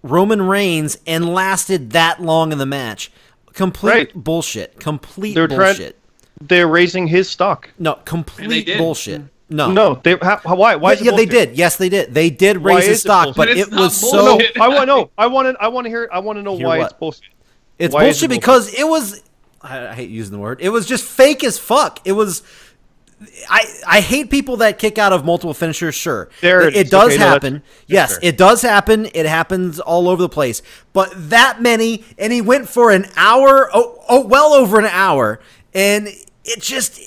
Roman 0.03 0.41
Reigns 0.41 0.97
and 1.07 1.33
lasted 1.33 1.91
that 1.91 2.21
long 2.21 2.51
in 2.51 2.57
the 2.57 2.65
match. 2.65 3.11
Complete 3.53 3.91
Right. 3.91 4.11
bullshit. 4.15 4.79
Complete 4.79 5.33
They're 5.35 5.47
trying- 5.47 5.59
bullshit. 5.77 5.97
They're 6.41 6.67
raising 6.67 7.07
his 7.07 7.29
stock. 7.29 7.69
no, 7.79 7.93
complete 8.05 8.77
bullshit. 8.77 9.21
Hmm. 9.21 9.27
No, 9.49 9.71
No, 9.71 9.99
they 10.03 10.17
how, 10.21 10.39
how- 10.43 10.55
why 10.55 10.75
why 10.75 10.93
Yeah, 10.93 10.99
it 10.99 11.05
yeah, 11.05 11.11
they 11.11 11.25
did. 11.25 11.55
Yes, 11.57 11.75
they 11.77 11.87
did. 11.89 12.13
They 12.13 12.29
did 12.31 12.57
Why 12.63 12.75
raise 12.75 12.85
his 12.85 12.91
is 12.93 12.97
it 12.99 13.01
stock, 13.01 13.25
but 13.27 13.35
But 13.35 13.49
it 13.49 13.69
was 13.69 13.71
not 13.71 13.91
so. 13.91 14.37
No. 14.37 14.39
I 14.59 14.67
want 14.67 14.87
no. 14.87 15.09
I 15.17 15.27
want 15.27 15.47
to. 15.55 15.63
I 15.63 15.67
want 15.67 15.85
to 15.85 15.89
hear. 15.89 16.09
I 16.11 16.19
want 16.19 16.37
to 16.39 16.43
know 16.43 16.57
Hear 16.57 16.67
why 16.67 16.77
what? 16.79 16.85
it's 16.91 16.93
bullshit. 16.99 17.21
It's 17.77 17.93
Why 17.93 18.05
is 18.05 18.15
bullshit 18.17 18.29
because 18.31 18.73
it 18.73 18.87
was. 18.87 19.21
I, 19.61 19.89
I 19.89 19.93
hate 19.93 20.09
using 20.09 20.33
the 20.33 20.39
word. 20.39 20.59
It 20.61 20.69
was 20.69 20.85
just 20.87 21.03
fake 21.05 21.43
as 21.43 21.57
fuck. 21.59 21.99
It 22.03 22.13
was. 22.13 22.41
I 23.49 23.65
I 23.87 24.01
hate 24.01 24.29
people 24.29 24.57
that 24.57 24.77
kick 24.79 24.97
out 24.97 25.13
of 25.13 25.25
multiple 25.25 25.53
finishers. 25.53 25.95
Sure, 25.95 26.29
There 26.41 26.67
it 26.67 26.75
it 26.75 26.89
does 26.89 27.13
Okay, 27.13 27.17
happen. 27.17 27.53
that's 27.53 27.65
yes, 27.87 28.11
fair. 28.17 28.19
it 28.29 28.37
does 28.37 28.61
happen. 28.61 29.07
It 29.13 29.25
happens 29.25 29.79
all 29.79 30.07
over 30.09 30.21
the 30.21 30.29
place. 30.29 30.61
But 30.93 31.11
that 31.29 31.61
many, 31.61 32.03
and 32.17 32.31
he 32.33 32.41
went 32.41 32.69
for 32.69 32.91
an 32.91 33.05
hour. 33.15 33.69
Oh, 33.73 34.03
oh 34.09 34.25
well 34.25 34.53
over 34.53 34.79
an 34.79 34.85
hour, 34.85 35.39
and 35.73 36.07
it 36.07 36.61
just 36.61 36.99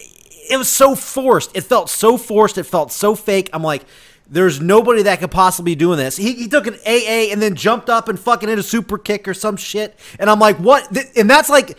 it 0.50 0.56
was 0.56 0.68
so 0.68 0.94
forced. 0.94 1.56
It 1.56 1.62
felt 1.62 1.90
so 1.90 2.16
forced. 2.16 2.58
It 2.58 2.64
felt 2.64 2.92
so 2.92 3.14
fake. 3.14 3.50
I'm 3.52 3.62
like. 3.62 3.84
There's 4.28 4.60
nobody 4.60 5.02
that 5.04 5.20
could 5.20 5.30
possibly 5.30 5.70
be 5.70 5.76
doing 5.76 5.98
this. 5.98 6.16
He, 6.16 6.32
he 6.32 6.48
took 6.48 6.66
an 6.66 6.74
AA 6.84 7.30
and 7.30 7.40
then 7.40 7.54
jumped 7.54 7.88
up 7.88 8.08
and 8.08 8.18
fucking 8.18 8.48
hit 8.48 8.58
a 8.58 8.62
super 8.64 8.98
kick 8.98 9.28
or 9.28 9.34
some 9.34 9.56
shit. 9.56 9.96
And 10.18 10.28
I'm 10.28 10.40
like, 10.40 10.56
what? 10.56 10.84
And 11.16 11.30
that's 11.30 11.48
like, 11.48 11.78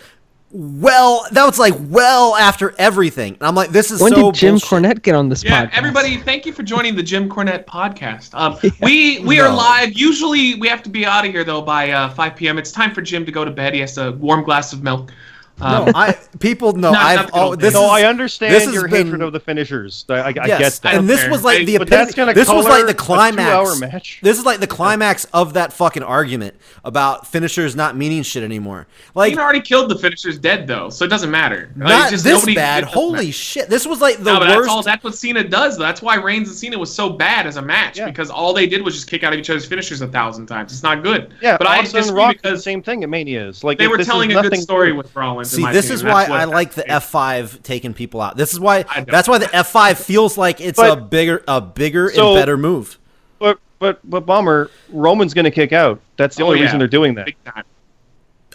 well, 0.52 1.26
that 1.32 1.46
was 1.46 1.60
like 1.60 1.74
well 1.90 2.36
after 2.36 2.74
everything. 2.78 3.34
And 3.34 3.44
I'm 3.44 3.54
like, 3.56 3.72
this 3.72 3.92
is 3.92 4.02
When 4.02 4.14
so 4.14 4.32
did 4.32 4.36
Jim 4.40 4.54
bullshit. 4.54 4.70
Cornette 4.70 5.02
get 5.02 5.14
on 5.14 5.28
this 5.30 5.44
Yeah, 5.44 5.66
podcast? 5.66 5.72
everybody, 5.74 6.18
thank 6.18 6.46
you 6.46 6.54
for 6.54 6.64
joining 6.64 6.96
the 6.96 7.04
Jim 7.04 7.30
Cornette 7.30 7.66
podcast. 7.66 8.34
Um, 8.34 8.58
We 8.82 9.20
we 9.20 9.40
are 9.42 9.54
live. 9.54 9.94
Usually, 9.94 10.56
we 10.56 10.68
have 10.70 10.82
to 10.84 10.90
be 10.90 11.06
out 11.06 11.26
of 11.26 11.32
here 11.32 11.44
though 11.44 11.62
by 11.62 11.92
uh, 11.92 12.10
5 12.12 12.36
p.m. 12.36 12.58
It's 12.58 12.72
time 12.72 12.94
for 12.94 13.02
Jim 13.02 13.26
to 13.26 13.32
go 13.32 13.44
to 13.44 13.52
bed. 13.52 13.74
He 13.74 13.82
has 13.82 13.98
a 13.98 14.14
warm 14.14 14.44
glass 14.44 14.72
of 14.74 14.84
milk. 14.84 15.12
Um, 15.60 15.86
No, 15.86 15.92
I 15.96 16.14
people 16.40 16.74
know 16.74 16.92
Not- 16.94 17.02
I've 17.06 17.16
not 17.18 17.30
oh, 17.34 17.56
this 17.56 17.62
days. 17.62 17.68
is, 17.70 17.74
No, 17.74 17.86
I 17.88 18.04
understand 18.04 18.54
this 18.54 18.66
has 18.66 18.74
your 18.74 18.88
been- 18.88 19.08
hatred 19.08 19.22
of 19.22 19.34
the 19.34 19.40
finishers. 19.40 20.06
I, 20.10 20.14
I, 20.14 20.28
I 20.28 20.32
get 20.32 20.74
that. 20.84 20.94
and 20.96 21.10
this 21.10 21.22
Okay. 21.22 21.30
was 21.32 21.44
like 21.44 21.66
the 21.66 21.78
But 21.80 21.90
that's 21.90 22.14
gonna 22.14 22.34
This 22.34 22.48
was 22.50 22.66
color 22.66 22.78
like 22.80 22.88
the 22.88 22.94
climax. 22.94 23.80
match. 23.80 24.20
This 24.22 24.38
is 24.38 24.46
like 24.46 24.60
the 24.60 24.68
climax 24.68 25.26
of 25.34 25.54
that 25.54 25.74
fucking 25.74 26.04
argument 26.04 26.56
about 26.84 27.28
finishers 27.28 27.76
not 27.76 27.98
meaning 27.98 28.24
shit 28.24 28.44
anymore. 28.44 28.88
Like 29.16 29.32
Cena 29.32 29.42
already 29.42 29.62
killed 29.62 29.90
the 29.90 29.98
finishers 29.98 30.38
dead 30.38 30.68
though, 30.68 30.90
so 30.90 31.06
it 31.06 31.10
doesn't 31.10 31.32
matter. 31.32 31.70
Like, 31.76 31.90
not 31.90 32.10
just 32.12 32.24
this 32.24 32.46
bad. 32.54 32.84
Holy 32.84 33.14
matter. 33.14 33.32
shit! 33.32 33.70
This 33.70 33.86
was 33.88 34.00
like 34.02 34.18
the 34.18 34.34
no, 34.34 34.40
worst. 34.40 34.50
that's 34.56 34.68
all. 34.68 34.84
That's 34.84 35.04
what 35.04 35.16
Cena 35.16 35.44
does. 35.44 35.78
though. 35.78 35.84
That's 35.84 36.02
why 36.02 36.16
Reigns 36.16 36.50
and 36.50 36.58
Cena 36.58 36.78
was 36.78 36.94
so 36.94 37.10
bad 37.10 37.48
as 37.48 37.58
a 37.58 37.62
match 37.62 37.98
Yeah. 37.98 38.06
because 38.06 38.30
all 38.30 38.54
they 38.54 38.68
did 38.68 38.82
was 38.84 38.94
just 38.96 39.10
kick 39.10 39.24
out 39.24 39.34
of 39.34 39.40
each 39.40 39.50
other's 39.50 39.66
finishers 39.66 40.02
a 40.02 40.08
thousand 40.08 40.46
times. 40.48 40.72
It's 40.72 40.84
not 40.84 41.04
good. 41.04 41.34
Yeah, 41.42 41.58
but 41.58 41.68
I 41.68 41.80
Austin 41.80 41.98
and 41.98 42.04
disagree 42.04 42.22
Rock 42.22 42.32
did 42.34 42.38
the 42.44 42.50
because 42.50 42.64
same 42.64 42.82
thing 42.84 43.04
at 43.04 43.10
Mania's. 43.10 43.64
Like 43.64 43.78
they 43.78 43.88
were 43.88 43.98
telling 43.98 44.32
a 44.36 44.42
good 44.42 44.58
story 44.58 44.92
with 44.92 45.16
Rollins. 45.16 45.47
In 45.54 45.58
See, 45.58 45.62
my 45.64 45.72
this 45.74 45.86
opinion. 45.90 46.08
is 46.08 46.14
why 46.14 46.26
I 46.26 46.44
like 46.46 46.74
the 46.74 46.90
F 46.90 47.10
five 47.10 47.62
taking 47.64 47.94
people 47.94 48.22
out. 48.22 48.38
This 48.38 48.54
is 48.54 48.60
why. 48.60 48.84
That's 49.08 49.28
why 49.28 49.38
the 49.38 49.54
F 49.56 49.68
five 49.70 49.98
feels 50.12 50.38
like 50.38 50.62
it's 50.62 50.78
But- 50.78 50.98
a 50.98 51.02
bigger, 51.02 51.44
a 51.48 51.60
bigger 51.62 52.12
So- 52.12 52.34
and 52.36 52.42
better 52.42 52.58
move. 52.58 52.98
But 53.40 53.60
but 53.80 54.00
but 54.10 54.26
bomber 54.26 54.72
Roman's 54.90 55.34
going 55.34 55.46
to 55.46 55.52
kick 55.52 55.72
out. 55.74 56.00
That's 56.18 56.36
the 56.36 56.44
Oh, 56.44 56.48
only 56.48 56.60
yeah. 56.60 56.66
reason 56.66 56.80
they're 56.80 56.88
doing 56.88 57.14
that. 57.16 57.30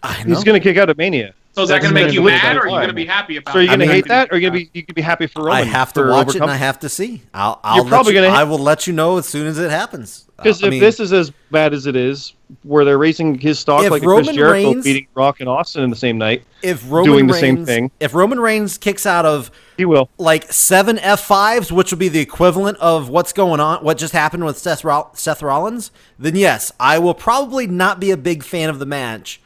I 0.03 0.25
know. 0.25 0.35
He's 0.35 0.43
going 0.45 0.61
to 0.61 0.63
kick 0.69 0.77
out 0.79 0.91
at 0.91 0.97
Mania. 0.99 1.35
So 1.55 1.63
is 1.65 1.69
that 1.69 1.83
That's 1.83 1.93
going 1.93 1.95
to 1.95 2.05
make 2.07 2.15
you 2.15 2.21
be 2.21 2.27
mad, 2.29 2.57
or 2.57 2.61
are 2.63 2.65
you 2.67 2.71
going 2.77 2.89
to 2.89 2.95
be 2.95 3.05
happy 3.05 3.37
about? 3.37 3.53
So 3.53 3.59
are 3.59 3.63
you 3.63 3.69
it? 3.71 3.77
going 3.77 3.87
to 3.89 3.95
hate 3.95 4.09
that, 4.09 4.31
or 4.31 4.35
are 4.35 4.39
you 4.39 4.51
going 4.51 4.53
to 4.65 4.71
be 4.73 4.79
you 4.79 4.87
could 4.87 4.95
be 4.95 5.03
happy 5.03 5.27
for 5.27 5.41
Roman? 5.45 5.53
I 5.63 5.65
have 5.65 5.93
to 5.93 6.01
for 6.01 6.11
watch 6.11 6.29
it 6.35 6.41
and 6.41 6.51
I 6.51 6.57
have 6.57 6.79
to 6.81 6.89
see. 6.89 7.23
I'll, 7.35 7.61
I'll 7.63 7.77
You're 7.77 7.85
let 7.85 7.91
probably 7.91 8.15
you- 8.15 8.23
gonna- 8.23 8.35
I 8.35 8.45
will 8.45 8.59
let 8.59 8.87
you 8.87 8.95
know 8.95 9.19
as 9.19 9.27
soon 9.27 9.47
as 9.47 9.59
it 9.59 9.71
happens. 9.71 10.25
Because 10.39 10.63
Uh, 10.63 10.67
I 10.67 10.69
if 10.69 10.71
mean, 10.73 10.81
this 10.81 10.99
is 10.99 11.13
as 11.13 11.31
bad 11.51 11.75
as 11.75 11.87
it 11.87 11.95
is, 11.95 12.33
where 12.63 12.87
they're 12.87 12.97
raising 12.99 13.39
his 13.39 13.59
stock 13.59 13.89
like 13.91 14.03
a 14.03 14.07
Roman 14.07 14.25
Chris 14.25 14.37
Jericho 14.37 14.53
Reigns- 14.73 14.85
beating 14.85 15.07
Rock 15.15 15.41
and 15.41 15.49
Austin 15.49 15.83
in 15.85 15.91
the 15.91 15.97
same 15.97 16.17
night, 16.17 16.43
if 16.63 16.83
Roman 16.91 17.05
doing 17.13 17.27
the 17.27 17.35
same 17.35 17.67
thing. 17.67 17.91
if 18.01 18.15
Roman 18.15 18.41
Reigns 18.41 18.79
kicks 18.79 19.05
out 19.05 19.27
of 19.27 19.51
he 19.77 19.85
will. 19.85 20.09
like 20.17 20.51
seven 20.53 20.99
F 21.01 21.21
fives, 21.21 21.71
which 21.71 21.93
would 21.93 21.99
be 21.99 22.09
the 22.09 22.21
equivalent 22.21 22.79
of 22.79 23.11
what's 23.11 23.35
going 23.35 23.61
on, 23.61 23.85
what 23.85 23.99
just 23.99 24.15
happened 24.15 24.47
with 24.47 24.57
Seth, 24.57 24.85
Roll- 24.85 25.11
Seth 25.13 25.43
Rollins, 25.43 25.91
then 26.19 26.35
yes, 26.35 26.73
I 26.81 26.99
will 26.99 27.15
probably 27.15 27.67
not 27.67 28.01
be 28.01 28.11
a 28.11 28.17
big 28.17 28.43
fan 28.43 28.71
of 28.71 28.79
the 28.79 28.87
match 28.87 29.39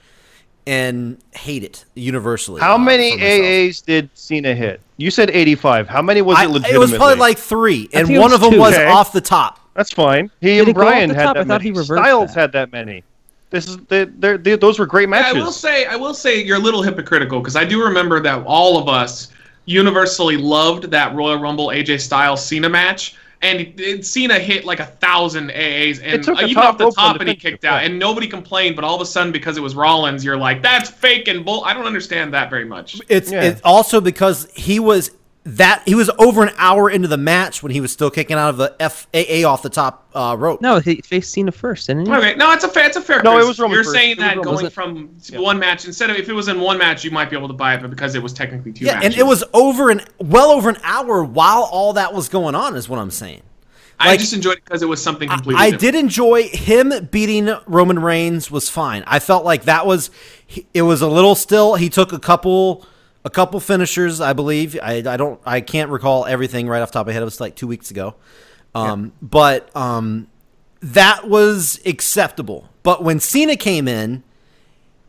and 0.66 1.18
hate 1.32 1.62
it 1.62 1.84
universally. 1.94 2.60
How 2.60 2.74
uh, 2.74 2.78
many. 2.78 3.12
AAs 3.18 3.84
did 3.84 4.10
Cena 4.14 4.54
hit? 4.54 4.80
You 4.96 5.10
said 5.10 5.30
85. 5.30 5.88
How 5.88 6.02
many 6.02 6.22
was 6.22 6.36
I- 6.38 6.44
it 6.44 6.48
legitimately? 6.48 6.74
It 6.74 6.78
was 6.78 6.94
probably 6.94 7.16
like 7.16 7.38
three, 7.38 7.88
and 7.92 8.16
one 8.18 8.32
of 8.32 8.40
them 8.40 8.52
two. 8.52 8.58
was 8.58 8.74
Okay. 8.74 8.86
off 8.86 9.12
the 9.12 9.20
top. 9.20 9.60
That's 9.74 9.92
fine. 9.92 10.30
He 10.40 10.48
Did 10.48 10.60
and 10.60 10.68
it 10.68 10.74
Bryan 10.74 11.10
had 11.10 11.24
top? 11.24 11.34
that 11.34 11.40
I 11.42 11.44
thought 11.44 11.60
many. 11.60 11.64
he 11.64 11.70
reversed 11.70 12.02
Styles 12.02 12.34
that. 12.34 12.40
had 12.40 12.52
that 12.52 12.72
many. 12.72 13.04
This 13.50 13.68
is 13.68 13.76
they, 13.88 14.04
they're, 14.06 14.38
they, 14.38 14.56
those 14.56 14.78
were 14.78 14.86
great 14.86 15.02
Yeah, 15.04 15.10
matches. 15.20 15.36
I 15.36 15.44
will 15.44 15.52
say, 15.52 15.84
I 15.84 15.96
will 15.96 16.14
say, 16.14 16.42
you're 16.42 16.56
a 16.56 16.60
little 16.60 16.82
hypocritical 16.82 17.40
because 17.40 17.56
I 17.56 17.64
do 17.64 17.84
remember 17.84 18.20
that 18.20 18.42
all 18.46 18.78
of 18.78 18.88
us 18.88 19.28
universally 19.66 20.36
loved 20.36 20.84
that 20.90 21.14
Royal 21.14 21.38
Rumble 21.38 21.68
AJ 21.68 22.00
Styles 22.00 22.44
Cena 22.44 22.68
match, 22.68 23.16
and 23.42 23.60
it, 23.60 23.80
it- 23.80 24.06
Cena 24.06 24.38
hit 24.38 24.64
like 24.64 24.80
a 24.80 24.86
thousand 24.86 25.50
AAs, 25.50 26.00
and 26.02 26.22
took 26.22 26.38
uh, 26.38 26.42
a 26.42 26.44
even 26.46 26.54
top 26.62 26.74
off 26.74 26.78
the 26.78 26.90
top, 26.92 27.20
and 27.20 27.28
he 27.28 27.34
kicked 27.34 27.64
out, 27.64 27.84
and 27.84 27.98
nobody 27.98 28.26
complained. 28.26 28.76
But 28.76 28.84
all 28.84 28.94
of 28.94 29.00
a 29.00 29.06
sudden, 29.06 29.32
because 29.32 29.56
it 29.56 29.60
was 29.62 29.74
Rollins, 29.74 30.24
you're 30.24 30.36
like, 30.36 30.62
that's 30.62 30.90
fake 30.90 31.28
and 31.28 31.44
bull. 31.44 31.64
I 31.64 31.74
don't 31.74 31.86
understand 31.86 32.32
that 32.34 32.50
very 32.50 32.64
much. 32.64 33.00
It's 33.08 33.30
Yeah. 33.30 33.42
it's 33.42 33.60
also 33.62 34.00
because 34.00 34.50
he 34.54 34.78
was 34.80 35.10
that 35.48 35.82
he 35.86 35.94
was 35.94 36.10
over 36.18 36.42
an 36.42 36.52
hour 36.56 36.90
into 36.90 37.06
the 37.06 37.16
match 37.16 37.62
when 37.62 37.70
he 37.70 37.80
was 37.80 37.92
still 37.92 38.10
kicking 38.10 38.36
out 38.36 38.50
of 38.50 38.56
the 38.56 38.74
FAA 38.80 39.48
off 39.48 39.62
the 39.62 39.70
top 39.70 40.08
uh, 40.12 40.34
rope. 40.36 40.60
No, 40.60 40.80
he 40.80 40.96
faced 41.02 41.32
Cena 41.32 41.52
first, 41.52 41.86
didn't 41.86 42.06
he? 42.06 42.12
Okay, 42.12 42.34
no, 42.34 42.50
it's 42.52 42.64
a 42.64 42.68
fair, 42.68 42.86
it's 42.86 42.96
a 42.96 43.00
fair. 43.00 43.22
No, 43.22 43.38
it 43.38 43.46
was 43.46 43.58
Roman 43.60 43.76
You're 43.76 43.84
first. 43.84 43.94
saying 43.94 44.12
It 44.12 44.18
that 44.18 44.36
Roman. 44.38 44.54
going 44.54 44.70
from 44.70 45.16
Yeah. 45.28 45.38
one 45.38 45.58
match 45.60 45.84
instead 45.84 46.10
of 46.10 46.16
if 46.16 46.28
it 46.28 46.32
was 46.32 46.48
in 46.48 46.58
one 46.60 46.78
match, 46.78 47.04
you 47.04 47.12
might 47.12 47.30
be 47.30 47.36
able 47.36 47.46
to 47.48 47.54
buy 47.54 47.74
it, 47.74 47.80
but 47.80 47.90
because 47.90 48.16
it 48.16 48.22
was 48.22 48.32
technically 48.32 48.72
two 48.72 48.84
Yeah, 48.86 48.94
matches. 48.94 49.10
and 49.12 49.20
it 49.20 49.24
was 49.26 49.44
over 49.54 49.90
an 49.90 50.02
well 50.18 50.50
over 50.50 50.68
an 50.68 50.78
hour 50.82 51.22
while 51.22 51.62
all 51.70 51.92
that 51.92 52.12
was 52.12 52.28
going 52.28 52.56
on. 52.56 52.74
Is 52.74 52.88
what 52.88 52.98
I'm 52.98 53.12
saying. 53.12 53.42
I 54.00 54.16
just 54.18 54.32
enjoyed 54.34 54.58
it 54.58 54.64
because 54.64 54.82
it 54.82 54.88
was 54.88 55.00
something 55.02 55.28
completely. 55.28 55.54
I 55.62 55.70
different. 55.70 55.80
did 55.80 55.94
enjoy 55.94 56.48
him 56.48 56.92
beating 57.12 57.54
Roman 57.66 57.98
Reigns 58.00 58.50
was 58.50 58.68
fine. 58.68 59.04
I 59.06 59.20
felt 59.20 59.44
like 59.44 59.62
that 59.64 59.86
was 59.86 60.10
it 60.74 60.82
was 60.82 61.00
a 61.02 61.08
little 61.08 61.34
still. 61.36 61.76
He 61.76 61.88
took 61.88 62.12
a 62.12 62.18
couple 62.18 62.84
a 63.26 63.30
couple 63.30 63.58
finishers, 63.58 64.20
I 64.20 64.34
believe. 64.34 64.78
I, 64.80 65.02
I 65.04 65.16
don't 65.16 65.40
I 65.44 65.60
can't 65.60 65.90
recall 65.90 66.26
everything 66.26 66.68
right 66.68 66.80
off 66.80 66.90
the 66.90 66.92
top 66.94 67.02
of 67.02 67.06
my 67.08 67.12
head. 67.12 67.22
It 67.22 67.24
was 67.26 67.40
like 67.40 67.56
two 67.56 67.66
weeks 67.66 67.90
ago. 67.90 68.14
Um, 68.72 69.12
but 69.20 69.74
um, 69.74 70.28
that 70.80 71.28
was 71.28 71.80
acceptable. 71.84 72.68
But 72.84 73.02
when 73.02 73.18
Cena 73.18 73.56
came 73.56 73.88
in 73.88 74.22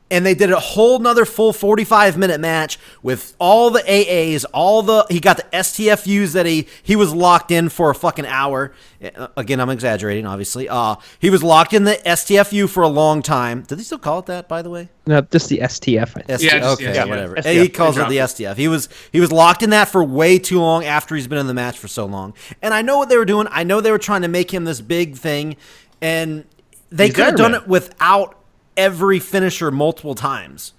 and 0.09 0.25
they 0.25 0.33
did 0.33 0.51
a 0.51 0.59
whole 0.59 0.99
nother 0.99 1.25
full 1.25 1.51
45 1.53 2.17
minute 2.17 2.39
match 2.39 2.79
with 3.01 3.35
all 3.39 3.69
the 3.69 3.81
AAs, 3.81 4.45
all 4.53 4.81
the 4.81 5.05
he 5.09 5.19
got 5.19 5.37
the 5.37 5.43
STFUs 5.53 6.33
that 6.33 6.45
he 6.45 6.67
he 6.81 6.95
was 6.95 7.13
locked 7.13 7.51
in 7.51 7.69
for 7.69 7.89
a 7.89 7.95
fucking 7.95 8.25
hour. 8.25 8.73
Uh, 9.03 9.27
Again, 9.37 9.59
I'm 9.59 9.69
exaggerating, 9.69 10.25
obviously. 10.25 10.67
Uh, 10.69 10.95
he 11.19 11.29
was 11.29 11.43
locked 11.43 11.73
in 11.73 11.83
the 11.83 11.95
STFU 12.05 12.69
for 12.69 12.83
a 12.83 12.87
long 12.87 13.21
time. 13.21 13.61
Did 13.63 13.77
they 13.77 13.83
still 13.83 13.99
call 13.99 14.19
it 14.19 14.25
that, 14.27 14.47
by 14.47 14.61
the 14.61 14.69
way? 14.69 14.89
No, 15.05 15.21
just 15.21 15.49
the 15.49 15.59
STF. 15.59 16.01
I 16.01 16.05
think. 16.05 16.27
STF. 16.27 16.41
Yeah, 16.41 16.69
okay, 16.71 16.85
STF. 16.93 17.09
whatever. 17.09 17.35
STF. 17.35 17.61
He 17.61 17.69
calls 17.69 17.97
it 17.97 18.09
the 18.09 18.17
STF. 18.17 18.55
He 18.55 18.67
was 18.67 18.89
he 19.11 19.19
was 19.19 19.31
locked 19.31 19.61
in 19.63 19.69
that 19.71 19.89
for 19.89 20.03
way 20.03 20.39
too 20.39 20.59
long 20.59 20.85
after 20.85 21.15
he's 21.15 21.27
been 21.27 21.37
in 21.37 21.47
the 21.47 21.53
match 21.53 21.77
for 21.77 21.87
so 21.87 22.05
long. 22.05 22.33
And 22.61 22.73
I 22.73 22.81
know 22.81 22.97
what 22.97 23.09
they 23.09 23.17
were 23.17 23.25
doing. 23.25 23.47
I 23.51 23.63
know 23.63 23.81
they 23.81 23.91
were 23.91 23.97
trying 23.97 24.21
to 24.23 24.27
make 24.27 24.51
him 24.53 24.63
this 24.63 24.81
big 24.81 25.15
thing, 25.17 25.57
and 26.01 26.45
they 26.89 27.07
He's 27.07 27.15
could 27.15 27.25
have 27.25 27.35
done 27.35 27.53
it 27.55 27.67
without 27.67 28.36
every 28.77 29.19
finisher 29.19 29.71
multiple 29.71 30.15
times. 30.15 30.73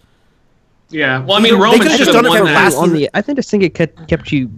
Yeah, 0.90 1.20
well, 1.22 1.36
I 1.36 1.40
They 1.42 1.51
mean, 1.51 1.61
could've 1.61 1.62
Roman 1.72 1.80
just 1.88 1.99
should 1.99 2.07
have 2.07 2.14
done 2.16 2.26
it 2.26 2.28
won 2.30 2.38
for 2.38 2.44
that. 2.46 2.55
last- 2.55 2.76
on 2.76 2.92
the, 2.94 3.11
I 3.12 3.20
think 3.20 3.36
this 3.36 3.51
thing 3.51 3.61
it 3.62 3.74
kept, 3.74 4.09
kept 4.09 4.32
you 4.32 4.51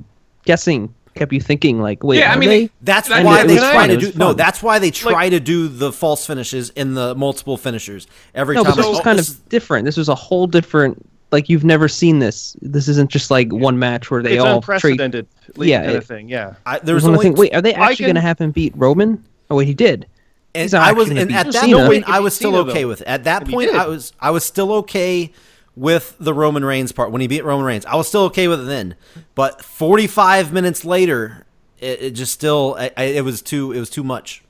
guessing, 0.45 0.95
kept 1.16 1.32
you 1.32 1.41
thinking 1.41 1.80
like, 1.80 2.05
wait, 2.05 2.18
Yeah, 2.20 2.32
I 2.32 2.36
mean, 2.36 2.49
they? 2.49 2.70
That's 2.82 3.09
That- 3.09 3.24
why 3.24 3.45
they 3.45 3.57
try 3.57 3.88
to 3.88 3.97
do 3.97 4.07
was 4.07 4.16
no. 4.16 4.32
That's 4.32 4.62
why 4.62 4.78
they 4.78 4.93
try 4.93 5.12
Like- 5.12 5.30
to 5.32 5.41
do 5.41 5.66
the 5.66 5.91
false 5.93 6.24
finishes 6.24 6.70
in 6.70 6.95
the 6.95 7.16
multiple 7.16 7.57
finishers 7.57 8.07
every 8.32 8.55
No, 8.55 8.62
time. 8.62 8.72
but 8.72 8.76
this 8.76 8.84
Like, 8.86 8.91
was 8.93 9.01
oh, 9.01 9.03
kind 9.03 9.18
this- 9.18 9.30
of 9.30 9.49
different. 9.49 9.84
This 9.86 9.97
was 9.97 10.09
a 10.09 10.14
whole 10.14 10.47
different. 10.47 11.05
Like 11.32 11.49
you've 11.49 11.64
never 11.64 11.86
seen 11.88 12.18
this. 12.20 12.57
This 12.62 12.86
isn't 12.88 13.11
just 13.11 13.30
like 13.30 13.53
one 13.53 13.78
match 13.78 14.11
where 14.11 14.20
they 14.22 14.34
it's 14.34 14.43
all 14.45 14.61
trade. 14.61 14.74
unprecedented. 14.76 15.26
Yeah, 15.57 15.80
kind 15.80 15.91
it- 15.93 15.97
of 15.97 16.05
thing. 16.07 16.28
Yeah. 16.28 16.55
I, 16.66 16.78
There 16.78 16.86
there 16.86 16.95
was 16.97 17.03
was 17.05 17.09
one 17.11 17.14
only 17.18 17.24
thing. 17.24 17.34
Wait, 17.34 17.55
are 17.55 17.62
they 17.62 17.74
actually 17.74 17.97
can- 17.97 18.05
going 18.07 18.14
to 18.16 18.20
have 18.20 18.38
him 18.41 18.51
beat 18.53 18.72
Roman? 18.76 19.24
Oh 19.51 19.57
wait, 19.57 19.66
he 19.66 19.74
did. 19.74 20.07
And 20.55 20.62
He's 20.62 20.72
not 20.72 20.82
I 20.82 20.92
was, 20.92 21.09
and 21.11 21.18
gonna 21.18 21.32
at 21.32 21.53
that 21.53 21.62
Cena. 21.64 21.86
point, 21.86 22.05
I 22.09 22.20
was 22.20 22.34
still 22.34 22.53
Cena, 22.53 22.70
okay 22.70 22.82
though. 22.82 22.88
with 22.88 23.01
it. 23.03 23.07
At 23.07 23.24
that 23.24 23.42
And 23.42 23.51
point. 23.53 23.70
I 23.70 23.86
was, 23.86 24.12
I 24.20 24.30
was 24.30 24.44
still 24.44 24.72
okay 24.72 25.32
with 25.76 26.16
the 26.18 26.34
Roman 26.34 26.64
Reigns 26.64 26.92
part 26.92 27.12
when 27.12 27.20
he 27.20 27.26
beat 27.28 27.44
Roman 27.44 27.64
Reigns. 27.64 27.86
I 27.86 27.94
was 27.96 28.09
still 28.09 28.22
okay 28.24 28.48
with 28.48 28.61
it 28.61 28.64
then, 28.64 28.96
but 29.34 29.62
45 29.64 30.53
minutes 30.53 30.84
later, 30.84 31.46
it, 31.78 32.03
it 32.03 32.11
just 32.12 32.32
still 32.32 32.76
I, 32.78 32.90
I, 32.96 33.05
it 33.05 33.24
was 33.24 33.42
too 33.42 33.72
it 33.72 33.78
was 33.78 33.90
too 33.90 34.03
much. 34.05 34.42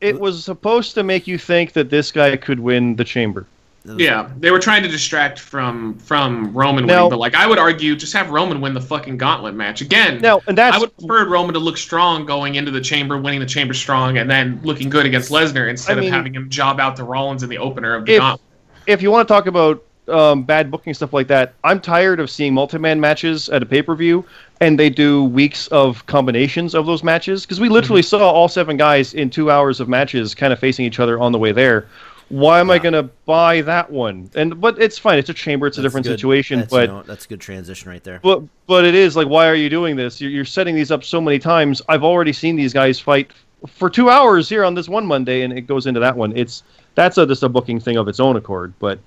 It 0.00 0.20
was 0.20 0.44
supposed 0.44 0.94
to 0.94 1.02
make 1.02 1.26
you 1.26 1.38
think 1.38 1.72
that 1.72 1.90
this 1.90 2.12
guy 2.12 2.36
could 2.36 2.60
win 2.60 2.94
the 2.94 3.04
chamber. 3.04 3.46
Yeah, 3.84 4.28
they 4.38 4.50
were 4.50 4.58
trying 4.58 4.82
to 4.82 4.88
distract 4.88 5.38
from 5.38 5.94
from 5.94 6.52
Roman 6.52 6.84
Now- 6.84 7.04
winning, 7.04 7.10
but 7.10 7.18
like 7.20 7.34
I 7.34 7.46
would 7.46 7.58
argue, 7.58 7.96
just 7.96 8.12
have 8.12 8.28
Roman 8.30 8.60
win 8.60 8.74
the 8.74 8.80
fucking 8.82 9.16
gauntlet 9.16 9.54
match 9.54 9.80
again. 9.80 10.20
No, 10.20 10.42
and 10.46 10.58
that's 10.58 10.76
I 10.76 10.80
would 10.80 10.94
prefer 10.98 11.26
Roman 11.26 11.54
to 11.54 11.60
look 11.60 11.78
strong 11.78 12.26
going 12.26 12.56
into 12.56 12.70
the 12.70 12.80
chamber, 12.82 13.16
winning 13.16 13.40
the 13.40 13.46
chamber 13.46 13.72
strong, 13.72 14.18
and 14.18 14.28
then 14.30 14.60
looking 14.62 14.90
good 14.90 15.06
against 15.06 15.30
Lesnar 15.30 15.70
instead 15.70 15.96
I 15.96 16.00
mean- 16.00 16.08
of 16.10 16.14
having 16.14 16.34
him 16.34 16.50
job 16.50 16.80
out 16.80 16.96
to 16.96 17.04
Rollins 17.04 17.42
in 17.42 17.48
the 17.48 17.58
opener 17.58 17.94
of 17.94 18.04
the 18.04 18.14
if 18.14 18.18
gauntlet. 18.20 18.40
if 18.86 19.00
you 19.00 19.10
want 19.10 19.26
to 19.26 19.32
talk 19.32 19.46
about 19.46 19.82
um, 20.08 20.42
bad 20.42 20.70
booking 20.70 20.92
stuff 20.94 21.12
like 21.12 21.28
that, 21.28 21.52
I'm 21.64 21.80
tired 21.80 22.18
of 22.20 22.30
seeing 22.30 22.52
multi-man 22.54 22.98
matches 23.00 23.48
at 23.50 23.62
a 23.62 23.66
pay-per-view, 23.66 24.24
and 24.60 24.78
they 24.78 24.88
do 24.90 25.24
weeks 25.24 25.66
of 25.68 26.04
combinations 26.06 26.74
of 26.74 26.84
those 26.86 27.02
matches 27.04 27.44
because 27.44 27.60
we 27.60 27.68
literally 27.68 28.00
Mm-hmm. 28.02 28.16
saw 28.18 28.30
all 28.30 28.48
seven 28.48 28.76
guys 28.78 29.12
in 29.14 29.28
two 29.30 29.50
hours 29.50 29.80
of 29.80 29.88
matches, 29.88 30.34
kind 30.34 30.52
of 30.52 30.58
facing 30.58 30.84
each 30.86 30.98
other 30.98 31.18
on 31.20 31.32
the 31.32 31.38
way 31.38 31.52
there. 31.52 31.86
Why 32.28 32.60
am 32.60 32.70
I 32.70 32.78
going 32.78 32.92
to 32.92 33.04
buy 33.24 33.62
that 33.62 33.90
one? 33.90 34.30
And 34.34 34.60
but 34.60 34.80
it's 34.80 34.98
fine. 34.98 35.18
It's 35.18 35.30
a 35.30 35.34
chamber. 35.34 35.66
It's 35.66 35.78
a 35.78 35.82
different 35.82 36.04
good. 36.06 36.12
situation. 36.12 36.58
That's, 36.60 36.70
but 36.70 36.88
you 36.88 36.94
know, 36.94 37.02
that's 37.02 37.24
a 37.24 37.28
good 37.28 37.40
transition 37.40 37.90
right 37.90 38.04
there. 38.04 38.20
but 38.22 38.42
but 38.66 38.84
it 38.84 38.94
is 38.94 39.16
like, 39.16 39.28
why 39.28 39.46
are 39.48 39.54
you 39.54 39.70
doing 39.70 39.96
this? 39.96 40.20
You're, 40.20 40.30
you're 40.30 40.44
setting 40.44 40.74
these 40.74 40.90
up 40.90 41.04
so 41.04 41.20
many 41.20 41.38
times. 41.38 41.80
I've 41.88 42.04
already 42.04 42.32
seen 42.34 42.54
these 42.56 42.72
guys 42.74 43.00
fight 43.00 43.30
for 43.66 43.88
two 43.88 44.10
hours 44.10 44.48
here 44.48 44.64
on 44.64 44.74
this 44.74 44.88
one 44.88 45.06
Monday, 45.06 45.42
and 45.42 45.52
it 45.56 45.62
goes 45.62 45.86
into 45.86 46.00
that 46.00 46.16
one. 46.16 46.36
It's 46.36 46.62
that's 46.94 47.16
a, 47.16 47.26
just 47.26 47.42
a 47.42 47.48
booking 47.48 47.80
thing 47.80 47.96
of 47.96 48.08
its 48.08 48.20
own 48.20 48.36
accord. 48.36 48.74
But 48.78 48.98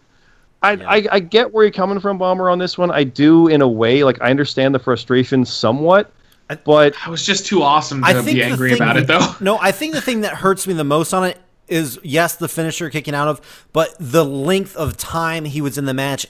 I, 0.64 0.74
Yeah. 0.74 0.90
I 0.90 1.08
I 1.12 1.20
get 1.20 1.54
where 1.54 1.64
you're 1.64 1.72
coming 1.72 2.00
from, 2.00 2.18
Bomber, 2.18 2.50
on 2.50 2.58
this 2.58 2.76
one. 2.78 2.90
I 2.90 3.04
do 3.04 3.48
in 3.50 3.62
a 3.62 3.68
way. 3.68 4.04
Like 4.04 4.20
I 4.22 4.32
understand 4.32 4.74
the 4.74 4.80
frustration 4.80 5.46
somewhat, 5.46 6.12
I- 6.50 6.56
but 6.56 6.96
I 7.06 7.10
was 7.12 7.24
just 7.24 7.46
too 7.46 7.62
awesome 7.62 8.02
to 8.02 8.08
I 8.08 8.14
think 8.14 8.36
be 8.38 8.44
angry 8.44 8.72
thing 8.72 8.82
about 8.82 8.98
it, 8.98 9.06
though. 9.06 9.36
No, 9.42 9.60
I 9.60 9.72
think 9.72 9.94
the 9.94 10.02
thing 10.02 10.22
that 10.22 10.34
hurts 10.34 10.66
me 10.66 10.74
the 10.74 10.84
most 10.84 11.14
on 11.14 11.24
it 11.26 11.38
is 11.72 11.98
yes, 12.04 12.36
the 12.36 12.48
finisher 12.48 12.90
kicking 12.90 13.16
out 13.16 13.28
of, 13.28 13.68
but 13.74 13.96
the 14.00 14.24
length 14.26 14.76
of 14.76 14.98
time 14.98 15.46
he 15.46 15.62
was 15.62 15.78
in 15.78 15.86
the 15.86 15.94
match 15.94 16.28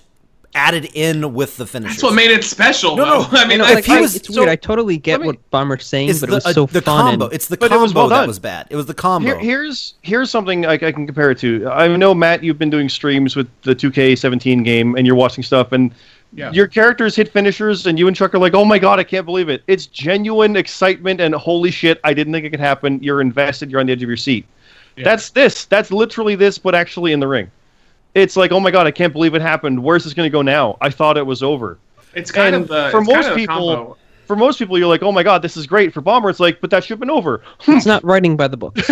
added 0.53 0.83
in 0.93 1.33
with 1.33 1.55
the 1.55 1.65
finisher. 1.65 1.91
That's 1.93 2.03
what 2.03 2.13
made 2.13 2.29
it 2.29 2.43
special, 2.43 2.97
No, 2.97 3.05
no. 3.05 3.27
I 3.31 3.47
mean, 3.47 3.59
no, 3.59 3.63
like, 3.63 3.79
if 3.79 3.85
he 3.85 3.93
I- 3.93 4.01
was- 4.01 4.15
it's 4.17 4.33
so- 4.33 4.41
weird. 4.41 4.49
I 4.49 4.57
totally 4.57 4.97
get 4.97 5.21
me- 5.21 5.27
what 5.27 5.49
Bomber's 5.49 5.85
saying, 5.85 6.09
but 6.09 6.19
the, 6.19 6.27
it 6.27 6.29
was 6.31 6.45
uh, 6.45 6.51
so 6.53 6.65
the 6.65 6.81
fun. 6.81 7.01
combo. 7.11 7.25
and- 7.25 7.33
It's 7.33 7.47
the 7.47 7.55
But 7.57 7.71
it 7.71 7.79
was 7.79 7.91
combo 7.93 7.99
well 8.01 8.09
that 8.09 8.27
was 8.27 8.37
bad. 8.39 8.67
It 8.69 8.75
was 8.75 8.85
the 8.85 8.93
combo. 8.93 9.27
Here, 9.29 9.39
here's 9.39 9.93
here's 10.01 10.29
something 10.29 10.65
I, 10.65 10.73
I 10.73 10.77
can 10.91 11.05
compare 11.05 11.31
it 11.31 11.37
to. 11.39 11.69
I 11.69 11.87
know 11.95 12.13
Matt, 12.13 12.43
you've 12.43 12.59
been 12.59 12.69
doing 12.69 12.89
streams 12.89 13.35
with 13.35 13.47
the 13.61 13.73
2K17 13.73 14.63
game, 14.65 14.95
and 14.95 15.07
you're 15.07 15.15
watching 15.15 15.41
stuff, 15.43 15.71
and 15.71 15.93
Yeah. 16.33 16.51
your 16.51 16.67
characters 16.67 17.15
hit 17.15 17.31
finishers, 17.31 17.85
and 17.87 17.97
you 17.97 18.07
and 18.09 18.15
Chuck 18.15 18.33
are 18.35 18.39
like, 18.39 18.53
"Oh 18.53 18.65
my 18.65 18.77
god, 18.77 18.99
I 18.99 19.03
can't 19.05 19.25
believe 19.25 19.47
it!" 19.47 19.63
It's 19.67 19.85
genuine 19.85 20.57
excitement, 20.57 21.21
and 21.21 21.33
holy 21.33 21.71
shit, 21.71 21.99
I 22.03 22.13
didn't 22.13 22.33
think 22.33 22.45
it 22.45 22.49
could 22.49 22.59
happen. 22.59 23.01
You're 23.01 23.21
invested. 23.21 23.71
You're 23.71 23.79
on 23.79 23.85
the 23.85 23.93
edge 23.93 24.03
of 24.03 24.09
your 24.09 24.17
seat. 24.17 24.45
Yeah. 24.95 25.03
That's 25.05 25.29
this. 25.29 25.65
That's 25.65 25.91
literally 25.91 26.35
this, 26.35 26.57
but 26.57 26.75
actually 26.75 27.11
in 27.13 27.19
the 27.19 27.27
ring. 27.27 27.49
It's 28.13 28.35
like, 28.35 28.51
oh 28.51 28.59
my 28.59 28.71
god, 28.71 28.87
I 28.87 28.91
can't 28.91 29.13
believe 29.13 29.35
it 29.35 29.41
happened. 29.41 29.81
Where's 29.81 30.03
this 30.03 30.13
going 30.13 30.27
to 30.27 30.31
go 30.31 30.41
now? 30.41 30.77
I 30.81 30.89
thought 30.89 31.17
it 31.17 31.25
was 31.25 31.41
over. 31.41 31.77
it's 32.13 32.31
kind 32.31 32.55
and 32.55 32.69
of 32.69 32.91
for 32.91 33.01
most 33.01 33.33
people- 33.35 33.55
combo. 33.75 33.97
For 34.31 34.37
most 34.37 34.59
people, 34.59 34.79
you're 34.79 34.87
like, 34.87 35.03
oh 35.03 35.11
my 35.11 35.23
god, 35.23 35.41
this 35.41 35.57
is 35.57 35.67
great. 35.67 35.93
For 35.93 35.99
Bomber, 35.99 36.29
it's 36.29 36.39
like, 36.39 36.61
but 36.61 36.69
that 36.69 36.85
should 36.85 36.91
have 36.91 36.99
been 37.01 37.09
over. 37.09 37.43
it's 37.67 37.85
not 37.93 38.01
writing 38.01 38.37
by 38.37 38.47
the 38.47 38.55
book. 38.55 38.77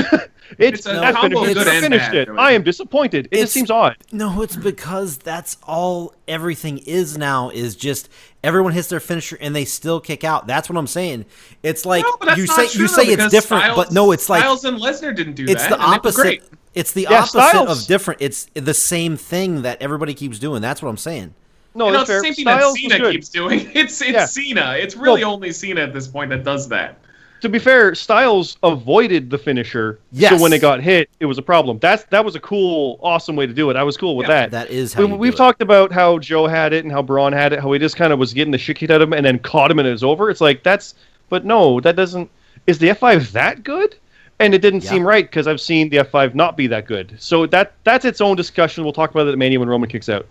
It's, 0.57 0.79
It's 0.79 0.87
a 0.87 0.93
that 0.93 1.13
combo 1.13 1.41
finished, 1.45 1.63
good 1.63 1.81
finished 1.83 2.13
it. 2.15 2.27
I 2.29 2.53
am 2.53 2.63
disappointed. 2.63 3.27
It 3.31 3.41
just 3.41 3.53
seems 3.53 3.69
odd. 3.69 3.95
No, 4.11 4.41
it's 4.41 4.55
because 4.55 5.17
that's 5.19 5.57
all 5.63 6.13
everything 6.27 6.79
is 6.79 7.19
now 7.19 7.51
is 7.51 7.75
just 7.75 8.09
everyone 8.43 8.73
hits 8.73 8.87
their 8.89 8.99
finisher 8.99 9.37
and 9.39 9.55
they 9.55 9.63
still 9.63 10.01
kick 10.01 10.23
out. 10.23 10.47
That's 10.47 10.67
what 10.67 10.75
I'm 10.77 10.87
saying. 10.87 11.25
It's 11.61 11.85
like 11.85 12.03
No, 12.03 12.17
but 12.19 12.25
that's 12.25 12.37
you 12.39 12.47
say 12.47 12.67
true, 12.67 12.81
you 12.81 12.87
say 12.87 13.03
it's 13.03 13.29
different, 13.29 13.63
Styles- 13.65 13.75
but 13.77 13.91
no, 13.93 14.11
it's 14.11 14.27
like 14.27 14.41
Styles 14.41 14.65
and 14.65 14.79
Lesnar 14.79 15.15
didn't 15.15 15.35
do 15.35 15.45
it's 15.47 15.61
that. 15.61 15.69
the 15.69 15.75
and 15.75 15.83
they 15.83 15.87
were 15.87 15.93
opposite. 15.93 16.43
It's 16.73 16.91
the 16.93 17.03
Yeah, 17.03 17.19
opposite 17.19 17.47
Styles- 17.49 17.81
of 17.83 17.87
different. 17.87 18.21
It's 18.21 18.47
the 18.55 18.73
same 18.73 19.17
thing 19.17 19.61
that 19.61 19.79
everybody 19.83 20.15
keeps 20.15 20.39
doing. 20.39 20.61
That's 20.63 20.81
what 20.81 20.89
I'm 20.89 20.97
saying. 20.97 21.35
No, 21.75 21.85
You 21.87 21.91
know, 21.93 21.97
that's 21.99 22.09
it's 22.09 22.09
the 22.09 22.13
fair. 22.13 22.23
same 22.23 22.33
thing 22.33 22.43
Styles 22.45 22.73
that 22.73 22.79
Cena 22.81 22.97
good. 22.99 23.11
keeps 23.13 23.29
doing. 23.29 23.71
It's 23.75 24.01
it's 24.01 24.11
Yeah. 24.11 24.25
Cena. 24.25 24.75
It's 24.79 24.95
really 24.95 25.21
No. 25.21 25.33
only 25.33 25.51
Cena 25.51 25.81
at 25.81 25.93
this 25.93 26.07
point 26.07 26.29
that 26.31 26.43
does 26.43 26.67
that. 26.69 26.97
To 27.41 27.47
be 27.47 27.57
fair, 27.59 27.95
Styles 27.95 28.57
avoided 28.63 29.29
the 29.29 29.37
finisher. 29.37 29.99
Yes. 30.11 30.35
So 30.35 30.41
when 30.43 30.51
it 30.51 30.59
got 30.59 30.81
hit, 30.81 31.09
it 31.21 31.25
was 31.25 31.37
a 31.37 31.41
problem. 31.41 31.79
That's 31.79 32.03
that 32.05 32.25
was 32.25 32.35
a 32.35 32.39
cool, 32.39 32.99
awesome 33.01 33.35
way 33.37 33.47
to 33.47 33.53
do 33.53 33.69
it. 33.69 33.77
I 33.77 33.83
was 33.83 33.95
cool 33.95 34.17
with 34.17 34.27
Yeah, 34.27 34.41
that. 34.47 34.51
That 34.51 34.69
is 34.71 34.93
how 34.93 35.05
we, 35.05 35.09
you 35.11 35.15
we've 35.15 35.31
do 35.31 35.35
it. 35.35 35.37
talked 35.37 35.61
about 35.61 35.91
how 35.93 36.19
Joe 36.19 36.47
had 36.47 36.73
it 36.73 36.83
and 36.83 36.91
how 36.91 37.01
Braun 37.01 37.31
had 37.31 37.53
it, 37.53 37.59
how 37.59 37.71
he 37.71 37.79
just 37.79 37.95
kind 37.95 38.11
of 38.11 38.19
was 38.19 38.33
getting 38.33 38.51
the 38.51 38.57
shit 38.57 38.75
kicked 38.75 38.91
out 38.91 39.01
of 39.01 39.07
him 39.07 39.13
and 39.13 39.25
then 39.25 39.39
caught 39.39 39.71
him 39.71 39.79
and 39.79 39.87
it 39.87 39.91
was 39.91 40.03
over. 40.03 40.29
It's 40.29 40.41
like 40.41 40.63
that's, 40.63 40.95
but 41.29 41.45
no, 41.45 41.79
that 41.79 41.95
doesn't. 41.95 42.29
Is 42.67 42.77
the 42.79 42.89
F5 42.89 43.31
that 43.31 43.63
good? 43.63 43.95
And 44.41 44.53
it 44.53 44.61
didn't 44.61 44.83
Yeah. 44.83 44.89
seem 44.91 45.07
right 45.07 45.23
because 45.25 45.47
I've 45.47 45.61
seen 45.61 45.89
the 45.89 45.97
F5 45.99 46.35
not 46.35 46.57
be 46.57 46.67
that 46.67 46.87
good. 46.87 47.15
So 47.19 47.45
that 47.47 47.71
that's 47.85 48.03
its 48.03 48.19
own 48.19 48.35
discussion. 48.35 48.83
We'll 48.83 48.91
talk 48.93 49.11
about 49.11 49.27
it 49.27 49.31
at 49.31 49.37
Mania 49.37 49.59
when 49.59 49.69
Roman 49.69 49.89
kicks 49.89 50.09
out. 50.09 50.25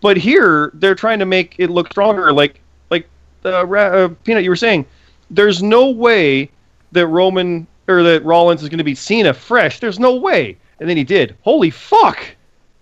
But 0.00 0.16
here 0.16 0.70
they're 0.74 0.94
trying 0.94 1.18
to 1.18 1.26
make 1.26 1.54
it 1.58 1.70
look 1.70 1.90
stronger. 1.90 2.32
Like 2.32 2.60
like 2.90 3.06
uh, 3.44 3.48
uh, 3.70 4.08
Peanut, 4.24 4.44
you 4.44 4.50
were 4.50 4.56
saying, 4.56 4.86
there's 5.30 5.62
no 5.62 5.90
way 5.90 6.50
that 6.92 7.06
Roman 7.06 7.66
or 7.88 8.02
that 8.02 8.24
Rollins 8.24 8.62
is 8.62 8.68
going 8.68 8.78
to 8.78 8.84
be 8.84 8.94
Cena 8.94 9.32
fresh. 9.34 9.80
There's 9.80 9.98
no 9.98 10.14
way. 10.16 10.56
And 10.80 10.88
then 10.88 10.96
he 10.96 11.04
did. 11.04 11.36
Holy 11.42 11.70
fuck! 11.70 12.18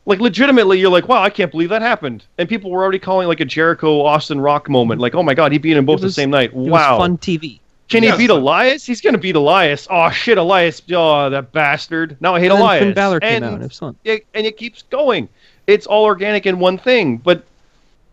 Like 0.06 0.20
legitimately, 0.20 0.78
you're 0.78 0.90
like, 0.90 1.08
wow, 1.08 1.22
I 1.22 1.30
can't 1.30 1.50
believe 1.50 1.68
that 1.70 1.82
happened. 1.82 2.24
And 2.38 2.48
people 2.48 2.70
were 2.70 2.82
already 2.82 2.98
calling 3.00 3.26
like 3.28 3.40
a 3.40 3.44
Jericho 3.44 4.00
Austin 4.02 4.40
Rock 4.40 4.68
moment. 4.70 5.00
Like, 5.00 5.14
oh 5.14 5.22
my 5.22 5.34
god, 5.34 5.50
he 5.52 5.58
beat 5.58 5.76
him 5.76 5.84
both 5.84 6.02
was- 6.02 6.14
the 6.14 6.20
same 6.20 6.30
night. 6.30 6.50
It 6.50 6.54
was 6.54 6.70
Wow. 6.70 6.98
fun 6.98 7.18
TV. 7.18 7.60
Can 7.88 8.02
Yeah, 8.02 8.12
he 8.12 8.18
beat. 8.18 8.30
Elias? 8.30 8.84
He's 8.84 9.00
gonna 9.00 9.16
beat 9.18 9.34
Elias. 9.34 9.86
Oh 9.90 10.10
shit, 10.10 10.36
Elias! 10.38 10.80
Oh, 10.92 11.30
that 11.30 11.52
bastard! 11.52 12.16
Now 12.20 12.34
I 12.34 12.38
hate 12.40 12.46
And 12.50 12.56
then 12.56 12.60
Elias. 12.62 12.82
Finn 12.84 12.94
Balor 12.94 13.20
came 13.20 13.36
and 13.36 13.44
out. 13.46 13.52
and 13.54 13.62
It 13.62 13.66
was 13.68 13.78
fun. 13.78 13.96
it, 14.04 14.26
and 14.34 14.46
it 14.46 14.56
keeps 14.58 14.82
going. 14.82 15.26
It's 15.68 15.86
all 15.86 16.04
organic 16.04 16.46
in 16.46 16.58
one 16.58 16.78
thing. 16.78 17.18
But 17.18 17.44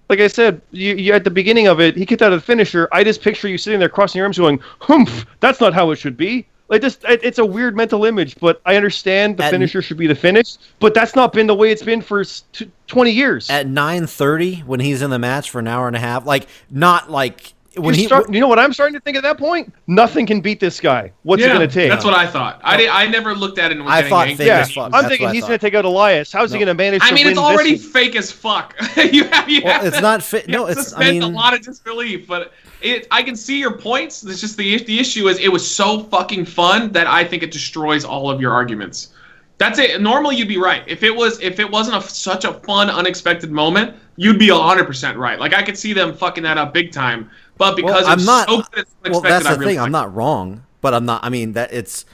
like 0.10 0.20
I 0.20 0.28
said, 0.28 0.62
you, 0.72 0.94
you 0.94 1.14
at 1.14 1.24
the 1.24 1.32
beginning 1.32 1.66
of 1.68 1.80
it, 1.80 1.96
he 1.96 2.06
kicked 2.06 2.22
out 2.22 2.32
of 2.32 2.40
the 2.40 2.46
finisher. 2.46 2.88
I 2.92 3.04
just 3.04 3.22
picture 3.22 3.48
you 3.48 3.58
sitting 3.58 3.80
there 3.80 3.90
crossing 3.90 4.20
your 4.20 4.26
arms, 4.26 4.38
going, 4.38 4.60
"Humph! 4.82 5.26
That's 5.40 5.60
not 5.60 5.74
how 5.74 5.90
it 5.90 5.96
should 5.96 6.16
be." 6.18 6.46
Like 6.68 6.82
just, 6.82 7.04
it, 7.06 7.22
it's 7.24 7.38
a 7.40 7.46
weird 7.46 7.76
mental 7.76 8.06
image. 8.06 8.36
But 8.40 8.62
I 8.66 8.76
understand 8.76 9.38
the 9.38 9.46
At- 9.46 9.52
finisher 9.52 9.82
should 9.82 9.98
be 9.98 10.06
the 10.06 10.16
finish. 10.16 10.58
But 10.80 10.94
that's 10.94 11.16
not 11.16 11.34
been 11.34 11.48
the 11.48 11.56
way 11.56 11.72
it's 11.72 11.82
been 11.82 12.02
for 12.02 12.24
t- 12.24 12.70
twenty 12.86 13.12
years. 13.12 13.50
At 13.50 13.66
9:30 13.68 14.64
when 14.66 14.80
he's 14.80 15.02
in 15.02 15.10
the 15.10 15.20
match 15.20 15.50
for 15.50 15.58
an 15.58 15.68
hour 15.68 15.88
and 15.88 15.96
a 15.96 16.00
half, 16.00 16.26
like 16.26 16.48
not 16.70 17.10
like 17.10 17.54
when 17.78 17.94
You 17.94 18.02
he 18.02 18.06
start- 18.08 18.34
you 18.34 18.40
know 18.40 18.48
what 18.48 18.60
I'm 18.60 18.74
starting 18.74 18.94
to 18.94 19.00
think 19.00 19.18
at 19.18 19.24
that 19.24 19.38
point? 19.38 19.74
Nothing 19.88 20.26
can 20.26 20.42
beat 20.42 20.60
this 20.60 20.80
guy. 20.80 21.12
What's 21.24 21.42
yeah, 21.42 21.48
it 21.50 21.54
going 21.58 21.68
to 21.68 21.74
take? 21.74 21.90
That's 21.90 22.06
what 22.06 22.14
I 22.14 22.26
thought. 22.28 22.60
I 22.64 22.78
did, 22.78 22.90
I 22.90 23.08
never 23.08 23.36
looked 23.36 23.60
at 23.60 23.72
it 23.72 23.78
and 23.78 23.86
was 23.86 23.94
I 23.94 24.08
thought 24.08 24.28
angry. 24.28 24.38
fake 24.46 24.48
yeah. 24.48 24.60
as 24.60 24.72
fuck. 24.72 24.86
I'm 24.86 24.92
That's 24.92 25.08
thinking 25.08 25.30
he's 25.30 25.44
going 25.44 25.60
to 25.60 25.66
take 25.66 25.74
out 25.76 25.86
Elias. 25.86 26.32
How's 26.32 26.52
he 26.52 26.58
going 26.58 26.68
to 26.68 26.74
manage 26.74 27.02
I 27.04 27.10
to 27.10 27.16
mean, 27.16 27.26
win 27.26 27.32
it's 27.34 27.40
already 27.40 27.76
this? 27.76 27.86
fake 27.92 28.16
as 28.16 28.32
fuck. 28.32 28.76
you 28.98 29.26
have, 29.26 29.50
you 29.50 29.62
Well, 29.64 29.74
have 29.74 29.86
it's 29.86 29.96
to- 29.98 30.02
not 30.02 30.24
fit. 30.24 30.48
No, 30.56 30.66
have 30.66 30.78
it's. 30.78 30.92
to 30.92 30.98
I 30.98 31.00
suspend 31.00 31.20
mean, 31.20 31.24
a 31.24 31.36
lot 31.36 31.54
of 31.54 31.62
disbelief, 31.62 32.28
but 32.28 32.54
it. 32.82 33.08
I 33.12 33.24
can 33.24 33.36
see 33.36 33.60
your 33.60 33.78
points. 33.78 34.24
It's 34.24 34.42
just 34.42 34.58
the 34.58 34.84
the 34.84 35.00
issue 35.00 35.28
is 35.28 35.40
it 35.40 35.50
was 35.52 35.70
so 35.70 36.04
fucking 36.04 36.46
fun 36.46 36.92
that 36.92 37.08
I 37.08 37.24
think 37.24 37.44
it 37.44 37.52
destroys 37.52 38.06
all 38.06 38.30
of 38.30 38.40
your 38.42 38.54
arguments. 38.54 39.10
That's 39.58 39.80
it. 39.80 40.02
Normally 40.02 40.36
you'd 40.36 40.50
be 40.50 40.58
right. 40.58 40.84
If 40.86 41.02
it 41.04 41.16
was 41.16 41.40
if 41.42 41.60
it 41.60 41.70
wasn't 41.70 42.04
a, 42.04 42.08
such 42.08 42.44
a 42.44 42.54
fun 42.54 42.90
unexpected 42.90 43.52
moment, 43.52 43.96
you'd 44.18 44.38
be 44.38 44.50
hundred 44.50 44.86
percent 44.86 45.18
right. 45.18 45.40
Like 45.40 45.54
I 45.54 45.64
could 45.64 45.78
see 45.78 45.94
them 45.94 46.14
fucking 46.14 46.44
that 46.44 46.58
up 46.58 46.74
big 46.74 46.92
time. 46.92 47.30
But 47.58 47.76
because 47.76 48.04
well, 48.04 48.08
I'm 48.20 48.26
not. 48.26 48.50
so 48.50 48.58
good, 48.58 48.66
it's 48.82 48.92
well, 49.04 49.16
unexpected, 49.20 49.32
that's 49.32 49.46
I 49.46 49.54
the 49.54 49.60
really 49.60 49.72
thing. 49.74 49.80
I'm 49.80 49.84
like 49.84 49.92
not 49.92 50.14
wrong, 50.16 50.64
but 50.82 50.94
I'm 50.94 51.06
not. 51.06 51.24
I 51.24 51.30
mean, 51.30 51.54
that 51.54 51.74
it's. 51.74 52.06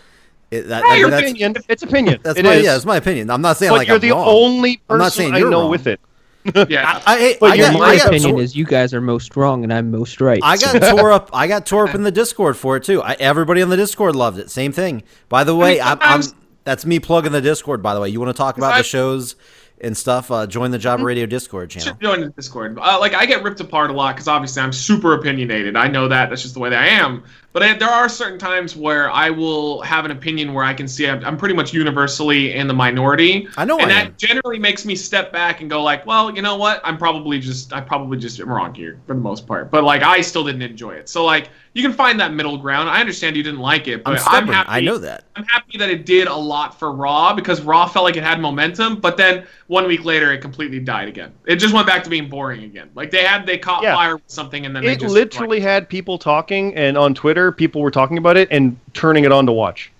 It, 0.51 0.63
that, 0.67 0.83
Yeah, 0.85 0.91
I- 0.91 0.95
your 0.97 1.09
that's, 1.09 1.23
opinion. 1.23 1.55
It's 1.69 1.83
opinion. 1.83 2.19
That's 2.23 2.37
It 2.37 2.43
my 2.45 2.53
is. 2.55 2.65
yeah. 2.65 2.75
It's 2.75 2.85
my 2.85 2.97
opinion. 2.97 3.29
I'm 3.29 3.41
not 3.41 3.57
saying 3.57 3.71
but 3.71 3.77
like 3.77 3.87
you're 3.87 3.95
I'm 3.95 4.01
the 4.01 4.11
wrong. 4.11 4.27
only 4.27 4.81
I'm 4.89 4.97
not 4.97 5.13
saying 5.13 5.33
I 5.33 5.37
you're 5.39 5.49
know 5.49 5.61
wrong. 5.61 5.71
with 5.71 5.87
it. 5.87 5.99
it. 6.43 6.69
Yeah. 6.69 7.01
I, 7.05 7.15
I, 7.15 7.37
But 7.39 7.51
I 7.51 7.55
your 7.55 7.67
got, 7.71 7.79
My 7.79 7.89
I 7.91 7.93
opinion 7.95 8.31
tore- 8.31 8.41
is 8.41 8.55
you 8.55 8.65
guys 8.65 8.93
are 8.93 8.99
most 8.99 9.35
wrong 9.37 9.63
and 9.63 9.71
I'm 9.71 9.91
most 9.91 10.19
right. 10.19 10.41
I 10.43 10.57
got 10.57 10.81
tore 10.97 11.11
up. 11.13 11.29
I 11.33 11.47
got 11.47 11.65
tore 11.65 11.87
up 11.87 11.95
in 11.95 12.03
the 12.03 12.11
Discord 12.11 12.57
for 12.57 12.75
it 12.77 12.83
too. 12.83 13.01
I, 13.01 13.13
everybody 13.13 13.61
on 13.61 13.69
the 13.69 13.77
Discord 13.77 14.15
loved 14.15 14.39
it. 14.39 14.49
Same 14.51 14.71
thing. 14.73 15.03
By 15.29 15.43
the 15.45 15.55
way, 15.55 15.79
I'm, 15.79 15.97
I'm, 16.01 16.21
that's 16.65 16.85
me 16.85 16.99
plugging 16.99 17.31
the 17.31 17.41
Discord. 17.41 17.81
By 17.81 17.93
the 17.93 18.01
way, 18.01 18.09
you 18.09 18.19
want 18.19 18.35
to 18.35 18.37
talk 18.37 18.57
about 18.57 18.75
the 18.77 18.83
shows 18.83 19.35
and 19.83 19.95
stuff? 19.95 20.31
Uh, 20.31 20.47
join 20.47 20.71
the 20.71 20.77
Jobber 20.77 21.03
Radio 21.03 21.25
Discord 21.25 21.69
channel. 21.69 21.89
should 21.89 22.01
join 22.01 22.21
the 22.21 22.29
Discord. 22.29 22.77
Uh, 22.79 22.99
like 22.99 23.13
I 23.13 23.25
get 23.25 23.43
ripped 23.43 23.59
apart 23.59 23.89
a 23.89 23.93
lot 23.93 24.15
because 24.15 24.27
obviously 24.27 24.61
I'm 24.61 24.73
super 24.73 25.13
opinionated. 25.13 25.75
I 25.75 25.87
know 25.87 26.07
that. 26.07 26.29
That's 26.29 26.41
just 26.41 26.53
the 26.53 26.59
way 26.59 26.69
that 26.69 26.81
I 26.81 26.87
am. 26.87 27.23
But 27.53 27.63
I, 27.63 27.73
there 27.73 27.89
are 27.89 28.07
certain 28.07 28.39
times 28.39 28.75
where 28.77 29.11
I 29.11 29.29
will 29.29 29.81
have 29.81 30.05
an 30.05 30.11
opinion 30.11 30.53
where 30.53 30.63
I 30.63 30.73
can 30.73 30.87
see 30.87 31.07
I'm, 31.07 31.23
I'm 31.25 31.37
pretty 31.37 31.53
much 31.55 31.73
universally 31.73 32.53
in 32.53 32.67
the 32.67 32.73
minority. 32.73 33.47
I 33.57 33.65
know 33.65 33.77
and 33.79 33.91
I 33.91 33.95
that 33.95 34.05
am. 34.07 34.15
generally 34.17 34.57
makes 34.57 34.85
me 34.85 34.95
step 34.95 35.33
back 35.33 35.59
and 35.61 35.69
go 35.69 35.83
like, 35.83 36.05
well, 36.05 36.33
you 36.33 36.41
know 36.41 36.55
what? 36.55 36.79
I'm 36.83 36.97
probably 36.97 37.39
just 37.39 37.73
I 37.73 37.81
probably 37.81 38.17
just 38.17 38.39
am 38.39 38.49
wrong 38.49 38.73
here 38.73 38.99
for 39.05 39.13
the 39.15 39.19
most 39.21 39.45
part. 39.47 39.69
But 39.69 39.83
like 39.83 40.01
I 40.01 40.21
still 40.21 40.45
didn't 40.45 40.61
enjoy 40.61 40.91
it. 40.91 41.09
So 41.09 41.25
like 41.25 41.49
you 41.73 41.81
can 41.81 41.93
find 41.93 42.19
that 42.19 42.33
middle 42.33 42.57
ground. 42.57 42.89
I 42.89 42.99
understand 42.99 43.37
you 43.37 43.43
didn't 43.43 43.61
like 43.61 43.87
it, 43.87 44.01
I'm 44.05 44.15
but 44.15 44.23
I'm, 44.27 44.47
happy. 44.47 44.69
I 44.69 44.81
know 44.81 44.97
that. 44.97 45.23
I'm 45.37 45.45
happy 45.45 45.77
that 45.77 45.89
it 45.89 46.05
did 46.05 46.27
a 46.27 46.35
lot 46.35 46.77
for 46.77 46.91
Raw 46.91 47.33
because 47.33 47.61
Raw 47.61 47.87
felt 47.87 48.03
like 48.03 48.17
it 48.17 48.23
had 48.23 48.41
momentum, 48.41 48.99
but 48.99 49.15
then 49.15 49.45
one 49.67 49.87
week 49.87 50.03
later 50.03 50.33
it 50.33 50.39
completely 50.41 50.79
died 50.79 51.07
again. 51.07 51.33
It 51.45 51.55
just 51.57 51.73
went 51.73 51.87
back 51.87 52.03
to 52.03 52.09
being 52.09 52.29
boring 52.29 52.63
again. 52.65 52.89
Like 52.93 53.09
they 53.09 53.23
had 53.23 53.45
they 53.45 53.57
caught 53.57 53.83
Yeah. 53.83 53.95
fire 53.95 54.15
with 54.15 54.23
something 54.27 54.65
and 54.65 54.75
then 54.75 54.83
they 54.83 54.93
It 54.93 54.99
just 54.99 55.13
literally 55.13 55.59
had 55.61 55.87
people 55.87 56.17
talking 56.17 56.75
and 56.75 56.97
on 56.97 57.13
Twitter 57.13 57.40
Twitter, 57.41 57.51
people 57.51 57.81
were 57.81 57.91
talking 57.91 58.17
about 58.17 58.37
it 58.37 58.47
and 58.51 58.77
turning 58.93 59.23
it 59.25 59.31
on 59.31 59.45
to 59.45 59.51
watch. 59.51 59.91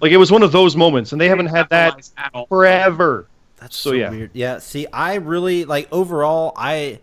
Like 0.00 0.12
it 0.12 0.16
was 0.18 0.30
one 0.30 0.42
of 0.42 0.52
those 0.52 0.76
moments, 0.76 1.12
and 1.12 1.20
they 1.20 1.28
haven't 1.28 1.46
had 1.46 1.68
that 1.70 1.90
Capitalize 1.94 2.12
at 2.16 2.30
all. 2.34 2.46
forever. 2.46 3.26
That's 3.58 3.76
So, 3.76 3.90
so, 3.90 3.94
yeah. 3.96 4.10
weird. 4.10 4.30
Yeah. 4.32 4.58
See, 4.58 4.86
I 4.92 5.14
really 5.16 5.64
like 5.64 5.88
overall. 5.90 6.52
I 6.56 7.00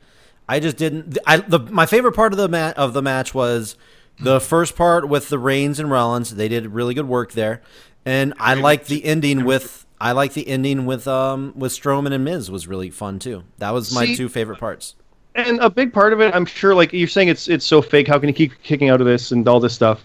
I 0.48 0.60
just 0.60 0.78
didn't. 0.78 1.18
I 1.28 1.38
the 1.38 1.60
my 1.60 1.86
favorite 1.86 2.14
part 2.14 2.32
of 2.34 2.38
the 2.38 2.48
mat 2.48 2.78
of 2.78 2.94
the 2.94 3.02
match 3.02 3.34
was 3.34 3.76
the 4.20 4.40
first 4.40 4.76
part 4.78 5.10
with 5.10 5.28
the 5.30 5.40
Reigns 5.40 5.80
and 5.80 5.90
Rollins. 5.92 6.36
They 6.36 6.48
did 6.48 6.68
really 6.68 6.94
good 6.94 7.08
work 7.08 7.34
there, 7.34 7.62
and 8.06 8.34
I 8.40 8.54
like 8.54 8.86
the 8.86 9.04
ending 9.04 9.44
with. 9.44 9.86
I 10.00 10.14
like 10.14 10.34
the 10.34 10.48
ending 10.48 10.86
with 10.86 11.08
um 11.08 11.54
with 11.56 11.74
Strowman 11.74 12.14
and 12.14 12.24
Miz 12.24 12.50
was 12.50 12.68
really 12.68 12.90
fun 12.90 13.20
too. 13.20 13.44
That 13.58 13.72
was 13.72 13.94
my 13.94 14.06
See- 14.06 14.16
two 14.16 14.30
favorite 14.30 14.60
parts. 14.60 14.96
And 15.36 15.60
a 15.60 15.70
big 15.70 15.94
part 15.94 16.12
of 16.14 16.20
it, 16.20 16.36
I'm 16.36 16.46
sure, 16.46 16.76
like 16.76 16.92
you're 16.92 17.08
saying, 17.08 17.30
it's 17.30 17.48
it's 17.48 17.66
so 17.66 17.82
fake. 17.82 18.08
How 18.08 18.20
can 18.20 18.28
you 18.28 18.36
keep 18.36 18.52
kicking 18.64 18.90
out 18.90 19.00
of 19.02 19.08
this 19.08 19.32
and 19.32 19.48
all 19.48 19.60
this 19.60 19.74
stuff? 19.74 20.04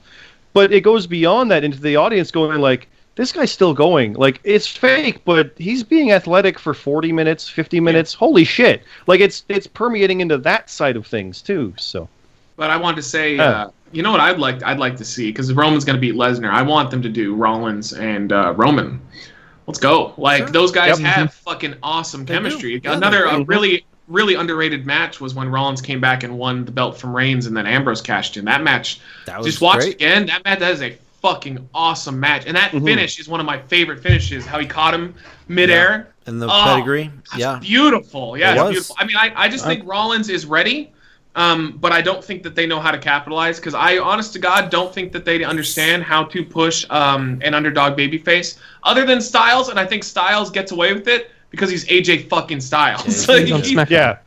But 0.53 0.73
it 0.73 0.83
goes 0.83 1.07
beyond 1.07 1.51
that 1.51 1.65
into 1.65 1.81
the 1.81 1.97
audience 1.97 2.31
going 2.31 2.61
like, 2.61 2.89
this 3.17 3.33
guy's 3.33 3.51
still 3.51 3.75
going. 3.75 4.13
Like 4.15 4.41
it's 4.45 4.67
fake, 4.69 5.25
but 5.25 5.53
he's 5.57 5.83
being 5.83 6.13
athletic 6.13 6.59
for 6.59 6.75
40 6.75 7.13
minutes, 7.13 7.49
50 7.49 7.81
minutes. 7.81 8.15
Holy 8.15 8.45
shit! 8.45 8.83
Like 9.07 9.21
it's 9.21 9.45
it's 9.49 9.67
permeating 9.67 10.21
into 10.21 10.39
that 10.39 10.71
side 10.71 10.97
of 10.97 11.07
things 11.07 11.43
too. 11.43 11.75
So 11.77 12.09
But 12.57 12.71
I 12.71 12.77
wanted 12.77 12.97
to 12.97 13.03
say, 13.03 13.37
Oh. 13.39 13.43
uh, 13.45 13.71
you 13.93 14.03
know 14.03 14.11
what 14.13 14.21
I'd 14.21 14.39
like? 14.39 14.63
I'd 14.63 14.79
like 14.79 14.97
to 14.99 15.05
see 15.05 15.31
because 15.33 15.53
Roman's 15.53 15.85
going 15.85 15.97
to 15.97 16.01
beat 16.01 16.15
Lesnar. 16.15 16.51
I 16.51 16.63
want 16.63 16.91
them 16.91 17.03
to 17.03 17.09
do 17.09 17.35
Rollins 17.35 17.93
and 17.95 18.33
uh, 18.33 18.53
Roman. 18.57 19.01
Let's 19.67 19.81
go! 19.81 20.15
Like 20.19 20.39
Sure. 20.45 20.49
those 20.51 20.71
guys 20.71 21.01
Yep. 21.01 21.09
have 21.09 21.35
fucking 21.35 21.75
awesome 21.83 22.25
They 22.25 22.35
do. 22.35 22.39
chemistry. 22.41 22.81
Yeah, 22.85 22.93
Another 22.93 23.19
they're 23.19 23.29
uh, 23.29 23.37
great. 23.39 23.49
really 23.49 23.87
really 24.09 24.35
underrated 24.35 24.87
match 24.87 25.21
was 25.21 25.35
when 25.35 25.49
Rollins 25.49 25.83
came 25.83 26.01
back 26.01 26.23
and 26.23 26.39
won 26.39 26.65
the 26.65 26.73
belt 26.73 26.97
from 26.99 27.15
Reigns, 27.15 27.47
and 27.47 27.57
then 27.57 27.67
Ambrose 27.67 28.01
cashed 28.01 28.37
in. 28.37 28.45
That 28.45 28.63
match, 28.63 29.01
That 29.27 29.39
was 29.39 29.47
just 29.47 29.61
watch 29.61 29.81
great. 29.81 29.89
it 29.89 29.95
again. 29.95 30.27
That 30.27 30.45
match, 30.45 30.59
that 30.61 30.73
is 30.73 30.83
a 30.83 30.97
fucking 31.23 31.69
awesome 31.75 32.21
match, 32.21 32.45
and 32.47 32.57
that 32.57 32.71
finish 32.71 33.19
is 33.19 33.29
one 33.29 33.41
of 33.41 33.47
my 33.47 33.59
favorite 33.59 34.01
finishes. 34.03 34.47
How 34.47 34.59
he 34.61 34.67
caught 34.67 34.95
him 34.95 35.15
midair. 35.49 36.09
And 36.27 36.41
the 36.43 36.47
Oh, 36.47 36.63
pedigree. 36.65 37.11
Yeah. 37.37 37.59
beautiful. 37.61 38.37
Yeah, 38.37 38.55
beautiful. 38.69 38.97
I 38.99 39.07
mean, 39.07 39.17
I, 39.17 39.33
I 39.37 39.49
just 39.49 39.65
think 39.65 39.83
Rollins 39.87 40.29
is 40.29 40.45
ready, 40.47 40.93
um, 41.37 41.79
but 41.81 41.93
I 41.93 42.01
don't 42.03 42.23
think 42.25 42.43
that 42.45 42.55
they 42.55 42.67
know 42.67 42.81
how 42.81 42.91
to 42.91 42.99
capitalize 42.99 43.59
because 43.59 43.75
I, 43.75 43.99
honest 43.99 44.33
to 44.35 44.39
God, 44.39 44.71
don't 44.71 44.93
think 44.93 45.13
that 45.13 45.25
they 45.25 45.43
understand 45.45 46.03
how 46.03 46.25
to 46.25 46.45
push 46.45 46.85
um, 46.91 47.41
an 47.43 47.55
underdog 47.55 47.97
babyface 47.97 48.59
other 48.85 49.05
than 49.05 49.21
Styles, 49.21 49.69
and 49.69 49.79
I 49.81 49.87
think 49.87 50.03
Styles 50.05 50.51
gets 50.51 50.73
away 50.73 50.93
with 50.93 51.07
it 51.09 51.31
because 51.51 51.71
he's 51.71 51.85
AJ 51.87 52.29
fucking 52.29 52.61
Styles. 52.61 53.05
He's 53.27 53.29
on 53.53 53.63
He- 53.63 53.75
yeah, 53.95 54.19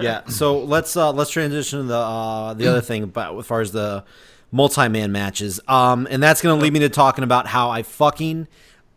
yeah. 0.00 0.24
So 0.26 0.58
let's 0.60 0.96
uh 0.96 1.12
let's 1.12 1.30
transition 1.30 1.80
to 1.80 1.84
the 1.84 1.96
uh 1.98 2.54
the 2.54 2.66
other 2.66 2.80
thing 2.80 3.02
about 3.02 3.38
as 3.38 3.46
far 3.46 3.60
as 3.60 3.72
the 3.72 4.04
multi-man 4.50 5.12
matches. 5.12 5.60
Um 5.68 6.06
and 6.10 6.22
that's 6.22 6.40
gonna 6.42 6.60
lead 6.60 6.72
me 6.72 6.80
to 6.80 6.88
talking 6.88 7.24
about 7.24 7.46
how 7.46 7.70
I 7.70 7.82
fucking 7.82 8.48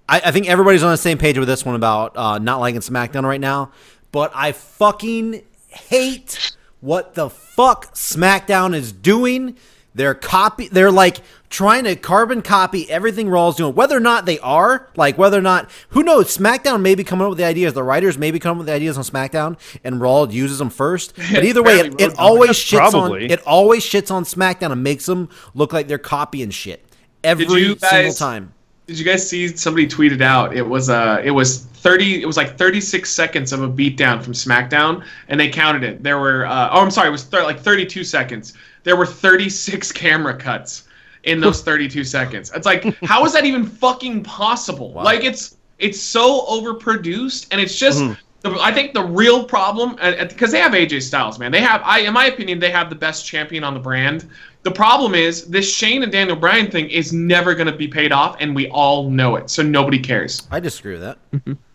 I, 0.07 0.21
I 0.25 0.31
think 0.31 0.49
everybody's 0.49 0.83
on 0.83 0.91
the 0.91 0.97
same 0.97 1.17
page 1.17 1.37
with 1.37 1.47
this 1.47 1.65
one 1.65 1.75
about 1.75 2.15
uh 2.17 2.37
not 2.39 2.59
liking 2.59 2.81
SmackDown 2.81 3.23
right 3.23 3.41
now. 3.41 3.71
But 4.11 4.31
I 4.33 4.51
fucking 4.51 5.43
hate 5.67 6.53
what 6.79 7.13
the 7.13 7.29
fuck 7.29 7.93
SmackDown 7.93 8.75
is 8.75 8.91
doing. 8.91 9.55
They're 9.93 10.13
copy 10.13 10.69
they're 10.69 10.91
like 10.91 11.21
trying 11.49 11.83
to 11.83 11.97
carbon 11.97 12.41
copy 12.41 12.89
everything 12.89 13.27
Raw's 13.29 13.57
doing. 13.57 13.75
Whether 13.75 13.97
or 13.97 13.99
not 13.99 14.25
they 14.25 14.39
are, 14.39 14.89
like 14.95 15.17
whether 15.17 15.37
or 15.37 15.41
not 15.41 15.69
who 15.89 16.01
knows, 16.01 16.35
SmackDown 16.35 16.81
may 16.81 16.95
be 16.95 17.03
coming 17.03 17.25
up 17.25 17.29
with 17.29 17.37
the 17.37 17.43
ideas. 17.43 17.73
The 17.73 17.83
writers 17.83 18.17
may 18.17 18.31
be 18.31 18.39
coming 18.39 18.53
up 18.53 18.57
with 18.59 18.67
the 18.67 18.73
ideas 18.73 18.97
on 18.97 19.03
SmackDown 19.03 19.57
and 19.83 19.99
Raw 19.99 20.23
uses 20.25 20.59
them 20.59 20.69
first. 20.69 21.13
But 21.31 21.45
either 21.45 21.63
way, 21.63 21.79
it, 21.79 21.99
it 21.99 22.19
always 22.19 22.49
That's 22.49 22.63
shits 22.63 22.91
probably. 22.91 23.25
on 23.25 23.31
it 23.31 23.41
always 23.45 23.83
shits 23.83 24.11
on 24.11 24.23
SmackDown 24.23 24.71
and 24.71 24.83
makes 24.83 25.05
them 25.05 25.29
look 25.53 25.73
like 25.73 25.87
they're 25.87 25.97
copying 25.97 26.49
shit. 26.51 26.85
Every 27.23 27.45
you 27.45 27.77
single 27.77 28.13
time. 28.13 28.53
Did 28.87 28.99
you 28.99 29.05
guys 29.05 29.27
see 29.27 29.47
somebody 29.55 29.87
tweeted 29.87 30.21
out? 30.21 30.55
It 30.55 30.67
was 30.67 30.89
uh, 30.89 31.21
it 31.23 31.31
was 31.31 31.59
thirty. 31.59 32.21
It 32.21 32.25
was 32.25 32.35
like 32.35 32.57
thirty 32.57 32.81
six 32.81 33.09
seconds 33.09 33.53
of 33.53 33.61
a 33.61 33.69
beatdown 33.69 34.21
from 34.21 34.33
SmackDown, 34.33 35.05
and 35.29 35.39
they 35.39 35.49
counted 35.49 35.83
it. 35.83 36.03
There 36.03 36.19
were 36.19 36.45
uh, 36.45 36.69
oh, 36.71 36.81
I'm 36.81 36.91
sorry, 36.91 37.07
it 37.07 37.11
was 37.11 37.23
thir- 37.23 37.43
like 37.43 37.59
thirty 37.59 37.85
two 37.85 38.03
seconds. 38.03 38.53
There 38.83 38.95
were 38.95 39.05
thirty 39.05 39.49
six 39.49 39.91
camera 39.91 40.35
cuts 40.35 40.87
in 41.23 41.39
those 41.39 41.61
thirty 41.63 41.87
two 41.87 42.03
seconds. 42.03 42.51
It's 42.55 42.65
like 42.65 42.83
how 43.03 43.25
is 43.25 43.33
that 43.33 43.45
even 43.45 43.65
fucking 43.65 44.23
possible? 44.23 44.91
Like 44.91 45.23
it's 45.23 45.57
it's 45.79 45.99
so 45.99 46.45
overproduced, 46.45 47.47
and 47.51 47.59
it's 47.59 47.77
just. 47.77 48.01
Mm. 48.01 48.17
The, 48.41 48.57
I 48.59 48.73
think 48.73 48.95
the 48.95 49.03
real 49.03 49.43
problem, 49.43 49.97
because 49.97 50.51
they 50.51 50.57
have 50.57 50.71
AJ 50.71 51.03
Styles, 51.03 51.37
man. 51.37 51.51
They 51.51 51.61
have, 51.61 51.79
I, 51.85 51.99
in 51.99 52.13
my 52.13 52.25
opinion, 52.25 52.57
they 52.57 52.71
have 52.71 52.89
the 52.89 52.95
best 52.95 53.23
champion 53.23 53.63
on 53.63 53.75
the 53.75 53.79
brand. 53.79 54.27
The 54.63 54.71
problem 54.71 55.13
is 55.13 55.45
this 55.45 55.71
Shane 55.71 56.01
and 56.01 56.11
Daniel 56.11 56.35
Bryan 56.35 56.71
thing 56.71 56.89
is 56.89 57.13
never 57.13 57.53
going 57.53 57.67
to 57.67 57.75
be 57.75 57.87
paid 57.87 58.11
off, 58.11 58.37
and 58.39 58.55
we 58.55 58.67
all 58.69 59.11
know 59.11 59.35
it. 59.35 59.51
So 59.51 59.61
nobody 59.61 59.99
cares. 59.99 60.47
I 60.49 60.59
disagree 60.59 60.97
with 60.97 61.01
that. 61.01 61.57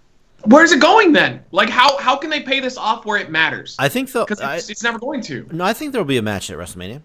Where's 0.46 0.70
it 0.70 0.80
going 0.80 1.12
then? 1.12 1.44
Like, 1.50 1.68
how 1.68 1.96
how 1.98 2.16
can 2.16 2.30
they 2.30 2.40
pay 2.40 2.60
this 2.60 2.76
off 2.76 3.04
where 3.04 3.18
it 3.18 3.30
matters? 3.30 3.76
I 3.78 3.88
think 3.88 4.10
the 4.12 4.24
Because 4.24 4.40
it's, 4.40 4.70
it's 4.70 4.82
never 4.82 4.98
going 4.98 5.20
to. 5.22 5.46
no, 5.52 5.64
I 5.64 5.72
think 5.72 5.92
there'll 5.92 6.06
be 6.06 6.18
a 6.18 6.22
match 6.22 6.50
at 6.50 6.56
WrestleMania. 6.56 7.02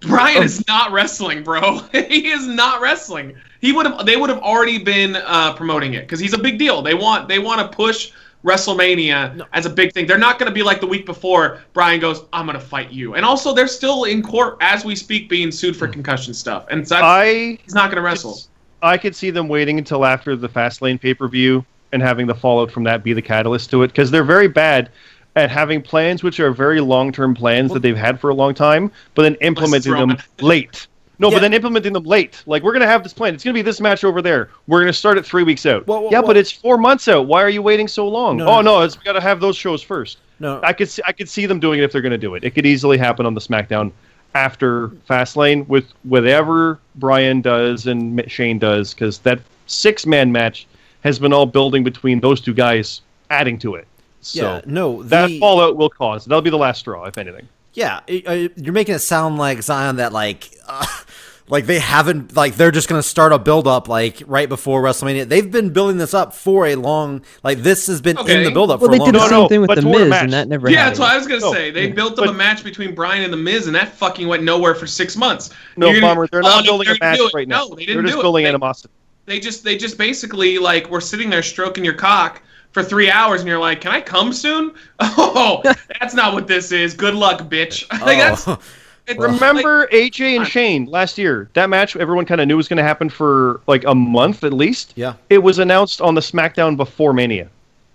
Bryan 0.00 0.42
is 0.42 0.66
not 0.68 0.92
wrestling, 0.92 1.42
bro. 1.42 1.78
he 1.92 2.30
is 2.30 2.46
not 2.46 2.80
wrestling. 2.80 3.34
He 3.60 3.72
would 3.72 3.86
have. 3.86 4.06
They 4.06 4.16
would 4.16 4.30
have 4.30 4.40
already 4.40 4.78
been 4.78 5.16
uh, 5.16 5.54
promoting 5.54 5.94
it 5.94 6.02
because 6.02 6.20
he's 6.20 6.34
a 6.34 6.38
big 6.38 6.58
deal. 6.58 6.82
They 6.82 6.94
want. 6.94 7.28
They 7.28 7.38
want 7.38 7.60
to 7.60 7.74
push 7.74 8.12
WrestleMania 8.44 9.46
as 9.52 9.66
a 9.66 9.70
big 9.70 9.92
thing. 9.92 10.06
They're 10.06 10.18
not 10.18 10.38
going 10.38 10.48
to 10.48 10.54
be 10.54 10.62
like 10.62 10.80
the 10.80 10.86
week 10.86 11.06
before. 11.06 11.60
Bryan 11.72 12.00
goes, 12.00 12.24
"I'm 12.32 12.46
going 12.46 12.58
to 12.58 12.64
fight 12.64 12.90
you," 12.90 13.14
and 13.14 13.24
also 13.24 13.54
they're 13.54 13.66
still 13.66 14.04
in 14.04 14.22
court 14.22 14.58
as 14.60 14.84
we 14.84 14.94
speak, 14.94 15.28
being 15.28 15.50
sued 15.50 15.76
for 15.76 15.88
concussion 15.88 16.34
stuff. 16.34 16.66
And 16.70 16.86
so 16.86 16.96
I 16.96 17.58
he's 17.62 17.74
not 17.74 17.90
going 17.90 17.96
to 17.96 18.02
wrestle. 18.02 18.38
I 18.82 18.98
could 18.98 19.16
see 19.16 19.30
them 19.30 19.48
waiting 19.48 19.78
until 19.78 20.04
after 20.04 20.36
the 20.36 20.48
Fastlane 20.48 21.00
pay 21.00 21.14
per 21.14 21.26
view 21.26 21.64
and 21.94 22.02
having 22.02 22.26
the 22.26 22.34
fallout 22.34 22.70
from 22.70 22.84
that 22.84 23.02
be 23.02 23.12
the 23.14 23.22
catalyst 23.22 23.70
to 23.70 23.82
it 23.84 23.88
because 23.88 24.10
they're 24.10 24.24
very 24.24 24.48
bad 24.48 24.90
at 25.36 25.50
having 25.50 25.80
plans 25.80 26.22
which 26.22 26.38
are 26.40 26.50
very 26.52 26.80
long 26.80 27.10
term 27.12 27.34
plans 27.34 27.72
that 27.72 27.80
they've 27.80 27.96
had 27.96 28.20
for 28.20 28.28
a 28.30 28.34
long 28.34 28.52
time, 28.52 28.92
but 29.14 29.22
then 29.22 29.36
implementing 29.36 29.92
them 29.94 30.16
late. 30.40 30.86
No, 31.20 31.28
Yeah. 31.28 31.36
but 31.36 31.40
then 31.42 31.54
implementing 31.54 31.92
them 31.92 32.02
late. 32.04 32.42
Like 32.46 32.62
we're 32.64 32.72
gonna 32.72 32.86
have 32.86 33.04
this 33.04 33.12
plan. 33.12 33.34
It's 33.34 33.44
gonna 33.44 33.54
be 33.54 33.62
this 33.62 33.80
match 33.80 34.02
over 34.04 34.20
there. 34.20 34.50
We're 34.66 34.80
gonna 34.80 34.92
start 34.92 35.16
it 35.16 35.24
three 35.24 35.44
weeks 35.44 35.64
out. 35.64 35.86
Well, 35.86 36.02
well, 36.02 36.12
yeah, 36.12 36.18
well- 36.18 36.26
but 36.28 36.36
it's 36.36 36.50
four 36.50 36.76
months 36.76 37.06
out. 37.08 37.26
Why 37.26 37.42
are 37.42 37.48
you 37.48 37.62
waiting 37.62 37.88
so 37.88 38.06
long? 38.08 38.36
No, 38.38 38.46
oh 38.48 38.60
no. 38.60 38.78
no, 38.78 38.82
it's 38.82 38.98
we 38.98 39.04
gotta 39.04 39.20
have 39.20 39.40
those 39.40 39.56
shows 39.56 39.82
first. 39.82 40.18
No, 40.40 40.60
I 40.64 40.72
could 40.72 40.88
see, 40.88 41.00
I 41.06 41.12
could 41.12 41.28
see 41.28 41.46
them 41.46 41.60
doing 41.60 41.78
it 41.78 41.84
if 41.84 41.92
they're 41.92 42.02
going 42.02 42.10
to 42.10 42.18
do 42.18 42.34
it. 42.34 42.42
It 42.42 42.56
could 42.56 42.66
easily 42.66 42.98
happen 42.98 43.24
on 43.24 43.34
the 43.34 43.40
SmackDown 43.40 43.92
after 44.34 44.88
Fastlane 45.08 45.66
with 45.68 45.84
whatever 46.02 46.80
Bryan 46.96 47.40
does 47.40 47.86
and 47.86 48.24
Shane 48.28 48.58
does 48.58 48.92
because 48.94 49.18
that 49.18 49.38
six 49.66 50.06
man 50.06 50.32
match 50.32 50.66
has 51.04 51.18
been 51.18 51.32
all 51.32 51.46
building 51.46 51.84
between 51.84 52.18
those 52.20 52.40
two 52.40 52.54
guys, 52.54 53.02
adding 53.30 53.58
to 53.60 53.74
it. 53.76 53.86
So 54.22 54.42
yeah, 54.42 54.60
no. 54.64 55.02
that 55.04 55.30
fallout 55.38 55.76
will 55.76 55.90
cause. 55.90 56.24
That'll 56.24 56.40
be 56.42 56.50
the 56.50 56.56
last 56.56 56.78
straw, 56.80 57.04
if 57.04 57.18
anything. 57.18 57.46
Yeah, 57.74 58.00
you're 58.08 58.72
making 58.72 58.94
it 58.94 59.00
sound 59.00 59.36
like 59.36 59.60
Zion 59.62 59.96
that 59.96 60.12
like, 60.12 60.50
uh, 60.66 60.86
like 61.48 61.66
they 61.66 61.78
haven't 61.78 62.34
like 62.34 62.54
they're 62.54 62.70
just 62.70 62.88
gonna 62.88 63.02
start 63.02 63.32
a 63.32 63.38
build 63.38 63.66
up 63.66 63.86
like 63.88 64.22
right 64.26 64.48
before 64.48 64.80
WrestleMania. 64.82 65.28
They've 65.28 65.50
been 65.50 65.70
building 65.70 65.98
this 65.98 66.14
up 66.14 66.32
for 66.34 66.66
a 66.68 66.76
long 66.76 67.22
like 67.42 67.58
this 67.58 67.86
has 67.88 68.00
been 68.00 68.16
in 68.16 68.22
Okay. 68.22 68.44
the 68.44 68.50
build 68.52 68.70
up 68.70 68.80
Well, 68.80 68.88
for 68.88 68.92
they 68.92 68.98
a 68.98 69.00
long 69.02 69.12
did 69.12 69.20
the 69.20 69.24
No, 69.24 69.28
time. 69.28 69.40
same 69.42 69.48
thing 69.48 69.60
with 69.60 69.68
but 69.68 69.74
the 69.74 69.82
Miz, 69.82 70.12
and 70.12 70.32
that 70.32 70.48
never 70.48 70.70
Yeah, 70.70 70.78
happened. 70.84 70.90
that's 70.92 71.00
what 71.00 71.10
I 71.12 71.16
was 71.18 71.26
gonna 71.26 71.40
No, 71.40 71.52
say. 71.52 71.70
They 71.72 71.88
yeah, 71.88 71.94
built 71.94 72.12
up 72.12 72.18
but- 72.24 72.28
a 72.30 72.32
match 72.32 72.64
between 72.64 72.94
Bryan 72.94 73.24
and 73.24 73.32
the 73.32 73.36
Miz, 73.36 73.66
and 73.66 73.74
that 73.76 73.92
fucking 73.96 74.26
went 74.26 74.42
nowhere 74.44 74.74
for 74.76 74.86
six 74.86 75.16
months. 75.16 75.50
No, 75.76 75.88
You're 75.90 76.00
gonna- 76.00 76.12
Bomber, 76.14 76.28
they're 76.28 76.40
Oh, 76.40 76.48
not 76.48 76.64
no, 76.64 76.70
building 76.78 76.86
they're 76.86 76.94
a 77.10 77.18
match 77.18 77.34
right 77.34 77.46
now. 77.48 77.66
No, 77.68 77.74
they 77.74 77.84
they're 77.86 78.00
just 78.02 78.14
do 78.16 78.22
building 78.22 78.44
They- 78.44 78.48
animosity. 78.48 78.94
They 79.26 79.40
just 79.40 79.64
they 79.64 79.76
just 79.76 79.96
basically 79.98 80.58
like 80.58 80.90
we're 80.90 81.00
sitting 81.00 81.30
there 81.30 81.42
stroking 81.42 81.84
your 81.84 81.94
cock 81.94 82.42
for 82.72 82.82
three 82.82 83.10
hours, 83.10 83.40
and 83.40 83.48
you're 83.48 83.58
like, 83.58 83.80
"Can 83.80 83.92
I 83.92 84.00
come 84.00 84.32
soon?" 84.32 84.72
Oh, 85.00 85.62
that's 86.00 86.14
not 86.14 86.34
what 86.34 86.46
this 86.46 86.72
is. 86.72 86.94
Good 86.94 87.14
luck, 87.14 87.40
bitch. 87.48 87.88
like, 88.04 88.18
that's, 88.18 88.46
Oh, 88.48 88.58
it- 89.06 89.18
Remember 89.18 89.86
AJ 89.88 90.36
and 90.36 90.44
Fine. 90.44 90.50
Shane 90.50 90.84
last 90.86 91.16
year? 91.18 91.48
That 91.54 91.70
match 91.70 91.94
everyone 91.96 92.26
kind 92.26 92.40
of 92.40 92.48
knew 92.48 92.56
was 92.56 92.68
going 92.68 92.76
to 92.78 92.82
happen 92.82 93.08
for 93.08 93.60
like 93.66 93.84
a 93.84 93.94
month 93.94 94.44
at 94.44 94.52
least. 94.52 94.92
Yeah. 94.96 95.14
It 95.30 95.38
was 95.38 95.58
announced 95.58 96.00
on 96.00 96.14
the 96.14 96.20
SmackDown 96.20 96.76
before 96.76 97.12
Mania. 97.12 97.48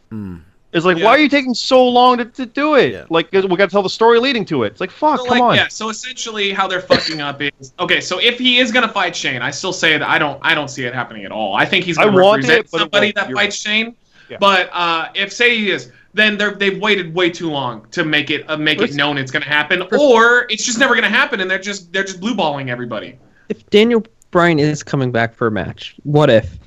Hmm. 0.10 0.38
It's 0.72 0.86
like, 0.86 0.98
Yeah. 0.98 1.06
why 1.06 1.12
are 1.12 1.18
you 1.18 1.30
taking 1.30 1.54
so 1.56 1.84
long 1.88 2.20
to, 2.20 2.26
to 2.26 2.46
do 2.46 2.76
it? 2.76 2.94
Yeah. 2.94 3.06
Like, 3.10 3.32
we 3.32 3.42
got 3.42 3.58
to 3.58 3.68
tell 3.68 3.82
the 3.82 3.90
story 3.90 4.20
leading 4.20 4.46
to 4.46 4.64
it. 4.64 4.68
It's 4.74 4.82
like, 4.82 4.92
fuck, 4.92 5.20
So, 5.20 5.26
come 5.26 5.40
like, 5.40 5.42
on. 5.42 5.56
Yeah. 5.56 5.68
So 5.68 5.90
essentially, 5.90 6.52
how 6.52 6.68
they're 6.68 6.82
fucking 6.82 7.22
up 7.22 7.42
is 7.42 7.74
okay. 7.80 8.00
So 8.02 8.20
if 8.20 8.38
he 8.38 8.60
is 8.60 8.72
gonna 8.72 8.88
fight 8.88 9.16
Shane, 9.16 9.42
I 9.42 9.50
still 9.50 9.74
say 9.74 9.98
that 9.98 10.08
I 10.08 10.20
don't 10.20 10.40
I 10.44 10.54
don't 10.54 10.68
see 10.70 10.84
it 10.86 10.94
happening 10.94 11.26
at 11.26 11.32
all. 11.32 11.56
I 11.56 11.66
think 11.66 11.86
he's 11.86 11.98
gonna 11.98 12.12
want 12.12 12.44
represent 12.44 12.66
it, 12.66 12.70
somebody 12.70 13.12
that 13.14 13.30
You're 13.30 13.38
fights 13.38 13.56
Shane. 13.56 13.96
Yeah. 14.30 14.38
But 14.40 14.70
uh, 14.72 15.10
if 15.16 15.34
say 15.34 15.58
he 15.58 15.72
is, 15.72 15.92
then 16.14 16.38
they're 16.38 16.54
they've 16.54 16.80
waited 16.80 17.16
way 17.16 17.32
too 17.32 17.50
long 17.50 17.88
to 17.92 18.06
make 18.06 18.30
it 18.30 18.48
uh, 18.48 18.58
make 18.58 18.80
it 18.80 18.94
known 18.94 19.18
it's 19.18 19.32
gonna 19.32 19.46
happen, 19.46 19.82
or 20.00 20.46
it's 20.50 20.64
just 20.64 20.78
never 20.78 20.94
gonna 20.94 21.10
happen, 21.10 21.40
and 21.40 21.50
they're 21.50 21.58
just 21.58 21.92
they're 21.92 22.04
just 22.04 22.20
blue 22.20 22.36
balling 22.36 22.70
everybody. 22.70 23.18
if 23.50 23.68
Daniel 23.72 24.04
Bryan 24.30 24.60
is 24.60 24.84
coming 24.84 25.12
back 25.12 25.34
for 25.34 25.48
a 25.48 25.52
match, 25.52 25.96
what 26.04 26.30
if 26.30 26.60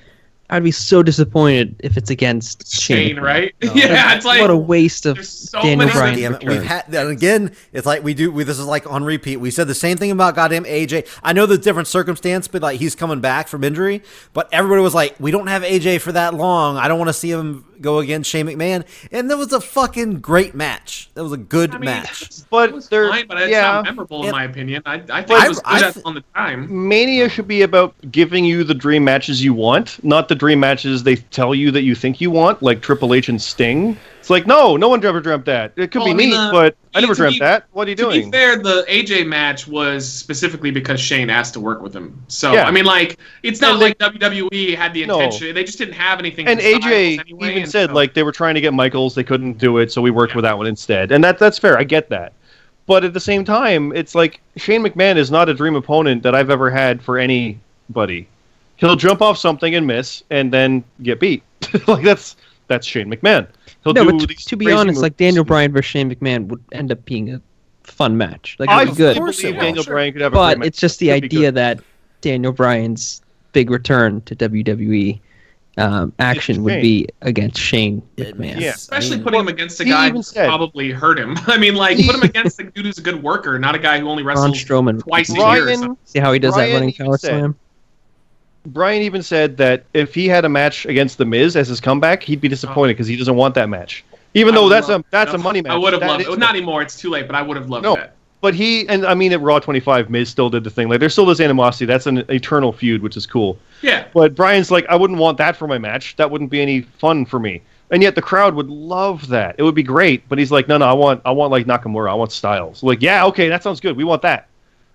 I'd 0.52 0.62
be 0.62 0.70
so 0.70 1.02
disappointed 1.02 1.76
if 1.78 1.96
it's 1.96 2.10
against 2.10 2.70
Shane, 2.70 3.16
McMahon. 3.16 3.22
right? 3.22 3.54
No. 3.62 3.72
yeah, 3.74 4.14
it's 4.14 4.26
like 4.26 4.42
what 4.42 4.50
a 4.50 4.56
waste 4.56 5.06
of 5.06 5.14
there's 5.16 5.28
so 5.30 5.62
Daniel 5.62 5.78
many- 5.78 5.92
Bryan's 5.92 6.20
Damn 6.20 6.34
it, 6.34 6.44
we've 6.44 6.62
had 6.62 6.94
and 6.94 7.08
again. 7.08 7.52
It's 7.72 7.86
like 7.86 8.04
we 8.04 8.12
do. 8.12 8.30
We, 8.30 8.44
this 8.44 8.58
is 8.58 8.66
like 8.66 8.86
on 8.90 9.02
repeat. 9.02 9.38
We 9.38 9.50
said 9.50 9.66
the 9.66 9.74
same 9.74 9.96
thing 9.96 10.10
about 10.10 10.34
goddamn 10.34 10.64
AJ. 10.64 11.08
I 11.22 11.32
know 11.32 11.46
the 11.46 11.56
different 11.56 11.88
circumstance, 11.88 12.48
but 12.48 12.60
like 12.60 12.78
he's 12.78 12.94
coming 12.94 13.20
back 13.20 13.48
from 13.48 13.64
injury. 13.64 14.02
But 14.34 14.50
everybody 14.52 14.82
was 14.82 14.94
like, 14.94 15.16
we 15.18 15.30
don't 15.30 15.46
have 15.46 15.62
AJ 15.62 16.02
for 16.02 16.12
that 16.12 16.34
long. 16.34 16.76
I 16.76 16.86
don't 16.86 16.98
want 16.98 17.08
to 17.08 17.14
see 17.14 17.30
him 17.30 17.64
go 17.82 17.98
against 17.98 18.30
Shane 18.30 18.46
McMahon. 18.46 18.84
And 19.10 19.30
that 19.30 19.36
was 19.36 19.52
a 19.52 19.60
fucking 19.60 20.20
great 20.20 20.54
match. 20.54 21.10
That 21.14 21.22
was 21.24 21.32
a 21.32 21.36
good 21.36 21.70
I 21.74 21.78
mean, 21.78 21.84
match. 21.86 22.30
But 22.50 22.68
it 22.70 22.74
was 22.74 22.88
fine, 22.88 23.26
but 23.26 23.38
it's 23.42 23.50
yeah. 23.50 23.62
not 23.62 23.84
memorable 23.84 24.20
in 24.20 24.26
And- 24.26 24.32
my 24.32 24.44
opinion. 24.44 24.82
I, 24.86 24.94
I 24.94 24.98
think 25.22 25.28
But 25.28 25.44
it 25.44 25.48
was 25.48 25.60
I- 25.64 25.74
good 25.78 25.84
I 25.84 25.88
at- 25.88 25.94
th- 25.94 26.06
on 26.06 26.14
the 26.14 26.24
time. 26.34 26.88
Mania 26.88 27.28
should 27.28 27.48
be 27.48 27.62
about 27.62 27.94
giving 28.10 28.44
you 28.44 28.62
the 28.64 28.74
dream 28.74 29.04
matches 29.04 29.42
you 29.42 29.54
want, 29.54 30.02
not 30.04 30.28
the 30.28 30.34
dream 30.34 30.60
matches 30.60 31.02
they 31.02 31.16
tell 31.16 31.54
you 31.54 31.70
that 31.70 31.82
you 31.82 31.94
think 31.94 32.20
you 32.20 32.30
want, 32.30 32.62
like 32.62 32.80
Triple 32.82 33.14
H 33.14 33.28
and 33.28 33.40
Sting. 33.40 33.96
It's 34.22 34.30
like, 34.30 34.46
no, 34.46 34.76
no 34.76 34.88
one 34.88 35.04
ever 35.04 35.20
dreamt 35.20 35.46
that. 35.46 35.72
It 35.74 35.90
could 35.90 35.98
Well, 35.98 36.04
be 36.06 36.10
I 36.12 36.14
mean, 36.14 36.30
neat, 36.30 36.36
uh, 36.36 36.52
but 36.52 36.76
I 36.94 37.00
never 37.00 37.12
dreamt 37.12 37.34
be- 37.34 37.38
that. 37.40 37.64
What 37.72 37.88
are 37.88 37.90
you 37.90 37.96
doing? 37.96 38.20
To 38.20 38.26
be 38.26 38.30
fair, 38.30 38.56
the 38.56 38.84
AJ 38.88 39.26
match 39.26 39.66
was 39.66 40.08
specifically 40.08 40.70
because 40.70 41.00
Shane 41.00 41.28
asked 41.28 41.54
to 41.54 41.60
work 41.60 41.82
with 41.82 41.92
him. 41.92 42.22
So 42.28 42.52
Yeah. 42.52 42.68
I 42.68 42.70
mean, 42.70 42.84
like, 42.84 43.18
it's 43.42 43.60
not 43.60 43.80
like 43.80 43.98
WWE 43.98 44.76
had 44.76 44.94
the 44.94 45.02
intention; 45.02 45.48
No. 45.48 45.52
They 45.54 45.64
just 45.64 45.76
didn't 45.78 45.94
have 45.94 46.20
anything. 46.20 46.46
and 46.46 46.60
AJ 46.60 47.18
anyway, 47.18 47.48
even 47.50 47.62
and 47.64 47.70
said 47.70 47.88
so- 47.90 47.94
like 47.96 48.14
they 48.14 48.22
were 48.22 48.30
trying 48.30 48.54
to 48.54 48.60
get 48.60 48.72
Michaels, 48.72 49.16
they 49.16 49.24
couldn't 49.24 49.58
do 49.58 49.78
it, 49.78 49.90
so 49.90 50.00
we 50.00 50.12
worked 50.12 50.34
Yeah. 50.34 50.36
with 50.36 50.44
that 50.44 50.56
one 50.56 50.68
instead. 50.68 51.10
And 51.10 51.24
that 51.24 51.40
that's 51.40 51.58
fair. 51.58 51.76
I 51.76 51.82
get 51.82 52.08
that. 52.10 52.32
But 52.86 53.02
at 53.04 53.14
the 53.14 53.20
same 53.20 53.44
time, 53.44 53.92
it's 53.92 54.14
like 54.14 54.40
Shane 54.56 54.84
McMahon 54.84 55.16
is 55.16 55.32
not 55.32 55.48
a 55.48 55.54
dream 55.54 55.74
opponent 55.74 56.22
that 56.22 56.36
I've 56.36 56.48
ever 56.50 56.70
had 56.70 57.02
for 57.02 57.18
anybody. 57.18 58.28
He'll 58.76 58.94
jump 58.96 59.20
off 59.20 59.36
something 59.36 59.74
and 59.74 59.84
miss, 59.84 60.22
and 60.30 60.52
then 60.52 60.84
get 61.02 61.18
beat. 61.18 61.42
like 61.88 62.04
that's 62.04 62.36
that's 62.72 62.86
Shane 62.86 63.10
McMahon. 63.10 63.46
He'll 63.84 63.92
no, 63.92 64.04
do 64.04 64.12
but 64.12 64.20
to, 64.20 64.26
these 64.26 64.44
to 64.46 64.56
be 64.56 64.66
crazy 64.66 64.78
honest, 64.78 65.02
like. 65.02 65.16
Daniel 65.16 65.44
Bryan 65.44 65.72
versus 65.72 65.90
Shane 65.90 66.12
McMahon 66.12 66.46
would 66.48 66.62
end 66.72 66.90
up 66.90 67.04
being 67.04 67.34
a 67.34 67.40
fun 67.82 68.16
match. 68.16 68.56
Like 68.58 68.68
I 68.68 68.82
it'd 68.82 68.94
be 68.94 68.96
good. 68.98 69.16
fully 69.16 69.26
course 69.26 69.44
it. 69.44 69.52
Daniel 69.52 69.84
Sure. 69.84 69.94
Bryan 69.94 70.12
could 70.12 70.22
have 70.22 70.32
a 70.32 70.36
but 70.36 70.64
it's 70.64 70.78
just 70.78 70.98
the 70.98 71.08
Could 71.08 71.22
be 71.22 71.26
idea 71.26 71.52
that 71.52 71.80
Daniel 72.20 72.52
Bryan's 72.52 73.22
big 73.52 73.70
return 73.70 74.20
to 74.22 74.34
WWE 74.34 75.20
um, 75.78 76.12
action 76.18 76.64
would 76.64 76.82
be 76.82 77.08
against 77.22 77.58
Shane 77.58 78.02
McMahon. 78.16 78.60
Yeah. 78.60 78.70
Especially 78.70 79.14
I 79.14 79.16
mean, 79.16 79.24
putting 79.24 79.40
him 79.40 79.48
against 79.48 79.80
a 79.80 79.84
guy 79.84 80.06
even 80.06 80.16
who 80.16 80.22
said- 80.22 80.46
probably 80.46 80.90
hurt 80.90 81.18
him. 81.18 81.36
I 81.46 81.56
mean, 81.58 81.74
like, 81.74 81.96
put 82.04 82.14
him 82.14 82.22
against 82.22 82.60
a 82.60 82.64
dude 82.64 82.86
who's 82.86 82.98
a 82.98 83.02
good 83.02 83.22
worker, 83.22 83.58
not 83.58 83.74
a 83.74 83.78
guy 83.78 83.98
who 83.98 84.08
only 84.08 84.22
Braun 84.22 84.36
wrestles 84.36 84.64
Strowman. 84.64 85.00
twice 85.00 85.30
a 85.30 85.34
year. 85.34 85.68
Or 85.68 85.74
something. 85.74 85.96
See 86.04 86.18
how 86.18 86.32
he 86.32 86.38
does 86.38 86.54
Bryan 86.54 86.70
that 86.70 86.74
running 86.74 86.88
even 86.90 87.06
power 87.06 87.18
slam? 87.18 87.56
Bryan 88.66 89.02
even 89.02 89.22
said 89.22 89.56
that 89.56 89.84
if 89.92 90.14
he 90.14 90.28
had 90.28 90.44
a 90.44 90.48
match 90.48 90.86
against 90.86 91.18
The 91.18 91.24
Miz 91.24 91.56
as 91.56 91.68
his 91.68 91.80
comeback, 91.80 92.22
he'd 92.22 92.40
be 92.40 92.48
disappointed 92.48 92.94
because 92.94 93.06
he 93.08 93.16
doesn't 93.16 93.34
want 93.36 93.54
that 93.56 93.68
match. 93.68 94.04
Even 94.34 94.54
though 94.54 94.68
that's 94.68 94.88
a 94.88 95.04
that's 95.10 95.34
a 95.34 95.38
money 95.38 95.60
match. 95.60 95.72
I 95.72 95.76
would 95.76 95.92
have 95.92 96.02
loved 96.02 96.22
it. 96.22 96.38
Not 96.38 96.54
anymore. 96.54 96.80
It's 96.82 96.98
too 96.98 97.10
late. 97.10 97.26
But 97.26 97.36
I 97.36 97.42
would 97.42 97.56
have 97.56 97.68
loved 97.68 97.82
No. 97.84 97.96
that. 97.96 98.14
But 98.40 98.54
he 98.54 98.88
and 98.88 99.04
I 99.06 99.14
mean 99.14 99.32
at 99.32 99.40
Raw 99.40 99.58
25, 99.58 100.10
Miz 100.10 100.28
still 100.28 100.50
did 100.50 100.64
the 100.64 100.70
thing. 100.70 100.88
Like 100.88 101.00
there's 101.00 101.12
still 101.12 101.26
this 101.26 101.38
animosity. 101.40 101.84
That's 101.86 102.06
an 102.06 102.18
eternal 102.30 102.72
feud, 102.72 103.02
which 103.02 103.16
is 103.16 103.26
cool. 103.26 103.58
Yeah. 103.82 104.06
But 104.14 104.34
Bryan's 104.34 104.70
like, 104.70 104.86
I 104.88 104.96
wouldn't 104.96 105.18
want 105.18 105.38
that 105.38 105.54
for 105.56 105.66
my 105.68 105.78
match. 105.78 106.16
That 106.16 106.30
wouldn't 106.30 106.50
be 106.50 106.60
any 106.62 106.80
fun 106.82 107.24
for 107.26 107.38
me. 107.38 107.62
And 107.90 108.02
yet 108.02 108.14
the 108.14 108.22
crowd 108.22 108.54
would 108.54 108.68
love 108.70 109.28
that. 109.28 109.54
It 109.58 109.62
would 109.64 109.74
be 109.74 109.82
great. 109.82 110.26
But 110.28 110.38
he's 110.38 110.50
like, 110.50 110.66
no, 110.66 110.78
no, 110.78 110.86
I 110.86 110.94
want, 110.94 111.20
I 111.26 111.30
want 111.30 111.50
like 111.50 111.66
Nakamura. 111.66 112.10
I 112.10 112.14
want 112.14 112.32
Styles. 112.32 112.82
Like, 112.82 113.02
yeah, 113.02 113.26
okay, 113.26 113.48
that 113.50 113.62
sounds 113.62 113.80
good. 113.80 113.96
We 113.96 114.04
want 114.04 114.22
that. 114.22 114.48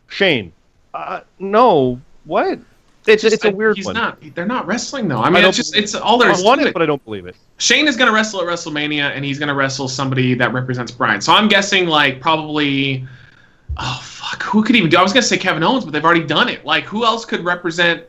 Shane, 0.08 0.52
uh, 0.96 1.22
no, 1.38 2.02
what? 2.26 2.60
It's 3.08 3.22
Just- 3.22 3.36
it's 3.36 3.46
a 3.46 3.52
weird 3.52 3.78
he's 3.78 3.86
one. 3.86 3.96
Not. 3.96 4.18
They're 4.36 4.46
not 4.46 4.68
wrestling 4.68 5.08
though. 5.08 5.22
I 5.22 5.30
mean, 5.30 5.42
don't 5.42 5.50
it's 5.50 5.58
just 5.58 5.76
it's 5.76 5.96
all 5.96 6.18
there 6.18 6.30
I 6.30 6.34
is 6.34 6.44
want 6.44 6.62
it, 6.62 6.68
it. 6.68 6.74
but 6.74 6.82
I 6.82 6.86
don't 6.86 7.04
believe 7.06 7.26
it. 7.26 7.36
Shane 7.58 7.88
is 7.88 7.96
going 7.96 8.08
to 8.08 8.14
wrestle 8.14 8.42
at 8.42 8.48
WrestleMania, 8.48 9.12
and 9.16 9.24
he's 9.24 9.40
going 9.40 9.50
to 9.50 9.56
wrestle 9.56 9.88
somebody 9.88 10.34
that 10.36 10.54
represents 10.54 10.92
Bryan. 10.92 11.22
So 11.22 11.34
I'm 11.34 11.48
guessing 11.48 11.88
like 11.88 12.20
probably, 12.22 13.08
oh 13.78 14.00
fuck, 14.04 14.44
who 14.44 14.64
could 14.64 14.76
even 14.76 14.90
do? 14.90 14.98
I 14.98 15.04
was 15.04 15.14
going 15.14 15.22
to 15.24 15.28
say 15.28 15.38
Kevin 15.38 15.64
Owens, 15.64 15.84
but 15.86 15.92
they've 15.94 16.04
already 16.06 16.26
done 16.26 16.50
it. 16.50 16.66
Like 16.66 16.84
who 16.84 17.06
else 17.06 17.26
could 17.26 17.44
represent 17.46 18.04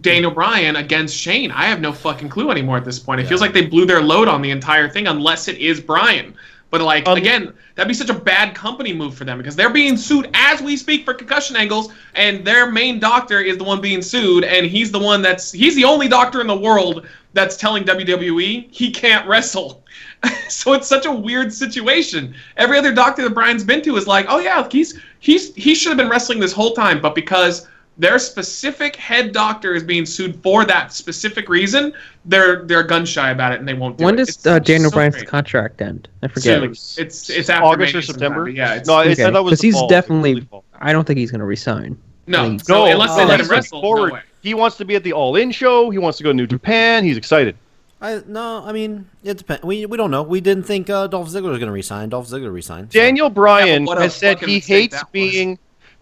Daniel 0.00 0.30
Bryan 0.30 0.76
against 0.76 1.16
Shane? 1.16 1.50
I 1.50 1.64
have 1.64 1.80
no 1.80 1.92
fucking 1.92 2.28
clue 2.28 2.50
anymore 2.50 2.76
at 2.76 2.84
this 2.84 2.98
point. 2.98 3.20
It 3.20 3.26
feels 3.26 3.40
like 3.40 3.52
they 3.52 3.66
blew 3.66 3.86
their 3.86 4.00
load 4.02 4.28
on 4.28 4.42
the 4.42 4.50
entire 4.50 4.88
thing, 4.88 5.06
unless 5.06 5.48
it 5.48 5.58
is 5.58 5.80
Bryan. 5.80 6.34
But 6.70 6.82
like 6.82 7.08
Um, 7.08 7.16
again, 7.16 7.52
that'd 7.74 7.88
be 7.88 7.94
such 7.94 8.10
a 8.10 8.14
bad 8.14 8.54
company 8.54 8.92
move 8.92 9.14
for 9.14 9.24
them 9.24 9.38
because 9.38 9.56
they're 9.56 9.70
being 9.70 9.96
sued 9.96 10.28
as 10.34 10.60
we 10.60 10.76
speak 10.76 11.04
for 11.04 11.14
concussion 11.14 11.56
angles, 11.56 11.90
and 12.14 12.44
their 12.44 12.70
main 12.70 12.98
doctor 12.98 13.40
is 13.40 13.56
the 13.56 13.64
one 13.64 13.80
being 13.80 14.02
sued, 14.02 14.44
and 14.44 14.66
he's 14.66 14.90
the 14.90 14.98
one 14.98 15.22
that's 15.22 15.50
he's 15.50 15.74
the 15.74 15.84
only 15.84 16.08
doctor 16.08 16.40
in 16.40 16.46
the 16.46 16.58
world 16.58 17.06
that's 17.32 17.56
telling 17.56 17.84
WWE 17.84 18.68
he 18.70 18.90
can't 18.90 19.26
wrestle. 19.26 19.82
so 20.48 20.72
it's 20.74 20.88
such 20.88 21.06
a 21.06 21.12
weird 21.12 21.52
situation. 21.52 22.34
Every 22.56 22.76
other 22.78 22.92
doctor 22.92 23.22
that 23.22 23.34
Bryan's 23.34 23.64
been 23.64 23.82
to 23.82 23.96
is 23.96 24.06
like, 24.06 24.26
oh 24.28 24.38
yeah, 24.38 24.66
he's 24.70 25.00
he's 25.20 25.54
he 25.54 25.74
should 25.74 25.90
have 25.90 25.98
been 25.98 26.10
wrestling 26.10 26.40
this 26.40 26.52
whole 26.52 26.72
time, 26.72 27.00
but 27.00 27.14
because 27.14 27.66
their 27.98 28.18
specific 28.18 28.94
head 28.96 29.32
doctor 29.32 29.74
is 29.74 29.82
being 29.82 30.06
sued 30.06 30.40
for 30.42 30.64
that 30.64 30.92
specific 30.92 31.48
reason, 31.48 31.92
they're 32.26 32.62
they're 32.64 32.82
gun 32.84 33.04
shy 33.04 33.30
about 33.30 33.52
it 33.52 33.58
and 33.58 33.66
they 33.68 33.74
won't 33.74 33.98
do 33.98 34.04
When 34.04 34.14
it. 34.14 34.26
does 34.26 34.46
uh, 34.46 34.58
Daniel 34.60 34.90
so 34.90 34.94
Bryan's 34.96 35.16
great. 35.16 35.28
contract 35.28 35.82
end? 35.82 36.08
I 36.22 36.28
forget. 36.28 36.60
Soon. 36.76 37.04
It's 37.06 37.30
it's 37.30 37.50
after 37.50 37.64
August 37.64 37.94
Mania 37.94 37.98
or 37.98 38.02
September. 38.02 38.44
but 38.44 38.54
Yeah, 38.54 38.74
it's, 38.74 38.88
no, 38.88 39.00
it's, 39.00 39.08
I 39.20 39.24
Okay, 39.24 39.32
thought 39.32 39.38
it 39.40 39.42
was 39.44 39.50
'cause 39.52 39.60
he's 39.62 39.74
fall. 39.74 39.88
definitely- 39.88 40.32
It's 40.38 40.46
fall. 40.46 40.64
I 40.80 40.92
don't 40.92 41.06
think 41.06 41.18
he's 41.18 41.30
going 41.32 41.40
to 41.40 41.44
resign. 41.46 41.98
no, 42.26 42.46
Like, 42.48 42.68
no, 42.68 42.84
No, 42.84 42.92
unless 42.92 43.10
uh, 43.10 43.16
they 43.16 43.24
let 43.24 43.40
him 43.40 43.48
wrestle. 43.48 43.80
forward. 43.80 44.08
No 44.08 44.14
way. 44.14 44.20
he 44.42 44.54
wants 44.54 44.76
to 44.76 44.84
be 44.84 44.94
at 44.94 45.02
the 45.02 45.12
All 45.12 45.34
In 45.36 45.50
show. 45.50 45.90
He 45.90 45.98
wants 45.98 46.18
to 46.18 46.24
go 46.24 46.30
to 46.30 46.34
New 46.34 46.46
Japan. 46.46 47.02
He's 47.04 47.16
excited. 47.16 47.56
I 48.00 48.20
no, 48.28 48.62
I 48.64 48.70
mean 48.70 49.06
it 49.24 49.38
depends. 49.38 49.64
We 49.64 49.84
we 49.86 49.96
don't 49.96 50.12
know. 50.12 50.22
We 50.22 50.40
didn't 50.40 50.62
think 50.62 50.88
uh, 50.88 51.08
Dolph 51.08 51.30
Ziggler 51.30 51.50
was 51.50 51.58
going 51.58 51.66
to 51.66 51.72
resign. 51.72 52.10
Dolph 52.10 52.28
Ziggler 52.28 52.52
resigned. 52.52 52.92
so- 52.92 53.00
Daniel 53.00 53.28
Bryan 53.28 53.84
what 53.84 53.98
a 53.98 54.02
has 54.02 54.14
said 54.14 54.38
he 54.38 54.60
hates 54.60 55.02
being. 55.10 55.50
was. 55.50 55.58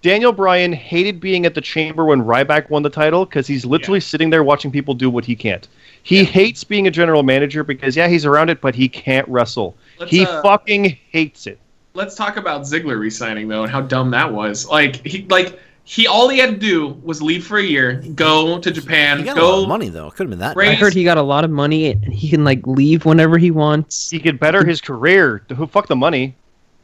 Being. 0.06 0.16
Daniel 0.16 0.32
Bryan 0.32 0.72
hated 0.72 1.20
being 1.20 1.46
at 1.46 1.54
the 1.54 1.60
chamber 1.60 2.04
when 2.06 2.22
Ryback 2.22 2.70
won 2.70 2.82
the 2.82 2.90
title 2.90 3.26
because 3.26 3.46
he's 3.46 3.66
literally 3.66 4.00
sitting 4.00 4.30
there 4.30 4.42
watching 4.42 4.70
people 4.70 4.94
do 4.94 5.10
what 5.10 5.24
he 5.24 5.36
can't. 5.36 5.68
He 6.02 6.24
hates 6.24 6.64
being 6.64 6.86
a 6.86 6.90
general 6.90 7.22
manager 7.22 7.62
because 7.64 7.96
yeah, 7.96 8.08
he's 8.08 8.24
around 8.24 8.48
it, 8.48 8.60
but 8.60 8.74
he 8.74 8.88
can't 8.88 9.28
wrestle. 9.28 9.76
Let's, 9.98 10.10
he 10.10 10.24
uh, 10.24 10.42
fucking 10.42 10.96
hates 11.10 11.46
it. 11.46 11.58
let's 11.94 12.14
talk 12.14 12.36
about 12.36 12.62
Ziggler 12.62 12.98
resigning 12.98 13.48
though 13.48 13.64
and 13.64 13.70
how 13.70 13.82
dumb 13.82 14.10
that 14.12 14.32
was. 14.32 14.66
Like 14.66 15.06
he 15.06 15.26
like 15.28 15.58
he 15.84 16.06
all 16.06 16.28
he 16.28 16.38
had 16.38 16.50
to 16.50 16.56
do 16.56 16.88
was 17.02 17.22
leave 17.22 17.46
for 17.46 17.58
a 17.58 17.62
year, 17.62 18.02
go 18.14 18.58
to 18.58 18.70
Japan, 18.70 19.18
He 19.18 19.24
got 19.24 19.36
a 19.36 19.40
lot 19.40 19.50
go 19.50 19.62
of 19.62 19.68
money 19.68 19.88
though. 19.88 20.06
It 20.08 20.14
could 20.14 20.24
have 20.24 20.30
been 20.30 20.38
that. 20.40 20.56
Right. 20.56 20.70
I 20.70 20.74
heard 20.74 20.94
he 20.94 21.04
got 21.04 21.18
a 21.18 21.22
lot 21.22 21.44
of 21.44 21.50
money 21.50 21.90
and 21.90 22.12
he 22.12 22.28
can 22.28 22.44
like 22.44 22.66
leave 22.66 23.04
whenever 23.04 23.38
he 23.38 23.50
wants. 23.50 24.10
He 24.10 24.18
could 24.18 24.40
better 24.40 24.64
his 24.64 24.80
career. 24.80 25.44
Who 25.54 25.66
fuck 25.66 25.88
the 25.88 25.96
money? 25.96 26.34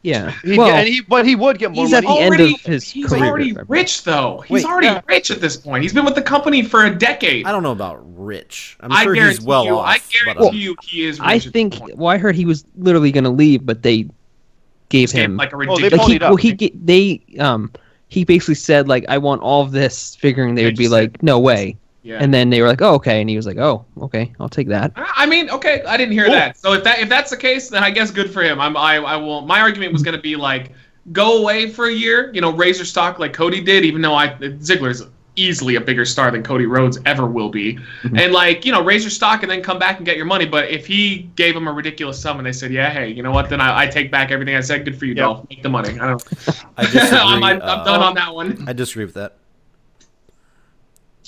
Yeah. 0.03 0.33
He, 0.43 0.59
well, 0.59 0.69
and 0.69 0.89
he, 0.89 1.01
but 1.01 1.25
he 1.25 1.37
would 1.37 1.59
get 1.59 1.71
more 1.73 1.85
he's 1.85 1.95
at 1.95 2.03
money. 2.05 2.17
the 2.17 2.23
end 2.23 2.35
already, 2.35 2.55
of 2.55 2.61
his 2.63 2.89
he's 2.91 3.07
career, 3.07 3.25
already 3.25 3.53
rich 3.69 4.03
though. 4.03 4.41
He's 4.41 4.51
Wait, 4.51 4.65
already 4.65 4.89
yeah. 4.89 5.01
rich 5.07 5.31
at 5.31 5.41
this 5.41 5.57
point. 5.57 5.83
He's 5.83 5.93
been 5.93 6.05
with 6.05 6.17
the 6.17 6.23
company 6.23 6.63
for 6.63 6.85
a 6.85 6.95
decade. 6.95 7.47
I 7.47 7.53
don't 7.53 7.63
know 7.63 7.73
about 7.73 8.01
rich. 8.19 8.77
I'm 8.81 8.91
I 8.91 9.05
sure 9.05 9.15
guarantee 9.15 9.37
he's 9.37 9.45
well 9.47 9.65
you, 9.65 9.77
off. 9.79 9.87
I 9.87 9.99
but, 9.99 10.37
guarantee 10.37 10.59
uh, 10.59 10.61
you 10.61 10.77
he 10.83 11.07
is 11.07 11.21
rich 11.21 11.29
I 11.29 11.39
think. 11.39 11.77
Well, 11.95 12.09
I 12.09 12.19
heard 12.19 12.35
he 12.35 12.45
was 12.45 12.65
literally 12.77 13.13
going 13.13 13.25
to 13.25 13.31
leave, 13.31 13.65
but 13.65 13.83
they 13.83 14.09
gave 14.89 15.09
Just 15.11 15.15
him 15.15 15.37
like 15.37 15.53
a 15.53 15.57
Oh, 15.57 15.77
they 15.77 15.85
ridiculous 15.85 16.09
like 16.09 16.13
he, 16.13 16.19
well, 16.19 16.37
he 16.37 16.53
ga- 16.53 16.73
they 16.75 17.23
um 17.39 17.71
he 18.09 18.25
basically 18.25 18.57
said 18.57 18.89
like 18.89 19.05
I 19.09 19.19
want 19.19 19.41
all 19.43 19.63
of 19.63 19.73
this, 19.73 20.15
figuring 20.17 20.55
they 20.55 20.63
They 20.63 20.67
would 20.67 20.77
be 20.77 20.85
just 20.85 20.93
like 20.93 21.23
no 21.23 21.39
way, 21.39 21.77
yeah. 22.03 22.19
and 22.21 22.33
then 22.35 22.51
they 22.51 22.61
were 22.61 22.69
like 22.69 22.83
oh 22.83 22.95
okay, 22.95 23.21
and 23.21 23.29
he 23.31 23.37
was 23.37 23.47
like 23.47 23.59
oh 23.59 23.85
okay 24.01 24.33
I'll 24.41 24.49
take 24.49 24.69
that. 24.69 24.93
I 24.97 25.27
mean, 25.27 25.49
okay, 25.51 25.83
I 25.85 25.97
didn't 25.97 26.13
hear 26.13 26.25
Cool. 26.27 26.35
that. 26.35 26.57
So 26.59 26.73
if 26.73 26.85
that 26.85 26.99
if 27.01 27.09
that's 27.09 27.31
the 27.31 27.37
case, 27.37 27.69
then 27.71 27.83
I 27.85 27.91
guess 27.91 28.11
good 28.11 28.31
for 28.33 28.43
him. 28.43 28.61
I'm 28.61 28.77
I 28.77 28.97
I 28.97 29.17
will. 29.17 29.43
My 29.43 29.61
argument 29.61 29.93
was 29.93 30.03
going 30.03 30.17
to 30.17 30.23
be 30.23 30.37
like 30.37 30.73
go 31.13 31.39
away 31.43 31.69
for 31.69 31.87
a 31.87 31.93
year, 31.93 32.31
you 32.33 32.41
know, 32.41 32.53
raise 32.53 32.79
your 32.79 32.85
stock 32.87 33.19
like 33.19 33.33
Cody 33.33 33.61
did. 33.61 33.85
Even 33.85 34.03
though 34.03 34.15
I 34.15 34.29
Ziggler's 34.29 35.05
easily 35.35 35.77
a 35.77 35.81
bigger 35.81 36.05
star 36.05 36.31
than 36.31 36.43
Cody 36.43 36.67
Rhodes 36.67 36.99
ever 37.07 37.27
will 37.27 37.49
be, 37.49 37.75
Mm-hmm. 38.03 38.19
and 38.19 38.33
like 38.35 38.67
you 38.67 38.73
know, 38.73 38.85
raise 38.85 39.03
your 39.03 39.11
stock 39.11 39.43
and 39.43 39.51
then 39.51 39.63
come 39.63 39.79
back 39.79 39.97
and 39.97 40.05
get 40.05 40.17
your 40.17 40.27
money. 40.27 40.45
But 40.45 40.71
if 40.71 40.87
he 40.87 41.31
gave 41.37 41.57
him 41.57 41.67
a 41.69 41.73
ridiculous 41.73 42.21
sum 42.21 42.37
and 42.39 42.47
they 42.47 42.53
said, 42.53 42.71
yeah, 42.73 42.91
hey, 42.91 43.09
you 43.09 43.23
know 43.23 43.31
what, 43.33 43.49
then 43.49 43.61
I, 43.61 43.83
I 43.83 43.87
take 43.87 44.11
back 44.11 44.31
everything 44.31 44.55
I 44.57 44.61
said. 44.61 44.85
Good 44.85 44.99
for 44.99 45.07
you, 45.07 45.15
Yep. 45.15 45.23
Dolph. 45.23 45.47
Make 45.49 45.63
the 45.63 45.69
money. 45.71 45.99
I 45.99 46.09
don't. 46.09 46.25
I. 46.77 47.09
I'm, 47.23 47.43
I'm, 47.43 47.63
uh, 47.63 47.65
I'm 47.65 47.85
done 47.87 48.03
on 48.03 48.15
that 48.15 48.35
one. 48.35 48.65
I 48.69 48.73
disagree 48.75 49.05
with 49.07 49.15
that. 49.15 49.39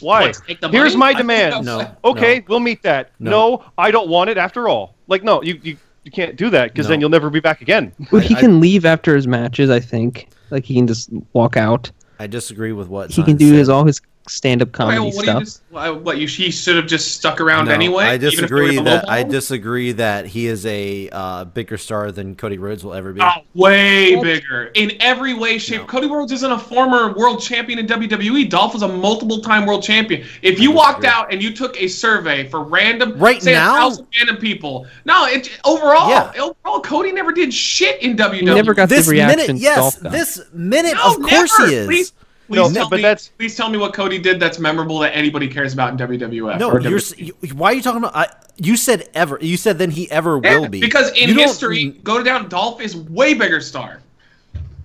Why? 0.00 0.26
What, 0.26 0.40
take 0.46 0.60
the 0.60 0.68
Here's 0.68 0.96
my 0.96 1.12
demand. 1.14 1.64
No. 1.64 1.90
Okay, 2.04 2.44
we'll 2.48 2.60
meet 2.60 2.82
that. 2.82 3.10
No. 3.18 3.30
No. 3.30 3.64
I 3.78 3.90
don't 3.90 4.08
want 4.08 4.30
it 4.30 4.38
after 4.38 4.68
all. 4.68 4.94
Like, 5.06 5.22
no, 5.22 5.42
you 5.42 5.58
you, 5.62 5.76
you 6.04 6.10
can't 6.10 6.36
do 6.36 6.50
that 6.50 6.72
because 6.72 6.86
No. 6.86 6.90
then 6.90 7.00
you'll 7.00 7.10
never 7.10 7.30
be 7.30 7.40
back 7.40 7.60
again. 7.60 7.92
Well, 8.10 8.20
he 8.20 8.34
I- 8.34 8.40
can 8.40 8.60
leave 8.60 8.84
after 8.84 9.14
his 9.14 9.26
matches. 9.26 9.70
I 9.70 9.80
think 9.80 10.28
like 10.50 10.64
he 10.64 10.74
can 10.74 10.86
just 10.86 11.10
walk 11.32 11.56
out. 11.56 11.90
I 12.18 12.26
disagree 12.26 12.72
with 12.72 12.88
what 12.88 13.10
He 13.10 13.22
can 13.22 13.36
do 13.36 13.52
his 13.52 13.66
said. 13.66 13.72
all 13.72 13.84
his 13.84 14.00
stand-up 14.26 14.72
comedy 14.72 14.98
Well, 15.00 15.06
what, 15.12 15.24
do 15.24 15.30
you 15.32 15.44
stuff. 15.44 15.62
just, 15.70 16.02
what 16.02 16.18
you 16.18 16.26
he 16.26 16.50
should 16.50 16.76
have 16.76 16.86
just 16.86 17.14
stuck 17.14 17.40
around 17.40 17.66
No, 17.66 17.72
anyway. 17.72 18.04
I 18.04 18.14
even 18.14 18.24
if 18.26 18.30
disagree 18.32 18.78
that? 18.80 19.08
I 19.08 19.22
disagree 19.22 19.92
that 19.92 20.26
he 20.26 20.46
is 20.46 20.64
a 20.64 21.10
uh, 21.10 21.44
bigger 21.44 21.76
star 21.76 22.10
than 22.10 22.34
Cody 22.34 22.56
Rhodes 22.56 22.82
will 22.84 22.94
ever 22.94 23.12
be. 23.12 23.20
Oh, 23.20 23.42
way 23.54 24.14
Well- 24.14 24.22
bigger 24.24 24.70
in 24.74 24.92
every 25.00 25.34
way, 25.34 25.58
shape. 25.58 25.82
No. 25.82 25.86
Cody 25.86 26.06
Rhodes 26.06 26.32
isn't 26.32 26.50
a 26.50 26.58
former 26.58 27.12
world 27.12 27.40
champion 27.42 27.78
in 27.78 27.86
WWE. 27.86 28.48
Dolph 28.48 28.72
was 28.72 28.82
a 28.82 28.88
multiple-time 28.88 29.66
world 29.66 29.82
champion. 29.82 30.26
If 30.42 30.58
you 30.58 30.70
walked 30.72 31.04
out 31.04 31.30
and 31.32 31.42
you 31.42 31.52
took 31.54 31.76
a 31.80 31.86
survey 31.88 32.48
for 32.48 32.62
random, 32.64 33.18
Right 33.18 33.42
say 33.42 33.52
now? 33.52 33.74
a 33.74 33.80
thousand 33.80 34.06
random 34.18 34.36
people, 34.38 34.86
no, 35.04 35.26
it 35.26 35.50
overall, 35.66 36.08
Yeah. 36.08 36.32
overall, 36.38 36.80
Cody 36.80 37.12
never 37.12 37.32
did 37.32 37.52
shit 37.52 38.00
in 38.02 38.16
WWE. 38.16 38.38
He 38.38 38.44
never 38.54 38.72
got 38.74 38.88
this 38.88 39.04
the 39.06 39.12
reaction 39.12 39.38
minute, 39.38 39.60
yes, 39.62 39.76
Dolph 39.76 40.02
got. 40.02 40.12
this 40.12 40.40
minute, 40.54 40.94
No, 40.94 41.14
of 41.14 41.20
course 41.22 41.58
never. 41.58 41.70
he 41.70 41.76
is. 41.76 41.86
Please, 41.86 42.12
please 42.48 42.56
No, 42.56 42.70
tell 42.72 42.88
but 42.90 42.96
me, 42.96 43.02
that's- 43.02 43.30
please 43.38 43.54
tell 43.56 43.68
me 43.70 43.78
what 43.78 43.94
Cody 43.94 44.18
did 44.18 44.38
that's 44.40 44.58
memorable 44.58 44.98
that 45.00 45.14
anybody 45.16 45.48
cares 45.48 45.72
about 45.72 45.90
in 45.92 45.96
WWF. 45.98 46.58
No, 46.58 46.70
or 46.70 46.80
you're. 46.80 46.98
WWE. 46.98 47.34
you- 47.42 47.54
Why 47.54 47.72
are 47.72 47.74
you 47.74 47.82
talking 47.82 47.98
about? 48.04 48.16
I, 48.16 48.26
you 48.56 48.76
said 48.76 49.08
ever. 49.14 49.38
You 49.40 49.56
said 49.56 49.78
then 49.78 49.90
he 49.90 50.10
ever 50.10 50.40
Yeah, 50.42 50.58
will 50.58 50.68
be. 50.68 50.80
Because 50.80 51.10
in 51.12 51.30
You 51.30 51.34
history, 51.36 51.90
go 52.04 52.22
down. 52.22 52.48
Dolph 52.48 52.80
is 52.80 52.94
way 52.96 53.34
bigger 53.34 53.60
star. 53.60 54.00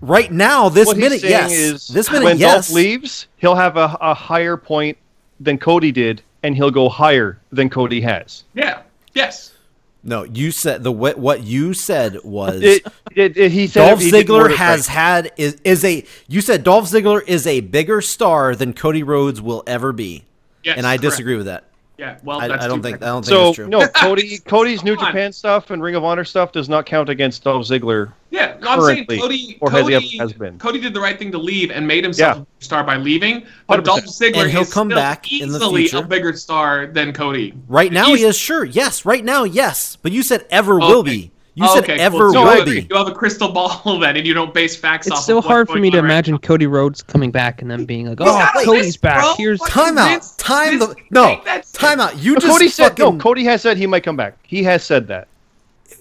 right 0.01 0.31
now, 0.31 0.69
this 0.69 0.87
what 0.87 0.97
minute, 0.97 1.21
yes. 1.23 1.51
is 1.51 1.87
this 1.87 2.09
minute, 2.09 2.25
when 2.25 2.37
yes. 2.37 2.67
Dolph 2.67 2.75
leaves, 2.75 3.27
he'll 3.37 3.55
have 3.55 3.75
a, 3.77 3.97
a 4.01 4.13
higher 4.13 4.55
point 4.57 4.97
than 5.39 5.57
Cody 5.57 5.91
did, 5.91 6.21
and 6.43 6.55
he'll 6.55 6.71
go 6.71 6.87
higher 6.89 7.37
than 7.51 7.69
Cody 7.69 7.99
has. 8.01 8.43
Yeah. 8.53 8.81
Yes. 9.13 9.51
No, 10.01 10.23
you 10.23 10.51
said 10.51 10.83
the 10.83 10.91
what, 10.91 11.17
what 11.19 11.43
you 11.43 11.73
said 11.73 12.23
was 12.23 12.61
It, 12.61 12.87
it, 13.15 13.37
it- 13.37 13.51
he 13.51 13.67
said 13.67 13.87
Dolph 13.89 13.99
he 14.01 14.11
Ziggler 14.11 14.55
has 14.55 14.87
right. 14.87 14.93
had 14.95 15.31
is 15.37 15.57
is 15.65 15.83
a. 15.83 16.05
You 16.27 16.39
said 16.41 16.63
Dolph 16.63 16.85
Ziggler 16.89 17.21
is 17.27 17.45
a 17.45 17.59
bigger 17.59 17.99
star 18.01 18.55
than 18.55 18.73
Cody 18.73 19.03
Rhodes 19.03 19.41
will 19.41 19.63
ever 19.67 19.91
be, 19.91 20.23
Yes. 20.63 20.77
and 20.77 20.87
I 20.87 20.91
correct. 20.97 21.01
disagree 21.01 21.35
with 21.35 21.47
that. 21.47 21.65
Yeah. 21.99 22.17
Well, 22.23 22.39
I, 22.39 22.47
that's 22.47 22.63
I 22.63 22.67
don't 22.69 22.81
think 22.81 23.03
I 23.03 23.07
don't 23.07 23.25
think 23.25 23.29
So 23.35 23.43
that's 23.47 23.55
true. 23.57 23.67
no, 23.67 23.85
Cody 23.95 24.37
Cody's 24.39 24.83
New 24.85 24.93
on. 24.95 25.05
Japan 25.05 25.33
stuff 25.33 25.69
and 25.69 25.83
Ring 25.83 25.95
of 25.95 26.05
Honor 26.05 26.23
stuff 26.23 26.53
does 26.53 26.69
not 26.69 26.85
count 26.85 27.09
against 27.09 27.43
Dolph 27.43 27.67
Ziggler. 27.67 28.13
Yeah, 28.29 28.55
no, 28.61 28.69
I'm 28.69 28.81
saying 28.81 29.05
currently, 29.07 29.19
Cody. 29.19 29.57
or 29.59 29.69
has 29.69 29.81
Cody, 29.81 29.95
ever- 29.95 30.05
has 30.23 30.31
been. 30.33 30.57
Cody 30.59 30.79
did 30.79 30.93
the 30.93 31.01
right 31.01 31.19
thing 31.19 31.29
to 31.33 31.37
leave 31.37 31.71
and 31.71 31.85
made 31.85 32.05
himself 32.05 32.37
Yeah. 32.37 32.43
a 32.43 32.63
star 32.63 32.83
by 32.85 32.95
leaving. 32.95 33.45
But 33.67 33.81
100%. 33.81 33.83
Dolph 33.83 34.05
Ziggler 34.05 34.43
And 34.43 34.51
he'll 34.51 34.61
is 34.61 34.73
come 34.73 34.87
still 34.89 34.97
back 34.97 35.29
in 35.29 35.49
the 35.49 35.55
easily 35.57 35.81
future. 35.87 35.97
a 35.97 36.07
bigger 36.07 36.31
star 36.33 36.87
than 36.87 37.11
Cody. 37.11 37.53
Right 37.67 37.91
now 37.91 38.15
he 38.15 38.23
is 38.23 38.37
sure. 38.37 38.63
Yes, 38.63 39.03
right 39.03 39.25
now 39.25 39.43
yes. 39.43 39.97
But 40.01 40.13
you 40.13 40.23
said 40.23 40.45
ever 40.49 40.75
oh, 40.79 40.83
Okay. 40.85 40.93
will 40.93 41.03
be. 41.03 41.31
You 41.59 41.65
Oh, 41.67 41.75
said 41.75 41.83
okay, 41.83 41.99
ever 41.99 42.17
cool. 42.17 42.31
So 42.33 42.43
will 42.43 42.51
you 42.53 42.57
have- 42.59 42.65
be. 42.65 42.87
You 42.89 42.95
have 42.95 43.07
a 43.09 43.13
crystal 43.13 43.49
ball 43.51 43.81
then, 43.99 44.15
and 44.15 44.25
you 44.25 44.33
don't 44.33 44.53
base 44.53 44.75
facts 44.77 45.07
off. 45.07 45.11
It's 45.11 45.19
of 45.21 45.25
so 45.25 45.35
what's 45.35 45.47
hard 45.47 45.67
for 45.67 45.77
me 45.77 45.89
to 45.91 45.97
on 45.97 46.03
right 46.05 46.09
imagine 46.09 46.33
now. 46.35 46.37
Cody 46.39 46.67
Rhodes 46.67 47.01
coming 47.01 47.31
back 47.31 47.61
and 47.61 47.69
then 47.69 47.83
being 47.83 48.07
like, 48.07 48.21
"Oh, 48.21 48.25
not 48.25 48.53
Cody's 48.63 48.85
this, 48.85 48.97
back. 48.97 49.19
bro. 49.21 49.33
Here's 49.37 49.59
timeout. 49.61 50.37
Time 50.37 50.69
Time 50.69 50.79
Vince 50.79 50.93
the 50.95 50.95
no. 51.11 51.27
take 51.27 51.43
that 51.45 51.65
Time 51.73 51.99
out. 51.99 52.17
You 52.17 52.35
But 52.35 52.43
just 52.43 52.53
Cody 52.53 52.69
said 52.69 52.89
fucking, 52.97 53.17
no. 53.17 53.21
Cody 53.21 53.43
has 53.43 53.61
said 53.61 53.77
he 53.77 53.87
might 53.87 54.03
come 54.03 54.15
back. 54.15 54.37
He 54.43 54.63
has 54.63 54.83
said 54.83 55.07
that. 55.07 55.27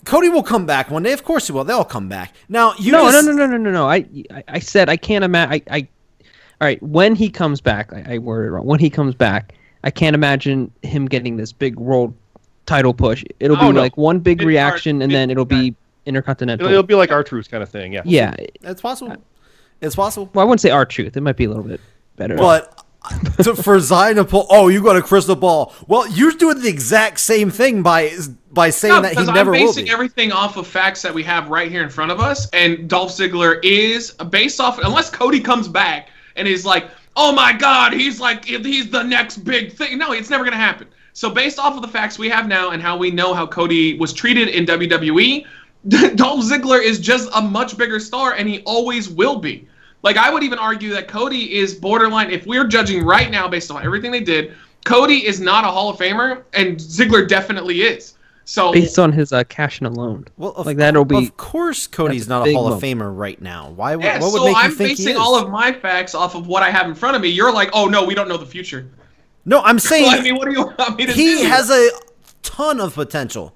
Cody 0.04 0.28
will 0.28 0.42
come 0.42 0.64
back 0.64 0.90
one 0.90 1.02
day. 1.02 1.12
Of 1.12 1.24
course 1.24 1.46
he 1.48 1.52
will. 1.52 1.64
They'll 1.64 1.84
come 1.84 2.08
back. 2.08 2.34
Now 2.48 2.74
you 2.78 2.92
no, 2.92 3.10
just, 3.10 3.26
no, 3.26 3.32
no, 3.32 3.46
no, 3.46 3.46
no, 3.46 3.56
no, 3.56 3.70
no. 3.70 3.88
I, 3.88 4.04
I, 4.32 4.44
I 4.48 4.58
said 4.60 4.88
I 4.88 4.96
can't 4.96 5.24
imagine. 5.24 5.62
I, 5.68 5.76
I, 5.76 5.88
all 6.60 6.66
right. 6.68 6.82
When 6.82 7.14
he 7.16 7.30
comes 7.30 7.60
back, 7.60 7.92
I, 7.92 8.14
I 8.14 8.18
worded 8.18 8.48
it 8.48 8.52
wrong. 8.52 8.64
When 8.66 8.80
he 8.80 8.90
comes 8.90 9.14
back, 9.14 9.54
I 9.84 9.90
can't 9.90 10.14
imagine 10.14 10.70
him 10.82 11.06
getting 11.06 11.36
this 11.36 11.52
big 11.52 11.76
world 11.76 12.14
title 12.68 12.94
push. 12.94 13.24
It'll 13.40 13.56
oh, 13.56 13.60
be 13.60 13.66
Oh, 13.66 13.70
no. 13.72 13.80
like 13.80 13.96
one 13.96 14.20
big 14.20 14.40
It's 14.40 14.46
reaction, 14.46 14.96
hard. 14.96 15.04
and 15.04 15.12
then 15.12 15.30
it'll 15.30 15.44
be 15.44 15.74
intercontinental. 16.06 16.66
It'll, 16.66 16.74
it'll 16.78 16.86
be 16.86 16.94
like 16.94 17.10
R-Truth 17.10 17.50
kind 17.50 17.62
of 17.62 17.68
thing. 17.68 17.92
Yeah. 17.92 18.02
yeah. 18.04 18.34
It's 18.62 18.80
possible. 18.80 19.16
It's 19.80 19.96
possible. 19.96 20.30
Well, 20.34 20.42
I 20.42 20.44
wouldn't 20.44 20.60
say 20.60 20.70
our 20.70 20.84
truth. 20.84 21.16
It 21.16 21.20
might 21.22 21.36
be 21.36 21.44
a 21.44 21.48
little 21.48 21.64
bit 21.64 21.80
better. 22.16 22.36
But 22.36 22.82
to, 23.42 23.54
for 23.54 23.78
Zion 23.80 24.16
to 24.16 24.24
pull, 24.24 24.46
oh, 24.50 24.68
you 24.68 24.82
got 24.82 24.96
a 24.96 25.02
crystal 25.02 25.36
ball. 25.36 25.72
Well, 25.86 26.08
you're 26.08 26.32
doing 26.32 26.60
the 26.60 26.68
exact 26.68 27.20
same 27.20 27.50
thing 27.50 27.82
by 27.82 28.12
by 28.50 28.70
saying 28.70 28.94
No, 28.94 29.00
that 29.02 29.10
he 29.10 29.14
because 29.14 29.28
never 29.28 29.54
I'm 29.54 29.60
will 29.60 29.68
basing 29.68 29.84
be. 29.84 29.90
everything 29.90 30.32
off 30.32 30.56
of 30.56 30.66
facts 30.66 31.00
that 31.02 31.14
we 31.14 31.22
have 31.22 31.48
right 31.48 31.70
here 31.70 31.82
in 31.82 31.90
front 31.90 32.10
of 32.10 32.18
us, 32.20 32.48
and 32.50 32.88
Dolph 32.88 33.12
Ziggler 33.12 33.60
is 33.64 34.10
based 34.30 34.60
off 34.60 34.78
unless 34.80 35.10
Cody 35.10 35.40
comes 35.40 35.68
back 35.68 36.08
and 36.34 36.48
is 36.48 36.66
like, 36.66 36.90
"Oh 37.16 37.32
my 37.32 37.52
God, 37.52 37.92
he's 37.92 38.20
like 38.20 38.44
he's 38.44 38.90
the 38.90 39.04
next 39.04 39.38
big 39.38 39.72
thing." 39.72 39.96
No, 39.96 40.12
it's 40.12 40.28
never 40.28 40.42
gonna 40.44 40.56
happen. 40.56 40.88
So 41.18 41.28
based 41.28 41.58
off 41.58 41.74
of 41.74 41.82
the 41.82 41.88
facts 41.88 42.16
we 42.16 42.28
have 42.28 42.46
now 42.46 42.70
and 42.70 42.80
how 42.80 42.96
we 42.96 43.10
know 43.10 43.34
how 43.34 43.44
Cody 43.44 43.98
was 43.98 44.12
treated 44.12 44.50
in 44.50 44.64
WWE, 44.64 45.44
Dolph 46.14 46.44
Ziggler 46.44 46.80
is 46.80 47.00
just 47.00 47.28
a 47.34 47.42
much 47.42 47.76
bigger 47.76 47.98
star, 47.98 48.34
and 48.34 48.48
he 48.48 48.60
always 48.60 49.08
will 49.08 49.40
be. 49.40 49.66
Like 50.04 50.16
I 50.16 50.32
would 50.32 50.44
even 50.44 50.60
argue 50.60 50.90
that 50.90 51.08
Cody 51.08 51.56
is 51.56 51.74
borderline. 51.74 52.30
If 52.30 52.46
we're 52.46 52.68
judging 52.68 53.04
right 53.04 53.32
now 53.32 53.48
based 53.48 53.72
on 53.72 53.84
everything 53.84 54.12
they 54.12 54.20
did, 54.20 54.54
Cody 54.84 55.26
is 55.26 55.40
not 55.40 55.64
a 55.64 55.66
Hall 55.66 55.90
of 55.90 55.98
Famer, 55.98 56.44
and 56.52 56.76
Ziggler 56.76 57.26
definitely 57.26 57.80
is. 57.80 58.14
So 58.44 58.72
based 58.72 59.00
on 59.00 59.10
his 59.10 59.32
uh, 59.32 59.42
cash 59.42 59.80
in 59.80 59.88
alone. 59.88 60.24
well, 60.36 60.52
of, 60.52 60.66
like 60.66 60.76
that'll 60.76 61.04
be. 61.04 61.16
Of 61.16 61.36
course, 61.36 61.88
Cody's 61.88 62.28
that's 62.28 62.28
a 62.28 62.30
not 62.30 62.42
a 62.42 62.44
big 62.44 62.54
Hall 62.54 62.72
of. 62.72 62.80
Famer 62.80 63.12
right 63.12 63.42
now. 63.42 63.70
Why? 63.70 63.96
would 63.96 64.04
Yeah, 64.04 64.20
what 64.20 64.32
would 64.32 64.38
so 64.38 64.44
make 64.44 64.54
you 64.54 64.62
I'm 64.62 64.70
think 64.70 64.90
he 64.90 65.04
basing 65.04 65.14
is? 65.14 65.18
all 65.18 65.36
of 65.36 65.50
my 65.50 65.72
facts 65.72 66.14
off 66.14 66.36
of 66.36 66.46
what 66.46 66.62
I 66.62 66.70
have 66.70 66.86
in 66.86 66.94
front 66.94 67.16
of 67.16 67.22
me. 67.22 67.28
You're 67.28 67.52
like, 67.52 67.70
oh 67.72 67.86
no, 67.86 68.04
we 68.04 68.14
don't 68.14 68.28
know 68.28 68.36
the 68.36 68.46
future. 68.46 68.88
No, 69.48 69.60
I'm 69.62 69.78
saying 69.78 70.04
Well, 70.06 70.18
I 70.20 70.22
mean, 70.22 70.36
what 70.36 70.46
do 70.46 70.52
you 70.52 70.66
want 70.66 70.96
me 70.98 71.06
to 71.06 71.12
do? 71.12 71.20
he 71.20 71.42
has 71.44 71.70
a 71.70 71.90
ton 72.42 72.80
of 72.80 72.94
potential. 72.94 73.54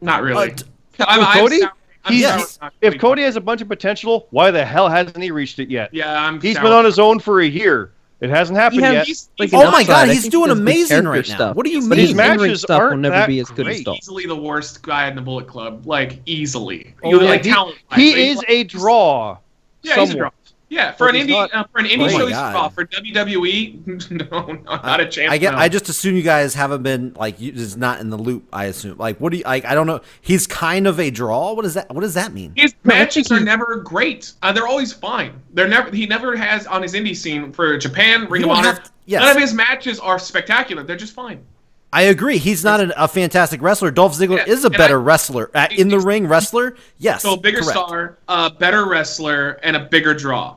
not 0.00 0.22
really. 0.22 0.48
But- 0.50 0.64
I'm, 0.98 1.20
I'm 1.20 1.38
Cody, 1.40 1.60
sour- 1.60 1.72
he's, 2.08 2.20
Yes. 2.22 2.58
if 2.80 2.98
Cody 2.98 3.22
has 3.22 3.36
a 3.36 3.40
bunch 3.40 3.60
of 3.60 3.68
potential, 3.68 4.26
why 4.30 4.50
the 4.50 4.64
hell 4.64 4.88
hasn't 4.88 5.22
he 5.22 5.30
reached 5.30 5.58
it 5.58 5.68
yet? 5.70 5.92
yeah, 5.92 6.22
I'm. 6.26 6.40
He's 6.40 6.54
sour. 6.54 6.62
been 6.64 6.72
on 6.72 6.84
his 6.86 6.98
own 6.98 7.18
for 7.18 7.40
a 7.42 7.46
year. 7.46 7.92
It 8.20 8.30
hasn't 8.30 8.58
happened 8.58 8.80
has- 8.80 8.94
yet. 8.94 9.06
He's, 9.06 9.28
he's 9.36 9.52
Oh 9.52 9.70
my. 9.70 9.84
God, 9.84 10.08
he's 10.08 10.26
doing 10.26 10.48
he 10.48 10.52
amazing 10.52 10.88
character 11.02 11.10
right 11.10 11.28
now. 11.28 11.34
stuff. 11.34 11.56
What 11.56 11.66
do 11.66 11.70
you 11.72 11.80
But 11.82 11.88
But 11.90 11.98
mean? 11.98 12.00
his 12.00 12.08
His 12.10 12.16
matches 12.16 12.60
stuff 12.62 12.78
will 12.80 12.86
aren't 12.88 13.00
never 13.02 13.14
that 13.14 13.26
be 13.28 13.40
as 13.40 13.50
good 13.50 13.68
as 13.68 13.74
great. 13.76 13.84
Dolph. 13.84 13.98
easily 13.98 14.24
the 14.24 14.34
worst 14.36 14.80
guy 14.82 15.06
in 15.08 15.16
the 15.16 15.20
Bullet 15.20 15.46
Club. 15.46 15.86
Like 15.86 16.20
easily. 16.24 16.94
Oh, 17.04 17.10
You 17.10 17.20
yeah, 17.22 17.28
like 17.28 17.44
he, 17.44 17.50
talent. 17.50 17.76
he 17.94 18.28
is 18.30 18.42
a 18.48 18.64
draw. 18.64 19.36
Yeah, 19.82 19.96
he's 19.96 20.14
a 20.14 20.16
draw. 20.16 20.30
Yeah, 20.68 20.90
for 20.92 21.06
But 21.06 21.14
an 21.14 21.26
indie 21.26 21.30
not 21.30 21.54
uh, 21.54 21.64
for 21.70 21.78
an 21.78 21.84
indie 21.86 22.06
Oh 22.06 22.08
show, 22.08 22.26
he's 22.26 22.36
a 22.36 22.40
God. 22.40 22.50
draw. 22.50 22.68
For 22.70 22.84
WWE, 22.86 24.10
no, 24.10 24.46
no, 24.46 24.62
not 24.64 25.00
a 25.00 25.06
chance. 25.06 25.30
I 25.32 25.38
get. 25.38 25.52
no. 25.52 25.58
I 25.58 25.68
just 25.68 25.88
assume 25.88 26.16
you 26.16 26.22
guys 26.22 26.54
haven't 26.54 26.82
been 26.82 27.14
like 27.14 27.40
you 27.40 27.52
just 27.52 27.76
not 27.76 28.00
in 28.00 28.10
the 28.10 28.16
loop. 28.18 28.48
I 28.52 28.64
assume. 28.64 28.98
Like, 28.98 29.20
what 29.20 29.30
do 29.30 29.38
you? 29.38 29.44
Like, 29.44 29.64
I 29.64 29.74
don't 29.74 29.86
know. 29.86 30.00
He's 30.20 30.46
kind 30.48 30.86
of 30.88 30.98
a 30.98 31.10
draw. 31.10 31.52
What 31.52 31.62
does 31.62 31.74
that? 31.74 31.88
What 31.94 32.00
does 32.00 32.14
that 32.14 32.32
mean? 32.32 32.52
His 32.56 32.74
No, 32.84 32.94
matches 32.94 33.30
are 33.30 33.38
never 33.38 33.76
great. 33.76 34.32
Uh, 34.42 34.52
they're 34.52 34.66
always 34.66 34.92
fine. 34.92 35.40
They're 35.54 35.68
never. 35.68 35.90
He 35.94 36.06
never 36.06 36.36
has 36.36 36.66
on 36.66 36.82
his 36.82 36.94
indie 36.94 37.16
scene 37.16 37.52
for 37.52 37.78
Japan, 37.78 38.26
Ring 38.28 38.42
of 38.44 38.50
Honor. 38.50 38.74
to- 38.74 38.90
yes. 39.06 39.22
None 39.22 39.36
of 39.36 39.40
his 39.40 39.54
matches 39.54 40.00
are 40.00 40.18
spectacular. 40.18 40.82
They're 40.82 40.96
just 40.96 41.14
fine. 41.14 41.44
I 41.96 42.02
agree. 42.02 42.36
He's 42.36 42.62
not 42.62 42.80
an, 42.80 42.92
a 42.94 43.08
fantastic 43.08 43.62
wrestler. 43.62 43.90
Dolph 43.90 44.12
Ziggler 44.14 44.36
Yeah, 44.46 44.52
is 44.52 44.64
a 44.64 44.66
and 44.68 44.76
better 44.76 44.98
I- 45.00 45.02
wrestler. 45.02 45.50
At, 45.54 45.72
in 45.72 45.88
the 45.88 45.98
ring 45.98 46.26
wrestler, 46.26 46.76
yes. 46.98 47.22
So 47.22 47.32
a 47.32 47.36
bigger 47.40 47.60
correct. 47.62 47.70
star, 47.70 48.18
a 48.28 48.50
better 48.50 48.86
wrestler, 48.86 49.52
and 49.62 49.76
a 49.76 49.80
bigger 49.80 50.12
draw. 50.12 50.56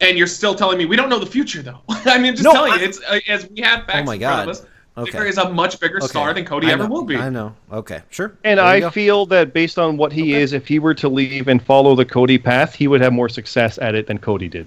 And 0.00 0.16
you're 0.16 0.26
still 0.26 0.54
telling 0.54 0.78
me 0.78 0.86
we 0.86 0.96
don't 0.96 1.10
know 1.10 1.18
the 1.18 1.26
future, 1.26 1.60
though. 1.60 1.80
I 1.90 2.16
mean, 2.18 2.32
just 2.32 2.44
No, 2.44 2.52
telling 2.52 2.72
I- 2.72 2.76
you, 2.76 2.84
it's 2.86 3.00
uh, 3.02 3.18
as 3.28 3.48
we 3.50 3.60
have 3.60 3.84
facts 3.84 3.98
Oh 4.00 4.04
my 4.04 4.14
in 4.14 4.20
front 4.20 4.20
God. 4.20 4.42
of 4.44 4.48
us. 4.48 4.62
Okay. 4.98 5.10
Ziggler 5.10 5.28
is 5.28 5.36
a 5.36 5.50
much 5.50 5.78
bigger 5.78 5.98
Okay. 5.98 6.06
star 6.06 6.32
than 6.32 6.46
Cody 6.46 6.68
ever 6.70 6.86
will 6.86 7.04
be. 7.04 7.16
I 7.16 7.28
know. 7.28 7.54
Okay, 7.70 8.00
sure. 8.08 8.32
And 8.44 8.56
There 8.58 8.64
I 8.64 8.80
go. 8.80 8.88
feel 8.90 9.26
that 9.26 9.52
based 9.52 9.78
on 9.78 9.98
what 9.98 10.10
he 10.10 10.32
is, 10.32 10.54
if 10.54 10.66
he 10.66 10.78
were 10.78 10.94
to 10.94 11.08
leave 11.10 11.48
and 11.48 11.62
follow 11.62 11.94
the 11.94 12.06
Cody 12.06 12.38
path, 12.38 12.74
he 12.74 12.88
would 12.88 13.02
have 13.02 13.12
more 13.12 13.28
success 13.28 13.78
at 13.82 13.94
it 13.94 14.06
than 14.06 14.16
Cody 14.16 14.48
did. 14.48 14.66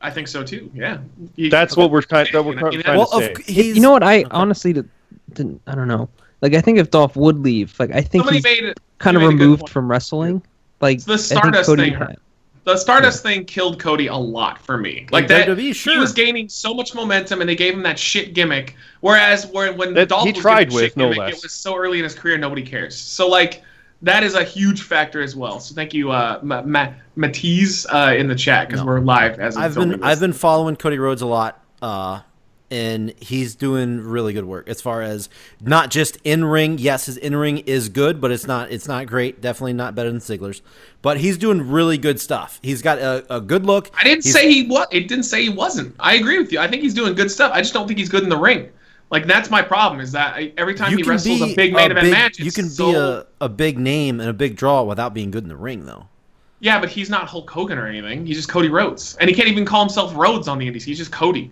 I 0.00 0.10
think 0.10 0.28
so 0.28 0.42
too. 0.42 0.70
Yeah. 0.74 0.98
He- 1.36 1.50
That's 1.50 1.76
what 1.76 1.90
we're 1.90 2.00
trying. 2.00 2.26
That 2.32 2.42
we're 2.42 2.54
trying 2.58 2.80
trying 2.80 2.96
well, 2.96 3.06
to 3.08 3.18
say. 3.26 3.32
of, 3.32 3.38
he's, 3.38 3.76
You 3.76 3.82
know 3.82 3.90
what? 3.90 4.02
I 4.02 4.24
honestly 4.30 4.72
did, 4.72 4.88
didn't. 5.36 5.60
I 5.66 5.74
don't 5.74 5.88
know. 5.88 6.08
Like 6.42 6.54
I 6.54 6.60
think 6.60 6.78
if 6.78 6.90
Dolph 6.90 7.16
would 7.16 7.38
leave, 7.38 7.78
like 7.78 7.90
I 7.92 8.00
think 8.02 8.24
Somebody 8.24 8.36
he's 8.38 8.44
made 8.44 8.64
it. 8.64 8.80
kind 8.98 9.16
of 9.16 9.22
made 9.22 9.28
removed 9.28 9.68
from 9.68 9.90
wrestling. 9.90 10.42
Like 10.80 11.02
the 11.04 11.16
Stardust 11.16 11.66
Cody 11.66 11.84
thing 11.90 11.94
had- 11.94 12.16
The 12.64 12.76
Stardust 12.76 13.22
thing 13.22 13.44
killed 13.44 13.78
Cody 13.80 14.08
a 14.08 14.14
lot 14.16 14.60
for 14.60 14.76
me. 14.76 15.06
Like 15.12 15.28
that, 15.28 15.48
WWE, 15.48 15.92
he 15.92 15.98
was 15.98 16.12
gaining 16.12 16.48
so 16.48 16.74
much 16.74 16.94
momentum, 16.94 17.40
and 17.40 17.48
they 17.48 17.54
gave 17.56 17.72
him 17.74 17.82
that 17.84 17.98
shit 17.98 18.34
gimmick. 18.34 18.74
Whereas, 19.00 19.46
where 19.46 19.72
when 19.72 19.94
That 19.94 20.08
Dolph 20.10 20.24
he 20.26 20.32
was 20.32 20.42
tried 20.42 20.64
given 20.70 20.72
shit 20.84 20.90
with, 20.90 20.96
no 20.96 21.04
gimmick, 21.04 21.18
less. 21.18 21.36
it 21.38 21.42
was 21.44 21.52
so 21.52 21.74
early 21.76 21.98
in 21.98 22.04
his 22.04 22.14
career, 22.14 22.36
nobody 22.36 22.62
cares. 22.62 22.94
So 22.96 23.28
like, 23.28 23.62
that 24.02 24.22
is 24.22 24.34
a 24.34 24.44
huge 24.44 24.82
factor 24.82 25.22
as 25.22 25.34
well. 25.34 25.58
So 25.60 25.74
thank 25.74 25.94
you, 25.94 26.10
uh, 26.10 26.40
Ma- 26.42 26.62
Ma- 26.62 26.92
Matisse, 27.14 27.86
uh, 27.86 28.14
in 28.18 28.26
the 28.26 28.34
chat 28.34 28.68
because 28.68 28.80
No. 28.82 28.86
we're 28.86 29.00
live 29.00 29.38
as 29.40 29.56
I've 29.56 29.74
been 29.74 30.02
I've 30.02 30.20
been 30.20 30.34
following 30.34 30.76
Cody 30.76 30.98
Rhodes 30.98 31.22
a 31.22 31.26
lot, 31.26 31.62
uh, 31.80 32.20
and 32.70 33.14
he's 33.20 33.54
doing 33.54 34.00
really 34.00 34.32
good 34.32 34.44
work 34.44 34.68
as 34.68 34.80
far 34.80 35.02
as 35.02 35.28
not 35.60 35.90
just 35.90 36.18
in 36.24 36.44
ring. 36.44 36.78
Yes, 36.78 37.06
his 37.06 37.16
in 37.16 37.36
ring 37.36 37.58
is 37.58 37.88
good, 37.88 38.20
but 38.20 38.30
it's 38.32 38.46
not 38.46 38.70
it's 38.70 38.88
not 38.88 39.06
great. 39.06 39.40
Definitely 39.40 39.74
not 39.74 39.94
better 39.94 40.10
than 40.10 40.20
Ziggler's, 40.20 40.62
but 41.02 41.18
he's 41.18 41.38
doing 41.38 41.70
really 41.70 41.98
good 41.98 42.20
stuff. 42.20 42.58
He's 42.62 42.82
got 42.82 42.98
a, 42.98 43.24
a 43.34 43.40
good 43.40 43.64
look. 43.66 43.90
I 43.94 44.04
didn't 44.04 44.24
He's- 44.24 44.34
say 44.34 44.50
he 44.52 44.66
was. 44.66 44.86
It 44.90 45.08
didn't 45.08 45.24
say 45.24 45.42
he 45.42 45.48
wasn't. 45.48 45.94
I 46.00 46.14
agree 46.14 46.38
with 46.38 46.50
you. 46.52 46.58
I 46.58 46.68
think 46.68 46.82
he's 46.82 46.94
doing 46.94 47.14
good 47.14 47.30
stuff. 47.30 47.52
I 47.54 47.60
just 47.60 47.72
don't 47.72 47.86
think 47.86 47.98
he's 47.98 48.08
good 48.08 48.22
in 48.22 48.28
the 48.28 48.38
ring. 48.38 48.70
Like 49.10 49.26
that's 49.26 49.50
my 49.50 49.62
problem. 49.62 50.00
Is 50.00 50.10
that 50.12 50.34
I, 50.34 50.52
every 50.56 50.74
time 50.74 50.96
he 50.96 51.02
wrestles 51.04 51.40
a 51.42 51.54
big 51.54 51.72
main 51.72 51.92
event 51.92 52.06
big- 52.06 52.12
match, 52.12 52.38
You 52.40 52.50
can 52.50 52.68
so, 52.68 52.90
be 52.90 52.96
a, 52.96 53.44
a 53.44 53.48
big 53.48 53.78
name 53.78 54.18
and 54.20 54.28
a 54.28 54.32
big 54.32 54.56
draw 54.56 54.82
without 54.82 55.14
being 55.14 55.30
good 55.30 55.44
in 55.44 55.48
the 55.48 55.56
ring, 55.56 55.86
though. 55.86 56.06
Yeah, 56.58 56.80
but 56.80 56.88
he's 56.88 57.10
not 57.10 57.28
Hulk 57.28 57.48
Hogan 57.50 57.78
or 57.78 57.86
anything. 57.86 58.26
He's 58.26 58.36
just 58.36 58.48
Cody 58.48 58.70
Rhodes, 58.70 59.14
and 59.20 59.28
he 59.28 59.36
can't 59.36 59.48
even 59.48 59.64
call 59.66 59.80
himself 59.82 60.16
Rhodes 60.16 60.48
on 60.48 60.58
the 60.58 60.66
Indies. 60.66 60.84
He's 60.84 60.96
just 60.98 61.12
Cody. 61.12 61.50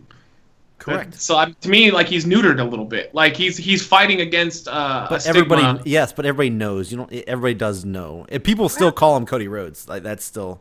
Correct. 0.85 1.15
So 1.21 1.39
um, 1.39 1.57
to 1.63 1.69
me, 1.71 1.91
like 1.91 2.07
he's 2.09 2.27
neutered 2.27 2.61
a 2.61 2.65
little 2.65 2.85
bit. 2.85 3.15
Like 3.15 3.37
he's 3.37 3.57
he's 3.57 3.85
fighting 3.87 4.21
against 4.21 4.69
uh, 4.69 5.07
a 5.07 5.07
But 5.09 5.23
stigma. 5.23 5.39
everybody, 5.55 5.91
yes, 5.91 6.13
but 6.13 6.27
everybody 6.27 6.51
knows. 6.51 6.91
You 6.91 6.99
know, 6.99 7.09
everybody 7.27 7.55
does 7.55 7.85
know. 7.85 8.27
If 8.29 8.43
people 8.43 8.69
still 8.69 8.93
call 8.93 9.17
him 9.17 9.25
Cody 9.25 9.49
Rhodes, 9.49 9.89
like 9.89 10.03
that's 10.03 10.25
still 10.25 10.61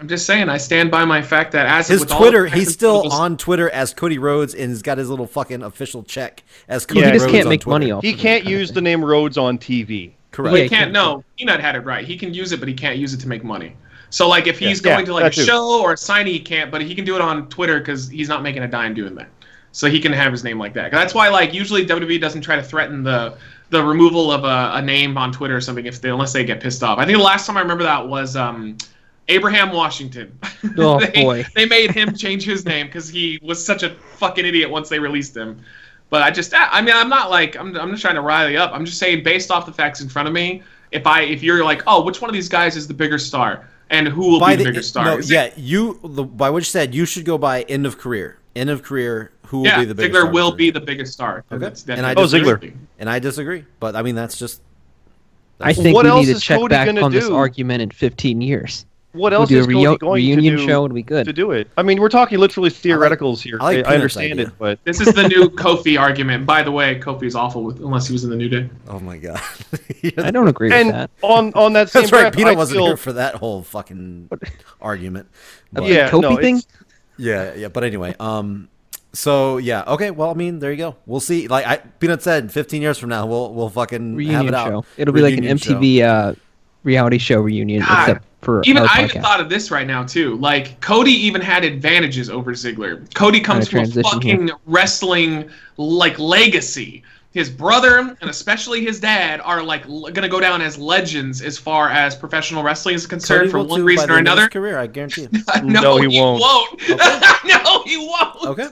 I'm 0.00 0.06
just 0.08 0.26
saying, 0.26 0.48
I 0.48 0.58
stand 0.58 0.90
by 0.92 1.04
my 1.04 1.20
fact 1.22 1.52
that 1.52 1.66
as 1.66 1.88
his 1.88 2.00
with 2.00 2.10
Twitter. 2.10 2.48
the 2.48 2.56
He's 2.56 2.72
still 2.72 3.02
technical- 3.02 3.18
on 3.18 3.36
Twitter 3.36 3.68
as 3.70 3.92
Cody 3.92 4.16
Rhodes, 4.18 4.54
and 4.54 4.70
he's 4.70 4.80
got 4.80 4.96
his 4.96 5.10
little 5.10 5.26
fucking 5.26 5.62
official 5.62 6.02
check 6.04 6.44
as 6.68 6.86
Cody 6.86 7.00
Rhodes. 7.00 7.06
Yeah, 7.06 7.08
he 7.08 7.12
Rhodes. 7.18 7.24
just 7.24 7.34
can't 7.34 7.48
make 7.48 7.60
Twitter. 7.62 7.74
money 7.74 7.90
off. 7.90 8.02
He 8.04 8.12
of 8.12 8.18
can't 8.18 8.44
kind 8.44 8.54
of 8.54 8.60
use 8.60 8.70
the 8.72 8.80
name 8.80 9.04
Rhodes 9.04 9.36
on 9.36 9.58
TV. 9.58 10.12
Correct. 10.30 10.52
But 10.52 10.56
Yeah, 10.56 10.62
he 10.62 10.68
can't. 10.68 10.86
he 10.88 10.92
No, 10.92 11.24
Peanut 11.36 11.60
had 11.60 11.74
it 11.74 11.80
right. 11.80 12.04
He 12.06 12.16
can 12.16 12.32
use 12.32 12.52
it, 12.52 12.60
but 12.60 12.68
he 12.68 12.74
can't 12.74 12.96
use 12.96 13.12
it 13.12 13.18
to 13.20 13.28
make 13.28 13.42
money. 13.42 13.74
So 14.10 14.28
like, 14.28 14.46
if 14.46 14.58
he's 14.58 14.78
Yeah, 14.82 14.92
going 14.94 15.00
yeah, 15.00 15.04
to 15.06 15.12
like 15.14 15.32
a 15.32 15.34
too. 15.34 15.42
show 15.44 15.82
or 15.82 15.92
a 15.94 15.96
signing, 15.96 16.32
he 16.32 16.38
can't. 16.40 16.70
But 16.70 16.80
he 16.80 16.94
can 16.94 17.04
do 17.04 17.16
it 17.16 17.20
on 17.20 17.48
Twitter 17.48 17.80
because 17.80 18.08
he's 18.08 18.28
not 18.28 18.42
making 18.44 18.62
a 18.62 18.68
dime 18.68 18.94
doing 18.94 19.14
that. 19.16 19.28
So 19.72 19.88
he 19.88 20.00
can 20.00 20.12
have 20.12 20.32
his 20.32 20.44
name 20.44 20.58
like 20.58 20.74
that. 20.74 20.90
That's 20.90 21.14
why 21.14 21.28
like 21.28 21.54
usually 21.54 21.84
WWE 21.86 22.20
doesn't 22.20 22.42
try 22.42 22.56
to 22.56 22.62
threaten 22.62 23.02
the 23.02 23.36
the 23.70 23.82
removal 23.82 24.32
of 24.32 24.44
a, 24.44 24.78
a 24.78 24.82
name 24.82 25.18
on 25.18 25.30
Twitter 25.30 25.56
or 25.56 25.60
something 25.60 25.86
if 25.86 26.00
they 26.00 26.10
unless 26.10 26.32
they 26.32 26.44
get 26.44 26.60
pissed 26.60 26.82
off. 26.82 26.98
I 26.98 27.04
think 27.04 27.18
the 27.18 27.24
last 27.24 27.46
time 27.46 27.56
I 27.56 27.60
remember 27.60 27.84
that 27.84 28.08
was 28.08 28.34
um, 28.34 28.78
Abraham 29.28 29.72
Washington. 29.72 30.38
Oh, 30.76 30.98
they, 30.98 31.22
boy. 31.22 31.46
they 31.54 31.66
made 31.66 31.92
him 31.92 32.14
change 32.14 32.44
his 32.44 32.64
name 32.64 32.86
because 32.86 33.08
he 33.08 33.38
was 33.42 33.64
such 33.64 33.82
a 33.84 33.90
fucking 33.90 34.44
idiot 34.44 34.68
once 34.68 34.88
they 34.88 34.98
released 34.98 35.36
him. 35.36 35.60
But 36.10 36.22
I 36.22 36.30
just, 36.30 36.52
I 36.54 36.80
mean, 36.82 36.94
I'm 36.96 37.08
not 37.08 37.30
like, 37.30 37.56
I'm, 37.56 37.76
I'm 37.76 37.90
just 37.90 38.02
trying 38.02 38.14
to 38.16 38.20
rile 38.22 38.48
you 38.48 38.58
up. 38.58 38.72
I'm 38.72 38.84
just 38.84 38.98
saying, 38.98 39.22
based 39.22 39.50
off 39.50 39.66
the 39.66 39.72
facts 39.72 40.00
in 40.00 40.08
front 40.08 40.26
of 40.26 40.34
me, 40.34 40.62
if 40.90 41.06
I, 41.06 41.22
if 41.22 41.42
you're 41.42 41.64
like, 41.64 41.82
oh, 41.86 42.02
which 42.02 42.20
one 42.20 42.28
of 42.30 42.34
these 42.34 42.48
guys 42.48 42.76
is 42.76 42.88
the 42.88 42.94
bigger 42.94 43.18
star, 43.18 43.68
and 43.90 44.08
who 44.08 44.30
will 44.32 44.40
by 44.40 44.56
be 44.56 44.58
the, 44.58 44.64
the, 44.64 44.70
bigger 44.70 44.82
star? 44.82 45.04
no, 45.04 45.18
Is 45.18 45.30
it- 45.30 45.34
yeah, 45.34 45.50
you 45.56 46.00
the, 46.02 46.24
by 46.24 46.50
what 46.50 46.58
you 46.58 46.64
said, 46.64 46.94
you 46.94 47.04
should 47.04 47.24
go 47.24 47.38
by 47.38 47.62
end 47.62 47.86
of 47.86 47.98
career. 47.98 48.37
End 48.56 48.70
of 48.70 48.82
career. 48.82 49.30
Who 49.46 49.58
will 49.58 49.66
yeah, 49.66 49.78
be 49.80 49.84
the 49.86 49.94
biggest? 49.94 50.14
Ziggler 50.16 50.20
star 50.22 50.32
will 50.32 50.52
be 50.52 50.70
the 50.70 50.80
biggest 50.80 51.12
star. 51.12 51.44
Okay. 51.50 51.58
That's- 51.58 51.82
that's- 51.82 51.98
And 51.98 52.06
I 52.06 52.12
Oh, 52.20 52.24
disagree. 52.24 52.70
Ziggler. 52.70 52.72
And 52.98 53.08
I 53.10 53.18
disagree, 53.18 53.64
but 53.80 53.94
I 53.96 54.02
mean 54.02 54.14
that's 54.14 54.38
just 54.38 54.60
I 55.60 55.72
think 55.72 55.94
What 55.94 56.04
we 56.04 56.10
else 56.10 56.20
need 56.26 56.32
to 56.32 56.36
is 56.36 56.42
check 56.42 56.58
Cody 56.60 56.72
back 56.72 56.86
gonna 56.86 57.00
on 57.02 57.10
this 57.12 57.28
argument 57.28 57.82
in 57.82 57.90
15 57.90 58.40
years. 58.40 58.84
What 59.12 59.32
else 59.32 59.40
We'll 59.40 59.40
else 59.40 59.48
do 59.48 59.56
a 59.56 59.60
is 59.60 59.66
Cody 59.66 59.76
reo- 59.78 59.96
going 59.96 60.12
reunion 60.22 60.52
to 60.56 60.60
do 60.60 60.66
show. 60.68 60.84
It'll 60.84 60.94
be 60.94 61.02
good. 61.02 61.24
to 61.24 61.32
do 61.32 61.50
it? 61.52 61.68
I 61.76 61.82
mean, 61.82 61.98
we're 62.00 62.10
talking 62.10 62.38
literally 62.38 62.70
theoreticals 62.70 63.40
here. 63.40 63.56
I 63.60 63.64
like 63.76 63.86
I, 63.88 63.94
understand 63.94 64.32
idea. 64.34 64.46
it, 64.48 64.52
but 64.58 64.78
This 64.84 65.00
is 65.00 65.12
the 65.14 65.26
new 65.26 65.48
Kofi 65.48 65.98
argument. 65.98 66.44
By 66.46 66.62
the 66.62 66.70
way, 66.70 67.00
Kofi 67.00 67.24
is 67.24 67.34
awful 67.34 67.64
with, 67.64 67.78
unless 67.80 68.06
he 68.06 68.12
was 68.12 68.22
in 68.24 68.30
the 68.30 68.36
New 68.36 68.48
Day. 68.50 68.68
oh 68.88 69.00
my 69.00 69.16
god. 69.16 69.40
I 70.18 70.30
don't 70.30 70.46
agree 70.46 70.68
with 70.68 70.74
and 70.76 70.90
that. 70.90 71.10
on 71.22 71.52
on 71.54 71.72
that 71.72 71.88
same 71.90 72.02
That's 72.02 72.12
right. 72.12 72.20
breath, 72.24 72.34
Peanut 72.36 72.52
I 72.52 72.56
wasn't 72.56 72.76
feel- 72.78 72.86
here 72.86 72.96
for 72.98 73.14
that 73.14 73.34
whole 73.36 73.62
fucking 73.62 74.28
argument. 74.80 75.26
But- 75.72 75.86
Yeah, 75.86 76.10
Kofi 76.10 76.22
no, 76.22 76.36
thing. 76.36 76.58
it's- 76.58 76.66
Yeah, 77.18 77.54
yeah, 77.54 77.68
but 77.68 77.84
anyway, 77.84 78.14
um, 78.20 78.68
so 79.12 79.56
yeah, 79.58 79.84
okay. 79.86 80.10
Well, 80.10 80.30
I 80.30 80.34
mean, 80.34 80.58
there 80.60 80.70
you 80.70 80.76
go. 80.78 80.96
We'll 81.06 81.20
see. 81.20 81.48
Like 81.48 81.66
I, 81.66 81.76
Peanut 81.76 82.22
said, 82.22 82.52
15 82.52 82.80
years 82.80 82.98
from 82.98 83.08
now, 83.10 83.26
we'll 83.26 83.52
we'll 83.52 83.70
fucking 83.70 84.10
have 84.10 84.16
Reunion 84.16 84.48
it 84.48 84.54
out. 84.54 84.68
show. 84.68 84.84
It'll 84.96 85.14
be 85.14 85.20
like 85.20 85.34
an 85.34 85.40
Reunion 85.40 85.58
show. 85.58 85.74
MTV 85.74 86.02
uh, 86.02 86.34
reality 86.84 87.18
show 87.18 87.40
reunion, 87.40 87.80
God. 87.82 88.08
except 88.08 88.24
for 88.42 88.62
Even 88.64 88.82
our 88.82 88.88
I 88.90 89.04
even 89.04 89.20
thought 89.20 89.40
of 89.40 89.48
this 89.48 89.70
right 89.70 89.86
now 89.86 90.04
too. 90.04 90.36
Like 90.36 90.80
Cody 90.80 91.10
even 91.10 91.40
had 91.40 91.64
advantages 91.64 92.30
over 92.30 92.52
Ziggler. 92.52 93.12
Cody 93.14 93.40
comes 93.40 93.68
from 93.68 93.80
a 93.80 93.82
transition 93.82 94.10
fucking 94.10 94.50
wrestling 94.66 95.50
like 95.76 96.18
legacy. 96.18 97.02
His 97.32 97.50
brother 97.50 98.16
and 98.20 98.30
especially 98.30 98.82
his 98.84 99.00
dad 99.00 99.40
are 99.40 99.62
like 99.62 99.86
l- 99.86 100.08
gonna 100.12 100.28
go 100.30 100.40
down 100.40 100.62
as 100.62 100.78
legends 100.78 101.42
as 101.42 101.58
far 101.58 101.90
as 101.90 102.16
professional 102.16 102.62
wrestling 102.62 102.94
is 102.94 103.06
concerned 103.06 103.50
for 103.50 103.62
one 103.62 103.84
reason 103.84 104.08
by 104.08 104.14
or 104.14 104.16
the 104.16 104.18
end 104.20 104.28
of 104.28 104.32
his 104.32 104.38
another. 104.38 104.48
Career, 104.50 104.78
I 104.78 104.86
guarantee 104.86 105.22
you. 105.32 105.62
no, 105.62 105.80
No, 105.82 105.96
he 105.98 106.08
he 106.08 106.20
won't. 106.20 106.40
won't. 106.40 106.88
no, 107.44 107.82
he 107.84 107.96
won't. 107.98 108.44
Okay. 108.46 108.68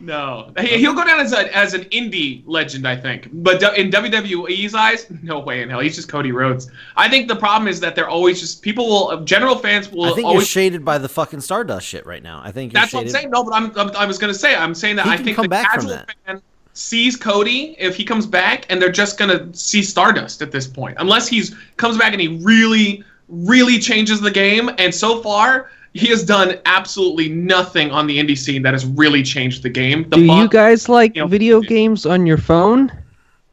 No, 0.00 0.52
He- 0.60 0.78
he'll 0.78 0.94
go 0.94 1.04
down 1.04 1.18
as 1.18 1.32
a 1.32 1.56
as 1.56 1.74
an 1.74 1.82
indie 1.86 2.42
legend, 2.46 2.86
I 2.86 2.94
think. 2.94 3.28
But 3.32 3.58
do- 3.58 3.72
in 3.72 3.90
WWE's 3.90 4.72
eyes, 4.74 5.06
no 5.22 5.40
way 5.40 5.60
in 5.62 5.70
hell. 5.70 5.80
He's 5.80 5.96
just 5.96 6.08
Cody 6.08 6.30
Rhodes. 6.30 6.70
I 6.96 7.08
think 7.08 7.26
the 7.26 7.34
problem 7.34 7.66
is 7.66 7.80
that 7.80 7.96
they're 7.96 8.08
always 8.08 8.38
just 8.38 8.62
people 8.62 8.86
will 8.86 9.20
general 9.24 9.56
fans 9.56 9.90
will 9.90 10.04
I 10.04 10.08
think 10.10 10.18
you're 10.20 10.26
always. 10.28 10.46
shaded 10.46 10.84
by 10.84 10.98
the 10.98 11.08
fucking 11.08 11.40
Stardust 11.40 11.84
shit 11.86 12.06
right 12.06 12.22
now. 12.22 12.40
I 12.44 12.52
think 12.52 12.72
you're 12.72 12.80
that's 12.80 12.92
what 12.92 13.02
I'm 13.04 13.08
saying. 13.08 13.30
No, 13.30 13.42
but 13.42 13.54
I'm, 13.54 13.76
I'm 13.76 13.90
I 13.96 14.06
was 14.06 14.18
gonna 14.18 14.34
say 14.34 14.54
I'm 14.54 14.72
saying 14.74 14.96
that 14.96 15.06
He 15.06 15.12
I 15.12 15.16
think 15.16 15.34
come 15.36 15.44
the 15.44 15.48
back 15.48 15.72
from 15.72 15.80
casual 15.86 15.90
that. 15.96 16.14
fan 16.26 16.42
sees 16.78 17.16
Cody 17.16 17.76
if 17.78 17.96
he 17.96 18.04
comes 18.04 18.26
back, 18.26 18.66
and 18.68 18.80
they're 18.80 18.92
just 18.92 19.18
gonna 19.18 19.52
see 19.54 19.82
Stardust 19.82 20.42
at 20.42 20.52
this 20.52 20.66
point, 20.66 20.96
unless 20.98 21.28
he's 21.28 21.54
comes 21.76 21.98
back 21.98 22.12
and 22.12 22.20
he 22.20 22.28
really 22.42 23.04
really 23.28 23.78
changes 23.78 24.20
the 24.20 24.30
game. 24.30 24.70
And 24.78 24.94
so 24.94 25.22
far. 25.22 25.70
He 25.94 26.08
has 26.08 26.22
done 26.22 26.60
absolutely 26.66 27.30
nothing 27.30 27.90
on 27.90 28.06
the 28.06 28.18
indie 28.18 28.36
scene 28.36 28.62
that 28.62 28.74
has 28.74 28.84
really 28.84 29.22
changed 29.22 29.62
the 29.62 29.70
game. 29.70 30.06
The 30.10 30.16
Do 30.16 30.22
you 30.22 30.48
guys 30.48 30.86
like 30.88 31.16
you 31.16 31.22
know, 31.22 31.26
video 31.26 31.60
games 31.62 32.04
on 32.04 32.26
your 32.26 32.36
phone? 32.36 32.92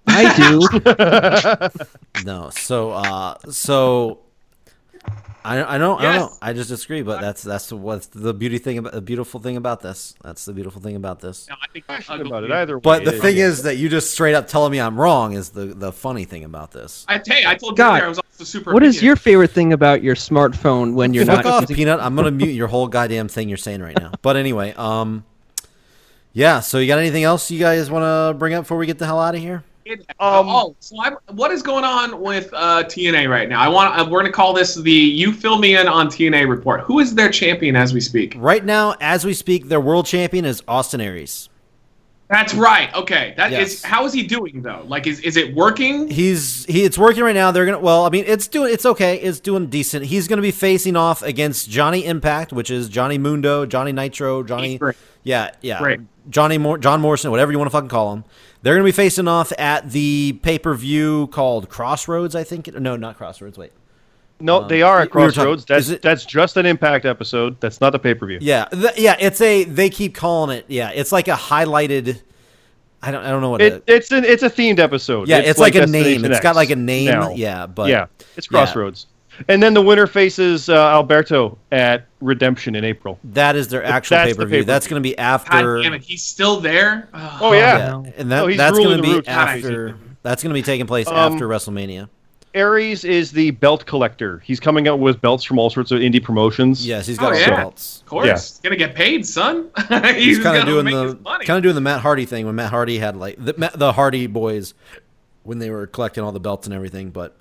I 0.06 0.36
do. 0.36 1.70
No, 2.24 2.50
so 2.50 2.92
uh, 2.92 3.38
so 3.50 4.20
I 5.46 5.76
I 5.76 5.78
don't 5.78 6.00
I 6.00 6.04
don't 6.04 6.16
know. 6.16 6.38
I 6.42 6.54
just 6.54 6.70
disagree, 6.70 7.02
but 7.04 7.22
that's 7.22 7.44
that's 7.44 7.72
what's 7.72 8.08
the 8.08 8.34
beauty 8.34 8.58
thing 8.58 8.78
about 8.80 8.94
the 8.94 9.02
beautiful 9.02 9.40
thing 9.40 9.58
about 9.58 9.82
this. 9.82 10.16
That's 10.24 10.44
the 10.46 10.54
beautiful 10.54 10.82
thing 10.82 10.96
about 10.96 11.20
this. 11.20 11.48
No, 11.50 11.56
I 11.62 11.68
think 11.72 11.86
Passionate 11.88 12.26
about 12.26 12.44
it 12.44 12.52
either 12.52 12.78
way. 12.78 12.82
But 12.82 13.06
the 13.06 13.16
it- 13.16 13.22
thing 13.22 13.38
is 13.38 13.64
that 13.64 13.78
you 13.78 13.88
just 13.88 14.12
straight 14.12 14.34
up 14.34 14.48
telling 14.48 14.72
me 14.72 14.82
I'm 14.82 15.00
wrong 15.00 15.34
is 15.34 15.50
the 15.52 15.66
the 15.68 15.92
funny 15.92 16.26
thing 16.26 16.44
about 16.44 16.72
this. 16.72 17.06
I 17.08 17.20
tell 17.20 17.40
you, 17.40 17.48
I 17.48 17.56
told 17.56 17.78
God, 17.78 17.98
you 18.00 18.06
I 18.06 18.08
was 18.10 18.18
also 18.18 18.44
super. 18.44 18.74
what 18.74 18.82
is 18.84 18.96
opinionated. 18.98 19.04
your 19.04 19.16
favorite 19.18 19.52
thing 19.52 19.72
about 19.74 20.02
your 20.04 20.16
smartphone 20.16 20.94
when 20.96 21.14
you're 21.14 21.26
Fuck 21.26 21.46
not 21.46 21.54
off, 21.54 21.62
using 21.62 21.76
Peanut. 21.76 22.00
I'm 22.00 22.16
gonna 22.16 22.32
mute 22.32 22.54
your 22.56 22.68
whole 22.68 22.88
goddamn 22.88 23.28
thing 23.28 23.48
you're 23.48 23.58
saying 23.58 23.82
right 23.82 23.98
now. 24.00 24.12
But 24.24 24.38
anyway, 24.38 24.74
um, 24.78 25.24
yeah. 26.34 26.60
So 26.60 26.80
you 26.80 26.88
got 26.88 27.00
anything 27.00 27.24
else 27.24 27.52
you 27.52 27.60
guys 27.60 27.92
want 27.92 28.04
to 28.04 28.38
bring 28.38 28.54
up 28.56 28.64
before 28.64 28.78
we 28.78 28.88
get 28.88 28.98
the 28.98 29.06
hell 29.06 29.20
out 29.20 29.36
of 29.36 29.42
here? 29.42 29.64
Um, 29.88 30.00
oh, 30.20 30.76
so 30.80 30.96
I'm, 31.00 31.14
what 31.36 31.52
is 31.52 31.62
going 31.62 31.84
on 31.84 32.20
with 32.20 32.52
uh, 32.54 32.84
TNA 32.86 33.30
right 33.30 33.48
now? 33.48 33.62
I 33.62 33.68
want. 33.68 33.98
Uh, 34.00 34.10
we're 34.10 34.22
gonna 34.22 34.32
call 34.32 34.52
this 34.52 34.74
the 34.76 34.92
"You 34.92 35.32
Fill 35.32 35.60
Me 35.60 35.76
In 35.76 35.88
on 35.88 36.08
TNA" 36.08 36.50
report. 36.50 36.82
Who 36.82 37.00
is 37.00 37.14
their 37.14 37.30
champion 37.30 37.76
as 37.76 37.94
we 37.94 38.02
speak? 38.02 38.34
Right 38.38 38.66
now, 38.66 38.96
as 39.00 39.26
we 39.26 39.34
speak, 39.34 39.68
their 39.68 39.80
world 39.80 40.08
champion 40.08 40.44
is 40.44 40.64
Austin 40.68 41.02
Aries. 41.02 41.50
That's 42.28 42.56
right. 42.56 42.92
Okay, 42.96 43.36
that 43.38 43.54
is. 43.54 43.74
Yes. 43.74 43.84
How 43.84 44.06
is 44.06 44.14
he 44.14 44.24
doing 44.24 44.64
though? 44.64 44.84
Like, 44.88 45.06
is 45.06 45.20
is 45.20 45.38
it 45.38 45.54
working? 45.54 46.10
He's 46.10 46.66
he. 46.66 46.84
It's 46.84 46.98
working 46.98 47.24
right 47.24 47.36
now. 47.36 47.52
They're 47.52 47.66
gonna. 47.66 47.80
Well, 47.80 48.06
I 48.06 48.10
mean, 48.10 48.24
it's 48.26 48.48
doing. 48.48 48.74
It's 48.74 48.88
okay. 48.88 49.18
It's 49.18 49.40
doing 49.40 49.68
decent. 49.68 50.06
He's 50.06 50.28
gonna 50.28 50.42
be 50.42 50.50
facing 50.50 50.96
off 50.96 51.22
against 51.22 51.70
Johnny 51.70 52.04
Impact, 52.06 52.52
which 52.52 52.72
is 52.72 52.90
Johnny 52.90 53.20
Mundo, 53.20 53.68
Johnny 53.68 53.92
Nitro, 53.92 54.42
Johnny. 54.42 54.80
Yeah, 55.24 55.52
yeah. 55.62 55.78
Great. 55.78 56.00
Johnny 56.28 56.58
Mor- 56.58 56.80
John 56.80 57.02
Morrison, 57.02 57.30
whatever 57.30 57.52
you 57.52 57.60
want 57.60 57.68
to 57.68 57.72
fucking 57.72 57.90
call 57.90 58.14
him. 58.14 58.24
They're 58.66 58.74
gonna 58.74 58.84
be 58.84 58.92
facing 58.92 59.28
off 59.28 59.54
at 59.60 59.92
the 59.92 60.40
pay 60.42 60.58
per 60.58 60.74
view 60.74 61.28
called 61.28 61.70
Crossroads. 61.70 62.34
I 62.36 62.44
think. 62.44 62.66
No, 62.74 62.96
not 62.96 63.16
Crossroads. 63.16 63.60
Wait. 63.60 63.72
no, 64.40 64.68
they 64.68 64.82
are 64.82 65.02
at 65.02 65.14
we 65.14 65.22
talking- 65.22 65.36
Crossroads. 65.36 65.66
That's 65.66 66.00
that's 66.00 66.26
just 66.26 66.58
an 66.58 66.66
Impact 66.66 67.06
episode. 67.06 67.62
That's 67.62 67.80
not 67.80 67.92
the 67.92 68.00
pay 68.00 68.16
per 68.16 68.26
view. 68.26 68.40
Yeah, 68.42 68.66
yeah. 68.98 69.18
It's 69.20 69.40
a. 69.40 69.66
They 69.66 69.92
keep 69.92 70.16
calling 70.16 70.58
it. 70.58 70.66
Yeah, 70.68 70.90
it's 70.90 71.12
like 71.12 71.28
a 71.28 71.36
highlighted. 71.36 72.20
I 73.04 73.12
don't. 73.12 73.24
I 73.24 73.30
don't 73.30 73.42
know 73.42 73.52
what. 73.52 73.62
It, 73.62 73.74
it, 73.74 73.84
it's 73.86 74.12
an 74.12 74.26
it's 74.26 74.42
a 74.42 74.50
themed 74.50 74.80
episode. 74.80 75.28
yeah, 75.28 75.42
it's, 75.42 75.60
like, 75.60 75.76
a 75.76 75.86
name. 75.86 75.92
Destination 75.92 76.32
It's 76.32 76.40
got 76.42 76.56
like 76.56 76.72
a 76.72 76.76
name. 76.76 77.06
now. 77.06 77.36
Yeah, 77.36 77.68
but 77.68 77.90
yeah, 77.90 78.08
it's 78.36 78.48
yeah. 78.48 78.50
Crossroads. 78.50 79.06
And 79.48 79.62
then 79.62 79.76
the 79.76 79.82
winner 79.84 80.08
faces 80.08 80.70
uh, 80.70 80.90
Alberto 80.90 81.60
at 81.72 82.08
Redemption 82.26 82.76
in 82.76 82.84
April. 82.84 83.20
that 83.24 83.56
is 83.56 83.68
their 83.70 83.84
actual 83.84 84.18
pay 84.18 84.34
per 84.34 84.46
view. 84.46 84.64
That's 84.64 84.88
going 84.88 85.02
to 85.02 85.08
be 85.10 85.16
God 85.16 85.22
after. 85.24 85.82
damn 85.82 85.94
it, 85.94 86.04
he's 86.04 86.24
still 86.24 86.60
there. 86.60 87.08
Oh 87.14 87.54
yeah. 87.54 87.78
Yeah, 88.04 88.12
and 88.18 88.32
that, 88.32 88.44
Oh, 88.44 88.52
that's 88.54 88.78
going 88.78 88.98
to 88.98 89.02
be 89.04 89.14
roost. 89.16 89.28
after. 89.30 89.98
That's 90.24 90.42
going 90.44 90.50
to 90.50 90.60
be 90.60 90.64
taking 90.64 90.88
place 90.88 91.08
Um, 91.08 91.34
after 91.34 91.48
WrestleMania. 91.48 92.10
Aries 92.56 93.04
is 93.04 93.32
the 93.32 93.52
belt 93.52 93.86
collector. 93.86 94.40
He's 94.40 94.62
coming 94.62 94.88
out 94.88 95.00
with 95.00 95.20
belts 95.20 95.44
from 95.44 95.60
all 95.60 95.70
sorts 95.70 95.92
of 95.92 96.00
indie 96.00 96.24
promotions. 96.24 96.88
Yes, 96.88 97.06
he's 97.06 97.18
got 97.18 97.28
all 97.28 97.32
the 97.34 97.40
yeah. 97.42 97.56
belts. 97.64 98.00
Of 98.00 98.06
course, 98.08 98.26
Yeah. 98.28 98.34
he's 98.34 98.60
gonna 98.64 98.76
get 98.78 98.96
paid, 98.96 99.26
son. 99.26 99.70
he's 99.90 100.16
He's 100.38 100.40
kind 100.40 100.58
of 100.58 100.66
doing 100.66 100.86
the 100.86 101.16
kind 101.46 101.58
of 101.58 101.64
doing 101.64 101.76
the 101.76 101.82
Matt 101.82 102.00
Hardy 102.00 102.26
thing 102.26 102.46
when 102.46 102.56
Matt 102.56 102.70
Hardy 102.70 102.98
had 102.98 103.18
like 103.18 103.36
the 103.44 103.56
Ma- 103.58 103.72
the 103.76 103.92
Hardy 103.92 104.28
boys 104.28 104.74
when 105.44 105.60
they 105.60 105.70
were 105.70 105.86
collecting 105.86 106.24
all 106.24 106.32
the 106.32 106.40
belts 106.40 106.66
and 106.66 106.74
everything. 106.74 107.10
But 107.10 107.36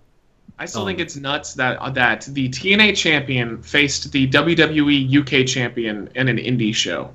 I 0.58 0.66
still 0.66 0.82
Um, 0.82 0.88
think 0.88 1.00
it's 1.00 1.16
nuts 1.16 1.54
that 1.54 1.78
uh, 1.78 1.90
that 1.90 2.22
the 2.30 2.48
TNA 2.48 2.96
champion 2.96 3.60
faced 3.62 4.12
the 4.12 4.28
WWE 4.28 5.18
UK 5.42 5.46
champion 5.46 6.08
in 6.14 6.28
an 6.28 6.36
indie 6.36 6.74
show. 6.74 7.10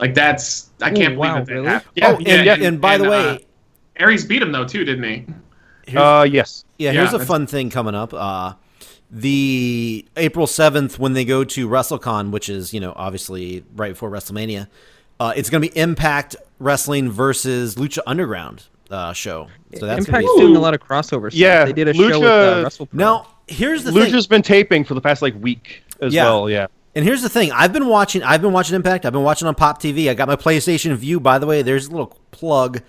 Like 0.00 0.14
that's 0.14 0.70
I 0.80 0.90
can't 0.90 1.14
Ooh, 1.14 1.16
believe 1.16 1.18
wow, 1.18 1.34
that, 1.34 1.46
that 1.46 1.52
really? 1.54 1.66
happened. 1.66 1.92
Yeah, 1.96 2.08
oh, 2.08 2.16
and, 2.24 2.62
and, 2.62 2.80
by 2.80 2.96
the 2.98 3.08
way, 3.08 3.28
uh, 3.28 3.38
Aries 3.96 4.24
beat 4.24 4.40
him 4.42 4.52
though 4.52 4.64
too, 4.64 4.84
didn't 4.84 5.04
he? 5.04 5.96
Uh, 5.96 6.22
yes. 6.30 6.64
Yeah, 6.78 6.92
Yeah, 6.92 7.00
here's 7.00 7.14
a 7.14 7.24
fun 7.24 7.46
thing 7.46 7.70
coming 7.70 7.94
up. 7.94 8.12
Uh, 8.14 8.54
the 9.10 10.06
April 10.16 10.46
7th, 10.46 10.98
when 10.98 11.14
they 11.14 11.24
go 11.24 11.42
to 11.44 11.66
WrestleCon, 11.68 12.30
which 12.30 12.48
is, 12.50 12.74
you 12.74 12.80
know, 12.80 12.92
obviously 12.94 13.64
right 13.74 13.92
before 13.92 14.10
WrestleMania, 14.10 14.68
uh, 15.18 15.32
it's 15.34 15.48
going 15.50 15.62
to 15.62 15.68
be 15.68 15.76
Impact 15.78 16.36
Wrestling 16.58 17.10
versus 17.10 17.74
Lucha 17.76 18.00
Underground 18.06 18.64
uh, 18.90 19.12
show. 19.12 19.48
So 19.76 19.86
that's 19.86 20.06
gonna 20.06 20.18
Impact's 20.18 20.34
be 20.34 20.40
doing 20.40 20.56
a 20.56 20.60
lot 20.60 20.74
of 20.74 20.80
crossover 20.80 21.30
stuff. 21.30 21.34
Yeah, 21.34 21.64
they 21.64 21.72
did 21.72 21.88
a 21.88 21.92
Lucha- 21.92 22.10
show 22.10 22.20
with 22.20 22.28
uh, 22.30 22.64
WrestlePro. 22.68 22.92
Now, 22.94 23.26
here's 23.46 23.84
the 23.84 23.92
thing. 23.92 24.02
Lucha's 24.12 24.26
been 24.26 24.42
taping 24.42 24.84
for 24.84 24.94
the 24.94 25.00
past 25.00 25.22
like 25.22 25.34
week 25.40 25.82
as 26.00 26.12
Yeah. 26.14 26.24
well. 26.24 26.48
Yeah. 26.50 26.66
And 26.94 27.04
here's 27.04 27.22
the 27.22 27.28
thing: 27.28 27.52
I've 27.52 27.72
been 27.72 27.86
watching. 27.86 28.22
I've 28.22 28.42
been 28.42 28.52
watching 28.52 28.74
Impact. 28.74 29.04
I've 29.06 29.12
been 29.12 29.22
watching 29.22 29.46
on 29.46 29.54
Pop 29.54 29.80
TV. 29.80 30.08
I 30.10 30.14
got 30.14 30.26
my 30.26 30.36
PlayStation 30.36 30.94
Vue. 30.96 31.20
By 31.20 31.38
the 31.38 31.46
way, 31.46 31.62
there's 31.62 31.86
a 31.86 31.90
little 31.90 32.18
plug. 32.32 32.80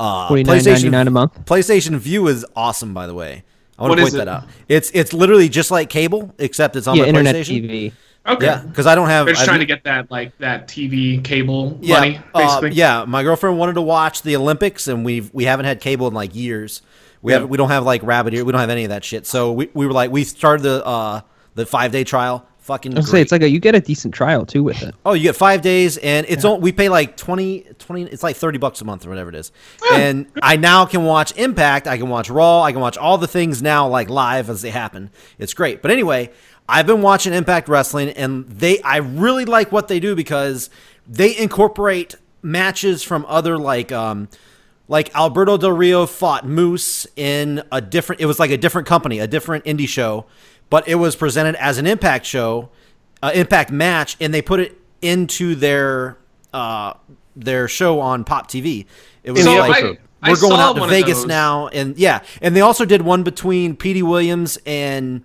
Uh, 0.00 0.28
Twenty 0.28 0.44
nine 0.44 0.62
ninety 0.64 0.88
nine 0.88 1.06
a 1.06 1.10
month. 1.10 1.44
PlayStation 1.44 1.96
Vue 1.98 2.28
is 2.28 2.46
awesome. 2.56 2.94
By 2.94 3.06
the 3.06 3.14
way, 3.14 3.42
I 3.78 3.82
want 3.82 3.90
What 3.90 3.96
to 3.96 4.02
point 4.02 4.14
that 4.14 4.28
out. 4.28 4.44
It's 4.68 4.90
it's 4.94 5.12
literally 5.12 5.48
just 5.50 5.70
like 5.70 5.90
cable, 5.90 6.34
except 6.38 6.76
it's 6.76 6.86
on 6.86 6.96
Yeah, 6.96 7.02
my 7.02 7.08
internet 7.08 7.34
PlayStation. 7.34 7.68
TV. 7.68 7.92
Okay. 8.28 8.46
Yeah, 8.46 8.60
because 8.60 8.86
I 8.86 8.94
don't 8.94 9.08
have. 9.08 9.26
They're 9.26 9.34
just 9.34 9.42
I've- 9.42 9.48
trying 9.48 9.60
to 9.60 9.66
get 9.66 9.84
that 9.84 10.10
like 10.10 10.36
that 10.38 10.68
TV 10.68 11.22
cable 11.24 11.78
yeah, 11.80 11.94
money, 11.98 12.20
uh, 12.34 12.68
yeah, 12.70 13.04
my 13.06 13.22
girlfriend 13.22 13.58
wanted 13.58 13.74
to 13.74 13.82
watch 13.82 14.22
the 14.22 14.36
Olympics, 14.36 14.86
and 14.88 15.04
we've 15.04 15.32
we 15.32 15.44
haven't 15.44 15.66
had 15.66 15.80
cable 15.80 16.06
in 16.08 16.14
like 16.14 16.34
years. 16.34 16.82
We 17.22 17.32
Yeah. 17.32 17.40
have 17.40 17.48
we 17.48 17.56
don't 17.56 17.70
have 17.70 17.84
like 17.84 18.02
Rabbit 18.02 18.34
Ear. 18.34 18.44
We 18.44 18.52
don't 18.52 18.60
have 18.60 18.70
any 18.70 18.84
of 18.84 18.90
that 18.90 19.04
shit. 19.04 19.26
So 19.26 19.52
we, 19.52 19.70
we 19.74 19.86
were 19.86 19.92
like 19.92 20.10
we 20.10 20.24
started 20.24 20.62
the 20.62 20.84
uh 20.86 21.20
the 21.54 21.66
five 21.66 21.90
day 21.92 22.04
trial. 22.04 22.44
Fucking. 22.60 22.92
I 22.92 22.98
was 22.98 23.10
say 23.10 23.22
it's 23.22 23.32
like 23.32 23.40
a 23.40 23.48
you 23.48 23.60
get 23.60 23.74
a 23.74 23.80
decent 23.80 24.12
trial 24.12 24.44
too 24.44 24.62
with 24.62 24.82
it. 24.82 24.94
Oh, 25.06 25.14
you 25.14 25.22
get 25.22 25.36
five 25.36 25.62
days, 25.62 25.96
and 25.96 26.26
it's 26.28 26.44
on, 26.44 26.60
we 26.60 26.70
pay 26.70 26.90
like 26.90 27.16
20, 27.16 27.60
20 27.78 28.02
It's 28.02 28.22
like 28.22 28.36
thirty 28.36 28.58
bucks 28.58 28.82
a 28.82 28.84
month 28.84 29.06
or 29.06 29.08
whatever 29.08 29.30
it 29.30 29.36
is. 29.36 29.52
And 29.90 30.26
I 30.42 30.56
now 30.56 30.84
can 30.84 31.04
watch 31.04 31.34
Impact. 31.38 31.86
I 31.86 31.96
can 31.96 32.10
watch 32.10 32.28
Raw. 32.28 32.62
I 32.62 32.72
can 32.72 32.82
watch 32.82 32.98
all 32.98 33.16
the 33.16 33.26
things 33.26 33.62
now 33.62 33.88
like 33.88 34.10
live 34.10 34.50
as 34.50 34.60
they 34.60 34.68
happen. 34.68 35.08
It's 35.38 35.54
great. 35.54 35.80
But 35.80 35.92
anyway, 35.92 36.30
I've 36.68 36.86
been 36.86 37.02
watching 37.02 37.32
Impact 37.32 37.68
Wrestling, 37.68 38.10
and 38.10 38.46
they 38.46 38.80
I 38.82 38.98
really 38.98 39.44
like 39.44 39.72
what 39.72 39.88
they 39.88 40.00
do 40.00 40.14
because 40.14 40.68
they 41.06 41.36
incorporate 41.36 42.14
matches 42.42 43.02
from 43.02 43.24
other 43.26 43.56
like 43.56 43.90
um 43.90 44.28
like 44.88 45.14
Alberto 45.14 45.56
Del 45.56 45.72
Rio 45.72 46.06
fought 46.06 46.46
Moose 46.46 47.06
in 47.16 47.62
a 47.70 47.80
different. 47.80 48.20
It 48.20 48.26
was 48.26 48.38
like 48.38 48.50
a 48.50 48.56
different 48.56 48.86
company, 48.86 49.18
a 49.18 49.26
different 49.26 49.64
indie 49.64 49.88
show, 49.88 50.26
but 50.70 50.86
it 50.88 50.96
was 50.96 51.16
presented 51.16 51.54
as 51.56 51.78
an 51.78 51.86
Impact 51.86 52.26
show, 52.26 52.70
uh, 53.22 53.30
Impact 53.34 53.70
match, 53.70 54.16
and 54.20 54.32
they 54.32 54.42
put 54.42 54.60
it 54.60 54.78
into 55.00 55.54
their 55.54 56.18
uh, 56.52 56.94
their 57.36 57.68
show 57.68 58.00
on 58.00 58.24
Pop 58.24 58.48
TV. 58.48 58.86
It 59.22 59.32
was 59.32 59.44
So 59.44 59.56
like. 59.56 59.84
I, 59.84 59.98
I 60.20 60.30
we're 60.32 60.40
going 60.40 60.58
out 60.58 60.74
to 60.74 60.86
Vegas 60.88 61.24
now, 61.26 61.68
and 61.68 61.96
yeah, 61.96 62.24
and 62.42 62.56
they 62.56 62.60
also 62.60 62.84
did 62.84 63.02
one 63.02 63.22
between 63.22 63.76
Petey 63.76 64.02
Williams 64.02 64.58
and 64.66 65.22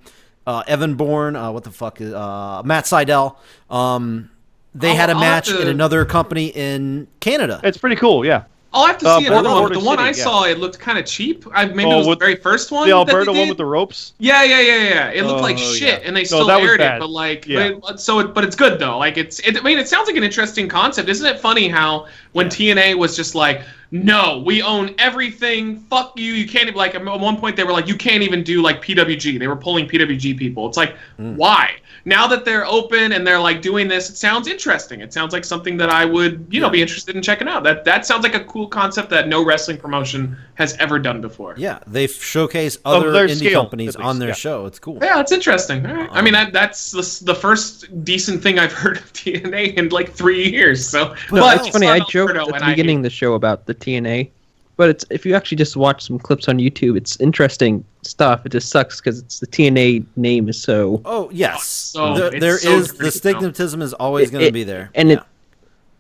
uh, 0.48 0.64
Evan 0.68 0.96
Bourne. 0.96 1.36
Uh, 1.36 1.52
what 1.52 1.64
the 1.64 1.72
fuck 1.72 2.02
is 2.02 2.14
uh, 2.14 2.62
Matt 2.66 2.86
Sydal? 2.86 3.36
Um, 3.70 4.30
they 4.76 4.90
I'll- 4.92 4.96
had 4.96 5.10
a 5.10 5.14
I'll 5.14 5.20
match 5.20 5.48
to- 5.48 5.62
in 5.62 5.68
another 5.68 6.06
company 6.06 6.48
in 6.48 7.08
Canada. 7.20 7.60
It's 7.64 7.78
pretty 7.78 7.96
cool. 7.96 8.26
Yeah. 8.26 8.44
I'll 8.76 8.88
have 8.88 8.98
to 8.98 9.08
Uh, 9.08 9.20
see 9.20 9.28
another 9.28 9.50
Border 9.50 9.62
one. 9.62 9.70
But 9.74 9.80
the 9.82 9.86
one 9.86 10.00
I 10.00 10.08
yeah. 10.08 10.12
saw, 10.14 10.44
it 10.46 10.58
looked 10.58 10.80
kind 10.80 10.98
of 10.98 11.06
cheap. 11.06 11.46
I 11.54 11.66
maybe 11.68 11.86
Oh, 11.92 11.94
it 11.94 11.98
was 11.98 12.08
the 12.08 12.16
very 12.16 12.36
first 12.38 12.72
one. 12.72 12.90
The 12.90 12.96
that 12.96 13.06
they 13.06 13.12
Alberta 13.14 13.32
one 13.32 13.48
with 13.48 13.58
the 13.60 13.66
ropes. 13.68 14.14
Yeah, 14.18 14.42
yeah, 14.42 14.62
yeah, 14.62 14.78
yeah. 14.90 15.10
It 15.12 15.26
looked 15.26 15.42
like 15.44 15.58
Oh, 15.60 15.74
shit, 15.76 16.02
yeah. 16.02 16.08
and 16.08 16.18
they 16.18 16.24
still 16.24 16.48
that 16.48 16.60
was 16.60 16.68
aired 16.72 16.82
it. 16.82 17.00
But 17.00 17.12
like, 17.12 17.46
Yeah. 17.48 17.74
but 17.80 17.92
it- 17.96 18.00
so, 18.00 18.18
it, 18.18 18.34
but 18.34 18.44
it's 18.44 18.56
good 18.56 18.80
though. 18.80 18.98
Like, 18.98 19.16
it's. 19.20 19.38
It, 19.42 19.60
I 19.60 19.62
mean, 19.62 19.78
it 19.78 19.88
sounds 19.88 20.08
like 20.08 20.16
an 20.18 20.24
interesting 20.24 20.68
concept. 20.68 21.08
Isn't 21.08 21.28
it 21.28 21.40
funny 21.40 21.68
how 21.68 22.08
when 22.34 22.48
TNA 22.48 22.96
was 22.98 23.16
just 23.16 23.36
like, 23.36 23.62
no, 23.92 24.42
we 24.44 24.64
own 24.64 24.96
everything. 24.98 25.78
Fuck 25.82 26.18
you. 26.18 26.34
You 26.34 26.48
can't 26.48 26.64
even 26.64 26.74
like. 26.76 26.96
At 26.96 27.04
one 27.06 27.38
point, 27.38 27.56
they 27.56 27.64
were 27.64 27.72
like, 27.72 27.88
you 27.88 27.96
can't 27.96 28.24
even 28.24 28.44
do 28.44 28.62
like 28.62 28.82
PWG. 28.84 29.38
They 29.38 29.48
were 29.48 29.56
pulling 29.56 29.88
PWG 29.88 30.36
people. 30.38 30.68
It's 30.68 30.78
like, 30.78 30.96
Hmm. 31.18 31.36
why? 31.36 31.76
Now 32.06 32.28
that 32.28 32.44
they're 32.44 32.66
open 32.66 33.14
and 33.14 33.26
they're 33.26 33.40
like 33.40 33.62
doing 33.62 33.88
this, 33.88 34.10
it 34.10 34.18
sounds 34.18 34.48
interesting. 34.48 35.00
It 35.00 35.14
sounds 35.14 35.32
like 35.32 35.46
something 35.46 35.78
that 35.78 35.90
I 35.90 36.04
would, 36.06 36.48
you 36.50 36.60
know, 36.60 36.70
be 36.70 36.82
interested 36.82 37.16
in 37.16 37.22
checking 37.22 37.48
out. 37.48 37.64
That 37.64 37.86
that 37.86 38.06
sounds 38.06 38.24
like 38.24 38.34
a 38.36 38.44
cool 38.44 38.68
concept 38.68 39.10
that 39.12 39.28
no 39.30 39.46
wrestling 39.46 39.78
promotion 39.78 40.36
has 40.56 40.76
ever 40.78 40.98
done 41.00 41.22
before. 41.22 41.54
Yeah, 41.56 41.80
they 41.88 42.08
showcase 42.08 42.76
Of 42.78 42.82
other 43.04 43.12
their 43.12 43.28
indie 43.28 43.38
scale, 43.38 43.62
companies 43.62 43.96
on 43.96 44.18
their 44.20 44.30
yeah. 44.30 44.34
show. 44.36 44.66
It's 44.66 44.80
cool. 44.80 44.98
Yeah, 45.02 45.22
it's 45.22 45.32
interesting. 45.32 45.86
All 45.86 45.96
right. 45.96 46.10
I 46.12 46.22
mean, 46.22 46.34
that 46.34 46.52
that's 46.52 46.92
the, 46.92 47.26
the 47.26 47.36
first 47.36 48.04
decent 48.04 48.42
thing 48.42 48.58
I've 48.60 48.74
heard 48.84 48.98
of 48.98 49.14
TNA 49.14 49.76
in 49.76 49.90
like 49.90 50.12
three 50.12 50.50
years. 50.52 50.86
So, 50.86 51.10
No, 51.32 51.42
but 51.42 51.60
it's 51.60 51.70
funny. 51.70 51.88
I 51.88 52.00
saw 52.00 52.06
joked 52.28 52.38
Alberto 52.38 52.56
at 52.56 52.60
the 52.62 52.66
I- 52.66 52.70
beginning 52.72 52.98
of 52.98 53.04
the 53.04 53.10
show 53.10 53.34
about 53.34 53.66
the 53.66 53.74
TNA, 53.76 54.30
but 54.78 54.90
it's 54.90 55.06
if 55.10 55.26
you 55.26 55.36
actually 55.36 55.58
just 55.58 55.76
watch 55.78 56.06
some 56.08 56.18
clips 56.20 56.48
on 56.48 56.58
YouTube, 56.58 56.98
it's 56.98 57.20
interesting 57.20 57.84
stuff. 58.02 58.46
It 58.46 58.52
just 58.52 58.70
sucks 58.70 59.00
because 59.00 59.20
it's 59.20 59.40
the 59.40 59.48
TNA 59.48 60.06
name 60.16 60.50
is 60.50 60.60
so 60.62 61.02
Oh 61.06 61.30
yes, 61.32 61.64
so- 61.64 62.16
there, 62.16 62.28
it's 62.28 62.40
there 62.40 62.58
so 62.58 62.72
is 62.78 62.94
the 62.94 63.06
stigmatism 63.06 63.82
is 63.82 63.94
always 63.94 64.30
going 64.32 64.46
to 64.46 64.52
be 64.52 64.64
there, 64.64 64.90
and 64.96 65.12
it- 65.12 65.20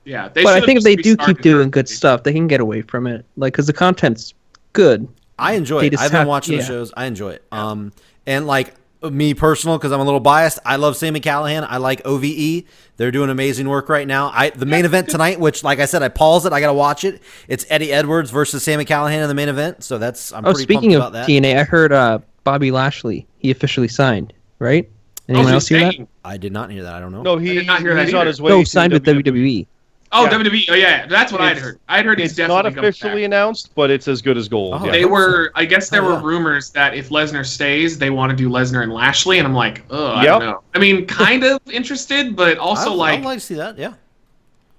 yeah, 0.05 0.27
they 0.29 0.43
but 0.43 0.53
I 0.53 0.65
think 0.65 0.77
if 0.79 0.83
they 0.83 0.95
do 0.97 1.15
keep 1.15 1.41
doing 1.41 1.67
it. 1.67 1.71
good 1.71 1.87
stuff, 1.87 2.23
they 2.23 2.33
can 2.33 2.47
get 2.47 2.59
away 2.59 2.81
from 2.81 3.07
it. 3.07 3.25
Like, 3.37 3.53
because 3.53 3.67
the 3.67 3.73
content's 3.73 4.33
good. 4.73 5.07
I 5.39 5.53
enjoy 5.53 5.79
They 5.81 5.87
it. 5.87 5.99
I've 5.99 6.11
been 6.11 6.19
have- 6.19 6.27
watching 6.27 6.57
the 6.57 6.61
yeah. 6.63 6.67
shows. 6.67 6.91
I 6.97 7.05
enjoy 7.05 7.31
it. 7.31 7.43
Um, 7.53 7.93
and 8.27 8.45
like 8.45 8.73
me 9.11 9.33
personal, 9.33 9.77
because 9.77 9.91
I'm 9.91 9.99
a 9.99 10.03
little 10.03 10.19
biased. 10.19 10.59
I 10.65 10.75
love 10.77 10.95
Sami 10.95 11.19
Callihan. 11.19 11.65
I 11.67 11.77
like 11.77 12.01
OVE. 12.05 12.63
They're 12.97 13.11
doing 13.11 13.29
amazing 13.29 13.67
work 13.67 13.89
right 13.89 14.07
now. 14.07 14.31
I 14.33 14.49
the 14.51 14.65
main 14.65 14.85
event 14.85 15.09
tonight, 15.09 15.39
which 15.39 15.63
like 15.63 15.79
I 15.79 15.85
said, 15.85 16.03
I 16.03 16.09
paused 16.09 16.45
it. 16.45 16.53
I 16.53 16.59
got 16.59 16.67
to 16.67 16.73
watch 16.73 17.03
it. 17.03 17.21
It's 17.47 17.65
Eddie 17.69 17.91
Edwards 17.91 18.29
versus 18.31 18.63
Sami 18.63 18.85
Callihan 18.85 19.21
in 19.21 19.27
the 19.27 19.33
main 19.33 19.49
event. 19.49 19.83
So 19.83 19.97
that's 19.97 20.31
I'm 20.31 20.45
Oh, 20.45 20.51
pretty 20.51 20.63
speaking 20.63 20.91
pumped 20.91 20.95
of 20.95 21.13
about 21.13 21.13
that. 21.13 21.29
TNA, 21.29 21.57
I 21.59 21.63
heard 21.63 21.91
uh, 21.91 22.19
Bobby 22.43 22.71
Lashley 22.71 23.27
he 23.37 23.51
officially 23.51 23.87
signed. 23.87 24.33
Right? 24.59 24.89
Oh, 25.29 25.33
Anyone 25.33 25.53
else 25.53 25.67
hear 25.67 25.79
that? 25.79 25.95
I 26.25 26.37
did 26.37 26.51
not 26.53 26.69
hear 26.69 26.83
that. 26.83 26.93
I 26.93 26.99
don't 26.99 27.11
know. 27.11 27.21
No, 27.23 27.37
he, 27.37 27.53
did 27.53 27.65
not 27.67 27.79
hear 27.81 27.93
that 27.95 28.05
he's 28.05 28.13
on 28.13 28.21
either. 28.21 28.27
his 28.29 28.41
way. 28.41 28.49
No, 28.49 28.59
to 28.59 28.65
signed 28.69 28.93
with 28.93 29.03
WWE. 29.05 29.65
WWE. 30.13 30.15
Oh, 30.15 30.23
Yeah. 30.25 30.29
WWE. 30.31 30.65
Oh, 30.69 30.73
yeah, 30.75 31.05
that's 31.07 31.31
what 31.31 31.41
I'd 31.41 31.57
heard. 31.57 31.79
I'd 31.89 32.05
heard 32.05 32.19
he's 32.19 32.29
It's 32.31 32.37
definitely 32.37 32.63
not 32.63 32.75
coming 32.75 32.89
officially 32.89 33.21
back. 33.21 33.25
announced, 33.25 33.71
but 33.75 33.89
it's 33.91 34.07
as 34.07 34.21
good 34.21 34.37
as 34.37 34.47
gold. 34.47 34.75
Oh, 34.79 34.85
yeah. 34.85 34.91
They 34.91 35.05
were. 35.05 35.51
I 35.55 35.65
guess 35.65 35.89
there 35.89 36.03
Oh, 36.03 36.07
were 36.07 36.13
yeah. 36.13 36.21
rumors 36.23 36.69
that 36.71 36.93
if 36.95 37.09
Lesnar 37.09 37.45
stays, 37.45 37.97
they 37.97 38.09
want 38.11 38.29
to 38.29 38.35
do 38.35 38.49
Lesnar 38.49 38.83
and 38.83 38.93
Lashley, 38.93 39.39
and 39.39 39.47
I'm 39.47 39.53
like, 39.55 39.83
oh, 39.89 40.13
I 40.13 40.25
don't 40.25 40.39
know. 40.41 40.61
I 40.75 40.79
mean, 40.79 41.05
kind 41.07 41.43
of 41.43 41.59
interested, 41.71 42.35
but 42.35 42.57
also 42.57 42.91
I'd, 42.91 42.95
like, 42.97 43.19
I'd 43.19 43.25
like 43.25 43.37
to 43.39 43.45
see 43.45 43.55
that. 43.55 43.77
Yeah. 43.77 43.93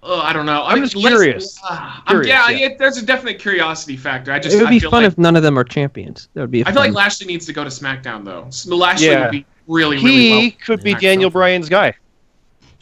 oh, 0.02 0.20
I 0.20 0.32
don't 0.35 0.47
know. 0.47 0.62
I 0.62 0.70
I'm 0.70 0.74
mean, 0.74 0.85
just 0.85 0.97
Les- 0.97 1.11
curious. 1.11 1.59
Ah, 1.65 2.02
I'm- 2.06 2.23
yeah, 2.24 2.48
yeah. 2.51 2.66
it- 2.66 2.78
there's 2.78 2.98
a 2.98 3.05
definite 3.05 3.39
curiosity 3.39 3.97
factor. 3.97 4.31
I 4.32 4.39
just 4.39 4.55
It 4.55 4.59
would 4.59 4.66
I 4.69 4.70
be 4.70 4.78
feel 4.81 4.90
fun 4.90 5.02
like, 5.02 5.12
if 5.12 5.19
none 5.19 5.35
of 5.35 5.43
them 5.43 5.59
are 5.59 5.65
champions. 5.65 6.28
That 6.35 6.43
would 6.43 6.51
be. 6.51 6.61
a 6.61 6.66
I 6.66 6.73
feel 6.73 6.81
like 6.82 6.93
Lashley 6.93 7.27
needs 7.27 7.47
to 7.47 7.52
go 7.52 7.65
to 7.65 7.70
SmackDown 7.70 8.24
though. 8.24 8.47
So 8.51 8.77
Lashley 8.77 9.06
Yeah. 9.09 9.23
would 9.23 9.31
be 9.32 9.47
really, 9.66 9.97
really 9.97 10.11
He 10.11 10.31
well. 10.31 10.51
could 10.65 10.82
be 10.85 10.94
SmackDown. 10.94 11.01
Daniel 11.01 11.31
Bryan's 11.31 11.69
guy. 11.70 11.94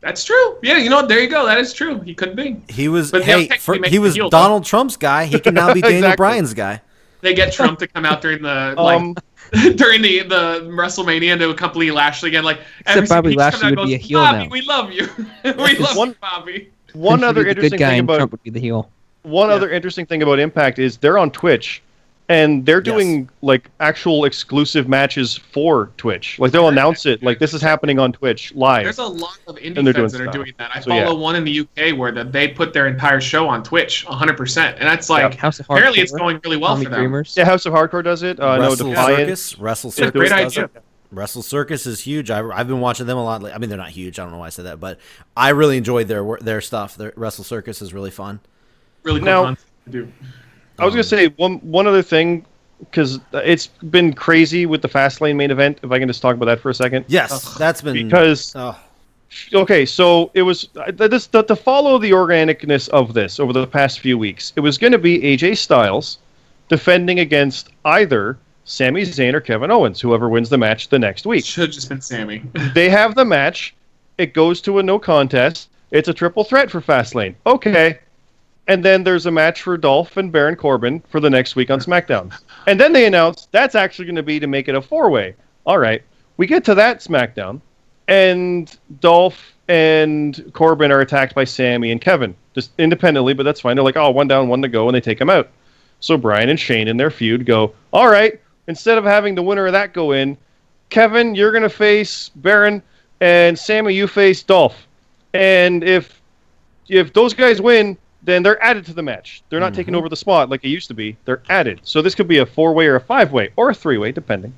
That's 0.03 0.25
true. 0.25 0.59
Yeah, 0.63 0.79
you 0.79 0.91
know 0.91 0.97
what? 0.97 1.09
There 1.09 1.21
you 1.21 1.29
go. 1.29 1.47
That 1.47 1.59
is 1.59 1.73
true. 1.73 2.01
He 2.01 2.13
could 2.13 2.35
be. 2.37 2.61
He 2.69 2.89
was 2.89 3.11
But 3.13 3.23
hey, 3.23 3.47
for, 3.59 3.77
he 3.87 3.99
was 4.01 4.15
heel, 4.15 4.29
though. 4.29 4.39
Donald 4.39 4.65
Trump's 4.65 4.97
guy. 4.97 5.25
He 5.27 5.39
can 5.39 5.55
now 5.55 5.73
be 5.73 5.81
Daniel 5.81 5.99
Exactly. 6.01 6.17
Bryan's 6.17 6.55
guy. 6.55 6.81
They 7.21 7.35
get 7.35 7.53
Trump 7.53 7.79
to 7.79 7.87
come 7.87 8.05
out 8.05 8.21
during 8.21 8.43
the 8.43 8.75
like 8.77 9.01
Um, 9.01 9.15
during 9.77 10.03
the 10.03 10.25
the 10.25 10.61
WrestleMania 10.73 11.39
to 11.39 11.51
accompany 11.51 11.93
Lashley 11.93 12.31
again. 12.31 12.43
Like 12.43 12.59
every 12.87 13.07
Bobby 13.07 13.31
he 13.31 13.37
Lashley 13.37 13.61
comes 13.61 13.65
out 13.65 13.69
and 13.69 13.79
would 13.81 13.87
be 13.87 13.95
a 13.95 13.99
heel 13.99 14.19
Bobby, 14.21 14.39
now." 14.45 14.49
we 14.51 14.61
love 14.63 14.91
you. 14.93 15.09
we 15.45 15.77
love 15.79 15.97
One- 15.97 16.09
you, 16.09 16.17
Bobby. 16.21 16.71
one 16.95 17.23
other 17.23 17.47
interesting 17.47 17.79
thing 17.79 18.01
about 18.01 18.17
Trump 18.17 18.33
would 18.33 18.43
be 18.43 18.51
the 18.51 18.59
heel. 18.61 18.91
one 19.23 19.51
Yeah. 19.51 19.55
other 19.55 19.71
interesting 19.71 20.05
thing 20.05 20.23
about 20.23 20.41
Impact 20.41 20.81
is 20.81 20.97
they're 20.97 21.17
on 21.19 21.31
Twitch, 21.31 21.81
and 22.29 22.65
they're 22.65 22.81
doing 22.81 23.29
like 23.43 23.69
actual 23.81 24.25
exclusive 24.25 24.89
matches 24.89 25.37
for 25.37 25.91
Twitch. 25.97 26.39
Like 26.39 26.53
they'll 26.53 26.69
announce 26.69 27.05
it, 27.05 27.23
like 27.23 27.39
this 27.39 27.53
is 27.53 27.61
happening 27.61 27.99
on 27.99 28.13
Twitch 28.13 28.55
live. 28.55 28.85
There's 28.85 28.99
a 28.99 29.05
lot 29.05 29.39
of 29.47 29.57
indie 29.57 29.77
And 29.79 29.87
they're 29.87 29.93
fans 29.95 30.13
doing 30.13 30.25
that 30.27 30.31
are 30.31 30.33
doing 30.33 30.53
that. 30.59 30.71
I 30.75 30.81
So, 30.81 30.91
follow 30.91 31.01
yeah. 31.03 31.13
one 31.13 31.37
in 31.37 31.45
the 31.45 31.61
UK 31.61 31.97
where 31.99 32.13
that 32.13 32.33
they 32.33 32.49
put 32.49 32.73
their 32.73 32.87
entire 32.87 33.21
show 33.21 33.47
on 33.49 33.63
Twitch 33.63 34.07
100%. 34.07 34.75
And 34.75 34.83
that's 34.83 35.11
like, 35.11 35.35
House 35.35 35.61
of 35.61 35.67
apparently 35.67 35.99
Hardcore, 35.99 36.03
it's 36.03 36.13
going 36.13 36.41
really 36.45 36.57
well 36.57 36.75
Tommy 36.75 36.85
for 36.85 36.91
them. 36.91 37.01
Dreamers. 37.01 37.35
yeah, 37.37 37.45
House 37.45 37.67
of 37.67 37.75
Hardcore 37.75 38.05
does 38.05 38.23
it. 38.23 38.39
Uh, 38.41 38.57
no, 38.57 38.71
Wrestle 38.71 38.89
Defiant. 38.91 39.19
Circus. 39.21 39.59
Wrestle 39.59 39.91
Circus. 39.91 40.11
great 40.13 40.29
does 40.31 40.57
idea. 40.59 40.65
it. 40.75 40.83
Wrestle 41.11 41.43
Circus 41.43 41.87
is 41.87 42.01
huge. 42.01 42.31
I, 42.31 42.41
I've 42.49 42.69
been 42.69 42.81
watching 42.81 43.07
them 43.07 43.19
a 43.19 43.25
lot. 43.25 43.45
I 43.45 43.59
mean, 43.59 43.69
they're 43.69 43.77
not 43.77 43.91
huge. 43.91 44.19
I 44.19 44.23
don't 44.23 44.33
know 44.33 44.39
why 44.39 44.47
I 44.47 44.51
said 44.51 44.65
that, 44.65 44.81
but 44.81 44.99
I 45.37 45.51
really 45.51 45.77
enjoyed 45.77 46.09
their 46.09 46.39
their 46.41 46.63
stuff. 46.63 46.97
Their 46.97 47.13
Wrestle 47.17 47.45
Circus 47.45 47.83
is 47.83 47.93
really 47.93 48.11
fun. 48.11 48.41
Really 49.03 49.19
cool 49.21 49.27
Now- 49.27 49.45
concept 49.45 49.69
to 49.85 49.91
do. 49.91 50.13
I 50.83 50.85
was 50.85 50.95
gonna 50.95 51.05
say 51.05 51.29
one 51.37 51.55
one 51.59 51.87
other 51.87 52.03
thing 52.03 52.45
because 52.81 53.21
it's 53.33 53.69
been 53.69 54.13
crazy 54.13 54.67
with 54.67 54.83
the 54.83 54.89
Fastlane 54.89 55.37
main 55.37 55.51
event. 55.51 55.79
If 55.83 55.93
I 55.93 55.99
can 55.99 56.09
just 56.09 56.21
talk 56.21 56.35
about 56.35 56.47
that 56.47 56.61
for 56.61 56.71
a 56.71 56.75
second, 56.75 57.05
Yes, 57.09 57.55
that's 57.55 57.81
been 57.83 57.95
because 57.95 58.53
Oh, 58.57 58.79
okay, 59.55 59.87
so 59.87 60.31
it 60.35 60.43
was 60.43 60.69
uh, 60.77 60.91
this 60.91 61.27
to, 61.29 61.43
to 61.45 61.57
follow 61.57 61.99
the 61.99 62.11
organicness 62.11 62.89
of 62.89 63.15
this 63.15 63.39
over 63.39 63.53
the 63.53 63.67
past 63.67 64.01
few 64.01 64.19
weeks. 64.19 64.53
It 64.57 64.61
was 64.61 64.79
going 64.79 64.93
to 64.93 64.99
be 64.99 65.21
AJ 65.21 65.59
Styles 65.59 66.19
defending 66.69 67.21
against 67.21 67.71
either 67.85 68.39
Sami 68.65 69.03
Zayn 69.03 69.35
or 69.35 69.41
Kevin 69.41 69.71
Owens, 69.71 70.01
whoever 70.01 70.29
wins 70.29 70.49
the 70.49 70.59
match 70.59 70.89
the 70.89 70.99
next 70.99 71.27
week. 71.27 71.45
Should 71.45 71.63
have 71.63 71.71
just 71.71 71.89
been 71.89 72.01
Sami. 72.01 72.43
They 72.75 72.89
have 72.89 73.15
the 73.15 73.25
match. 73.25 73.75
It 74.19 74.35
goes 74.35 74.61
to 74.63 74.79
a 74.79 74.83
no 74.83 74.99
contest. 74.99 75.69
It's 75.91 76.09
a 76.09 76.15
triple 76.15 76.45
threat 76.45 76.71
for 76.71 76.81
Fastlane. 76.81 77.35
Okay. 77.47 77.99
And 78.69 78.85
then 78.85 79.05
there's 79.05 79.27
a 79.27 79.31
match 79.31 79.63
for 79.63 79.77
Dolph 79.77 80.17
and 80.17 80.31
Baron 80.31 80.57
Corbin 80.57 81.03
for 81.09 81.21
the 81.21 81.31
next 81.31 81.57
week 81.57 81.71
on 81.71 81.81
SmackDown. 81.89 82.33
And 82.67 82.79
then 82.79 82.93
they 82.93 83.07
announce 83.07 83.47
that's 83.51 83.75
actually 83.75 84.07
going 84.07 84.17
to 84.17 84.23
be 84.23 84.41
to 84.41 84.47
make 84.47 84.69
it 84.69 84.75
a 84.75 84.83
four 84.83 85.11
way. 85.11 85.35
All 85.67 85.79
right. 85.79 86.03
We 86.37 86.47
get 86.47 86.65
to 86.65 86.75
that 86.75 87.01
SmackDown, 87.01 87.61
and 88.09 88.75
Dolph 89.01 89.55
and 89.69 90.51
Corbin 90.55 90.91
are 90.91 91.01
attacked 91.01 91.35
by 91.35 91.45
Sami 91.45 91.93
and 91.93 92.01
Kevin, 92.01 92.35
just 92.55 92.73
independently, 92.79 93.35
but 93.35 93.45
that's 93.45 93.61
fine. 93.61 93.77
They're 93.77 93.85
like, 93.85 93.97
oh, 93.97 94.11
one 94.11 94.29
down, 94.29 94.49
one 94.49 94.63
to 94.63 94.69
go, 94.69 94.89
and 94.89 94.95
they 94.95 95.01
take 95.01 95.21
him 95.21 95.31
out. 95.31 95.51
So 96.01 96.17
Bryan 96.17 96.49
and 96.49 96.59
Shane 96.59 96.89
in 96.89 96.97
their 96.97 97.11
feud 97.11 97.47
go, 97.47 97.75
all 97.93 98.09
right, 98.09 98.41
instead 98.67 98.99
of 98.99 99.05
having 99.05 99.35
the 99.35 99.43
winner 99.43 99.67
of 99.67 99.73
that 99.73 99.93
go 99.93 100.13
in, 100.13 100.37
Kevin, 100.91 101.35
you're 101.35 101.53
going 101.53 101.63
to 101.63 101.71
face 101.71 102.31
Baron, 102.37 102.83
and 103.21 103.59
Sami, 103.59 103.95
you 103.95 104.07
face 104.07 104.43
Dolph, 104.43 104.87
and 105.33 105.85
if 105.85 106.21
if 106.89 107.13
those 107.13 107.33
guys 107.33 107.61
win, 107.61 107.97
then 108.25 108.43
they're 108.43 108.63
added 108.63 108.87
to 108.87 108.95
the 108.95 109.03
match. 109.03 109.43
They're 109.49 109.61
not 109.61 109.75
taking 109.75 109.93
mm-hmm. 109.93 109.99
over 109.99 110.09
the 110.09 110.17
spot 110.17 110.49
like 110.49 110.65
it 110.65 110.69
used 110.69 110.89
to 110.89 110.95
be. 110.95 111.17
They're 111.25 111.43
added. 111.49 111.81
So 111.83 112.03
this 112.03 112.15
could 112.15 112.29
be 112.29 112.39
a 112.39 112.47
four 112.47 112.73
way 112.73 112.87
or 112.87 112.97
a 112.97 113.01
five 113.01 113.33
way 113.33 113.51
or 113.57 113.71
a 113.71 113.75
three 113.75 113.99
way, 113.99 114.13
depending. 114.13 114.55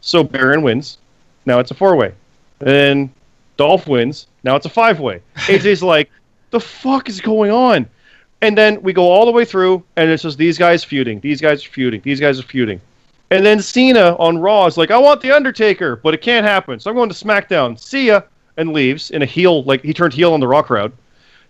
So 0.00 0.24
Baron 0.24 0.62
wins. 0.62 0.98
Now 1.44 1.58
it's 1.58 1.70
a 1.70 1.74
four 1.74 1.96
way. 1.96 2.14
Then 2.58 3.12
Dolph 3.56 3.86
wins. 3.86 4.26
Now 4.44 4.56
it's 4.56 4.66
a 4.66 4.70
five 4.70 5.00
way. 5.00 5.20
AJ's 5.36 5.82
like, 5.94 6.10
the 6.50 6.60
fuck 6.60 7.08
is 7.08 7.20
going 7.20 7.50
on? 7.50 7.86
And 8.40 8.56
then 8.56 8.80
we 8.82 8.92
go 8.92 9.02
all 9.10 9.26
the 9.26 9.32
way 9.32 9.44
through, 9.44 9.82
and 9.96 10.08
it's 10.08 10.22
just 10.22 10.38
these 10.38 10.56
guys 10.56 10.84
feuding. 10.84 11.20
These 11.20 11.40
guys 11.40 11.64
are 11.66 11.68
feuding. 11.68 12.00
These 12.02 12.20
guys 12.20 12.38
are 12.38 12.44
feuding. 12.44 12.80
And 13.30 13.44
then 13.44 13.60
Cena 13.60 14.16
on 14.18 14.38
Raw 14.38 14.66
is 14.66 14.76
like, 14.76 14.90
I 14.90 14.96
want 14.96 15.20
The 15.20 15.32
Undertaker, 15.32 15.96
but 15.96 16.14
it 16.14 16.22
can't 16.22 16.46
happen. 16.46 16.80
So 16.80 16.88
I'm 16.88 16.96
going 16.96 17.10
to 17.10 17.14
SmackDown. 17.14 17.78
See 17.78 18.06
ya. 18.06 18.22
And 18.56 18.72
leaves 18.72 19.10
in 19.10 19.22
a 19.22 19.26
heel, 19.26 19.62
like 19.64 19.82
he 19.82 19.92
turned 19.92 20.12
heel 20.12 20.32
on 20.32 20.40
the 20.40 20.48
Raw 20.48 20.62
crowd. 20.62 20.92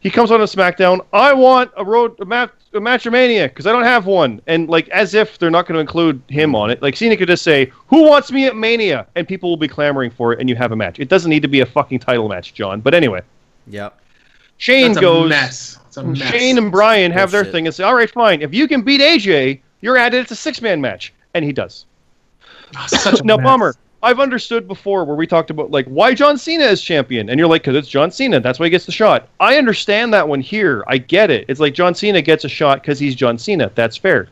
He 0.01 0.11
comes 0.11 0.31
on 0.31 0.41
a 0.41 0.45
SmackDown. 0.45 1.05
I 1.13 1.33
want 1.33 1.73
a 1.77 1.85
road 1.85 2.15
a, 2.21 2.25
match 2.25 2.51
a 2.73 2.81
match 2.81 3.07
of 3.07 3.13
Mania 3.13 3.49
because 3.49 3.67
I 3.67 3.73
don't 3.73 3.83
have 3.85 4.07
one. 4.07 4.41
And 4.47 4.69
like 4.69 4.89
as 4.91 5.15
if 5.15 5.39
they're 5.39 5.51
not 5.51 5.67
going 5.67 5.75
to 5.75 5.81
include 5.81 6.23
him 6.29 6.55
on 6.55 6.71
it. 6.71 6.81
Like 6.81 6.97
Cena 6.97 7.17
could 7.17 7.27
just 7.29 7.43
say, 7.43 7.73
"Who 7.89 8.05
wants 8.05 8.31
me 8.31 8.47
at 8.47 8.55
Mania?" 8.57 9.07
and 9.17 9.27
people 9.27 9.49
will 9.51 9.57
be 9.57 9.67
clamoring 9.69 10.11
for 10.11 10.33
it, 10.33 10.39
and 10.41 10.49
you 10.49 10.55
have 10.55 10.71
a 10.71 10.77
match. 10.77 11.01
It 11.01 11.09
doesn't 11.09 11.31
need 11.31 11.43
to 11.43 11.49
be 11.49 11.61
a 11.61 11.67
fucking 11.67 11.99
title 11.99 12.29
match, 12.29 12.55
John. 12.55 12.81
But 12.81 12.95
anyway, 12.95 13.23
Yep. 13.67 13.99
Shane 14.59 14.89
That's 14.93 15.01
goes. 15.01 15.29
mess. 15.29 15.79
A 15.97 16.05
mess. 16.05 16.19
Shane 16.31 16.59
and 16.59 16.71
Bryan 16.71 17.11
have 17.11 17.31
their 17.33 17.45
thing 17.45 17.67
and 17.67 17.75
say, 17.75 17.83
"All 17.83 17.95
right, 17.95 18.09
fine. 18.11 18.41
If 18.41 18.55
you 18.55 18.69
can 18.69 18.83
beat 18.83 19.01
AJ, 19.01 19.61
you're 19.81 19.97
added. 19.97 20.21
It's 20.21 20.31
a 20.31 20.37
six 20.37 20.63
man 20.63 20.81
match," 20.81 21.13
and 21.35 21.45
he 21.45 21.53
does. 21.53 21.87
Oh, 22.77 22.85
such 22.87 23.21
a 23.21 23.25
Now, 23.25 23.37
mess. 23.37 23.45
bummer. 23.45 23.75
I've 24.03 24.21
understood 24.21 24.69
before 24.69 25.05
where 25.05 25.17
we 25.17 25.27
talked 25.27 25.51
about 25.51 25.71
like 25.71 25.87
why 25.87 26.15
John 26.15 26.39
Cena 26.39 26.65
is 26.65 26.81
champion, 26.83 27.29
and 27.29 27.39
you're 27.39 27.49
like, 27.49 27.63
because 27.63 27.77
it's 27.77 27.89
John 27.89 28.11
Cena, 28.11 28.39
that's 28.41 28.59
why 28.61 28.67
he 28.67 28.71
gets 28.71 28.87
the 28.87 28.93
shot. 28.93 29.29
I 29.41 29.57
understand 29.57 30.15
that 30.15 30.29
one 30.29 30.41
here. 30.41 30.85
I 30.87 30.99
get 30.99 31.31
it. 31.31 31.45
It's 31.49 31.59
like 31.61 31.75
John 31.75 31.95
Cena 31.95 32.23
gets 32.23 32.45
a 32.45 32.49
shot 32.49 32.81
because 32.83 32.99
he's 32.99 33.15
John 33.17 33.39
Cena. 33.39 33.71
That's 33.75 33.97
fair. 33.97 34.29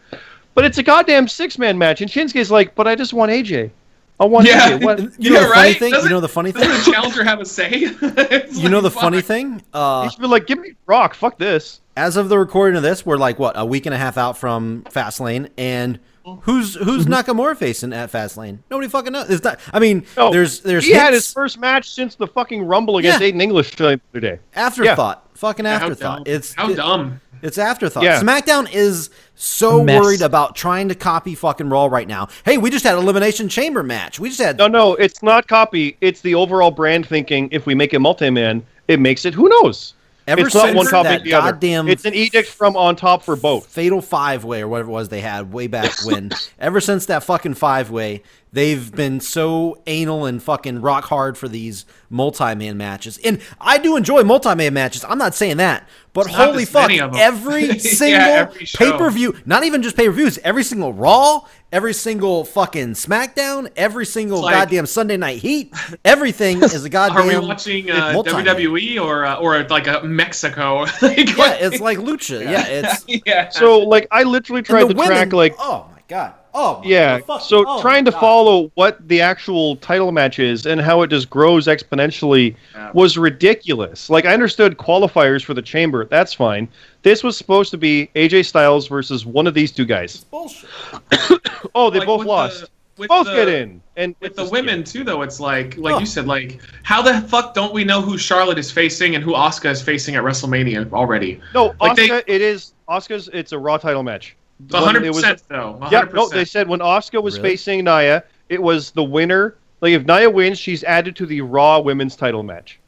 But 0.55 0.65
it's 0.65 0.79
a 0.79 0.83
goddamn 0.83 1.27
six 1.29 1.59
man 1.59 1.77
match, 1.77 2.01
and 2.01 2.11
Shinsuke's 2.11 2.51
like, 2.51 2.75
but 2.75 2.87
I 2.87 2.95
just 2.95 3.13
want 3.13 3.31
AJ. 3.33 3.71
I 4.19 4.25
want 4.25 4.47
Yeah. 4.47 4.79
AJ. 4.79 4.83
What? 4.85 4.99
You 5.19 5.33
Yeah, 5.35 5.41
know 5.41 5.41
the 5.41 5.55
funny 5.55 5.69
right? 5.71 5.79
thing? 5.79 5.95
You 5.95 6.09
know 6.09 6.21
the 6.21 6.29
funny 6.29 6.53
thing? 6.53 6.63
Doesn't 6.63 6.85
the 6.85 6.93
challenger 6.93 7.25
have 7.25 7.41
a 7.41 7.45
say? 7.45 7.69
It's 8.03 8.57
You 8.59 8.69
know 8.69 8.77
like, 8.79 8.93
the 8.95 8.99
funny 9.01 9.21
thing? 9.21 9.63
Uh, 9.75 10.05
He 10.05 10.11
should 10.11 10.21
be 10.21 10.27
like, 10.29 10.47
give 10.47 10.59
me 10.61 10.73
Rock. 10.87 11.15
Fuck 11.15 11.39
this. 11.39 11.81
as 11.97 12.17
of 12.17 12.29
the 12.31 12.39
recording 12.39 12.77
of 12.77 12.83
this, 12.83 13.05
we're 13.05 13.17
like 13.19 13.39
what 13.39 13.59
a 13.59 13.67
week 13.67 13.85
and 13.85 13.95
a 13.95 13.99
half 13.99 14.17
out 14.17 14.39
from 14.39 14.85
Fastlane, 14.91 15.51
and 15.59 15.99
who's 16.43 16.75
who's 16.75 17.07
mm-hmm. 17.07 17.13
Nakamura 17.13 17.57
facing 17.57 17.93
at 17.93 18.11
Fastlane? 18.11 18.59
Nobody 18.71 18.89
fucking 18.89 19.13
knows. 19.13 19.31
It's 19.31 19.45
not. 19.45 19.59
I 19.73 19.79
mean, 19.79 20.05
No, 20.17 20.31
there's 20.31 20.61
there's 20.61 20.85
he 20.85 20.93
had 20.93 21.13
his 21.15 21.33
first 21.33 21.59
match 21.59 21.91
since 21.91 22.15
the 22.17 22.27
fucking 22.27 22.65
Rumble 22.65 22.99
against 22.99 23.21
Yeah. 23.21 23.31
Aiden 23.31 23.41
English 23.43 23.75
the 23.77 24.01
other 24.11 24.21
day. 24.21 24.39
afterthought. 24.55 25.29
Fucking 25.35 25.67
afterthought. 25.67 26.25
dumb. 26.25 26.35
It's 26.35 26.55
how 26.55 26.71
it- 26.71 26.77
dumb. 26.77 27.21
It's 27.43 27.59
afterthought. 27.59 28.03
Yeah. 28.03 28.21
SmackDown 28.21 28.67
is 28.73 29.11
so 29.35 29.85
Mess. 29.85 30.01
worried 30.01 30.23
about 30.23 30.57
trying 30.57 30.89
to 30.89 30.95
copy 30.95 31.35
fucking 31.35 31.69
Raw 31.69 31.85
right 31.87 32.09
now. 32.09 32.29
Hey, 32.47 32.57
we 32.57 32.71
just 32.71 32.83
had 32.83 32.95
an 32.97 33.03
elimination 33.03 33.51
chamber 33.51 33.83
match. 33.83 34.19
We 34.19 34.31
just 34.31 34.41
had 34.41 34.57
No, 34.57 34.69
no, 34.69 34.95
it's 34.95 35.23
not 35.23 35.47
copy. 35.47 35.99
It's 36.01 36.23
the 36.23 36.35
overall 36.35 36.71
brand 36.71 37.07
thinking. 37.07 37.51
If 37.53 37.67
we 37.67 37.75
make 37.75 37.93
it 37.93 37.99
multi-man, 37.99 38.65
it 38.89 39.01
makes 39.01 39.27
it. 39.27 39.35
Who 39.35 39.49
knows? 39.51 39.93
Ever 40.27 40.47
it's 40.47 40.55
not 40.55 40.75
one 40.75 40.87
that 40.87 41.23
the 41.23 41.35
other. 41.35 41.53
goddamn 41.53 41.89
It's 41.89 42.05
an 42.05 42.15
edict 42.15 42.49
from 42.49 42.77
on 42.77 42.97
top 42.97 43.23
for 43.23 43.37
both. 43.37 43.67
fatal 43.67 44.03
five 44.03 44.43
way 44.43 44.63
or 44.63 44.69
whatever 44.69 44.91
it 44.91 44.93
was 44.93 45.09
they 45.09 45.21
had 45.21 45.53
way 45.53 45.69
back 45.69 45.93
when. 46.05 46.31
ever 46.59 46.81
since 46.81 47.07
that 47.07 47.23
fucking 47.23 47.55
five 47.55 47.91
way, 47.91 48.23
they've 48.57 48.91
been 48.95 49.21
so 49.21 49.79
anal 49.87 50.25
and 50.25 50.43
fucking 50.43 50.81
rock 50.81 51.05
hard 51.05 51.37
for 51.37 51.47
these 51.47 51.85
multi 52.09 52.55
man 52.55 52.79
matches. 52.79 53.19
And 53.23 53.41
I 53.61 53.77
do 53.77 53.97
enjoy 53.97 54.23
multi 54.25 54.55
man 54.55 54.73
matches. 54.73 55.05
I'm 55.07 55.19
not 55.19 55.35
saying 55.35 55.59
that. 55.59 55.87
But 56.15 56.29
not 56.29 56.35
holy 56.37 56.65
fuck, 56.65 56.89
many 56.89 56.99
of 57.01 57.11
'em. 57.11 57.17
every 57.21 57.67
Yeah, 57.67 57.75
single 57.75 58.21
every 58.23 58.67
pay 58.75 58.91
per 58.97 59.11
view, 59.11 59.37
not 59.45 59.65
even 59.65 59.83
just 59.83 59.97
pay 59.97 60.07
per 60.07 60.13
views, 60.13 60.39
every 60.43 60.65
single 60.65 60.95
Raw, 60.95 61.43
every 61.71 61.93
single 61.93 62.45
fucking 62.45 62.95
SmackDown, 62.95 63.71
every 63.77 64.07
single 64.07 64.41
like- 64.41 64.55
goddamn 64.55 64.87
Sunday 64.87 65.19
Night 65.19 65.41
Heat, 65.43 65.75
everything 66.07 66.63
is 66.63 66.87
a 66.87 66.89
goddamn. 66.89 67.29
Are 67.37 67.41
we 67.43 67.47
watching 67.47 67.91
uh. 67.91 68.15
WWE 68.25 68.99
or 69.05 69.27
uh, 69.27 69.37
or 69.37 69.63
like 69.65 69.87
a 69.87 70.03
Mexico? 70.03 70.87
Like, 71.03 71.37
Yeah, 71.37 71.53
it's 71.61 71.81
like 71.81 71.99
lucha. 71.99 72.43
Yeah, 72.43 72.67
it's 72.67 73.05
yeah. 73.27 73.51
So, 73.51 73.81
like, 73.81 74.09
I 74.11 74.23
literally 74.23 74.63
tried 74.63 74.81
to 74.81 74.87
women. 74.87 75.07
track, 75.09 75.33
like, 75.35 75.55
oh 75.59 75.87
my 75.93 76.01
god, 76.09 76.33
oh 76.57 76.81
my 76.83 76.89
yeah. 76.89 77.19
fuck- 77.19 77.41
So, 77.43 77.65
oh 77.67 77.77
my 77.77 77.83
trying 77.83 78.05
to 78.07 78.11
God. 78.11 78.21
follow 78.21 78.71
what 78.75 79.07
the 79.09 79.21
actual 79.21 79.77
title 79.77 80.11
match 80.11 80.39
is 80.39 80.67
and 80.67 80.81
how 80.81 81.03
it 81.03 81.11
just 81.11 81.29
grows 81.31 81.67
exponentially 81.67 82.57
Yeah. 82.75 82.91
was 82.95 83.17
ridiculous. 83.19 84.09
Like, 84.11 84.25
I 84.25 84.33
understood 84.35 84.77
qualifiers 84.79 85.45
for 85.45 85.55
the 85.55 85.63
chamber. 85.63 86.05
That's 86.07 86.33
fine. 86.33 86.69
This 87.03 87.23
was 87.23 87.37
supposed 87.37 87.71
to 87.71 87.77
be 87.79 88.11
AJ 88.17 88.47
Styles 88.47 88.89
versus 88.89 89.25
one 89.27 89.47
of 89.47 89.55
these 89.55 89.71
two 89.71 89.85
guys. 89.85 90.25
bullshit. 90.25 90.69
Oh, 91.75 91.91
they 91.91 91.99
Like, 91.99 92.07
both 92.07 92.25
lost. 92.25 92.61
the- 92.63 92.69
with 92.99 93.09
both 93.09 93.27
the- 93.27 93.35
get 93.35 93.49
in. 93.49 93.83
And 93.99 94.15
With 94.21 94.37
the 94.37 94.47
women 94.47 94.83
too, 94.85 95.05
though, 95.05 95.21
it's 95.23 95.39
like 95.41 95.77
like 95.77 95.95
Oh. 95.97 95.99
you 95.99 96.07
said, 96.07 96.27
like 96.27 96.61
how 96.83 97.03
the 97.03 97.21
fuck 97.29 97.53
don't 97.55 97.75
we 97.75 97.85
know 97.85 98.01
who 98.01 98.17
Charlotte 98.17 98.59
is 98.59 98.71
facing 98.71 99.15
and 99.15 99.23
who 99.23 99.33
Asuka 99.33 99.71
is 99.71 99.83
facing 99.83 100.17
at 100.17 100.23
WrestleMania 100.25 100.91
already? 100.93 101.41
No, 101.55 101.75
Like 101.81 101.97
they- 101.97 102.23
it 102.27 102.41
is 102.41 102.73
Asuka's. 102.89 103.29
It's 103.35 103.53
a 103.53 103.59
Raw 103.59 103.77
title 103.77 104.03
match. 104.03 104.35
A 104.59 104.75
When 104.75 104.83
hundred 104.83 105.05
it 105.05 105.09
was- 105.09 105.19
percent 105.23 105.43
though. 105.49 105.79
a 105.83 105.91
Yeah, 105.91 105.99
hundred 106.01 106.15
no, 106.15 106.29
they 106.29 106.45
said 106.45 106.69
when 106.69 106.81
Asuka 106.81 107.23
was 107.23 107.37
Really? 107.39 107.51
facing 107.51 107.85
Nia, 107.85 108.25
it 108.49 108.63
was 108.63 108.91
the 108.93 109.05
winner. 109.05 109.57
Like 109.83 109.93
if 109.93 110.07
Nia 110.07 110.31
wins, 110.31 110.59
she's 110.59 110.83
added 110.85 111.15
to 111.17 111.27
the 111.27 111.43
Raw 111.43 111.81
Women's 111.81 112.17
Title 112.17 112.43
match. 112.43 112.79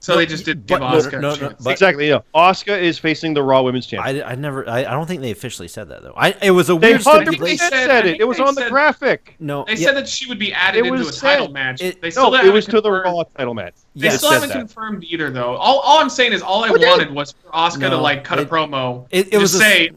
So 0.00 0.16
they 0.16 0.26
just 0.26 0.44
did 0.44 0.66
give 0.66 0.80
But 0.80 0.90
no, 0.90 0.98
Asuka 0.98 1.12
no, 1.12 1.18
a 1.18 1.20
no, 1.20 1.36
chance. 1.36 1.66
Exactly. 1.66 2.08
Yeah, 2.08 2.18
Asuka 2.34 2.78
is 2.78 2.98
facing 2.98 3.32
the 3.32 3.42
Raw 3.42 3.62
Women's 3.62 3.86
Champion. 3.86 4.22
I, 4.22 4.32
I 4.32 4.34
never. 4.34 4.68
I, 4.68 4.80
I 4.80 4.90
don't 4.90 5.06
think 5.06 5.22
they 5.22 5.30
officially 5.30 5.66
said 5.68 5.88
that 5.88 6.02
though. 6.02 6.12
I 6.14 6.34
it 6.42 6.50
was 6.50 6.68
a 6.68 6.74
they 6.76 6.90
weird 6.90 7.02
hundred 7.02 7.28
stipulation. 7.28 7.58
said- 7.58 7.70
said 7.86 8.06
it. 8.06 8.20
It 8.20 8.24
was 8.24 8.36
they 8.36 8.42
on 8.42 8.54
the 8.54 8.68
graphic. 8.68 9.36
No, 9.38 9.64
They 9.66 9.74
yeah, 9.76 9.86
said 9.86 9.96
that 9.96 10.08
she 10.08 10.26
would 10.26 10.38
be 10.38 10.52
added 10.52 10.80
It 10.80 10.86
into 10.88 11.00
a 11.00 11.06
was 11.06 11.18
title 11.20 11.48
match. 11.48 11.80
It- 11.80 12.02
they 12.02 12.10
still 12.10 12.30
No, 12.32 12.42
it 12.44 12.52
was 12.52 12.66
to 12.66 12.80
the 12.82 12.90
Raw 12.90 13.22
title 13.34 13.54
match. 13.54 13.74
They 13.96 14.06
Yes, 14.08 14.18
still 14.18 14.32
haven't 14.32 14.50
that. 14.50 14.58
confirmed 14.58 15.04
either, 15.04 15.30
though. 15.30 15.54
All, 15.54 15.78
all 15.78 16.00
I'm 16.00 16.10
saying 16.10 16.32
is 16.34 16.42
all 16.42 16.64
I 16.64 16.70
Okay. 16.70 16.84
wanted 16.86 17.10
was 17.14 17.32
for 17.42 17.50
Asuka 17.52 17.88
to 17.88 17.96
like 17.96 18.24
cut 18.24 18.38
a 18.40 18.44
promo, 18.44 19.06
it- 19.10 19.28
it 19.28 19.30
just 19.30 19.40
was 19.40 19.54
a- 19.54 19.58
say, 19.60 19.90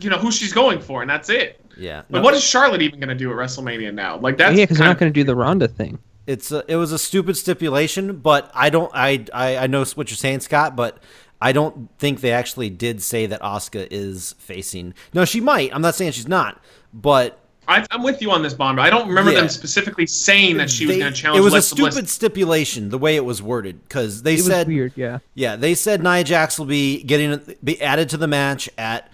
you 0.00 0.10
know, 0.10 0.18
who 0.18 0.30
she's 0.30 0.52
going 0.52 0.80
for, 0.80 1.02
and 1.02 1.10
that's 1.10 1.28
it. 1.30 1.60
yeah. 1.76 2.02
But 2.10 2.18
no, 2.18 2.24
what 2.24 2.34
is 2.34 2.42
Charlotte 2.42 2.82
even 2.82 3.00
going 3.00 3.08
to 3.10 3.14
do 3.14 3.30
at 3.30 3.36
WrestleMania 3.36 3.92
now? 3.94 4.18
Like 4.18 4.36
that's 4.36 4.56
yeah, 4.56 4.64
because 4.64 4.78
they're 4.78 4.86
not 4.88 4.98
going 4.98 5.12
to 5.12 5.18
do 5.18 5.24
the 5.24 5.34
Ronda 5.36 5.68
thing. 5.68 5.98
It's 6.26 6.52
a, 6.52 6.64
it 6.68 6.76
was 6.76 6.92
a 6.92 6.98
stupid 6.98 7.36
stipulation, 7.36 8.18
but 8.18 8.50
I 8.54 8.70
don't. 8.70 8.90
I, 8.94 9.24
I 9.32 9.56
I 9.58 9.66
know 9.66 9.84
what 9.84 10.10
you're 10.10 10.16
saying, 10.16 10.40
Scott, 10.40 10.76
but 10.76 10.98
I 11.40 11.52
don't 11.52 11.88
think 11.98 12.20
they 12.20 12.32
actually 12.32 12.70
did 12.70 13.02
say 13.02 13.26
that 13.26 13.40
Asuka 13.40 13.88
is 13.90 14.34
facing. 14.38 14.94
No, 15.14 15.24
she 15.24 15.40
might. 15.40 15.74
I'm 15.74 15.82
not 15.82 15.94
saying 15.94 16.12
she's 16.12 16.28
not, 16.28 16.62
but 16.92 17.38
I, 17.66 17.84
I'm 17.90 18.02
with 18.02 18.20
you 18.20 18.30
on 18.32 18.42
this, 18.42 18.52
Bond. 18.52 18.80
I 18.80 18.90
don't 18.90 19.08
remember 19.08 19.30
Yeah. 19.32 19.40
them 19.40 19.48
specifically 19.48 20.06
saying 20.06 20.56
that 20.58 20.68
she 20.70 20.86
was 20.86 20.98
going 20.98 21.12
to 21.12 21.18
challenge. 21.18 21.38
It 21.38 21.42
was 21.42 21.52
a 21.52 21.56
Alexa 21.56 21.74
Bliss. 21.76 21.94
stupid 21.94 22.08
stipulation 22.08 22.88
the 22.90 22.98
way 22.98 23.16
it 23.16 23.24
was 23.24 23.40
worded 23.42 23.80
because 23.88 24.22
they 24.22 24.34
It 24.34 24.38
was 24.38 24.46
said 24.46 24.66
weird, 24.68 24.92
yeah. 24.96 25.18
Yeah, 25.34 25.56
they 25.56 25.74
said 25.74 26.02
Nia 26.02 26.22
Jax 26.24 26.58
will 26.58 26.66
be 26.66 27.02
getting 27.04 27.40
be 27.64 27.80
added 27.80 28.08
to 28.10 28.16
the 28.18 28.26
match 28.28 28.68
at 28.76 29.10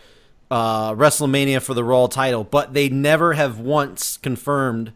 uh, 0.50 0.92
WrestleMania 0.92 1.60
for 1.62 1.74
the 1.74 1.82
Raw 1.84 2.06
title, 2.06 2.44
but 2.44 2.72
they 2.74 2.88
never 2.88 3.32
have 3.32 3.58
once 3.58 4.16
confirmed 4.16 4.92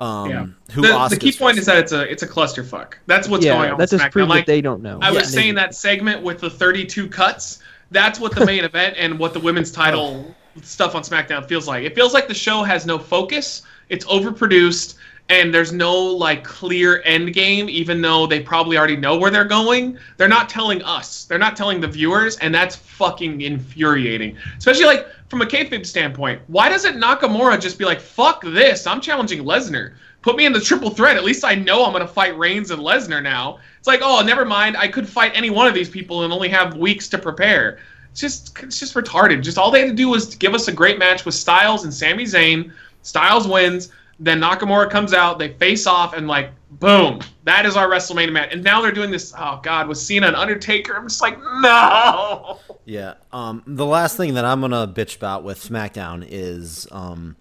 um, 0.00 0.30
Yeah. 0.30 0.46
who 0.72 0.82
the, 0.82 0.88
Asuka's 0.88 1.10
the 1.10 1.16
key 1.16 1.32
point 1.32 1.56
facing. 1.56 1.58
is 1.60 1.66
that 1.66 1.78
it's 1.78 1.92
a 1.92 2.02
it's 2.10 2.22
a 2.22 2.28
clusterfuck. 2.28 2.94
That's 3.06 3.28
what's 3.28 3.44
going 3.44 3.70
on. 3.72 3.78
that 3.78 3.78
with 3.78 3.90
just 3.90 4.04
SmackDown. 4.04 4.10
proves 4.12 4.28
Like, 4.28 4.46
that 4.46 4.52
they 4.52 4.60
don't 4.60 4.82
know. 4.82 4.98
I 5.02 5.10
was 5.10 5.22
Yeah. 5.34 5.40
saying 5.40 5.54
that 5.56 5.74
segment 5.74 6.22
with 6.22 6.40
the 6.40 6.50
32 6.50 7.08
cuts. 7.08 7.60
That's 7.90 8.20
what 8.20 8.34
the 8.34 8.44
main 8.44 8.64
event 8.70 8.94
and 8.98 9.18
what 9.18 9.32
the 9.32 9.40
women's 9.40 9.70
title 9.72 10.34
stuff 10.62 10.94
on 10.94 11.02
SmackDown 11.02 11.46
feels 11.48 11.66
like. 11.66 11.84
It 11.84 11.94
feels 11.94 12.12
like 12.14 12.28
the 12.28 12.34
show 12.34 12.62
has 12.62 12.84
no 12.86 12.98
focus. 12.98 13.62
It's 13.88 14.04
overproduced, 14.06 14.96
and 15.28 15.52
there's 15.52 15.72
no 15.72 15.94
like 15.94 16.44
clear 16.44 17.02
end 17.04 17.32
game. 17.34 17.68
Even 17.68 18.00
though 18.00 18.26
they 18.26 18.40
probably 18.40 18.78
already 18.78 18.96
know 18.96 19.16
where 19.16 19.30
they're 19.30 19.44
going, 19.44 19.98
they're 20.16 20.28
not 20.28 20.48
telling 20.48 20.82
us. 20.82 21.24
They're 21.24 21.38
not 21.38 21.56
telling 21.56 21.80
the 21.80 21.88
viewers, 21.88 22.36
and 22.38 22.54
that's 22.54 22.76
fucking 22.76 23.40
infuriating. 23.40 24.36
Especially 24.56 24.84
like 24.84 25.08
from 25.28 25.42
a 25.42 25.46
kayfabe 25.46 25.84
standpoint. 25.84 26.40
Why 26.46 26.68
doesn't 26.68 26.96
Nakamura 26.96 27.60
just 27.60 27.78
be 27.78 27.84
like, 27.84 28.00
"Fuck 28.00 28.42
this! 28.42 28.86
I'm 28.86 29.00
challenging 29.00 29.44
Lesnar." 29.44 29.94
Put 30.22 30.36
me 30.36 30.44
in 30.44 30.52
the 30.52 30.60
triple 30.60 30.90
threat. 30.90 31.16
At 31.16 31.22
least 31.22 31.44
I 31.44 31.54
know 31.54 31.84
I'm 31.84 31.92
gonna 31.92 32.08
fight 32.08 32.36
Reigns 32.36 32.72
and 32.72 32.82
Lesnar 32.82 33.22
now. 33.22 33.58
It's 33.78 33.86
like, 33.86 34.00
oh, 34.02 34.22
never 34.22 34.44
mind. 34.44 34.76
I 34.76 34.88
could 34.88 35.08
fight 35.08 35.30
any 35.36 35.50
one 35.50 35.68
of 35.68 35.74
these 35.74 35.88
people 35.88 36.24
and 36.24 36.32
only 36.32 36.48
have 36.48 36.76
weeks 36.76 37.08
to 37.10 37.18
prepare. 37.18 37.78
It's 38.10 38.20
just, 38.20 38.58
it's 38.60 38.80
just 38.80 38.94
retarded. 38.94 39.42
Just 39.42 39.56
all 39.56 39.70
they 39.70 39.82
had 39.82 39.90
to 39.90 39.94
do 39.94 40.08
was 40.08 40.34
give 40.34 40.52
us 40.52 40.66
a 40.66 40.72
great 40.72 40.98
match 40.98 41.24
with 41.24 41.36
Styles 41.36 41.84
and 41.84 41.94
Sami 41.94 42.24
Zayn. 42.24 42.72
Styles 43.02 43.46
wins. 43.46 43.92
Then 44.18 44.40
Nakamura 44.40 44.90
comes 44.90 45.12
out. 45.12 45.38
They 45.38 45.52
face 45.54 45.86
off 45.86 46.14
and 46.14 46.26
like, 46.26 46.50
boom, 46.70 47.20
that 47.44 47.66
is 47.66 47.76
our 47.76 47.88
WrestleMania 47.88 48.32
match. 48.32 48.48
And 48.52 48.64
now 48.64 48.80
they're 48.80 48.90
doing 48.92 49.10
this. 49.10 49.34
Oh 49.36 49.60
God, 49.62 49.88
with 49.88 49.98
Cena 49.98 50.28
and 50.28 50.36
Undertaker. 50.36 50.94
I'm 50.96 51.06
just 51.08 51.20
like, 51.20 51.38
no. 51.60 52.58
Yeah. 52.86 53.14
Um, 53.32 53.62
the 53.66 53.84
last 53.84 54.16
thing 54.16 54.34
that 54.34 54.44
I'm 54.44 54.60
gonna 54.60 54.88
bitch 54.88 55.16
about 55.16 55.44
with 55.44 55.58
SmackDown 55.62 56.26
is 56.28 56.86
um, 56.90 57.36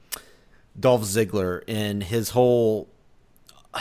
Dolph 0.79 1.01
Ziggler 1.03 1.63
and 1.67 2.03
his 2.03 2.31
whole. 2.31 2.89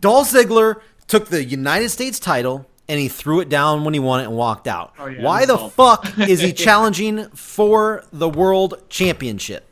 Dolph 0.00 0.30
Ziggler 0.30 0.80
took 1.06 1.28
the 1.28 1.42
United 1.44 1.88
States 1.88 2.18
title 2.18 2.66
and 2.88 2.98
he 3.00 3.08
threw 3.08 3.40
it 3.40 3.48
down 3.48 3.84
when 3.84 3.94
he 3.94 4.00
won 4.00 4.20
it 4.20 4.24
and 4.24 4.36
walked 4.36 4.66
out. 4.66 4.94
Oh, 4.98 5.06
yeah, 5.06 5.22
Why 5.22 5.46
the 5.46 5.56
all- 5.56 5.68
fuck 5.70 6.18
is 6.18 6.40
he 6.40 6.52
challenging 6.64 7.28
for 7.30 8.04
the 8.12 8.28
world 8.28 8.82
championship? 8.88 9.64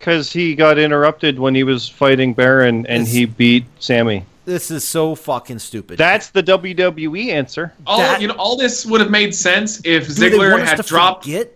Because 0.00 0.32
he 0.32 0.54
got 0.54 0.78
interrupted 0.78 1.38
when 1.38 1.54
he 1.54 1.62
was 1.62 1.86
fighting 1.86 2.32
Baron 2.32 2.86
and 2.88 3.02
It's- 3.02 3.12
he 3.12 3.26
beat 3.26 3.66
Sami. 3.80 4.24
This 4.46 4.70
is 4.70 4.82
so 4.82 5.14
fucking 5.14 5.58
stupid. 5.58 5.98
That's 5.98 6.30
the 6.30 6.42
WWE 6.42 7.30
answer. 7.30 7.74
All 7.86 7.98
That- 7.98 8.20
you 8.22 8.26
know, 8.26 8.34
all 8.38 8.56
this 8.56 8.86
would 8.86 9.02
have 9.02 9.10
made 9.10 9.34
sense 9.34 9.78
if 9.84 10.06
Do 10.06 10.12
Ziggler 10.14 10.58
had 10.64 10.84
dropped. 10.86 11.24
forget? 11.24 11.52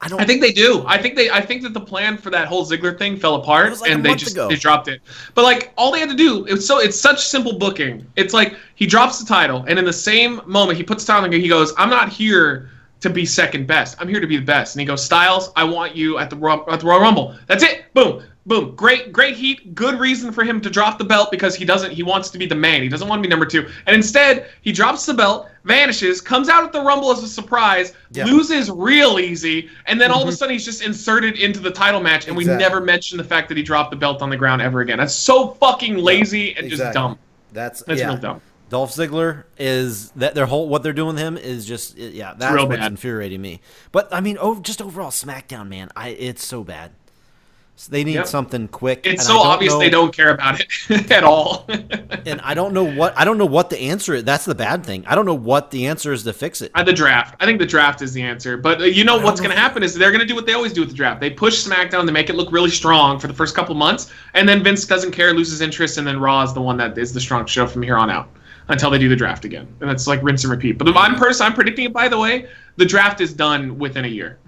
I 0.00 0.08
don't. 0.08 0.20
I 0.20 0.24
think 0.24 0.40
they 0.40 0.50
do. 0.50 0.82
I 0.86 0.96
think 0.98 1.14
they. 1.14 1.30
I 1.30 1.40
think 1.42 1.62
that 1.62 1.72
the 1.74 1.80
plan 1.80 2.16
for 2.16 2.30
that 2.30 2.48
whole 2.48 2.66
Ziggler 2.66 2.98
thing 2.98 3.18
fell 3.18 3.36
apart, 3.36 3.78
like 3.80 3.90
and 3.90 4.04
they 4.04 4.14
just 4.14 4.32
ago. 4.32 4.48
they 4.48 4.56
dropped 4.56 4.88
it. 4.88 5.00
But 5.34 5.44
like 5.44 5.72
all 5.76 5.92
they 5.92 6.00
had 6.00 6.08
to 6.10 6.16
do, 6.16 6.44
it's 6.46 6.66
so 6.66 6.78
it's 6.78 6.98
such 6.98 7.24
simple 7.26 7.58
booking. 7.58 8.04
It's 8.16 8.34
like 8.34 8.54
he 8.74 8.86
drops 8.86 9.18
the 9.18 9.26
title, 9.26 9.64
and 9.68 9.78
in 9.78 9.84
the 9.84 9.92
same 9.92 10.40
moment 10.46 10.76
he 10.78 10.82
puts 10.84 11.04
the 11.04 11.12
title, 11.12 11.24
and 11.26 11.34
he 11.34 11.48
goes, 11.48 11.72
"I'm 11.78 11.88
not 11.90 12.08
here 12.10 12.70
to 13.04 13.10
be 13.10 13.24
second 13.24 13.66
best. 13.66 13.96
I'm 14.00 14.08
here 14.08 14.20
to 14.20 14.26
be 14.26 14.36
the 14.36 14.44
best." 14.44 14.74
And 14.74 14.80
he 14.80 14.86
goes, 14.86 15.04
"Styles, 15.04 15.52
I 15.56 15.64
want 15.64 15.94
you 15.94 16.18
at 16.18 16.28
the 16.28 16.36
Ro- 16.36 16.64
at 16.68 16.80
the 16.80 16.86
Royal 16.86 17.00
Rumble. 17.00 17.36
That's 17.46 17.62
it. 17.62 17.84
Boom." 17.94 18.22
Boom! 18.46 18.74
Great, 18.76 19.10
great 19.10 19.36
heat. 19.36 19.74
Good 19.74 19.98
reason 19.98 20.30
for 20.30 20.44
him 20.44 20.60
to 20.60 20.68
drop 20.68 20.98
the 20.98 21.04
belt 21.04 21.30
because 21.30 21.54
he 21.54 21.64
doesn't. 21.64 21.92
He 21.92 22.02
wants 22.02 22.28
to 22.28 22.36
be 22.36 22.44
the 22.44 22.54
man. 22.54 22.82
He 22.82 22.90
doesn't 22.90 23.08
want 23.08 23.20
to 23.20 23.26
be 23.26 23.30
number 23.30 23.46
two. 23.46 23.66
And 23.86 23.96
instead, 23.96 24.50
he 24.60 24.70
drops 24.70 25.06
the 25.06 25.14
belt, 25.14 25.48
vanishes, 25.64 26.20
comes 26.20 26.50
out 26.50 26.62
at 26.62 26.70
the 26.70 26.82
Rumble 26.82 27.10
as 27.10 27.22
a 27.22 27.28
surprise, 27.28 27.94
Yeah. 28.12 28.26
loses 28.26 28.70
real 28.70 29.18
easy, 29.18 29.70
and 29.86 29.98
then 29.98 30.10
all 30.10 30.20
of 30.20 30.28
a 30.28 30.30
mm-hmm. 30.30 30.36
sudden 30.36 30.52
he's 30.52 30.64
just 30.64 30.82
inserted 30.82 31.38
into 31.38 31.58
the 31.58 31.70
title 31.70 32.02
match, 32.02 32.28
and 32.28 32.36
we 32.36 32.44
never 32.44 32.82
mention 32.82 33.16
the 33.16 33.24
fact 33.24 33.48
that 33.48 33.56
he 33.56 33.62
dropped 33.62 33.90
the 33.90 33.96
belt 33.96 34.20
on 34.20 34.28
the 34.28 34.36
ground 34.36 34.60
ever 34.60 34.82
again. 34.82 34.98
That's 34.98 35.14
so 35.14 35.52
fucking 35.52 35.96
lazy 35.96 36.54
and 36.54 36.68
just 36.68 36.92
dumb. 36.92 37.18
That's 37.54 37.82
That's 37.84 38.00
yeah. 38.00 38.08
real 38.08 38.18
dumb. 38.18 38.42
Dolph 38.70 38.92
Ziggler 38.92 39.44
is 39.58 40.10
that 40.12 40.34
their 40.34 40.46
whole 40.46 40.68
what 40.68 40.82
they're 40.82 40.92
doing 40.92 41.14
with 41.14 41.22
him 41.22 41.36
is 41.36 41.66
just 41.66 41.96
yeah 41.96 42.34
that's 42.36 42.54
what's 42.64 42.76
bad. 42.76 42.90
infuriating 42.92 43.40
me. 43.42 43.60
But 43.92 44.12
I 44.12 44.20
mean, 44.20 44.36
oh, 44.40 44.58
just 44.60 44.80
overall 44.82 45.10
SmackDown, 45.10 45.68
man, 45.68 45.90
I 45.94 46.08
it's 46.08 46.44
so 46.44 46.64
bad. 46.64 46.92
So 47.76 47.90
they 47.90 48.04
need 48.04 48.14
Yep. 48.14 48.26
something 48.28 48.68
quick. 48.68 49.00
It's 49.04 49.22
and 49.28 49.36
so 49.36 49.38
obvious 49.40 49.72
know- 49.72 49.80
they 49.80 49.90
don't 49.90 50.14
care 50.16 50.30
about 50.30 50.60
it 50.60 51.10
at 51.10 51.24
all. 51.24 51.66
And 52.26 52.40
I 52.40 52.54
don't 52.54 52.72
know 52.72 52.84
what 52.84 53.12
I 53.18 53.24
don't 53.26 53.36
know 53.36 53.44
what 53.44 53.68
the 53.68 53.78
answer 53.78 54.14
is. 54.14 54.24
That's 54.24 54.46
the 54.46 54.54
bad 54.54 54.86
thing. 54.86 55.04
I 55.06 55.14
don't 55.14 55.26
know 55.26 55.34
what 55.34 55.70
the 55.70 55.86
answer 55.88 56.10
is 56.10 56.22
to 56.22 56.32
fix 56.32 56.62
it. 56.62 56.70
Uh, 56.74 56.82
the 56.82 56.92
draft. 56.92 57.36
I 57.38 57.44
think 57.44 57.58
the 57.58 57.66
draft 57.66 58.00
is 58.00 58.14
the 58.14 58.22
answer. 58.22 58.56
But 58.56 58.80
uh, 58.80 58.84
you 58.84 59.04
know 59.04 59.18
what's 59.18 59.40
going 59.40 59.50
to 59.54 59.60
happen 59.60 59.82
is 59.82 59.92
they're 59.92 60.10
going 60.10 60.22
to 60.22 60.26
do 60.26 60.34
what 60.34 60.46
they 60.46 60.54
always 60.54 60.72
do 60.72 60.80
with 60.80 60.88
the 60.88 60.94
draft. 60.96 61.20
They 61.20 61.28
push 61.28 61.66
SmackDown, 61.66 62.06
they 62.06 62.12
make 62.12 62.30
it 62.30 62.34
look 62.36 62.50
really 62.50 62.70
strong 62.70 63.18
for 63.18 63.26
the 63.26 63.34
first 63.34 63.54
couple 63.54 63.74
months, 63.74 64.10
and 64.32 64.48
then 64.48 64.64
Vince 64.64 64.86
doesn't 64.86 65.10
care, 65.10 65.34
loses 65.34 65.60
interest, 65.60 65.98
and 65.98 66.06
then 66.06 66.18
Raw 66.18 66.40
is 66.42 66.54
the 66.54 66.62
one 66.62 66.78
that 66.78 66.96
is 66.96 67.12
the 67.12 67.20
strong 67.20 67.44
show 67.44 67.66
from 67.66 67.82
here 67.82 67.98
on 67.98 68.08
out 68.08 68.28
until 68.68 68.90
they 68.90 68.98
do 68.98 69.08
the 69.08 69.16
draft 69.16 69.44
again. 69.44 69.74
And 69.80 69.90
it's 69.90 70.06
like 70.06 70.22
rinse 70.22 70.44
and 70.44 70.50
repeat. 70.50 70.78
But 70.78 70.96
I'm 70.96 71.16
person, 71.16 71.46
I'm 71.46 71.54
predicting 71.54 71.86
it. 71.86 71.92
By 71.92 72.08
the 72.08 72.18
way, 72.18 72.48
the 72.76 72.84
draft 72.84 73.20
is 73.20 73.32
done 73.32 73.78
within 73.78 74.04
a 74.04 74.08
year. 74.08 74.38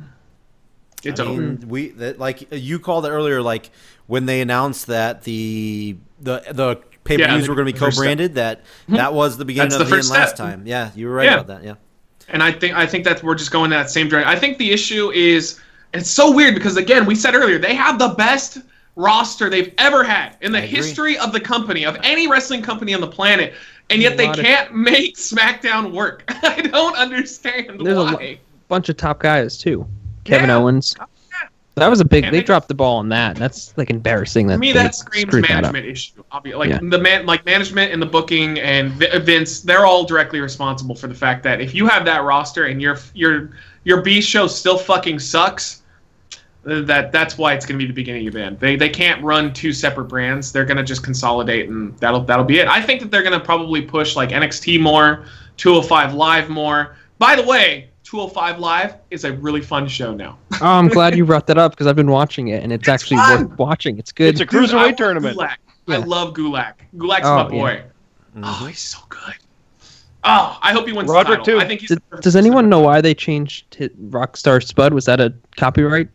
It's 1.04 1.20
I 1.20 1.24
over. 1.24 1.58
we 1.66 1.90
that, 1.90 2.18
like 2.18 2.52
you 2.52 2.78
called 2.78 3.06
it 3.06 3.10
earlier, 3.10 3.42
like 3.42 3.70
when 4.06 4.26
they 4.26 4.40
announced 4.40 4.86
that 4.88 5.22
the 5.22 5.96
the 6.20 6.42
the 6.50 6.76
pay 7.04 7.16
per 7.16 7.28
views 7.28 7.44
the 7.44 7.50
were 7.50 7.54
going 7.54 7.66
to 7.66 7.72
be 7.72 7.78
co-branded. 7.78 8.34
That 8.34 8.64
mm-hmm. 8.64 8.94
that 8.94 9.14
was 9.14 9.36
the 9.36 9.44
beginning 9.44 9.70
That's 9.70 9.82
of 9.82 9.88
the 9.88 9.94
the, 9.94 10.00
end 10.00 10.10
last 10.10 10.36
time. 10.36 10.66
Yeah, 10.66 10.90
you 10.94 11.06
were 11.06 11.14
right 11.14 11.26
Yeah. 11.26 11.34
about 11.34 11.46
that. 11.48 11.64
Yeah. 11.64 11.74
And 12.28 12.42
I 12.42 12.52
think 12.52 12.74
I 12.74 12.86
think 12.86 13.04
that 13.04 13.22
we're 13.22 13.36
just 13.36 13.50
going 13.50 13.70
that 13.70 13.90
same 13.90 14.08
direction. 14.08 14.28
I 14.28 14.38
think 14.38 14.58
the 14.58 14.72
issue 14.72 15.10
is 15.12 15.60
it's 15.94 16.10
so 16.10 16.32
weird 16.32 16.54
because 16.54 16.76
again, 16.76 17.06
we 17.06 17.14
said 17.14 17.34
earlier 17.34 17.58
they 17.58 17.74
have 17.74 17.98
the 17.98 18.08
best 18.08 18.58
roster 18.96 19.50
they've 19.50 19.74
ever 19.78 20.02
had 20.02 20.36
in 20.40 20.52
the 20.52 20.60
history 20.60 21.18
of 21.18 21.30
the 21.32 21.40
company 21.40 21.84
of 21.84 21.96
any 22.02 22.26
wrestling 22.26 22.62
company 22.62 22.94
on 22.94 23.00
the 23.00 23.06
planet, 23.06 23.54
and 23.90 24.02
yet 24.02 24.16
they 24.16 24.28
can't 24.28 24.74
make 24.74 25.16
SmackDown 25.16 25.92
work. 25.92 26.24
I 26.28 26.62
don't 26.62 26.96
understand 26.96 27.80
There's 27.84 27.96
a 27.98 28.02
why. 28.04 28.10
lo- 28.12 28.34
bunch 28.68 28.88
of 28.88 28.96
top 28.96 29.20
guys 29.20 29.56
too. 29.58 29.86
Kevin 30.24 30.48
Yeah. 30.48 30.56
Owens. 30.56 30.94
Oh, 31.00 31.04
that 31.76 31.88
was 31.88 32.00
a 32.00 32.04
big. 32.06 32.30
They 32.30 32.42
dropped 32.42 32.68
the 32.68 32.74
ball 32.74 32.96
on 32.96 33.08
that. 33.10 33.36
That's 33.36 33.76
like 33.76 33.90
embarrassing. 33.90 34.46
That 34.46 34.54
To 34.54 34.58
me, 34.58 34.72
that 34.72 34.94
screams 34.94 35.28
screwed 35.28 35.44
that 35.44 35.50
management 35.62 35.84
issue. 35.86 36.24
Obviously, 36.32 36.58
Like 36.58 36.70
Yeah. 36.70 36.88
the 36.90 36.98
man, 36.98 37.26
like 37.26 37.44
management 37.44 37.92
and 37.92 38.00
the 38.00 38.06
booking 38.06 38.58
and 38.60 38.92
Vi- 38.92 39.18
Vince, 39.18 39.60
they're 39.60 39.84
all 39.84 40.04
directly 40.04 40.40
responsible 40.40 40.94
for 40.94 41.06
the 41.06 41.14
fact 41.14 41.42
that 41.42 41.60
if 41.60 41.74
you 41.74 41.86
have 41.86 42.04
that 42.06 42.24
roster 42.24 42.64
and 42.64 42.80
your 42.80 42.98
your 43.14 43.50
your 43.84 44.00
B 44.00 44.20
show 44.22 44.46
still 44.46 44.78
fucking 44.78 45.18
sucks, 45.18 45.82
that 46.66 47.12
that's 47.12 47.38
why 47.38 47.54
it's 47.54 47.64
going 47.64 47.78
to 47.78 47.82
be 47.84 47.86
the 47.86 47.94
beginning 47.94 48.26
of 48.26 48.34
the 48.34 48.42
end. 48.42 48.58
They 48.58 48.74
they 48.76 48.88
can't 48.88 49.22
run 49.22 49.52
two 49.52 49.72
separate 49.72 50.06
brands. 50.06 50.50
They're 50.52 50.64
going 50.64 50.76
to 50.78 50.82
just 50.82 51.02
consolidate 51.04 51.68
and 51.68 51.96
that'll 51.98 52.20
that'll 52.24 52.44
be 52.44 52.58
it. 52.58 52.66
I 52.68 52.82
think 52.82 53.00
that 53.00 53.10
they're 53.10 53.22
going 53.22 53.38
to 53.38 53.44
probably 53.44 53.82
push 53.82 54.16
like 54.16 54.30
NXT 54.30 54.80
more, 54.80 55.26
205 55.58 56.14
Live 56.14 56.48
more. 56.48 56.96
By 57.18 57.36
the 57.36 57.44
way, 57.44 57.88
205 58.04 58.58
Live 58.58 58.94
is 59.10 59.24
a 59.24 59.32
really 59.34 59.60
fun 59.60 59.86
show 59.88 60.12
now. 60.14 60.38
Oh, 60.62 60.66
I'm 60.66 60.88
glad 60.88 61.14
you 61.16 61.26
brought 61.26 61.46
that 61.48 61.58
up 61.58 61.72
because 61.72 61.86
I've 61.86 61.96
been 61.96 62.10
watching 62.10 62.48
it 62.48 62.62
and 62.62 62.72
it's, 62.72 62.88
actually 62.88 63.18
fun. 63.18 63.50
worth 63.50 63.58
watching. 63.58 63.98
It's 63.98 64.10
good. 64.10 64.28
It's 64.28 64.40
a 64.40 64.46
cruiserweight 64.46 64.72
want 64.72 64.96
tournament. 64.96 65.36
Gulak. 65.38 65.56
I 65.88 65.96
love 65.98 66.32
Gulak. 66.32 66.72
Gulak's 66.96 67.20
Oh, 67.24 67.36
my 67.36 67.42
yeah. 67.42 67.48
boy. 67.48 67.82
Mm-hmm. 68.34 68.42
Oh, 68.44 68.66
he's 68.66 68.78
so 68.78 68.98
good. 69.10 69.34
Oh, 70.24 70.58
I 70.62 70.72
hope 70.72 70.86
he 70.86 70.92
wins 70.94 71.10
Roderick, 71.10 71.44
the 71.44 71.44
title. 71.44 71.60
too. 71.60 71.60
I 71.60 71.68
think 71.68 71.80
he's. 71.82 71.90
Does, 71.90 71.98
the 72.10 72.16
does 72.22 72.36
anyone 72.36 72.70
know 72.70 72.80
why 72.80 73.02
they 73.02 73.14
changed 73.14 73.70
Rockstar 74.08 74.64
Spud? 74.64 74.94
Was 74.94 75.04
that 75.04 75.20
a 75.20 75.34
copyright? 75.56 76.08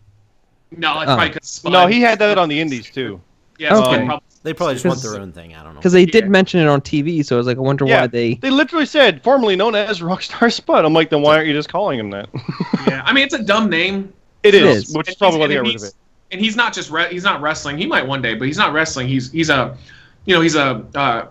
No, 0.78 1.02
it's 1.02 1.12
Oh. 1.12 1.16
probably 1.16 1.30
because 1.30 1.64
No, 1.66 1.88
he 1.88 2.02
had 2.02 2.20
that 2.20 2.38
on 2.38 2.50
the 2.50 2.60
Indies 2.60 2.90
too. 2.90 3.20
Yeah, 3.60 3.76
Okay. 3.78 3.98
they 4.00 4.06
probably- 4.06 4.26
They 4.44 4.54
probably 4.56 4.74
just 4.74 4.86
want 4.86 5.04
their 5.04 5.20
own 5.22 5.32
thing. 5.32 5.54
I 5.56 5.62
don't 5.64 5.76
know. 5.76 5.80
Because 5.80 5.94
they 5.94 6.04
did 6.06 6.24
Yeah. 6.24 6.30
mention 6.32 6.60
it 6.62 6.68
on 6.68 6.82
TV, 6.82 7.22
so 7.24 7.36
I 7.36 7.38
was 7.38 7.46
like, 7.46 7.58
I 7.58 7.60
wonder 7.60 7.86
Yeah. 7.86 8.02
why 8.02 8.08
they. 8.08 8.34
They 8.36 8.50
literally 8.50 8.88
said 8.88 9.22
formerly 9.22 9.56
known 9.56 9.76
as 9.76 10.00
Rockstar 10.00 10.52
Spud. 10.52 10.84
I'm 10.84 10.94
like, 10.94 11.12
then 11.12 11.22
why 11.22 11.36
aren't 11.36 11.48
you 11.48 11.54
just 11.54 11.70
calling 11.70 12.00
him 12.00 12.10
that? 12.10 12.28
yeah. 12.88 13.04
I 13.06 13.14
mean, 13.14 13.24
it's 13.24 13.36
a 13.36 13.44
dumb 13.44 13.70
name. 13.70 14.12
it 14.42 14.56
It 14.56 14.64
is, 14.64 14.90
is. 14.90 14.96
which 14.96 15.08
is 15.10 15.14
And 15.14 15.20
probably 15.20 15.40
why 15.42 15.46
he's- 15.46 15.50
they 15.50 15.56
got 15.56 15.60
and 15.60 15.68
rid 15.68 15.76
of 15.76 15.84
it. 15.90 15.94
And 16.32 16.42
he's 16.42 16.56
not 16.56 16.74
just 16.74 16.90
re- 16.90 17.10
he's 17.12 17.24
not 17.24 17.40
wrestling. 17.42 17.78
He 17.78 17.86
might 17.86 18.08
one 18.08 18.24
day, 18.24 18.34
but 18.34 18.48
he's 18.48 18.58
not 18.58 18.74
wrestling. 18.74 19.08
He's 19.08 19.32
he's 19.32 19.50
a, 19.52 19.78
you 20.26 20.34
know, 20.34 20.42
he's 20.42 20.56
a 20.56 20.84
uh, 20.96 21.26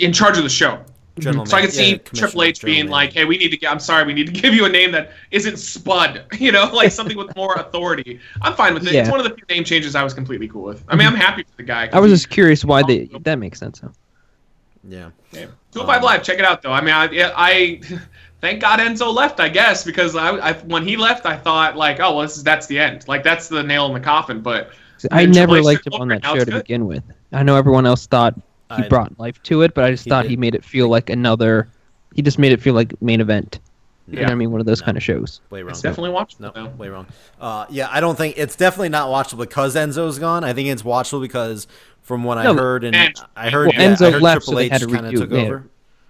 in 0.00 0.12
charge 0.12 0.36
of 0.38 0.42
the 0.42 0.48
show. 0.50 0.78
General 1.18 1.46
So 1.46 1.56
I 1.56 1.60
man- 1.60 1.66
could 1.68 1.74
see 1.74 1.90
yeah, 1.90 1.98
Triple 2.14 2.42
H 2.42 2.62
being 2.62 2.84
man. 2.86 2.90
like, 2.92 3.12
"Hey, 3.12 3.24
we 3.24 3.36
need 3.38 3.50
to. 3.50 3.56
Get, 3.56 3.70
I'm 3.70 3.80
sorry, 3.80 4.04
we 4.06 4.14
need 4.14 4.26
to 4.26 4.32
give 4.42 4.54
you 4.54 4.64
a 4.64 4.68
name 4.68 4.92
that 4.92 5.12
isn't 5.30 5.58
Spud. 5.58 6.24
You 6.38 6.52
know, 6.52 6.70
like 6.72 6.92
something 6.92 7.16
with 7.16 7.34
more 7.36 7.54
authority." 7.54 8.20
I'm 8.42 8.54
fine 8.54 8.74
with 8.74 8.86
it. 8.86 8.94
It's 8.94 9.10
one 9.10 9.20
of 9.20 9.28
the 9.28 9.34
few 9.34 9.44
name 9.48 9.64
changes 9.64 9.94
I 9.94 10.02
was 10.04 10.14
completely 10.14 10.48
cool 10.48 10.62
with. 10.62 10.84
I 10.88 10.96
mean, 10.96 11.06
I'm 11.06 11.14
mhm. 11.14 11.18
happy 11.18 11.42
for 11.42 11.56
the 11.56 11.62
guy. 11.64 11.88
I 11.92 12.00
was 12.00 12.10
just 12.10 12.30
curious 12.30 12.64
why 12.64 12.82
they. 12.82 13.08
Oh, 13.12 13.18
that 13.20 13.38
makes 13.38 13.58
sense. 13.58 13.80
Huh? 13.80 13.88
yeah. 14.88 15.10
Yeah. 15.32 15.46
205 15.72 16.02
Live, 16.02 16.22
check 16.22 16.38
it 16.38 16.44
out 16.44 16.62
though. 16.62 16.72
I 16.72 16.80
mean, 16.80 16.94
I, 16.94 17.10
yeah, 17.10 17.32
I 17.36 17.80
thank 18.40 18.60
God 18.60 18.80
Enzo 18.80 19.12
left. 19.14 19.40
I 19.40 19.48
guess 19.48 19.84
because 19.84 20.16
I, 20.16 20.30
I 20.36 20.52
when 20.54 20.86
he 20.86 20.96
left, 20.96 21.26
I 21.26 21.36
thought 21.36 21.76
like, 21.76 22.00
oh 22.00 22.14
well, 22.16 22.22
this 22.22 22.36
is 22.36 22.44
that's 22.44 22.66
the 22.66 22.78
end. 22.78 23.06
Like 23.08 23.22
that's 23.22 23.48
the 23.48 23.62
nail 23.62 23.86
in 23.86 23.92
the 23.92 24.00
coffin. 24.00 24.40
But 24.40 24.70
I 25.10 25.26
never 25.26 25.58
H 25.58 25.64
liked 25.64 25.86
him 25.86 25.94
on 25.94 26.08
that 26.08 26.24
show 26.24 26.36
to 26.36 26.44
good. 26.44 26.62
begin 26.64 26.86
with. 26.86 27.02
I 27.32 27.42
know 27.42 27.56
everyone 27.56 27.86
else 27.86 28.06
thought 28.06 28.34
he 28.76 28.84
I- 28.84 28.88
brought 28.88 29.18
life 29.18 29.42
to 29.44 29.62
it, 29.62 29.74
but 29.74 29.84
I 29.84 29.90
just 29.90 30.04
He 30.04 30.10
thought 30.10 30.22
did. 30.22 30.30
he 30.30 30.36
made 30.36 30.54
it 30.54 30.64
feel 30.64 30.88
like 30.88 31.10
another. 31.10 31.68
He 32.14 32.22
just 32.22 32.38
made 32.38 32.52
it 32.52 32.60
feel 32.60 32.74
like 32.74 33.00
main 33.02 33.20
event. 33.20 33.60
You 34.06 34.16
know 34.16 34.22
what 34.22 34.32
I 34.32 34.34
mean? 34.36 34.50
One 34.50 34.60
of 34.60 34.66
those 34.66 34.80
No. 34.80 34.86
kind 34.86 34.96
of 34.96 35.02
shows. 35.02 35.42
Way 35.50 35.60
wrong. 35.62 35.70
it's 35.72 35.82
definitely 35.82 36.10
watchable. 36.12 36.40
No, 36.40 36.52
though. 36.54 36.66
way 36.78 36.88
wrong. 36.88 37.06
Uh, 37.38 37.66
yeah, 37.68 37.88
I 37.90 38.00
don't 38.00 38.16
think 38.16 38.38
it's 38.38 38.56
definitely 38.56 38.88
not 38.88 39.08
watchable 39.08 39.40
because 39.40 39.74
Enzo's 39.76 40.18
gone. 40.18 40.44
I 40.44 40.54
think 40.54 40.68
it's 40.70 40.82
watchable 40.82 41.20
because 41.20 41.66
from 42.02 42.24
what 42.24 42.38
I 42.38 42.44
heard 42.54 42.84
and 42.84 42.96
and- 42.96 43.14
I 43.36 43.50
heard, 43.50 43.66
Well, 43.66 43.74
yeah, 43.82 43.94
Enzo 43.94 44.06
I 44.08 44.10
heard 44.12 44.22
left, 44.22 44.46
Triple 44.46 44.54
so 44.54 44.58
H 44.60 44.70
kind 44.70 45.06
of 45.06 45.12
took 45.12 45.30
yeah. 45.30 45.36
over. 45.38 45.64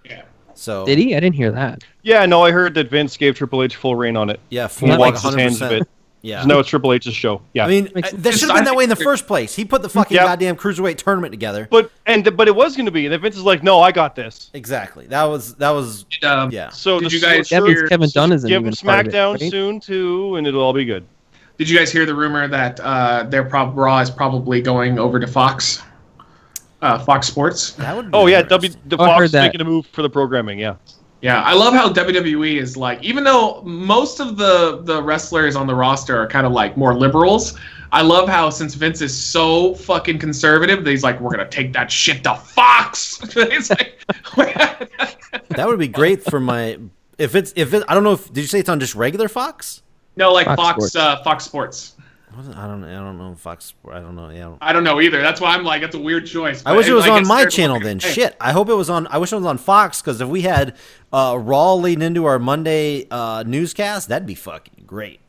Yeah. 0.05 0.23
So 0.55 0.87
Did 0.87 0.99
he? 0.99 1.17
I 1.17 1.21
didn't 1.21 1.35
hear 1.35 1.51
that. 1.51 1.83
Yeah, 2.05 2.25
no, 2.25 2.45
I 2.45 2.53
heard 2.53 2.75
that 2.75 2.89
Vince 2.89 3.17
gave 3.17 3.35
Triple 3.37 3.65
H 3.65 3.75
full 3.75 3.97
reign 3.97 4.17
on 4.17 4.31
it. 4.31 4.39
yeah, 4.51 4.69
He 4.69 4.75
full 4.75 4.89
like 4.91 4.99
wipes 5.01 5.23
his 5.23 5.35
100. 5.35 5.43
hands 5.43 5.61
of 5.63 5.73
it. 5.73 5.89
Yeah. 6.21 6.45
No, 6.45 6.59
it's 6.59 6.69
Triple 6.69 6.93
H's 6.93 7.15
show. 7.15 7.41
Yeah, 7.55 7.65
I 7.65 7.69
mean, 7.69 7.89
uh, 7.95 8.01
that 8.13 8.35
should 8.35 8.49
have 8.49 8.57
been 8.57 8.65
that 8.65 8.75
way 8.75 8.83
in 8.85 8.91
the 8.91 8.97
first 8.97 9.27
place. 9.29 9.55
He 9.55 9.65
put 9.65 9.83
the 9.83 9.89
fucking 9.89 10.17
Yep. 10.17 10.27
goddamn 10.27 10.57
cruiserweight 10.57 10.97
tournament 10.97 11.33
together. 11.33 11.69
but 11.71 11.93
and 12.07 12.37
but 12.37 12.49
it 12.49 12.57
was 12.57 12.75
going 12.77 12.87
to 12.87 12.93
be, 12.93 13.07
and 13.07 13.13
then 13.13 13.21
Vince 13.21 13.37
is 13.37 13.43
like, 13.45 13.63
"No, 13.63 13.81
I 13.81 13.93
got 13.93 14.17
this." 14.17 14.51
Exactly. 14.53 15.07
That 15.07 15.25
was 15.25 15.55
that 15.57 15.71
was 15.71 16.07
Um, 16.25 16.51
yeah. 16.51 16.71
So 16.71 16.99
Did 16.99 17.11
the 17.11 17.15
you 17.17 17.23
guys 17.23 17.49
hear- 17.49 17.63
means 17.63 17.89
Kevin 17.89 18.11
Dunn 18.13 18.33
isn't 18.33 18.49
give 18.49 18.61
even 18.63 18.67
him 18.67 18.73
it, 18.73 18.77
SmackDown 19.13 19.41
right? 19.41 19.51
soon 19.51 19.79
too, 19.81 20.35
and 20.37 20.47
it'll 20.47 20.63
all 20.63 20.73
be 20.73 20.85
good. 20.85 21.05
Did 21.57 21.69
you 21.69 21.79
guys 21.79 21.91
hear 21.93 22.05
the 22.07 22.15
rumor 22.15 22.49
that 22.49 22.81
uh, 22.81 23.23
their 23.25 23.45
prob 23.45 23.77
Raw 23.79 23.99
is 24.01 24.11
probably 24.11 24.61
going 24.61 24.99
over 24.99 25.19
to 25.21 25.27
Fox, 25.27 25.83
uh, 26.83 26.99
Fox 27.01 27.27
Sports? 27.29 27.73
That 27.73 27.95
would. 27.97 28.11
Be 28.11 28.17
Oh 28.19 28.27
yeah, 28.27 28.43
W 28.43 28.67
interesting. 28.67 28.83
the 28.89 28.97
Oh, 28.97 29.05
I 29.05 29.07
Fox 29.09 29.25
is 29.27 29.33
that. 29.33 29.43
making 29.43 29.61
a 29.61 29.65
move 29.65 29.87
for 29.87 30.03
the 30.03 30.11
programming. 30.11 30.59
Yeah, 30.59 30.75
Yeah, 31.21 31.43
I 31.43 31.53
love 31.53 31.75
how 31.75 31.93
WWE 31.93 32.61
is 32.61 32.77
like, 32.77 33.03
even 33.03 33.25
though 33.25 33.61
most 33.63 34.21
of 34.21 34.37
the 34.37 34.83
the 34.83 35.03
wrestlers 35.03 35.57
on 35.57 35.67
the 35.67 35.75
roster 35.75 36.17
are 36.21 36.27
kind 36.29 36.47
of 36.47 36.53
like 36.53 36.77
more 36.77 36.95
liberals. 36.95 37.59
I 37.91 38.03
love 38.03 38.29
how 38.29 38.51
since 38.51 38.75
Vince 38.75 39.01
is 39.01 39.17
so 39.17 39.75
fucking 39.75 40.19
conservative, 40.19 40.85
that 40.85 40.91
he's 40.91 41.03
like, 41.03 41.19
we're 41.21 41.31
gonna 41.31 41.49
take 41.49 41.73
that 41.73 41.91
shit 41.91 42.23
to 42.25 42.35
Fox. 42.35 43.19
it's 43.37 43.71
like, 43.71 43.99
That 45.49 45.67
would 45.67 45.79
be 45.79 45.89
great 45.89 46.23
for 46.23 46.39
my. 46.39 46.79
If 47.17 47.35
it's 47.35 47.53
if 47.57 47.75
it, 47.75 47.83
I 47.89 47.95
don't 47.95 48.05
know 48.05 48.13
if 48.13 48.33
did 48.33 48.43
you 48.43 48.47
say 48.47 48.61
it's 48.61 48.69
on 48.69 48.79
just 48.79 48.95
regular 48.95 49.29
Fox? 49.29 49.83
no, 50.17 50.33
like 50.33 50.47
Fox 50.47 50.57
Fox 50.57 50.77
Sports. 50.77 50.97
uh, 50.97 51.23
Fox 51.23 51.45
Sports. 51.45 51.97
I 52.39 52.67
don't. 52.67 52.85
I 52.85 52.95
don't 52.95 53.19
know. 53.19 53.35
Fox. 53.35 53.75
I 53.91 54.01
don't 54.01 54.15
know. 54.17 54.31
Yeah. 54.31 54.37
I 54.37 54.41
don't- 54.49 54.59
I 54.63 54.73
don't 54.73 54.85
know 54.85 55.01
either. 55.01 55.21
That's 55.21 55.41
why 55.41 55.55
I'm 55.55 55.65
like, 55.65 55.83
it's 55.83 55.95
a 55.95 55.99
weird 55.99 56.27
choice. 56.27 56.63
I 56.65 56.73
wish 56.77 56.87
it 56.89 56.93
was 56.93 57.07
like, 57.07 57.23
on 57.23 57.27
my 57.27 57.45
channel 57.47 57.77
look 57.77 57.85
then. 57.85 57.99
hey, 57.99 58.13
Shit. 58.13 58.37
I 58.41 58.53
hope 58.53 58.69
it 58.69 58.75
was 58.75 58.89
on. 58.91 59.07
I 59.09 59.19
wish 59.19 59.33
it 59.33 59.37
was 59.37 59.45
on 59.47 59.59
Fox 59.59 60.01
because 60.01 60.21
if 60.21 60.29
we 60.29 60.43
had 60.43 60.77
uh, 61.13 61.37
Raw 61.41 61.75
leading 61.75 62.03
into 62.03 62.25
our 62.27 62.39
Monday 62.39 63.07
uh, 63.11 63.45
newscast, 63.47 64.09
that'd 64.09 64.27
be 64.27 64.35
fucking 64.35 64.85
great. 64.87 65.21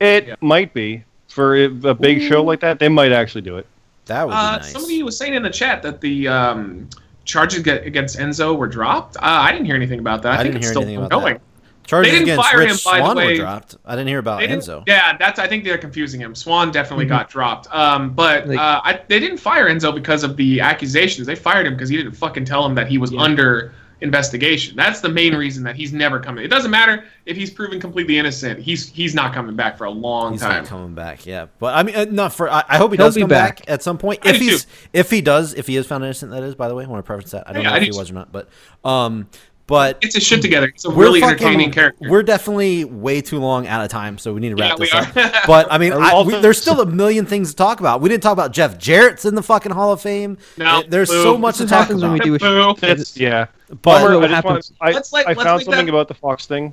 It 0.00 0.26
Yeah. 0.28 0.34
might 0.40 0.74
be 0.74 1.04
for 1.28 1.54
a 1.56 1.64
a 1.66 1.94
big 1.94 2.22
show 2.22 2.42
like 2.42 2.60
that. 2.60 2.78
They 2.78 2.88
might 2.88 3.12
actually 3.12 3.42
do 3.42 3.56
it. 3.58 3.66
That 4.06 4.26
would 4.26 4.32
be 4.32 4.36
Uh, 4.36 4.56
nice. 4.58 4.72
Somebody 4.72 5.02
was 5.02 5.16
saying 5.18 5.34
in 5.34 5.42
the 5.42 5.50
chat 5.50 5.82
that 5.82 6.00
the 6.00 6.28
um, 6.28 6.88
charges 7.24 7.60
against 7.66 8.18
Enzo 8.18 8.56
were 8.56 8.68
dropped. 8.68 9.16
Uh, 9.16 9.20
I 9.22 9.52
didn't 9.52 9.66
hear 9.66 9.74
anything 9.74 9.98
about 9.98 10.22
that. 10.22 10.32
I, 10.32 10.34
I 10.34 10.42
think 10.42 10.54
didn't 10.54 10.56
it's 10.58 10.66
hear 10.66 10.72
still 10.72 10.82
anything 10.82 10.98
about 11.04 11.10
going. 11.20 11.34
that. 11.34 11.42
Charges 11.86 12.10
They 12.12 12.18
didn't 12.18 12.30
against 12.30 12.48
fire 12.50 12.58
Rich 12.58 12.70
him, 12.70 12.78
by 12.84 12.98
the 12.98 13.04
Swann 13.04 13.16
were 13.16 13.22
way. 13.24 13.36
dropped. 13.38 13.76
I 13.84 13.92
didn't 13.94 14.08
hear 14.08 14.18
about 14.18 14.40
didn't- 14.40 14.60
Enzo. 14.60 14.82
Yeah, 14.86 15.16
that's. 15.18 15.38
I 15.38 15.46
think 15.46 15.64
they're 15.64 15.78
confusing 15.78 16.20
him. 16.20 16.34
Swann 16.34 16.70
definitely 16.70 17.04
Mm-hmm. 17.06 17.14
got 17.14 17.30
dropped. 17.30 17.68
Um, 17.74 18.10
but 18.14 18.48
Like- 18.48 18.58
uh, 18.58 18.80
I, 18.84 19.00
they 19.08 19.20
didn't 19.20 19.38
fire 19.38 19.68
Enzo 19.68 19.94
because 19.94 20.22
of 20.24 20.36
the 20.36 20.60
accusations. 20.60 21.26
They 21.26 21.34
fired 21.36 21.66
him 21.66 21.74
because 21.74 21.88
he 21.88 21.96
didn't 21.96 22.12
fucking 22.12 22.44
tell 22.44 22.64
him 22.66 22.74
that 22.74 22.88
he 22.88 22.98
was 22.98 23.14
under 23.14 23.72
investigation. 24.02 24.76
That's 24.76 25.00
the 25.00 25.08
main 25.08 25.34
reason 25.34 25.64
that 25.64 25.74
he's 25.74 25.92
never 25.92 26.20
coming. 26.20 26.44
It 26.44 26.48
doesn't 26.48 26.70
matter 26.70 27.04
if 27.24 27.34
he's 27.36 27.50
proven 27.50 27.80
completely 27.80 28.18
innocent. 28.18 28.60
He's 28.60 28.90
he's 28.90 29.14
not 29.14 29.32
coming 29.32 29.56
back 29.56 29.78
for 29.78 29.84
a 29.84 29.90
long 29.90 30.32
He's 30.32 30.42
time. 30.42 30.62
not 30.62 30.66
coming 30.66 30.94
back. 30.94 31.24
Yeah, 31.24 31.46
but 31.58 31.74
I 31.74 31.82
mean, 31.82 31.96
uh, 31.96 32.04
not 32.10 32.32
for. 32.34 32.50
I, 32.50 32.62
I 32.68 32.76
hope 32.76 32.90
he 32.92 32.98
He'll 32.98 33.06
does 33.06 33.16
come 33.16 33.28
back. 33.28 33.60
back. 33.60 33.70
at 33.70 33.82
some 33.82 33.96
point. 33.96 34.20
I 34.26 34.30
If 34.30 34.36
he's 34.36 34.64
too. 34.66 34.70
if 34.92 35.10
he 35.10 35.22
does, 35.22 35.54
if 35.54 35.66
he 35.66 35.76
is 35.76 35.86
found 35.86 36.04
innocent, 36.04 36.30
that 36.32 36.42
is. 36.42 36.54
By 36.54 36.68
the 36.68 36.74
way, 36.74 36.84
I 36.84 36.86
want 36.88 37.02
to 37.04 37.06
preface 37.06 37.30
that. 37.30 37.48
I 37.48 37.52
don't 37.54 37.62
Yeah, 37.62 37.70
know 37.70 37.74
I 37.74 37.78
if 37.78 37.82
he 37.84 37.88
was 37.90 38.08
too. 38.08 38.12
or 38.14 38.18
not, 38.18 38.32
but 38.32 38.48
um, 38.84 39.28
but 39.66 40.00
Gets 40.00 40.14
his 40.14 40.24
shit 40.24 40.42
together. 40.42 40.70
He's 40.72 40.84
a 40.84 40.90
we're 40.90 40.96
really 41.04 41.20
fucking- 41.20 41.36
entertaining 41.38 41.70
character. 41.72 42.08
We're 42.08 42.22
definitely 42.22 42.84
way 42.84 43.20
too 43.20 43.38
long 43.38 43.66
out 43.66 43.82
of 43.84 43.88
time, 43.90 44.18
so 44.18 44.32
we 44.32 44.40
need 44.40 44.50
to 44.50 44.54
wrap 44.56 44.72
Yeah, 44.72 44.74
we 44.78 44.86
this 44.86 44.94
up. 44.94 45.16
are. 45.16 45.42
but 45.46 45.72
I 45.72 45.78
mean, 45.78 45.92
I, 45.92 46.22
we, 46.22 46.36
there's 46.40 46.60
still 46.60 46.80
a 46.80 46.86
million 46.86 47.26
things 47.26 47.50
to 47.50 47.56
talk 47.56 47.80
about. 47.80 48.00
We 48.00 48.08
didn't 48.08 48.22
talk 48.22 48.32
about 48.32 48.52
Jeff 48.52 48.78
Jarrett's 48.78 49.24
in 49.24 49.34
the 49.34 49.42
fucking 49.42 49.72
Hall 49.72 49.92
of 49.92 50.00
Fame. 50.00 50.38
No, 50.56 50.66
Uh, 50.78 50.82
there's 50.88 51.08
boo. 51.10 51.22
so 51.22 51.36
much 51.38 51.58
This 51.58 51.68
to 51.68 51.74
talk 51.74 51.82
happens 51.82 52.02
when 52.02 52.12
we 52.12 52.20
do 52.20 52.34
a 52.34 52.38
Boo. 52.38 52.74
That's 52.80 53.16
yeah. 53.16 53.46
But 53.68 53.82
Bummer, 53.82 54.08
I, 54.08 54.10
just 54.10 54.20
want, 54.20 54.30
happens- 54.32 54.72
I, 54.80 54.90
Let's 54.92 55.12
like- 55.12 55.26
I 55.26 55.30
let's 55.30 55.42
found 55.42 55.62
something 55.62 55.86
that- 55.86 55.92
about 55.92 56.08
the 56.08 56.14
Fox 56.14 56.46
thing 56.46 56.72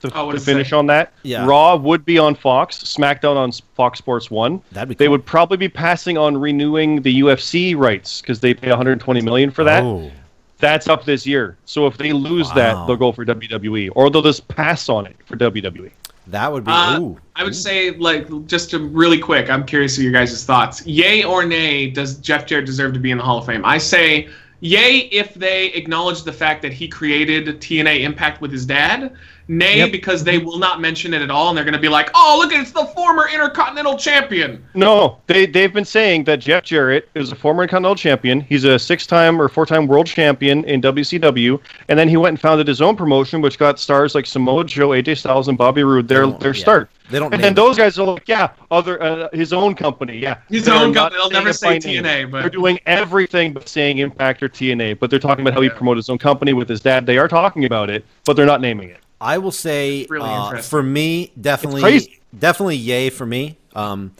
to, 0.00 0.10
Oh, 0.14 0.26
what 0.26 0.32
to 0.32 0.40
finish 0.40 0.72
on 0.74 0.86
that. 0.88 1.14
Yeah. 1.22 1.46
Raw 1.46 1.76
would 1.76 2.04
be 2.04 2.18
on 2.18 2.34
Fox, 2.34 2.76
SmackDown 2.84 3.36
on 3.36 3.52
Fox 3.74 3.98
Sports 3.98 4.30
One. 4.30 4.60
That'd 4.72 4.90
be 4.90 4.94
cool. 4.94 4.98
They 4.98 5.08
would 5.08 5.24
probably 5.24 5.56
be 5.56 5.68
passing 5.70 6.18
on 6.18 6.36
renewing 6.36 7.00
the 7.00 7.20
UFC 7.22 7.74
rights 7.74 8.20
because 8.20 8.40
they 8.40 8.52
pay 8.52 8.68
120 8.68 9.22
million 9.22 9.50
for 9.50 9.64
that. 9.64 9.82
Oh. 9.82 10.10
That's 10.58 10.88
up 10.88 11.04
this 11.04 11.26
year. 11.26 11.56
So 11.64 11.86
if 11.86 11.96
they 11.98 12.12
lose 12.12 12.48
Wow. 12.48 12.54
that, 12.54 12.86
they'll 12.86 12.96
go 12.96 13.12
for 13.12 13.24
WWE, 13.24 13.90
or 13.94 14.08
they'll 14.10 14.22
just 14.22 14.46
pass 14.48 14.88
on 14.88 15.06
it 15.06 15.16
for. 15.26 15.36
WWE. 15.36 15.90
That 16.28 16.50
would 16.52 16.64
be. 16.64 16.70
Uh, 16.72 17.00
ooh. 17.00 17.18
I 17.36 17.44
would 17.44 17.54
say, 17.54 17.90
like, 17.90 18.28
just 18.46 18.70
to 18.70 18.78
really 18.78 19.18
quick, 19.18 19.50
I'm 19.50 19.64
curious 19.66 19.96
of 19.98 20.04
your 20.04 20.12
guys' 20.12 20.42
thoughts. 20.44 20.86
Yay 20.86 21.22
or 21.24 21.44
nay, 21.44 21.90
does 21.90 22.16
Jeff 22.18 22.46
Jarrett 22.46 22.64
deserve 22.66 22.94
to 22.94 22.98
be 23.00 23.10
in 23.10 23.18
the 23.18 23.24
Hall 23.24 23.38
of 23.38 23.46
Fame? 23.46 23.64
I 23.64 23.76
say 23.78 24.28
yay 24.60 25.00
if 25.12 25.34
they 25.34 25.66
acknowledge 25.72 26.22
the 26.22 26.32
fact 26.32 26.62
that 26.62 26.72
he 26.72 26.88
created 26.88 27.60
TNA 27.60 28.00
Impact 28.00 28.40
with 28.40 28.50
his 28.52 28.64
dad. 28.64 29.12
Nay, 29.46 29.78
Yep. 29.78 29.92
because 29.92 30.24
they 30.24 30.38
will 30.38 30.58
not 30.58 30.80
mention 30.80 31.12
it 31.12 31.20
at 31.20 31.30
all, 31.30 31.48
and 31.50 31.56
they're 31.56 31.64
going 31.64 31.74
to 31.74 31.78
be 31.80 31.88
like, 31.90 32.08
"Oh, 32.14 32.38
look, 32.40 32.50
it's 32.52 32.72
the 32.72 32.86
former 32.94 33.28
Intercontinental 33.28 33.98
Champion." 33.98 34.64
No, 34.74 35.18
they 35.26 35.44
they've 35.44 35.72
been 35.72 35.84
saying 35.84 36.24
that 36.24 36.38
Jeff 36.40 36.64
Jarrett 36.64 37.08
is 37.14 37.30
a 37.30 37.34
former 37.34 37.62
Intercontinental 37.62 37.94
Champion. 37.96 38.40
He's 38.40 38.64
a 38.64 38.78
six-time 38.78 39.38
or 39.40 39.48
four-time 39.50 39.86
World 39.86 40.06
Champion 40.06 40.64
in 40.64 40.80
WCW, 40.80 41.60
and 41.88 41.98
then 41.98 42.08
he 42.08 42.16
went 42.16 42.30
and 42.32 42.40
founded 42.40 42.66
his 42.66 42.80
own 42.80 42.96
promotion, 42.96 43.42
which 43.42 43.58
got 43.58 43.78
stars 43.78 44.14
like 44.14 44.24
Samoa 44.24 44.64
Joe, 44.64 44.88
AJ 44.90 45.18
Styles, 45.18 45.48
and 45.48 45.58
Bobby 45.58 45.84
Roode. 45.84 46.08
Their 46.08 46.24
Oh, 46.24 46.30
their 46.40 46.54
yeah. 46.54 46.60
start. 46.62 46.90
They 47.10 47.18
don't 47.18 47.26
And 47.34 47.42
name 47.42 47.48
then 47.48 47.54
those 47.54 47.76
guys 47.76 47.98
are 47.98 48.06
like, 48.06 48.26
yeah, 48.26 48.48
other 48.70 49.02
uh, 49.02 49.28
his 49.34 49.52
own 49.52 49.74
company, 49.74 50.16
yeah. 50.16 50.36
His 50.48 50.64
They're 50.64 50.74
own 50.74 50.92
not 50.92 51.12
company. 51.12 51.20
They'll 51.30 51.42
never 51.42 51.52
say 51.52 51.78
TNA, 51.78 52.02
name. 52.02 52.30
but- 52.30 52.40
they're 52.40 52.48
doing 52.48 52.80
everything 52.86 53.52
but 53.52 53.68
saying 53.68 53.98
Impact 53.98 54.42
or 54.42 54.48
TNA. 54.48 54.94
But 54.98 55.10
they're 55.10 55.18
talking 55.18 55.42
about 55.46 55.52
how 55.52 55.60
he 55.60 55.68
promoted 55.68 55.98
his 55.98 56.08
own 56.08 56.16
company 56.16 56.54
with 56.54 56.66
his 56.66 56.80
dad. 56.80 57.04
They 57.04 57.18
are 57.18 57.28
talking 57.28 57.66
about 57.66 57.90
it, 57.90 58.06
but 58.24 58.36
they're 58.36 58.46
not 58.46 58.62
naming 58.62 58.88
it. 58.88 59.00
I 59.24 59.38
will 59.38 59.50
say 59.52 60.06
Really 60.10 60.28
uh, 60.28 60.58
for 60.62 60.82
me, 60.82 61.32
definitely, 61.40 62.20
definitely, 62.38 62.76
yay 62.76 63.10
for 63.10 63.24
me. 63.26 63.58
Um, 63.74 64.14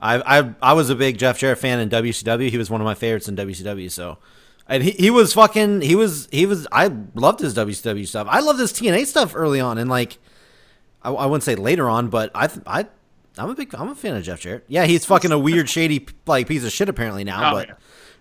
I, 0.00 0.38
I 0.38 0.54
I 0.60 0.72
was 0.74 0.90
a 0.90 0.94
big 0.94 1.16
Jeff 1.18 1.38
Jarrett 1.38 1.58
fan 1.58 1.78
in 1.80 1.88
WCW. 1.88 2.50
He 2.50 2.58
was 2.58 2.68
one 2.70 2.80
of 2.80 2.84
my 2.84 2.94
favorites 2.94 3.28
in 3.28 3.36
WCW. 3.36 3.90
So, 3.90 4.18
and 4.68 4.82
he, 4.82 4.90
he 4.92 5.10
was 5.10 5.32
fucking 5.32 5.80
he 5.82 5.94
was 5.94 6.28
he 6.32 6.44
was 6.46 6.66
I 6.72 6.90
loved 7.14 7.40
his 7.40 7.54
WCW 7.54 8.06
stuff. 8.06 8.26
I 8.30 8.40
loved 8.40 8.58
his 8.60 8.72
TNA 8.72 9.06
stuff 9.06 9.32
early 9.34 9.60
on, 9.60 9.78
and 9.78 9.88
like 9.88 10.18
I, 11.02 11.10
I 11.12 11.26
wouldn't 11.26 11.44
say 11.44 11.54
later 11.54 11.88
on, 11.88 12.08
but 12.08 12.30
I 12.34 12.48
I 12.66 12.86
I'm 13.38 13.50
a 13.50 13.54
big 13.54 13.74
I'm 13.74 13.88
a 13.88 13.94
fan 13.94 14.16
of 14.16 14.22
Jeff 14.24 14.40
Jarrett. 14.40 14.64
Yeah, 14.68 14.84
he's 14.86 15.04
fucking 15.04 15.30
a 15.32 15.38
weird, 15.38 15.68
shady 15.68 16.06
like 16.26 16.48
piece 16.48 16.64
of 16.64 16.72
shit 16.72 16.88
apparently 16.88 17.24
now, 17.24 17.50
Oh, 17.50 17.54
but. 17.54 17.68
yeah. 17.68 17.74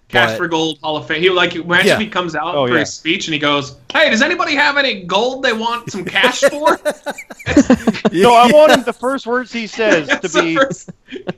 Cash 0.10 0.30
but- 0.32 0.38
for 0.38 0.48
Gold 0.48 0.80
Hall 0.82 0.96
of 0.98 1.06
Fame. 1.08 1.22
He 1.22 1.30
like 1.30 1.54
imagine 1.56 1.88
Yeah. 1.88 2.00
he 2.00 2.08
comes 2.08 2.34
out 2.36 2.56
Oh, 2.56 2.66
for 2.68 2.74
yeah. 2.74 2.80
his 2.80 2.94
speech 2.94 3.28
and 3.28 3.34
he 3.34 3.40
goes, 3.40 3.76
"Hey, 3.92 4.10
does 4.10 4.22
anybody 4.22 4.56
have 4.56 4.78
any 4.78 5.04
gold 5.04 5.44
they 5.44 5.52
want 5.54 5.92
some 5.92 6.06
cash 6.06 6.40
for?" 6.50 6.80
No, 8.14 8.34
I 8.34 8.50
want 8.52 8.72
him. 8.72 8.84
The 8.84 8.94
first 8.98 9.28
words 9.28 9.52
he 9.52 9.68
says 9.68 10.08
to 10.22 10.30
be 10.42 10.56
first- 10.56 10.92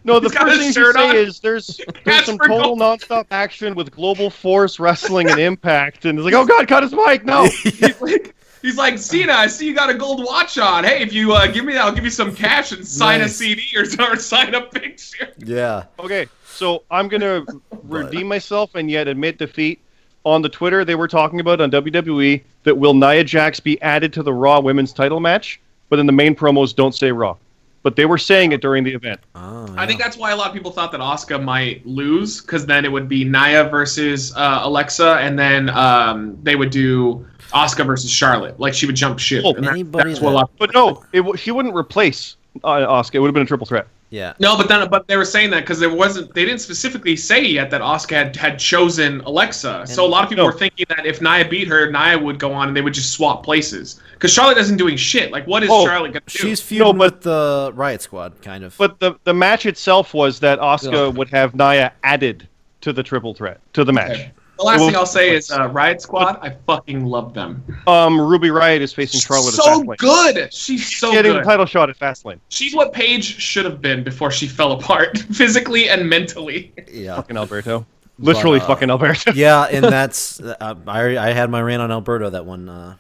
no. 0.04 0.20
The 0.20 0.30
first 0.30 0.48
his 0.52 0.58
thing 0.60 0.68
he 0.68 0.74
shirt 0.74 0.96
should 0.96 1.12
say 1.12 1.18
is 1.24 1.40
there's 1.40 1.82
there's 2.04 2.26
some 2.26 2.38
total 2.38 2.76
gold. 2.76 2.80
nonstop 2.80 3.26
action 3.32 3.74
with 3.76 3.92
Global 3.92 4.30
Force 4.30 4.80
Wrestling 4.80 5.30
and 5.30 5.40
Impact, 5.40 6.06
and 6.06 6.20
it's 6.20 6.26
like, 6.26 6.34
oh 6.36 6.46
god, 6.46 6.68
cut 6.68 6.84
his 6.84 6.94
mic. 6.94 7.26
No, 7.26 7.46
He's 7.64 8.00
like, 8.02 8.36
he's 8.62 8.78
like, 8.78 8.98
Cena, 9.00 9.34
I 9.34 9.48
see 9.48 9.66
you 9.68 9.74
got 9.76 9.90
a 9.90 9.94
gold 9.96 10.24
watch 10.24 10.58
on. 10.60 10.84
Hey, 10.84 11.02
if 11.02 11.12
you 11.12 11.34
uh, 11.34 11.48
give 11.48 11.66
me 11.66 11.74
that, 11.74 11.86
I'll 11.86 11.92
give 11.96 12.04
you 12.04 12.10
some 12.12 12.36
cash 12.36 12.72
and 12.72 12.88
sign 12.88 13.22
Nice. 13.22 13.32
a 13.32 13.34
CD 13.34 13.64
or, 13.76 14.12
or 14.12 14.16
sign 14.16 14.54
a 14.54 14.62
picture. 14.62 15.34
yeah. 15.40 15.86
Okay, 16.00 16.28
so 16.60 16.84
I'm 16.92 17.08
gonna 17.08 17.46
redeem 17.84 18.28
myself 18.28 18.76
and 18.76 18.92
yet 18.92 19.08
admit 19.08 19.38
defeat. 19.40 19.80
On 20.26 20.42
the 20.42 20.50
Twitter, 20.50 20.84
they 20.84 20.96
were 20.96 21.08
talking 21.08 21.40
about 21.40 21.62
on 21.62 21.72
WWE 21.72 22.44
that 22.64 22.78
will 22.78 22.94
Nia 22.94 23.24
Jax 23.24 23.60
be 23.62 23.82
added 23.82 24.12
to 24.14 24.22
the 24.22 24.34
Raw 24.34 24.60
Women's 24.60 24.92
Title 24.92 25.22
match, 25.22 25.62
but 25.88 25.96
then 25.96 26.06
the 26.06 26.12
main 26.12 26.36
promos 26.36 26.76
don't 26.76 26.94
say 26.94 27.12
Raw. 27.12 27.38
But 27.84 27.96
they 27.96 28.06
were 28.06 28.18
saying 28.18 28.52
it 28.52 28.62
during 28.62 28.84
the 28.84 28.94
event. 28.94 29.22
Oh, 29.36 29.74
I 29.78 29.88
think 29.88 30.02
that's 30.02 30.18
why 30.18 30.32
a 30.32 30.36
lot 30.36 30.48
of 30.48 30.54
people 30.54 30.72
thought 30.72 30.92
that 30.92 31.00
Asuka 31.00 31.42
might 31.42 31.86
lose 31.88 32.42
because 32.42 32.66
then 32.66 32.84
it 32.84 32.92
would 32.92 33.08
be 33.08 33.24
Nia 33.24 33.70
versus 33.70 34.36
uh, 34.36 34.60
Alexa, 34.64 35.20
and 35.22 35.40
then 35.40 35.70
um, 35.70 36.38
they 36.44 36.58
would 36.58 36.70
do 36.72 37.26
Asuka 37.54 37.86
versus 37.86 38.12
Charlotte. 38.12 38.60
Like 38.60 38.74
she 38.74 38.86
would 38.86 38.98
jump 38.98 39.18
ship. 39.20 39.46
Oh, 39.46 39.54
and 39.54 39.64
that- 39.64 39.72
anybody 39.72 40.10
that's 40.10 40.22
what 40.22 40.34
a 40.34 40.36
lot. 40.36 40.52
But 40.60 40.74
no, 40.74 41.06
it, 41.14 41.20
w- 41.20 41.38
she 41.38 41.52
wouldn't 41.52 41.74
replace 41.74 42.36
uh, 42.66 42.80
Asuka. 43.02 43.16
It 43.16 43.20
would 43.20 43.28
have 43.30 43.34
been 43.34 43.44
a 43.44 43.48
triple 43.48 43.66
threat. 43.66 43.88
Yeah. 44.12 44.34
No, 44.40 44.58
but 44.58 44.68
then 44.68 44.90
but 44.90 45.08
they 45.08 45.18
were 45.18 45.26
saying 45.26 45.52
that 45.52 45.60
because 45.62 45.80
there 45.80 45.94
wasn't 45.94 46.34
they 46.34 46.44
didn't 46.44 46.62
specifically 46.62 47.16
say 47.16 47.44
yet 47.46 47.70
that 47.70 47.82
Asuka 47.82 48.16
had, 48.16 48.36
had 48.36 48.58
chosen 48.60 49.22
Alexa. 49.22 49.86
so 49.88 50.04
a 50.04 50.08
lot 50.08 50.24
of 50.24 50.30
people 50.30 50.46
No. 50.46 50.52
were 50.52 50.58
thinking 50.58 50.88
that 50.90 51.06
if 51.06 51.22
Nia 51.22 51.48
beat 51.48 51.68
her, 51.68 51.92
Nia 51.92 52.18
would 52.18 52.40
go 52.40 52.52
on 52.52 52.68
and 52.70 52.76
they 52.76 52.82
would 52.82 52.94
just 52.96 53.12
swap 53.14 53.44
places. 53.44 54.02
Because 54.14 54.34
Charlotte 54.34 54.58
isn't 54.58 54.78
doing 54.78 54.98
shit. 54.98 55.32
Like 55.32 55.46
what 55.46 55.62
is 55.64 55.70
Oh, 55.72 55.86
Charlotte 55.86 56.14
gonna 56.14 56.22
do? 56.26 56.40
She's 56.40 56.60
feuding 56.60 56.98
but- 56.98 57.14
with 57.14 57.22
the 57.22 57.72
Riott 57.76 58.02
Squad, 58.02 58.42
kind 58.42 58.64
of. 58.64 58.76
But 58.78 59.00
the 59.00 59.14
the 59.26 59.34
match 59.34 59.66
itself 59.68 60.14
was 60.16 60.40
that 60.40 60.60
Asuka 60.60 61.14
would 61.14 61.30
have 61.30 61.54
Nia 61.54 61.94
added 62.04 62.48
to 62.82 62.92
the 62.94 63.04
triple 63.04 63.34
threat 63.36 63.60
to 63.74 63.84
the 63.84 63.94
match. 63.94 64.12
Okay. 64.12 64.32
The 64.60 64.66
last 64.66 64.80
thing 64.80 64.96
I'll 64.96 65.06
say 65.06 65.34
is 65.36 65.50
uh, 65.52 65.70
Riott 65.70 66.02
Squad. 66.02 66.38
I 66.42 66.50
fucking 66.68 67.06
love 67.06 67.34
them. 67.34 67.64
Um, 67.88 68.20
Ruby 68.20 68.50
Riott 68.50 68.82
is 68.82 68.92
facing 68.94 69.22
Charlotte 69.22 69.54
at 69.54 69.54
so 69.64 69.84
Fastlane. 69.84 69.98
good. 69.98 70.54
She's 70.54 70.98
so 70.98 71.12
Getting 71.14 71.32
good. 71.32 71.42
the 71.44 71.46
title 71.48 71.66
shot 71.66 71.90
at 71.90 71.98
Fastlane. 71.98 72.40
She's 72.50 72.76
what 72.76 72.92
Paige 72.92 73.24
should 73.24 73.64
have 73.64 73.82
been 73.82 74.04
before 74.04 74.32
she 74.32 74.48
fell 74.50 74.74
apart 74.74 75.18
physically 75.32 75.88
and 75.90 76.10
mentally. 76.10 76.74
yeah. 76.92 77.16
Fucking 77.16 77.38
Alberto. 77.38 77.86
Literally 78.20 78.60
uh, 78.60 78.68
fucking 78.68 78.90
Alberto. 78.90 79.32
yeah, 79.34 79.64
and 79.64 79.86
that's 79.86 80.42
uh, 80.42 80.76
I 80.86 81.18
I 81.18 81.32
had 81.32 81.50
my 81.50 81.62
rant 81.62 81.82
on 81.82 81.90
Alberto 81.90 82.30
that 82.30 82.46
one 82.46 82.68
uh, 82.68 82.96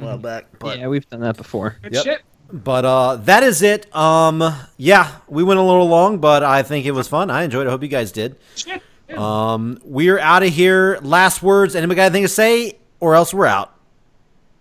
a 0.00 0.04
while 0.04 0.18
back, 0.18 0.46
but 0.58 0.80
yeah, 0.80 0.88
we've 0.88 1.08
done 1.08 1.20
that 1.20 1.36
before. 1.36 1.76
Good 1.80 1.94
Yep. 1.94 2.04
shit. 2.04 2.22
but 2.52 2.84
uh, 2.84 3.16
that 3.22 3.44
is 3.44 3.62
it. 3.62 3.94
Um, 3.94 4.42
yeah, 4.78 5.12
we 5.28 5.44
went 5.44 5.60
a 5.60 5.62
little 5.62 5.86
long, 5.86 6.18
but 6.18 6.42
I 6.42 6.64
think 6.64 6.86
it 6.86 6.90
was 6.90 7.06
fun. 7.06 7.30
I 7.30 7.44
enjoyed. 7.44 7.66
it. 7.66 7.68
I 7.68 7.70
hope 7.70 7.82
you 7.82 7.88
guys 7.88 8.10
did. 8.10 8.34
Shit. 8.56 8.82
Yeah. 9.08 9.52
Um, 9.52 9.78
we're 9.84 10.18
out 10.18 10.42
of 10.42 10.48
here. 10.50 10.98
Last 11.02 11.42
words. 11.42 11.74
Anybody 11.76 11.96
got 11.96 12.02
anything 12.04 12.22
to 12.22 12.28
say, 12.28 12.78
or 13.00 13.14
else 13.14 13.34
we're 13.34 13.46
out. 13.46 13.74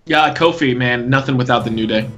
yeah, 0.06 0.34
Kofi, 0.34 0.76
man, 0.76 1.10
nothing 1.10 1.38
without 1.38 1.64
the 1.64 1.70
New 1.72 1.88
Day. 1.88 2.10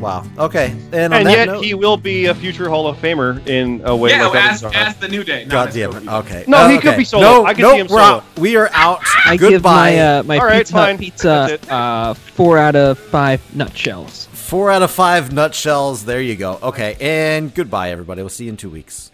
Wow. 0.00 0.24
Okay. 0.38 0.70
And 0.92 1.14
on 1.14 1.20
and 1.20 1.26
that 1.26 1.32
yet 1.36 1.44
note, 1.46 1.64
he 1.64 1.72
will 1.74 1.96
be 1.96 2.26
a 2.26 2.34
future 2.34 2.68
Hall 2.68 2.86
of 2.88 2.96
Famer 2.98 3.46
in 3.46 3.80
a 3.84 3.94
way 3.96 4.10
Yeah, 4.10 4.26
like 4.26 4.34
as, 4.52 4.64
others 4.64 4.76
as 4.76 4.96
the 4.96 5.08
New 5.08 5.24
Day. 5.24 5.44
not 5.44 5.50
God 5.68 5.72
damn 5.74 5.92
it. 5.96 6.08
Okay. 6.08 6.44
No, 6.46 6.56
Uh, 6.58 6.68
he 6.68 6.78
could 6.78 6.96
be 6.96 7.04
solo. 7.04 7.22
No, 7.22 7.44
I 7.46 7.54
could 7.54 7.62
nope, 7.62 7.72
see 7.74 7.78
him 7.80 7.86
we're 7.86 8.00
solo. 8.00 8.02
out. 8.18 8.38
We 8.38 8.56
are 8.56 8.68
out. 8.72 9.00
I 9.26 9.36
Goodbye. 9.36 9.50
give 9.50 9.62
my 9.62 9.98
uh, 9.98 10.22
my 10.24 10.38
All 10.38 10.46
right, 10.46 10.58
pizza 10.58 10.72
fine. 10.74 10.98
pizza 10.98 11.58
uh, 11.72 12.14
four 12.14 12.58
out 12.58 12.76
of 12.76 12.98
five 12.98 13.40
nutshells. 13.54 14.26
Four 14.32 14.70
out 14.70 14.82
of 14.82 14.90
five 14.90 15.32
nutshells. 15.32 16.04
There 16.04 16.20
you 16.20 16.36
go. 16.36 16.58
Okay, 16.62 16.96
and 17.00 17.54
goodbye, 17.54 17.90
everybody. 17.90 18.20
We'll 18.20 18.28
see 18.28 18.44
you 18.44 18.50
in 18.50 18.56
two 18.58 18.70
weeks. 18.70 19.10